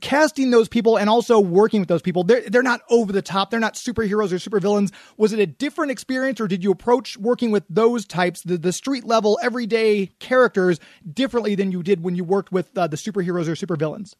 casting 0.00 0.50
those 0.50 0.68
people 0.68 0.98
and 0.98 1.08
also 1.08 1.38
working 1.38 1.80
with 1.80 1.88
those 1.88 2.02
people. 2.02 2.24
They're, 2.24 2.42
they're 2.48 2.62
not 2.62 2.80
over 2.90 3.12
the 3.12 3.22
top. 3.22 3.50
They're 3.50 3.60
not 3.60 3.74
superheroes 3.74 4.32
or 4.32 4.36
supervillains. 4.36 4.92
Was 5.16 5.32
it 5.32 5.38
a 5.38 5.46
different 5.46 5.92
experience 5.92 6.40
or 6.40 6.48
did 6.48 6.62
you 6.62 6.70
approach 6.70 7.16
working 7.16 7.50
with 7.50 7.64
those 7.68 8.06
types 8.06 8.42
the, 8.42 8.58
the 8.58 8.72
street 8.72 9.04
level 9.04 9.38
everyday 9.42 10.06
characters 10.18 10.80
differently 11.10 11.54
than 11.54 11.72
you 11.72 11.82
did 11.82 12.02
when 12.02 12.14
you 12.14 12.24
worked 12.24 12.52
with 12.52 12.76
uh, 12.76 12.86
the 12.86 12.96
superheroes 12.96 13.48
or 13.48 13.54
supervillains? 13.54 14.14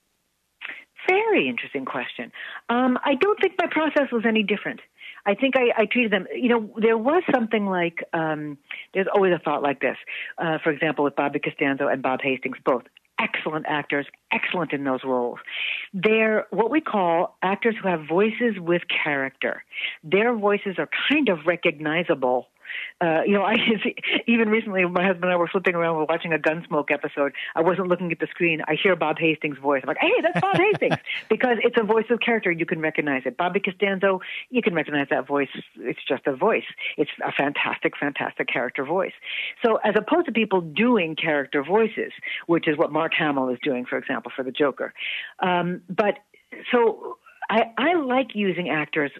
Very 1.08 1.48
interesting 1.48 1.84
question. 1.84 2.30
Um, 2.68 2.98
i 3.02 3.14
don't 3.14 3.40
think 3.40 3.54
my 3.58 3.66
process 3.70 4.12
was 4.12 4.24
any 4.26 4.42
different. 4.42 4.80
I 5.24 5.34
think 5.34 5.54
I, 5.56 5.82
I 5.82 5.86
treated 5.86 6.12
them. 6.12 6.26
You 6.34 6.48
know, 6.48 6.74
there 6.80 6.96
was 6.96 7.22
something 7.34 7.66
like 7.66 8.02
um, 8.12 8.56
there's 8.94 9.06
always 9.14 9.32
a 9.34 9.38
thought 9.38 9.62
like 9.62 9.80
this. 9.80 9.96
Uh, 10.38 10.58
for 10.62 10.70
example, 10.70 11.04
with 11.04 11.16
Bobby 11.16 11.38
Costanzo 11.38 11.86
and 11.86 12.02
Bob 12.02 12.20
Hastings, 12.22 12.56
both 12.64 12.84
excellent 13.20 13.66
actors, 13.68 14.06
excellent 14.32 14.72
in 14.72 14.84
those 14.84 15.00
roles. 15.04 15.38
They're 15.92 16.46
what 16.50 16.70
we 16.70 16.80
call 16.80 17.36
actors 17.42 17.74
who 17.80 17.88
have 17.88 18.06
voices 18.08 18.58
with 18.58 18.82
character. 19.04 19.64
Their 20.02 20.36
voices 20.36 20.76
are 20.78 20.88
kind 21.10 21.28
of 21.28 21.46
recognizable 21.46 22.48
uh, 23.00 23.22
you 23.26 23.32
know, 23.32 23.42
I 23.48 23.56
even 24.26 24.48
recently, 24.48 24.84
my 24.84 25.04
husband 25.04 25.24
and 25.24 25.32
I 25.32 25.36
were 25.36 25.48
flipping 25.48 25.74
around, 25.74 25.96
we 25.96 26.02
are 26.02 26.06
watching 26.06 26.32
a 26.32 26.38
Gunsmoke 26.38 26.90
episode. 26.90 27.32
I 27.54 27.62
wasn't 27.62 27.88
looking 27.88 28.12
at 28.12 28.18
the 28.18 28.26
screen. 28.30 28.60
I 28.66 28.76
hear 28.80 28.96
Bob 28.96 29.18
Hastings' 29.18 29.58
voice. 29.58 29.82
I'm 29.82 29.88
like, 29.88 29.98
hey, 30.00 30.12
that's 30.22 30.40
Bob 30.40 30.56
Hastings, 30.56 30.96
because 31.28 31.58
it's 31.62 31.76
a 31.78 31.84
voice 31.84 32.06
of 32.10 32.20
character. 32.20 32.50
You 32.50 32.66
can 32.66 32.80
recognize 32.80 33.22
it. 33.24 33.36
Bobby 33.36 33.60
Costanzo, 33.60 34.20
you 34.50 34.62
can 34.62 34.74
recognize 34.74 35.08
that 35.10 35.26
voice. 35.26 35.48
It's 35.76 36.00
just 36.08 36.26
a 36.26 36.36
voice. 36.36 36.64
It's 36.96 37.10
a 37.24 37.32
fantastic, 37.32 37.96
fantastic 37.98 38.48
character 38.48 38.84
voice. 38.84 39.12
So, 39.64 39.76
as 39.84 39.94
opposed 39.96 40.26
to 40.26 40.32
people 40.32 40.60
doing 40.60 41.16
character 41.16 41.62
voices, 41.62 42.12
which 42.46 42.68
is 42.68 42.76
what 42.76 42.92
Mark 42.92 43.12
Hamill 43.14 43.48
is 43.48 43.58
doing, 43.62 43.84
for 43.84 43.98
example, 43.98 44.32
for 44.34 44.42
the 44.42 44.52
Joker, 44.52 44.92
um, 45.40 45.82
but 45.88 46.18
so 46.72 47.18
I, 47.50 47.72
I 47.78 47.94
like 47.94 48.28
using 48.34 48.68
actors 48.68 49.10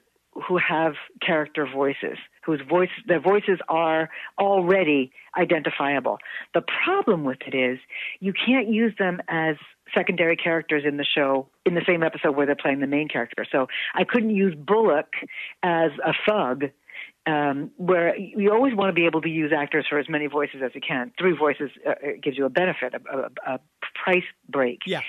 who 0.47 0.59
have 0.59 0.95
character 1.25 1.67
voices, 1.67 2.19
whose 2.45 2.61
voice 2.69 2.91
their 3.07 3.21
voices 3.21 3.59
are 3.69 4.09
already 4.39 5.13
identifiable. 5.39 6.19
The 6.55 6.63
problem 6.85 7.25
with 7.25 7.39
it 7.47 7.55
is 7.55 7.79
you 8.21 8.33
can't 8.33 8.69
use 8.69 8.95
them 8.99 9.21
as 9.29 9.57
secondary 9.95 10.37
characters 10.37 10.85
in 10.87 10.97
the 10.97 11.05
show 11.05 11.49
in 11.65 11.75
the 11.75 11.83
same 11.87 12.03
episode 12.03 12.37
where 12.37 12.47
they're 12.47 12.57
playing 12.57 12.81
the 12.81 12.87
main 12.87 13.09
character. 13.09 13.45
So 13.51 13.69
I 13.95 14.05
couldn't 14.05 14.31
use 14.31 14.55
Bullock 14.55 15.13
as 15.63 15.91
a 16.05 16.13
thug 16.29 16.65
um, 17.27 17.71
where 17.77 18.17
you 18.17 18.53
always 18.53 18.75
want 18.75 18.89
to 18.89 18.95
be 18.95 19.07
able 19.07 19.21
to 19.23 19.29
use 19.29 19.53
actors 19.57 19.87
for 19.89 19.99
as 19.99 20.09
many 20.09 20.27
voices 20.27 20.61
as 20.65 20.71
you 20.75 20.81
can. 20.81 21.13
Three 21.19 21.37
voices 21.37 21.71
uh, 21.87 21.95
gives 22.23 22.39
you 22.39 22.47
a 22.47 22.51
benefit, 22.51 22.95
a, 22.95 23.17
a, 23.17 23.55
a 23.55 23.61
price 24.03 24.25
break. 24.49 24.81
Yeah. 24.87 25.01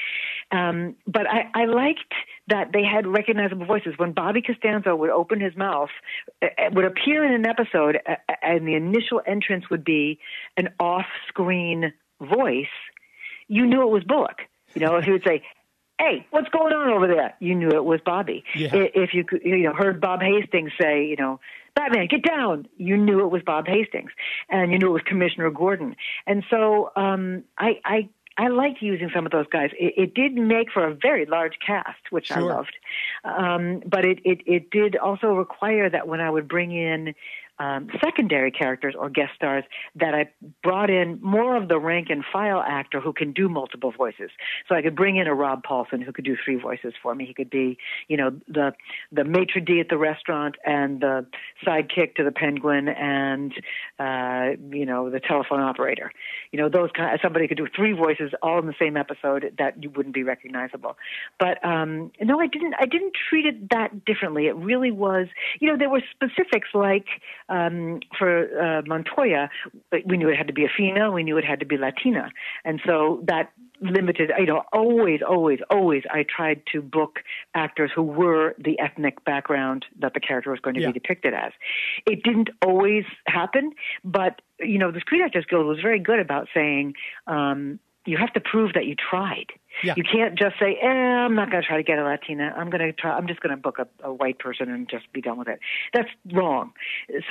Um, 0.51 0.95
but 1.05 1.27
I, 1.29 1.49
I 1.53 1.65
liked 1.65 2.13
that 2.47 2.71
they 2.73 2.83
had 2.83 3.05
recognizable 3.05 3.65
voices. 3.65 3.93
When 3.97 4.13
Bobby 4.13 4.41
Costanzo 4.41 4.95
would 4.95 5.11
open 5.11 5.39
his 5.39 5.55
mouth, 5.55 5.89
it 6.41 6.53
uh, 6.57 6.61
uh, 6.63 6.69
would 6.73 6.85
appear 6.85 7.23
in 7.23 7.33
an 7.33 7.45
episode, 7.45 7.99
uh, 8.07 8.15
and 8.41 8.67
the 8.67 8.73
initial 8.73 9.21
entrance 9.25 9.69
would 9.69 9.83
be 9.83 10.19
an 10.57 10.69
off-screen 10.79 11.93
voice. 12.19 12.65
You 13.47 13.67
knew 13.67 13.81
it 13.83 13.91
was 13.91 14.03
Bullock. 14.03 14.39
You 14.73 14.81
know, 14.81 14.97
if 14.97 15.05
he 15.05 15.11
would 15.11 15.23
say, 15.25 15.43
hey, 15.99 16.25
what's 16.31 16.49
going 16.49 16.73
on 16.73 16.89
over 16.89 17.07
there? 17.07 17.35
You 17.39 17.55
knew 17.55 17.69
it 17.69 17.83
was 17.83 17.99
Bobby. 18.05 18.43
Yeah. 18.55 18.69
If 18.73 19.13
you 19.13 19.25
you 19.43 19.63
know 19.63 19.73
heard 19.73 19.99
Bob 19.99 20.21
Hastings 20.21 20.71
say, 20.79 21.05
you 21.05 21.15
know, 21.15 21.39
Batman, 21.75 22.07
get 22.07 22.23
down, 22.23 22.67
you 22.77 22.97
knew 22.97 23.21
it 23.21 23.29
was 23.29 23.41
Bob 23.45 23.67
Hastings, 23.67 24.11
and 24.49 24.71
you 24.71 24.79
knew 24.79 24.87
it 24.87 24.93
was 24.93 25.01
Commissioner 25.05 25.49
Gordon. 25.49 25.95
And 26.25 26.43
so 26.49 26.91
um, 26.95 27.43
I, 27.57 27.79
I 27.85 28.09
I 28.39 28.47
liked 28.47 28.81
using 28.81 29.11
some 29.13 29.25
of 29.25 29.33
those 29.33 29.47
guys. 29.51 29.71
It, 29.77 29.93
it 29.97 30.13
did 30.13 30.33
make 30.35 30.71
for 30.71 30.87
a 30.87 30.95
very 30.95 31.25
large 31.25 31.59
cast, 31.59 32.09
which 32.09 32.27
sure. 32.27 32.37
I 32.37 32.39
loved. 32.39 32.75
Um, 33.25 33.83
but 33.85 34.05
it, 34.05 34.19
it, 34.23 34.39
it 34.45 34.71
did 34.71 34.95
also 34.95 35.33
require 35.33 35.89
that 35.89 36.07
when 36.07 36.21
I 36.21 36.29
would 36.29 36.47
bring 36.47 36.71
in 36.71 37.13
um, 37.59 37.89
secondary 38.03 38.51
characters 38.51 38.95
or 38.97 39.09
guest 39.09 39.31
stars 39.35 39.63
that 39.95 40.15
I 40.15 40.29
brought 40.63 40.89
in 40.89 41.19
more 41.21 41.55
of 41.55 41.67
the 41.67 41.79
rank 41.79 42.07
and 42.09 42.23
file 42.31 42.63
actor 42.65 42.99
who 43.01 43.13
can 43.13 43.33
do 43.33 43.49
multiple 43.49 43.91
voices. 43.91 44.31
So 44.67 44.75
I 44.75 44.81
could 44.81 44.95
bring 44.95 45.17
in 45.17 45.27
a 45.27 45.33
Rob 45.33 45.63
Paulsen 45.63 46.01
who 46.03 46.11
could 46.11 46.25
do 46.25 46.37
three 46.43 46.55
voices 46.55 46.93
for 47.01 47.13
me. 47.13 47.25
He 47.25 47.33
could 47.33 47.49
be, 47.49 47.77
you 48.07 48.17
know, 48.17 48.31
the 48.47 48.73
the 49.11 49.23
maitre 49.23 49.61
d 49.61 49.79
at 49.79 49.89
the 49.89 49.97
restaurant 49.97 50.55
and 50.65 51.01
the 51.01 51.25
sidekick 51.65 52.15
to 52.15 52.23
the 52.23 52.31
penguin 52.31 52.87
and 52.87 53.53
uh, 53.99 54.55
you 54.71 54.85
know 54.85 55.09
the 55.09 55.19
telephone 55.19 55.59
operator. 55.59 56.11
You 56.51 56.59
know, 56.59 56.69
those 56.69 56.89
kind. 56.95 57.13
Of, 57.13 57.19
somebody 57.21 57.47
could 57.47 57.57
do 57.57 57.67
three 57.75 57.93
voices 57.93 58.31
all 58.41 58.59
in 58.59 58.67
the 58.67 58.75
same 58.79 58.95
episode 58.95 59.53
that 59.57 59.81
you 59.83 59.89
wouldn't 59.89 60.15
be 60.15 60.23
recognizable. 60.23 60.97
But 61.39 61.63
um, 61.65 62.11
no, 62.21 62.39
I 62.39 62.47
didn't. 62.47 62.75
I 62.79 62.85
didn't 62.85 63.13
treat 63.29 63.45
it 63.45 63.69
that 63.69 64.05
differently. 64.05 64.47
It 64.47 64.55
really 64.55 64.91
was. 64.91 65.27
You 65.59 65.69
know, 65.69 65.77
there 65.77 65.89
were 65.89 66.03
specifics 66.11 66.69
like 66.73 67.07
um, 67.49 67.99
for 68.17 68.61
uh, 68.61 68.81
Montoya, 68.85 69.49
we 70.05 70.17
knew 70.17 70.29
it 70.29 70.37
had 70.37 70.47
to 70.47 70.53
be 70.53 70.65
a 70.65 70.69
female, 70.75 71.11
we 71.11 71.23
knew 71.23 71.37
it 71.37 71.45
had 71.45 71.59
to 71.59 71.65
be 71.65 71.77
Latina, 71.77 72.31
and 72.63 72.81
so 72.85 73.23
that 73.27 73.51
limited. 73.81 74.31
You 74.37 74.45
know, 74.45 74.63
always, 74.73 75.21
always, 75.27 75.59
always, 75.69 76.03
I 76.11 76.23
tried 76.23 76.61
to 76.73 76.81
book 76.81 77.19
actors 77.55 77.91
who 77.93 78.03
were 78.03 78.55
the 78.57 78.79
ethnic 78.79 79.23
background 79.25 79.85
that 79.99 80.13
the 80.13 80.19
character 80.19 80.51
was 80.51 80.59
going 80.59 80.75
to 80.75 80.81
yeah. 80.81 80.87
be 80.87 80.93
depicted 80.93 81.33
as. 81.33 81.51
It 82.05 82.23
didn't 82.23 82.49
always 82.65 83.05
happen, 83.27 83.71
but 84.03 84.41
you 84.59 84.77
know, 84.77 84.91
the 84.91 84.99
Screen 84.99 85.23
Actors 85.23 85.45
Guild 85.49 85.65
was 85.65 85.79
very 85.81 85.99
good 85.99 86.19
about 86.19 86.47
saying. 86.53 86.93
Um, 87.27 87.79
you 88.05 88.17
have 88.17 88.33
to 88.33 88.39
prove 88.39 88.73
that 88.73 88.85
you 88.85 88.95
tried. 88.95 89.47
Yeah. 89.83 89.93
You 89.95 90.03
can't 90.03 90.37
just 90.37 90.55
say, 90.59 90.77
eh, 90.81 90.87
I'm 90.87 91.35
not 91.35 91.51
going 91.51 91.61
to 91.61 91.67
try 91.67 91.77
to 91.77 91.83
get 91.83 91.99
a 91.99 92.03
Latina. 92.03 92.53
I'm 92.55 92.69
going 92.69 92.81
to 92.81 92.93
try, 92.93 93.11
I'm 93.11 93.27
just 93.27 93.41
going 93.41 93.55
to 93.55 93.61
book 93.61 93.79
a, 93.79 93.87
a 94.03 94.13
white 94.13 94.39
person 94.39 94.69
and 94.69 94.89
just 94.89 95.11
be 95.13 95.21
done 95.21 95.37
with 95.37 95.47
it. 95.47 95.59
That's 95.93 96.09
wrong. 96.33 96.73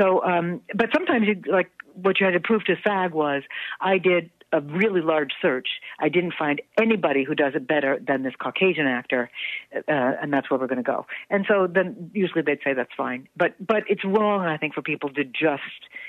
So, 0.00 0.24
um, 0.24 0.60
but 0.74 0.90
sometimes 0.92 1.26
you, 1.26 1.40
like, 1.50 1.70
what 1.94 2.20
you 2.20 2.26
had 2.26 2.32
to 2.32 2.40
prove 2.40 2.64
to 2.64 2.76
SAG 2.84 3.12
was 3.12 3.42
I 3.80 3.98
did 3.98 4.30
a 4.52 4.60
really 4.60 5.00
large 5.00 5.32
search. 5.40 5.68
I 5.98 6.08
didn't 6.08 6.34
find 6.38 6.60
anybody 6.80 7.24
who 7.24 7.34
does 7.34 7.54
it 7.54 7.66
better 7.66 7.98
than 8.06 8.22
this 8.22 8.34
Caucasian 8.40 8.86
actor, 8.86 9.30
uh, 9.74 9.80
and 9.88 10.32
that's 10.32 10.50
where 10.50 10.58
we're 10.58 10.66
going 10.66 10.78
to 10.78 10.82
go. 10.82 11.06
And 11.30 11.44
so 11.48 11.66
then 11.66 12.10
usually 12.14 12.42
they'd 12.42 12.60
say 12.64 12.74
that's 12.74 12.94
fine. 12.96 13.28
But 13.36 13.54
but 13.64 13.84
it's 13.88 14.04
wrong, 14.04 14.46
I 14.46 14.56
think, 14.56 14.74
for 14.74 14.82
people 14.82 15.10
to 15.10 15.24
just 15.24 15.62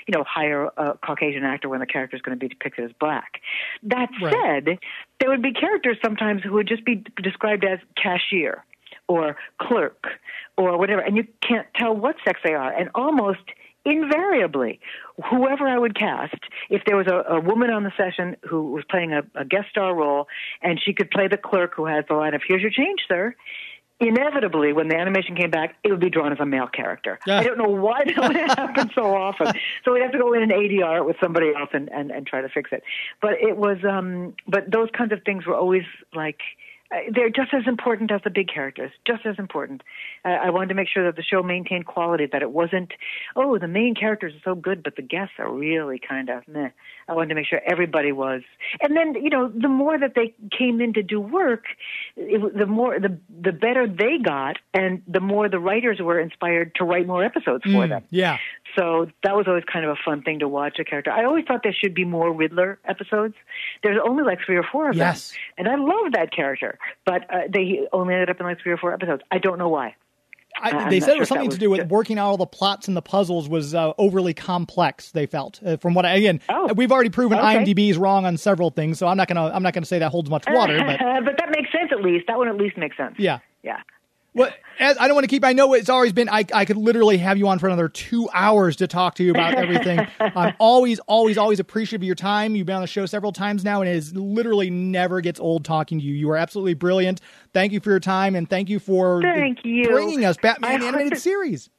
you 0.07 0.13
know 0.13 0.23
hire 0.23 0.69
a 0.77 0.97
Caucasian 1.05 1.43
actor 1.43 1.69
when 1.69 1.79
the 1.79 1.85
character 1.85 2.15
is 2.15 2.21
going 2.21 2.37
to 2.37 2.39
be 2.39 2.47
depicted 2.47 2.85
as 2.85 2.91
black. 2.99 3.41
That 3.83 4.09
right. 4.21 4.33
said, 4.33 4.79
there 5.19 5.29
would 5.29 5.41
be 5.41 5.53
characters 5.53 5.97
sometimes 6.03 6.43
who 6.43 6.53
would 6.53 6.67
just 6.67 6.85
be 6.85 7.03
described 7.21 7.65
as 7.65 7.79
cashier 8.01 8.63
or 9.07 9.35
clerk 9.59 10.07
or 10.57 10.77
whatever, 10.77 11.01
and 11.01 11.17
you 11.17 11.25
can't 11.45 11.67
tell 11.75 11.95
what 11.95 12.15
sex 12.25 12.39
they 12.43 12.53
are. 12.53 12.71
And 12.71 12.89
almost 12.95 13.39
invariably, 13.89 14.79
whoever 15.29 15.67
I 15.67 15.77
would 15.77 15.97
cast, 15.97 16.39
if 16.69 16.83
there 16.85 16.95
was 16.95 17.07
a, 17.07 17.35
a 17.35 17.39
woman 17.39 17.69
on 17.69 17.83
the 17.83 17.91
session 17.97 18.37
who 18.47 18.71
was 18.71 18.83
playing 18.89 19.13
a, 19.13 19.21
a 19.35 19.45
guest 19.45 19.69
star 19.69 19.93
role 19.95 20.27
and 20.61 20.79
she 20.83 20.93
could 20.93 21.09
play 21.11 21.27
the 21.27 21.37
clerk 21.37 21.73
who 21.75 21.85
has 21.85 22.05
the 22.07 22.15
line 22.15 22.33
of 22.33 22.41
"Here's 22.47 22.61
your 22.61 22.71
change, 22.71 23.01
sir," 23.07 23.35
inevitably, 23.99 24.71
when 24.73 24.87
the 24.87 24.95
animation 24.95 25.35
came 25.35 25.49
back, 25.49 25.75
it 25.83 25.91
would 25.91 25.99
be 25.99 26.09
drawn 26.09 26.31
as 26.31 26.39
a 26.39 26.45
male 26.45 26.67
character. 26.67 27.19
Yeah. 27.27 27.39
I 27.39 27.43
don't 27.43 27.57
know 27.57 27.69
why 27.69 28.03
that 28.05 28.17
would 28.17 28.35
happen 28.57 28.89
so 28.95 29.15
often. 29.15 29.51
So 29.83 29.93
we'd 29.93 30.01
have 30.01 30.11
to 30.13 30.17
go 30.17 30.33
in 30.33 30.43
and 30.43 30.51
ADR 30.51 30.97
it 30.97 31.05
with 31.05 31.17
somebody 31.21 31.53
else 31.53 31.69
and, 31.73 31.89
and, 31.91 32.11
and 32.11 32.25
try 32.25 32.41
to 32.41 32.49
fix 32.49 32.71
it. 32.71 32.83
But 33.21 33.33
it 33.41 33.57
was, 33.57 33.77
um, 33.89 34.35
but 34.47 34.71
those 34.71 34.89
kinds 34.97 35.11
of 35.11 35.23
things 35.25 35.45
were 35.45 35.55
always 35.55 35.83
like, 36.15 36.39
uh, 36.93 36.97
they're 37.13 37.29
just 37.29 37.53
as 37.53 37.63
important 37.67 38.11
as 38.11 38.21
the 38.23 38.29
big 38.29 38.47
characters, 38.47 38.91
just 39.05 39.25
as 39.25 39.35
important. 39.37 39.83
Uh, 40.25 40.29
I 40.29 40.49
wanted 40.49 40.69
to 40.69 40.75
make 40.75 40.87
sure 40.87 41.05
that 41.05 41.15
the 41.15 41.23
show 41.23 41.43
maintained 41.43 41.85
quality, 41.85 42.25
that 42.31 42.41
it 42.41 42.51
wasn't, 42.51 42.93
oh, 43.35 43.57
the 43.59 43.67
main 43.67 43.93
characters 43.93 44.33
are 44.33 44.41
so 44.43 44.55
good, 44.55 44.81
but 44.81 44.95
the 44.95 45.01
guests 45.01 45.35
are 45.37 45.51
really 45.51 45.99
kind 45.99 46.29
of 46.29 46.47
meh. 46.47 46.69
I 47.09 47.13
wanted 47.13 47.29
to 47.29 47.35
make 47.35 47.47
sure 47.47 47.61
everybody 47.65 48.11
was. 48.11 48.41
And 48.81 48.95
then, 48.95 49.15
you 49.15 49.29
know, 49.29 49.49
the 49.49 49.67
more 49.67 49.97
that 49.97 50.13
they 50.15 50.33
came 50.57 50.81
in 50.81 50.93
to 50.93 51.03
do 51.03 51.19
work, 51.19 51.65
it, 52.15 52.57
the 52.57 52.65
more, 52.65 52.99
the, 52.99 53.17
the 53.41 53.51
better 53.51 53.87
they 53.87 54.17
got, 54.23 54.57
and 54.73 55.01
the 55.07 55.19
more 55.19 55.49
the 55.49 55.59
writers 55.59 55.99
were 55.99 56.19
inspired 56.19 56.75
to 56.75 56.83
write 56.83 57.07
more 57.07 57.23
episodes 57.23 57.63
for 57.63 57.85
mm, 57.85 57.89
them. 57.89 58.03
Yeah. 58.09 58.37
So 58.77 59.07
that 59.23 59.35
was 59.35 59.45
always 59.47 59.63
kind 59.71 59.85
of 59.85 59.91
a 59.91 59.99
fun 60.05 60.21
thing 60.21 60.39
to 60.39 60.47
watch 60.47 60.77
a 60.79 60.83
character. 60.83 61.11
I 61.11 61.25
always 61.25 61.45
thought 61.45 61.61
there 61.63 61.73
should 61.73 61.93
be 61.93 62.05
more 62.05 62.31
Riddler 62.31 62.79
episodes. 62.85 63.33
There's 63.83 63.99
only 64.05 64.23
like 64.23 64.39
three 64.45 64.57
or 64.57 64.65
four 64.71 64.89
of 64.91 64.95
yes. 64.95 65.31
them. 65.31 65.37
And 65.57 65.67
I 65.67 65.75
love 65.75 66.13
that 66.13 66.31
character 66.31 66.77
but 67.05 67.23
uh, 67.33 67.41
they 67.51 67.87
only 67.91 68.13
ended 68.13 68.29
up 68.29 68.39
in 68.39 68.45
like 68.45 68.61
three 68.61 68.71
or 68.71 68.77
four 68.77 68.93
episodes. 68.93 69.23
I 69.31 69.39
don't 69.39 69.57
know 69.57 69.69
why. 69.69 69.95
I, 70.61 70.89
they 70.89 70.99
said 70.99 71.15
it 71.15 71.19
was 71.19 71.29
something 71.29 71.47
was 71.47 71.55
to 71.55 71.59
do 71.59 71.69
with 71.69 71.87
working 71.87 72.17
out 72.17 72.29
all 72.29 72.37
the 72.37 72.45
plots 72.45 72.87
and 72.87 72.95
the 72.95 73.01
puzzles 73.01 73.47
was 73.49 73.73
uh, 73.73 73.93
overly 73.97 74.33
complex. 74.33 75.11
They 75.11 75.25
felt, 75.25 75.59
uh, 75.65 75.77
from 75.77 75.93
what 75.93 76.05
I, 76.05 76.15
again, 76.15 76.41
oh, 76.49 76.73
we've 76.73 76.91
already 76.91 77.09
proven 77.09 77.37
okay. 77.37 77.57
IMDb 77.57 77.89
is 77.89 77.97
wrong 77.97 78.25
on 78.25 78.37
several 78.37 78.69
things, 78.69 78.99
so 78.99 79.07
I'm 79.07 79.17
not 79.17 79.27
gonna 79.27 79.45
I'm 79.45 79.63
not 79.63 79.73
gonna 79.73 79.85
say 79.85 79.99
that 79.99 80.11
holds 80.11 80.29
much 80.29 80.45
water. 80.47 80.77
But 80.77 80.99
but 81.25 81.37
that 81.37 81.49
makes 81.55 81.71
sense 81.71 81.91
at 81.91 82.01
least. 82.01 82.27
That 82.27 82.37
one 82.37 82.47
at 82.47 82.57
least 82.57 82.77
makes 82.77 82.97
sense. 82.97 83.15
Yeah, 83.17 83.39
yeah. 83.63 83.81
Well, 84.39 84.53
as, 84.79 84.97
I 84.97 85.07
don't 85.07 85.15
want 85.15 85.25
to 85.25 85.27
keep. 85.27 85.43
I 85.43 85.51
know 85.51 85.73
it's 85.73 85.89
always 85.89 86.13
been. 86.13 86.29
I, 86.29 86.45
I 86.53 86.63
could 86.63 86.77
literally 86.77 87.17
have 87.17 87.37
you 87.37 87.49
on 87.49 87.59
for 87.59 87.67
another 87.67 87.89
two 87.89 88.29
hours 88.33 88.77
to 88.77 88.87
talk 88.87 89.15
to 89.15 89.23
you 89.23 89.31
about 89.31 89.55
everything. 89.55 90.07
I'm 90.21 90.53
always, 90.59 90.99
always, 90.99 91.37
always 91.37 91.59
appreciative 91.59 92.01
of 92.01 92.05
your 92.05 92.15
time. 92.15 92.55
You've 92.55 92.65
been 92.65 92.77
on 92.77 92.81
the 92.81 92.87
show 92.87 93.05
several 93.05 93.33
times 93.33 93.65
now, 93.65 93.81
and 93.81 93.89
it 93.89 93.97
is 93.97 94.15
literally 94.15 94.69
never 94.69 95.19
gets 95.19 95.41
old 95.41 95.65
talking 95.65 95.99
to 95.99 96.05
you. 96.05 96.13
You 96.13 96.29
are 96.29 96.37
absolutely 96.37 96.75
brilliant. 96.75 97.19
Thank 97.53 97.73
you 97.73 97.81
for 97.81 97.89
your 97.89 97.99
time, 97.99 98.33
and 98.33 98.49
thank 98.49 98.69
you 98.69 98.79
for 98.79 99.21
thank 99.21 99.65
you 99.65 99.89
bringing 99.89 100.23
us 100.23 100.37
Batman 100.41 100.83
animated 100.83 101.19
series. 101.19 101.69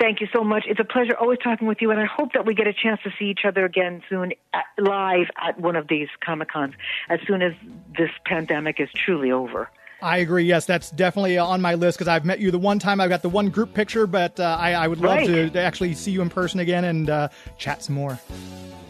Thank 0.00 0.22
you 0.22 0.26
so 0.34 0.42
much. 0.42 0.64
It's 0.66 0.80
a 0.80 0.84
pleasure 0.84 1.14
always 1.20 1.38
talking 1.44 1.68
with 1.68 1.82
you, 1.82 1.90
and 1.90 2.00
I 2.00 2.06
hope 2.06 2.32
that 2.32 2.46
we 2.46 2.54
get 2.54 2.66
a 2.66 2.72
chance 2.72 3.00
to 3.04 3.10
see 3.18 3.26
each 3.26 3.44
other 3.46 3.66
again 3.66 4.02
soon, 4.08 4.32
at, 4.54 4.64
live 4.78 5.26
at 5.36 5.60
one 5.60 5.76
of 5.76 5.88
these 5.88 6.08
comic 6.24 6.50
cons, 6.50 6.72
as 7.10 7.20
soon 7.26 7.42
as 7.42 7.52
this 7.96 8.10
pandemic 8.24 8.80
is 8.80 8.88
truly 8.96 9.30
over. 9.30 9.68
I 10.04 10.18
agree. 10.18 10.44
Yes, 10.44 10.66
that's 10.66 10.90
definitely 10.90 11.38
on 11.38 11.62
my 11.62 11.74
list 11.74 11.96
because 11.96 12.08
I've 12.08 12.26
met 12.26 12.38
you 12.38 12.50
the 12.50 12.58
one 12.58 12.78
time. 12.78 13.00
I've 13.00 13.08
got 13.08 13.22
the 13.22 13.30
one 13.30 13.48
group 13.48 13.72
picture, 13.72 14.06
but 14.06 14.38
uh, 14.38 14.56
I, 14.60 14.74
I, 14.74 14.86
would 14.86 15.00
love 15.00 15.16
right. 15.16 15.26
to, 15.26 15.48
to, 15.48 15.58
actually 15.58 15.94
see 15.94 16.10
you 16.10 16.20
in 16.20 16.28
person 16.28 16.60
again 16.60 16.84
and 16.84 17.08
uh, 17.08 17.28
chat 17.56 17.82
some 17.82 17.94
more. 17.94 18.20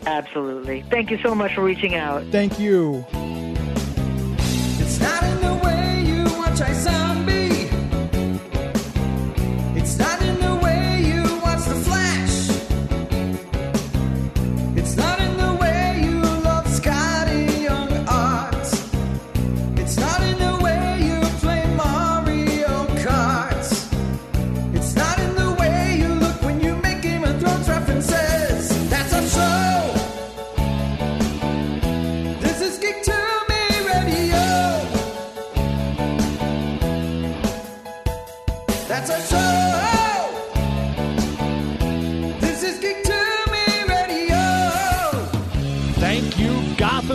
Absolutely. 0.06 0.82
Thank 0.90 1.12
you 1.12 1.18
so 1.22 1.32
much 1.32 1.54
for 1.54 1.62
reaching 1.62 1.94
out. 1.94 2.24
Thank 2.32 2.58
you. 2.58 3.06